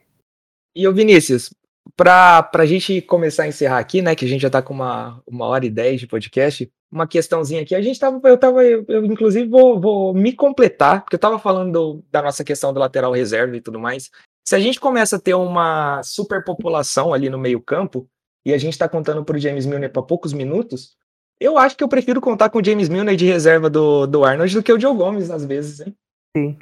E 0.77 0.87
o 0.87 0.93
Vinícius, 0.93 1.55
pra, 1.97 2.43
pra 2.43 2.67
gente 2.67 3.01
começar 3.01 3.45
a 3.45 3.49
encerrar 3.49 3.79
aqui, 3.79 4.03
né, 4.03 4.15
que 4.15 4.25
a 4.25 4.29
gente 4.29 4.43
já 4.43 4.51
tá 4.51 4.61
com 4.61 4.75
uma, 4.75 5.23
uma 5.27 5.47
hora 5.47 5.65
e 5.65 5.71
dez 5.71 6.01
de 6.01 6.07
podcast, 6.07 6.69
uma 6.91 7.07
questãozinha 7.07 7.63
aqui, 7.63 7.75
a 7.75 7.83
gente 7.83 7.99
tava, 7.99 8.21
eu 8.29 8.39
tava, 8.39 8.65
eu, 8.65 8.85
eu, 8.89 9.05
inclusive 9.05 9.49
vou, 9.49 9.81
vou 9.81 10.15
me 10.15 10.33
completar, 10.33 11.03
porque 11.03 11.17
eu 11.17 11.21
tava 11.21 11.39
falando 11.39 11.73
do- 11.73 12.05
da 12.11 12.23
nossa 12.23 12.45
questão 12.45 12.73
do 12.73 12.81
lateral 12.81 13.13
reserva 13.13 13.57
e 13.57 13.61
tudo 13.61 13.79
mais, 13.79 14.11
se 14.47 14.55
a 14.55 14.61
gente 14.61 14.79
começa 14.79 15.17
a 15.17 15.21
ter 15.21 15.35
uma 15.35 16.01
superpopulação 16.03 17.13
ali 17.13 17.29
no 17.29 17.39
meio 17.39 17.61
campo, 17.61 18.09
e 18.45 18.55
a 18.55 18.59
gente 18.59 18.79
tá 18.79 18.89
contando 18.89 19.25
pro 19.25 19.39
James 19.39 19.67
Milner 19.67 19.91
para 19.91 20.03
poucos 20.03 20.33
minutos, 20.33 20.97
eu 21.41 21.59
acho 21.59 21.77
que 21.77 21.83
eu 21.83 21.89
prefiro 21.89 22.21
contar 22.21 22.49
com 22.49 22.61
o 22.61 22.65
James 22.65 22.89
Milner 22.89 23.17
de 23.17 23.27
reserva 23.27 23.69
do, 23.69 24.07
do 24.07 24.25
Arnold 24.25 24.55
do 24.55 24.63
que 24.63 24.73
o 24.73 24.79
Joe 24.81 24.97
Gomes, 24.97 25.31
às 25.31 25.45
vezes, 25.45 25.81
hein? 25.81 25.95
Sim. 26.37 26.57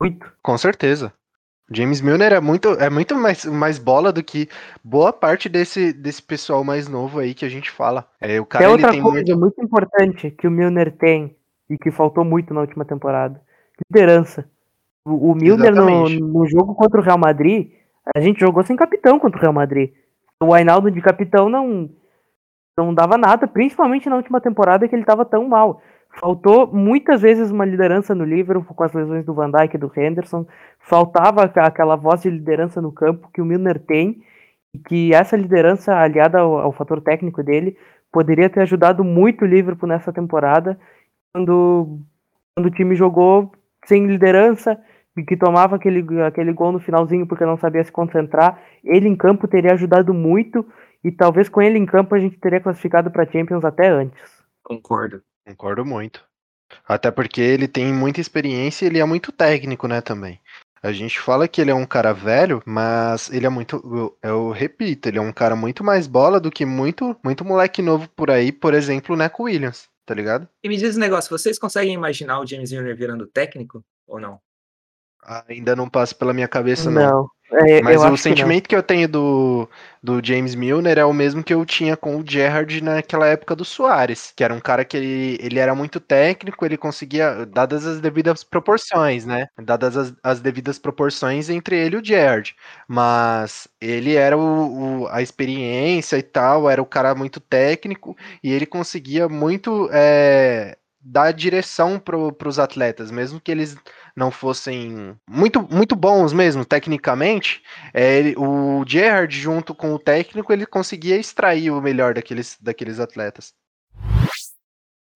Muito. 0.00 0.30
Com 0.42 0.58
certeza. 0.58 1.12
James 1.72 2.00
Milner 2.00 2.32
é 2.32 2.40
muito, 2.40 2.70
é 2.70 2.90
muito 2.90 3.14
mais, 3.14 3.44
mais 3.44 3.78
bola 3.78 4.12
do 4.12 4.24
que 4.24 4.48
boa 4.82 5.12
parte 5.12 5.48
desse, 5.48 5.92
desse 5.92 6.20
pessoal 6.20 6.64
mais 6.64 6.88
novo 6.88 7.20
aí 7.20 7.32
que 7.32 7.44
a 7.44 7.48
gente 7.48 7.70
fala. 7.70 8.06
É, 8.20 8.40
o 8.40 8.46
cara 8.46 8.64
Tem 8.64 8.72
outra 8.72 8.90
tem 8.90 9.00
coisa 9.00 9.18
muito. 9.18 9.38
muito 9.38 9.62
importante 9.62 10.30
que 10.32 10.48
o 10.48 10.50
Milner 10.50 10.90
tem 10.90 11.36
e 11.68 11.78
que 11.78 11.92
faltou 11.92 12.24
muito 12.24 12.52
na 12.52 12.60
última 12.60 12.84
temporada: 12.84 13.40
liderança. 13.88 14.44
O, 15.04 15.30
o 15.30 15.34
Milner 15.34 15.74
no, 15.74 16.08
no 16.08 16.46
jogo 16.46 16.74
contra 16.74 17.00
o 17.00 17.04
Real 17.04 17.18
Madrid, 17.18 17.70
a 18.14 18.20
gente 18.20 18.40
jogou 18.40 18.64
sem 18.64 18.76
capitão 18.76 19.18
contra 19.20 19.38
o 19.38 19.40
Real 19.40 19.52
Madrid. 19.52 19.92
O 20.42 20.52
Ainaldo 20.52 20.90
de 20.90 21.00
capitão 21.00 21.48
não, 21.48 21.88
não 22.76 22.92
dava 22.92 23.16
nada, 23.16 23.46
principalmente 23.46 24.08
na 24.08 24.16
última 24.16 24.40
temporada 24.40 24.88
que 24.88 24.94
ele 24.94 25.02
estava 25.02 25.24
tão 25.24 25.46
mal. 25.46 25.80
Faltou 26.18 26.66
muitas 26.66 27.20
vezes 27.20 27.50
uma 27.50 27.64
liderança 27.64 28.14
no 28.14 28.24
Liverpool 28.24 28.74
com 28.74 28.84
as 28.84 28.92
lesões 28.92 29.24
do 29.24 29.32
Van 29.32 29.50
Dijk 29.50 29.74
e 29.74 29.78
do 29.78 29.92
Henderson. 29.96 30.46
Faltava 30.78 31.44
aquela 31.44 31.96
voz 31.96 32.22
de 32.22 32.30
liderança 32.30 32.80
no 32.80 32.92
campo 32.92 33.30
que 33.32 33.40
o 33.40 33.44
Milner 33.44 33.78
tem 33.78 34.22
e 34.74 34.78
que 34.78 35.14
essa 35.14 35.36
liderança 35.36 35.94
aliada 35.94 36.40
ao, 36.40 36.58
ao 36.58 36.72
fator 36.72 37.00
técnico 37.00 37.42
dele 37.42 37.76
poderia 38.12 38.50
ter 38.50 38.60
ajudado 38.60 39.04
muito 39.04 39.44
o 39.44 39.48
Liverpool 39.48 39.88
nessa 39.88 40.12
temporada 40.12 40.78
quando, 41.32 42.00
quando 42.54 42.66
o 42.66 42.70
time 42.70 42.94
jogou 42.96 43.52
sem 43.86 44.06
liderança 44.06 44.78
e 45.16 45.22
que 45.22 45.36
tomava 45.36 45.76
aquele, 45.76 46.04
aquele 46.22 46.52
gol 46.52 46.72
no 46.72 46.80
finalzinho 46.80 47.26
porque 47.26 47.44
não 47.44 47.56
sabia 47.56 47.84
se 47.84 47.92
concentrar. 47.92 48.60
Ele 48.84 49.08
em 49.08 49.16
campo 49.16 49.48
teria 49.48 49.72
ajudado 49.72 50.12
muito 50.12 50.66
e 51.04 51.10
talvez 51.10 51.48
com 51.48 51.62
ele 51.62 51.78
em 51.78 51.86
campo 51.86 52.14
a 52.14 52.18
gente 52.18 52.38
teria 52.38 52.60
classificado 52.60 53.10
para 53.10 53.30
Champions 53.30 53.64
até 53.64 53.88
antes. 53.88 54.20
Concordo. 54.62 55.22
Concordo 55.46 55.84
muito. 55.84 56.24
Até 56.86 57.10
porque 57.10 57.40
ele 57.40 57.66
tem 57.66 57.92
muita 57.92 58.20
experiência 58.20 58.84
e 58.84 58.88
ele 58.88 58.98
é 58.98 59.04
muito 59.04 59.32
técnico, 59.32 59.88
né, 59.88 60.00
também. 60.00 60.40
A 60.82 60.92
gente 60.92 61.20
fala 61.20 61.46
que 61.46 61.60
ele 61.60 61.70
é 61.70 61.74
um 61.74 61.84
cara 61.84 62.12
velho, 62.12 62.62
mas 62.64 63.30
ele 63.30 63.44
é 63.44 63.50
muito. 63.50 63.76
Eu, 63.84 64.30
eu 64.30 64.50
repito, 64.50 65.08
ele 65.08 65.18
é 65.18 65.20
um 65.20 65.32
cara 65.32 65.54
muito 65.54 65.84
mais 65.84 66.06
bola 66.06 66.40
do 66.40 66.50
que 66.50 66.64
muito, 66.64 67.14
muito 67.22 67.44
moleque 67.44 67.82
novo 67.82 68.08
por 68.08 68.30
aí, 68.30 68.50
por 68.50 68.72
exemplo, 68.72 69.14
o 69.14 69.18
Neco 69.18 69.42
Williams, 69.42 69.90
tá 70.06 70.14
ligado? 70.14 70.48
E 70.62 70.68
me 70.70 70.78
diz 70.78 70.96
um 70.96 71.00
negócio, 71.00 71.30
vocês 71.30 71.58
conseguem 71.58 71.92
imaginar 71.92 72.40
o 72.40 72.46
James 72.46 72.72
Milner 72.72 72.96
virando 72.96 73.26
técnico 73.26 73.84
ou 74.06 74.18
não? 74.18 74.40
Ainda 75.46 75.76
não 75.76 75.88
passa 75.88 76.14
pela 76.14 76.32
minha 76.32 76.48
cabeça, 76.48 76.90
não. 76.90 77.02
Não, 77.02 77.30
é, 77.52 77.82
Mas 77.82 78.00
o 78.00 78.04
acho 78.04 78.16
que 78.16 78.22
sentimento 78.22 78.68
que, 78.68 78.76
eu 78.76 78.82
tenho 78.82 79.08
do, 79.08 79.68
do 80.02 80.20
James 80.24 80.54
Milner 80.54 80.98
é 80.98 81.04
o 81.04 81.12
mesmo 81.12 81.42
que 81.42 81.52
eu 81.52 81.64
tinha 81.66 81.96
com 81.96 82.16
o 82.16 82.24
Gerrard 82.26 82.80
naquela 82.82 83.26
época 83.26 83.56
do 83.56 83.64
Soares, 83.64 84.32
que 84.36 84.44
era 84.44 84.54
um 84.54 84.60
cara 84.60 84.84
que 84.84 84.96
ele, 84.96 85.38
ele 85.40 85.58
era 85.58 85.74
muito 85.74 85.98
técnico, 86.00 86.64
ele 86.64 86.76
conseguia, 86.76 87.44
dadas 87.46 87.84
as 87.86 88.00
devidas 88.00 88.44
proporções, 88.44 89.26
né? 89.26 89.48
Dadas 89.60 89.96
as, 89.96 90.14
as 90.22 90.40
devidas 90.40 90.78
proporções 90.78 91.50
entre 91.50 91.76
ele 91.76 91.96
e 91.96 91.98
o 91.98 92.04
Gerrard. 92.04 92.54
Mas 92.86 93.66
ele 93.80 94.14
era 94.14 94.36
o, 94.36 95.02
o- 95.02 95.08
a 95.08 95.22
experiência 95.22 96.16
e 96.16 96.22
tal, 96.22 96.68
era 96.70 96.80
o 96.82 96.86
cara 96.86 97.14
muito 97.14 97.40
técnico 97.40 98.16
e 98.42 98.52
ele 98.52 98.66
conseguia 98.66 99.28
muito 99.28 99.88
é, 99.92 100.76
dar 101.00 101.32
direção 101.32 101.98
para 101.98 102.48
os 102.48 102.58
atletas, 102.58 103.10
mesmo 103.10 103.40
que 103.40 103.50
eles 103.50 103.76
não 104.14 104.30
fossem 104.30 105.16
muito, 105.28 105.66
muito 105.70 105.96
bons 105.96 106.32
mesmo, 106.32 106.64
tecnicamente, 106.64 107.62
é, 107.94 108.18
ele- 108.18 108.34
o 108.36 108.84
Gerrard, 108.86 109.34
junto 109.38 109.74
com 109.74 109.94
o 109.94 109.98
técnico, 109.98 110.52
ele 110.52 110.66
conseguia 110.66 111.16
extrair 111.16 111.70
o 111.70 111.80
melhor 111.80 112.12
daqueles, 112.14 112.56
daqueles 112.60 113.00
atletas. 113.00 113.52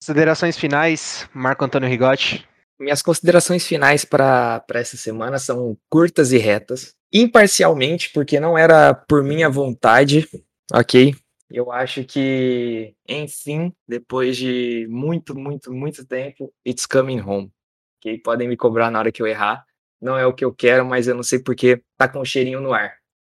Considerações 0.01 0.57
finais, 0.57 1.29
Marco 1.33 1.63
Antônio 1.63 1.89
Rigotti. 1.89 2.47
Minhas 2.79 3.01
considerações 3.01 3.65
finais 3.65 4.03
para 4.03 4.63
essa 4.73 4.97
semana 4.97 5.39
são 5.39 5.77
curtas 5.89 6.31
e 6.31 6.37
retas. 6.37 6.93
Imparcialmente, 7.11 8.11
porque 8.13 8.39
não 8.39 8.57
era 8.57 8.93
por 8.93 9.23
minha 9.23 9.49
vontade, 9.49 10.27
ok? 10.73 11.15
Eu 11.55 11.71
acho 11.71 12.03
que, 12.03 12.93
enfim, 13.07 13.73
depois 13.87 14.35
de 14.35 14.85
muito, 14.89 15.33
muito, 15.33 15.71
muito 15.73 16.05
tempo, 16.05 16.53
it's 16.67 16.85
coming 16.85 17.21
home. 17.21 17.49
Ok? 17.97 18.19
Podem 18.19 18.45
me 18.49 18.57
cobrar 18.57 18.91
na 18.91 18.99
hora 18.99 19.09
que 19.09 19.21
eu 19.21 19.25
errar. 19.25 19.65
Não 20.01 20.17
é 20.17 20.25
o 20.25 20.33
que 20.33 20.43
eu 20.43 20.53
quero, 20.53 20.85
mas 20.85 21.07
eu 21.07 21.15
não 21.15 21.23
sei 21.23 21.39
porque 21.39 21.81
tá 21.97 22.09
com 22.09 22.19
um 22.19 22.25
cheirinho 22.25 22.59
no 22.59 22.73
ar. 22.73 22.97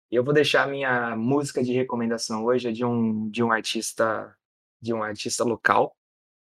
Eu 0.10 0.24
vou 0.24 0.34
deixar 0.34 0.68
minha 0.68 1.16
música 1.16 1.64
de 1.64 1.72
recomendação 1.74 2.44
hoje 2.44 2.70
é 2.70 2.72
de 2.72 2.84
um, 2.84 3.30
de 3.30 3.44
um 3.44 3.52
artista 3.52 4.36
de 4.82 4.96
um 4.96 5.04
artista 5.04 5.44
local. 5.44 5.96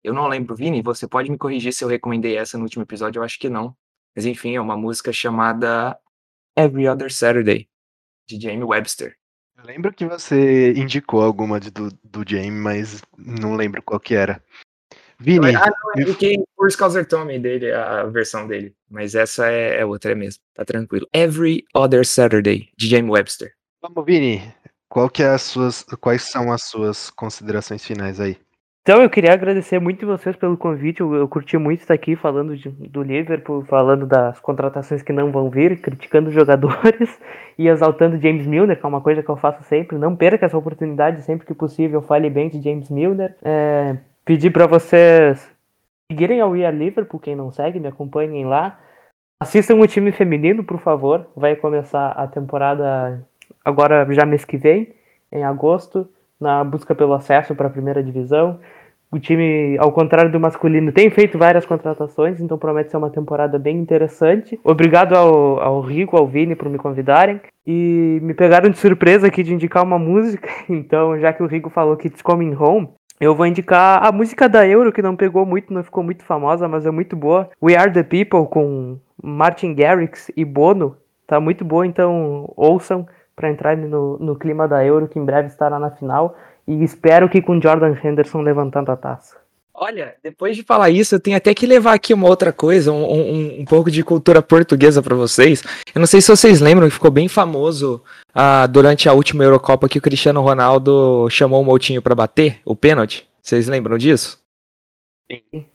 Eu 0.04 0.12
não 0.12 0.28
lembro, 0.28 0.56
Vini, 0.56 0.82
você 0.82 1.08
pode 1.08 1.30
me 1.30 1.38
corrigir 1.38 1.72
se 1.72 1.84
eu 1.84 1.88
recomendei 1.88 2.36
essa 2.36 2.58
no 2.58 2.64
último 2.64 2.82
episódio, 2.82 3.20
eu 3.20 3.24
acho 3.24 3.38
que 3.38 3.48
não. 3.48 3.78
Mas 4.16 4.26
enfim, 4.26 4.56
é 4.56 4.62
uma 4.62 4.76
música 4.76 5.14
chamada 5.14 5.96
Every 6.58 6.88
Other 6.88 7.14
Saturday, 7.14 7.70
de 8.28 8.42
Jamie 8.42 8.64
Webster. 8.64 9.19
Eu 9.60 9.66
lembro 9.66 9.94
que 9.94 10.06
você 10.06 10.72
indicou 10.74 11.22
alguma 11.22 11.60
de- 11.60 11.70
do, 11.72 11.90
do 12.04 12.24
Jamie, 12.28 12.50
mas 12.52 13.02
não 13.18 13.56
lembro 13.56 13.82
qual 13.84 14.00
que 14.00 14.16
era. 14.16 14.42
Vini, 15.20 15.54
Ah, 15.54 15.66
não, 15.66 15.92
eu 15.96 16.02
indiquei 16.04 16.38
por 16.56 16.72
Scouser 16.72 17.06
Tommy 17.06 17.38
dele, 17.40 17.72
a 17.74 18.04
versão 18.06 18.48
dele. 18.48 18.74
Mas 18.90 19.16
essa 19.16 19.52
é, 19.52 19.82
é 19.82 19.86
outra 19.86 20.16
mesmo, 20.16 20.42
tá 20.54 20.64
tranquilo. 20.64 21.08
Every 21.14 21.66
Other 21.76 22.06
Saturday, 22.06 22.70
de 22.78 22.88
Jamie 22.90 23.12
Webster. 23.12 23.52
vamos, 23.82 24.06
Vini. 24.06 24.42
Qual 24.88 25.10
que 25.10 25.22
é 25.22 25.28
as 25.28 25.42
suas, 25.44 25.84
quais 26.00 26.24
são 26.24 26.52
as 26.52 26.64
suas 26.64 27.10
considerações 27.12 27.86
finais 27.86 28.20
aí? 28.20 28.38
Então 28.82 29.04
eu 29.04 29.10
queria 29.10 29.34
agradecer 29.34 29.80
muito 29.80 30.06
vocês 30.06 30.36
pelo 30.36 30.58
convite. 30.58 31.02
Eu, 31.02 31.14
eu 31.14 31.28
curti 31.28 31.58
muito 31.58 31.82
estar 31.82 31.94
aqui 31.94 32.16
falando 32.16 32.56
de, 32.56 32.70
do 32.70 33.04
Liverpool, 33.04 33.64
falando 33.66 34.06
das 34.06 34.40
contratações 34.40 35.02
que 35.02 35.14
não 35.14 35.32
vão 35.32 35.50
vir, 35.50 35.80
criticando 35.82 36.30
os 36.30 36.34
jogadores 36.34 37.20
e 37.58 37.68
exaltando 37.68 38.20
James 38.20 38.48
Milner, 38.48 38.80
que 38.80 38.86
é 38.86 38.90
uma 38.90 39.02
coisa 39.02 39.22
que 39.22 39.30
eu 39.30 39.38
faço 39.38 39.64
sempre. 39.64 39.98
Não 39.98 40.16
perca 40.16 40.46
essa 40.46 40.58
oportunidade 40.58 41.22
sempre 41.24 41.46
que 41.46 41.54
possível. 41.54 42.02
Fale 42.02 42.30
bem 42.30 42.50
de 42.50 42.62
James 42.62 42.90
Milner. 42.90 43.36
É, 43.44 43.98
pedir 44.26 44.52
para 44.52 44.66
vocês 44.66 45.50
seguirem 46.12 46.42
ao 46.42 46.52
We 46.52 46.66
Are 46.66 46.76
Liverpool, 46.76 47.20
quem 47.20 47.36
não 47.36 47.52
segue, 47.52 47.80
me 47.80 47.88
acompanhem 47.88 48.46
lá. 48.46 48.80
Assistam 49.42 49.76
o 49.76 49.88
time 49.88 50.12
feminino, 50.12 50.64
por 50.64 50.80
favor. 50.80 51.28
Vai 51.36 51.56
começar 51.56 52.12
a 52.12 52.28
temporada 52.28 53.24
agora 53.64 54.08
já 54.12 54.26
mês 54.26 54.44
que 54.44 54.58
vem, 54.58 54.94
em 55.32 55.44
agosto 55.44 56.10
na 56.40 56.64
busca 56.64 56.96
pelo 56.96 57.14
acesso 57.14 57.56
para 57.56 57.68
a 57.68 57.72
primeira 57.72 58.04
divisão. 58.04 58.60
O 59.12 59.18
time, 59.18 59.76
ao 59.80 59.92
contrário 59.92 60.32
do 60.32 60.40
masculino, 60.40 60.92
tem 60.92 61.10
feito 61.10 61.36
várias 61.36 61.66
contratações, 61.66 62.40
então 62.40 62.60
promete 62.60 62.92
ser 62.92 62.98
uma 62.98 63.10
temporada 63.10 63.58
bem 63.58 63.78
interessante. 63.78 64.60
Obrigado 64.64 65.16
ao, 65.16 65.60
ao 65.60 65.82
Rico, 65.82 66.16
ao 66.16 66.28
Vini 66.28 66.56
por 66.56 66.70
me 66.70 66.78
convidarem. 66.78 67.42
E 67.66 68.20
me 68.22 68.36
pegaram 68.36 68.70
de 68.70 68.78
surpresa 68.78 69.26
aqui 69.26 69.42
de 69.42 69.54
indicar 69.54 69.84
uma 69.84 69.98
música, 69.98 70.48
então 70.70 71.20
já 71.20 71.34
que 71.34 71.42
o 71.42 71.48
Rico 71.48 71.72
falou 71.72 71.98
que 71.98 72.08
It's 72.08 72.22
Coming 72.22 72.56
Home, 72.56 72.90
eu 73.20 73.36
vou 73.36 73.48
indicar 73.48 74.06
a 74.06 74.12
música 74.12 74.48
da 74.48 74.66
Euro, 74.66 74.94
que 74.94 75.02
não 75.02 75.16
pegou 75.16 75.46
muito, 75.46 75.74
não 75.74 75.84
ficou 75.84 76.04
muito 76.04 76.24
famosa, 76.24 76.68
mas 76.68 76.86
é 76.86 76.92
muito 76.92 77.16
boa. 77.16 77.50
We 77.62 77.76
Are 77.76 77.92
The 77.92 78.04
People, 78.04 78.48
com 78.48 78.98
Martin 79.22 79.74
Garrix 79.74 80.32
e 80.38 80.46
Bono. 80.46 80.96
Tá 81.28 81.40
muito 81.40 81.66
boa, 81.66 81.86
então 81.86 82.52
ouçam 82.56 83.08
para 83.40 83.50
entrar 83.50 83.78
no, 83.78 84.20
no 84.20 84.36
clima 84.36 84.68
da 84.68 84.86
Euro, 84.86 85.08
que 85.08 85.18
em 85.18 85.24
breve 85.24 85.48
estará 85.48 85.80
na 85.80 85.90
final. 85.90 86.38
E 86.68 86.84
espero 86.84 87.30
que 87.30 87.42
com 87.42 87.60
Jordan 87.60 87.96
Henderson 88.04 88.42
levantando 88.42 88.92
a 88.92 88.98
taça. 88.98 89.38
Olha, 89.74 90.14
depois 90.22 90.58
de 90.58 90.64
falar 90.64 90.90
isso, 90.90 91.16
eu 91.16 91.22
tenho 91.22 91.38
até 91.38 91.54
que 91.54 91.66
levar 91.66 91.94
aqui 91.94 92.14
uma 92.14 92.28
outra 92.28 92.52
coisa, 92.52 92.92
um, 92.92 93.02
um, 93.02 93.62
um 93.62 93.66
pouco 93.66 93.90
de 93.90 94.04
cultura 94.04 94.42
portuguesa 94.42 95.02
para 95.02 95.16
vocês. 95.16 95.64
Eu 95.96 96.00
não 96.00 96.06
sei 96.06 96.20
se 96.20 96.28
vocês 96.28 96.60
lembram 96.60 96.90
que 96.90 96.94
ficou 96.94 97.10
bem 97.10 97.30
famoso 97.30 98.04
ah, 98.36 98.68
durante 98.68 99.08
a 99.08 99.14
última 99.14 99.46
Eurocopa 99.46 99.88
que 99.88 99.98
o 99.98 100.02
Cristiano 100.02 100.42
Ronaldo 100.42 101.30
chamou 101.30 101.62
o 101.62 101.64
Moutinho 101.64 102.02
para 102.02 102.14
bater 102.14 102.60
o 102.66 102.76
pênalti. 102.76 103.26
Vocês 103.42 103.70
lembram 103.70 103.98
disso? 103.98 104.38
Sim. 105.32 105.66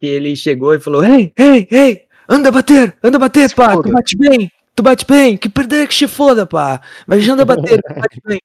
E 0.00 0.06
ele 0.06 0.34
chegou 0.34 0.74
e 0.74 0.80
falou: 0.80 1.04
Ei, 1.04 1.30
ei, 1.36 1.68
ei, 1.70 2.06
anda 2.26 2.50
bater, 2.50 2.96
anda 3.02 3.18
bater, 3.18 3.54
pá, 3.54 3.76
tu 3.82 3.92
bate 3.92 4.16
bem, 4.16 4.50
tu 4.78 4.82
bate 4.82 5.04
bem, 5.04 5.36
que 5.36 5.48
perder 5.48 5.88
que 5.88 5.94
se 5.94 6.06
foda, 6.06 6.46
pá. 6.46 6.80
Mas 7.04 7.24
já 7.24 7.32
anda 7.32 7.42
bater, 7.44 7.82
tu 7.82 7.94
bate 7.94 8.20
bem. 8.24 8.40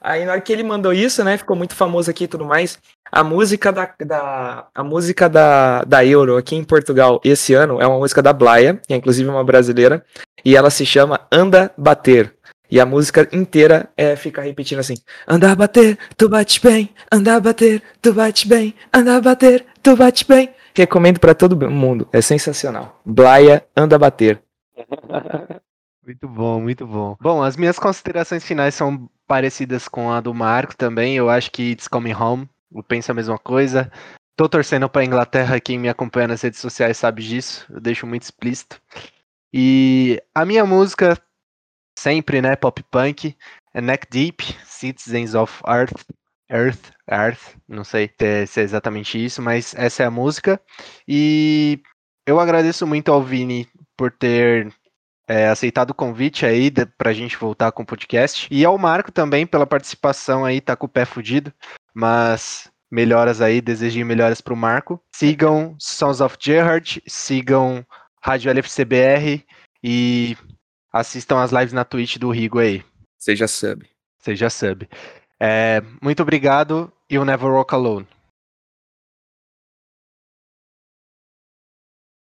Aí 0.00 0.24
na 0.24 0.32
hora 0.32 0.40
que 0.40 0.50
ele 0.50 0.62
mandou 0.62 0.94
isso, 0.94 1.22
né, 1.22 1.36
ficou 1.36 1.54
muito 1.54 1.74
famoso 1.74 2.10
aqui 2.10 2.24
e 2.24 2.28
tudo 2.28 2.44
mais. 2.44 2.78
A 3.12 3.22
música 3.22 3.70
da, 3.70 3.94
da, 4.04 4.66
a 4.74 4.82
música 4.82 5.28
da, 5.28 5.84
da 5.84 6.04
Euro 6.04 6.38
aqui 6.38 6.56
em 6.56 6.64
Portugal 6.64 7.20
esse 7.22 7.52
ano 7.52 7.80
é 7.82 7.86
uma 7.86 7.98
música 7.98 8.22
da 8.22 8.32
Blaia, 8.32 8.80
que 8.86 8.94
é 8.94 8.96
inclusive 8.96 9.28
uma 9.28 9.44
brasileira, 9.44 10.02
e 10.42 10.56
ela 10.56 10.70
se 10.70 10.86
chama 10.86 11.20
Anda 11.30 11.70
Bater. 11.76 12.34
E 12.70 12.80
a 12.80 12.86
música 12.86 13.28
inteira 13.30 13.90
é 13.96 14.16
fica 14.16 14.40
repetindo 14.40 14.78
assim: 14.78 14.94
Anda 15.28 15.54
bater, 15.54 15.98
tu 16.16 16.30
bate 16.30 16.60
bem, 16.60 16.88
anda 17.12 17.38
bater, 17.38 17.82
tu 18.00 18.14
bate 18.14 18.48
bem, 18.48 18.74
anda 18.92 19.20
bater, 19.20 19.66
tu 19.82 19.94
bate 19.94 20.26
bem. 20.26 20.48
Recomendo 20.74 21.20
para 21.20 21.34
todo 21.34 21.70
mundo, 21.70 22.08
é 22.10 22.22
sensacional. 22.22 23.00
Blaia, 23.04 23.64
anda 23.76 23.98
bater. 23.98 24.42
Muito 26.04 26.28
bom, 26.28 26.60
muito 26.60 26.86
bom. 26.86 27.16
Bom, 27.20 27.42
as 27.42 27.56
minhas 27.56 27.78
considerações 27.78 28.44
finais 28.44 28.74
são 28.74 29.08
parecidas 29.26 29.88
com 29.88 30.12
a 30.12 30.20
do 30.20 30.34
Marco 30.34 30.76
também. 30.76 31.16
Eu 31.16 31.30
acho 31.30 31.50
que 31.50 31.72
It's 31.72 31.88
Coming 31.88 32.12
Home. 32.12 32.48
Eu 32.74 32.82
penso 32.82 33.10
a 33.10 33.14
mesma 33.14 33.38
coisa. 33.38 33.90
Tô 34.36 34.48
torcendo 34.48 34.88
pra 34.88 35.04
Inglaterra, 35.04 35.60
quem 35.60 35.78
me 35.78 35.88
acompanha 35.88 36.28
nas 36.28 36.42
redes 36.42 36.58
sociais 36.58 36.98
sabe 36.98 37.22
disso. 37.22 37.66
Eu 37.70 37.80
deixo 37.80 38.06
muito 38.06 38.22
explícito. 38.22 38.80
E 39.52 40.20
a 40.34 40.44
minha 40.44 40.66
música, 40.66 41.16
sempre, 41.96 42.42
né, 42.42 42.56
pop 42.56 42.82
punk, 42.90 43.36
é 43.72 43.80
Neck 43.80 44.08
Deep, 44.10 44.42
Citizens 44.64 45.34
of 45.34 45.62
Earth. 45.66 46.04
Earth, 46.50 46.90
Earth, 47.10 47.56
não 47.66 47.84
sei 47.84 48.10
se 48.46 48.60
é 48.60 48.62
exatamente 48.62 49.24
isso, 49.24 49.40
mas 49.40 49.74
essa 49.76 50.02
é 50.02 50.06
a 50.06 50.10
música. 50.10 50.60
E 51.08 51.80
eu 52.26 52.38
agradeço 52.38 52.86
muito 52.86 53.10
ao 53.10 53.22
Vini 53.22 53.66
por 53.96 54.10
ter 54.10 54.70
é, 55.28 55.48
aceitado 55.48 55.90
o 55.90 55.94
convite 55.94 56.44
aí 56.44 56.70
de, 56.70 56.86
pra 56.86 57.12
gente 57.12 57.36
voltar 57.36 57.72
com 57.72 57.82
o 57.82 57.86
podcast. 57.86 58.48
E 58.50 58.64
ao 58.64 58.76
Marco 58.78 59.10
também 59.10 59.46
pela 59.46 59.66
participação 59.66 60.44
aí, 60.44 60.60
tá 60.60 60.76
com 60.76 60.86
o 60.86 60.88
pé 60.88 61.04
fudido. 61.04 61.52
Mas 61.94 62.70
melhoras 62.90 63.40
aí, 63.40 63.60
desejo 63.60 64.04
melhoras 64.04 64.40
pro 64.40 64.56
Marco. 64.56 65.00
Sigam 65.14 65.76
Sons 65.78 66.20
of 66.20 66.36
Gerhard, 66.40 67.02
sigam 67.06 67.84
Rádio 68.22 68.50
LFCBR 68.50 69.44
e 69.82 70.36
assistam 70.92 71.42
as 71.42 71.50
lives 71.50 71.72
na 71.72 71.84
Twitch 71.84 72.16
do 72.16 72.30
Rigo 72.30 72.58
aí. 72.58 72.82
Seja 73.18 73.48
sub. 73.48 73.86
Seja 74.18 74.48
sub. 74.48 74.88
É, 75.40 75.82
muito 76.00 76.22
obrigado 76.22 76.92
e 77.08 77.18
o 77.18 77.24
Never 77.24 77.50
Walk 77.50 77.74
Alone. 77.74 78.06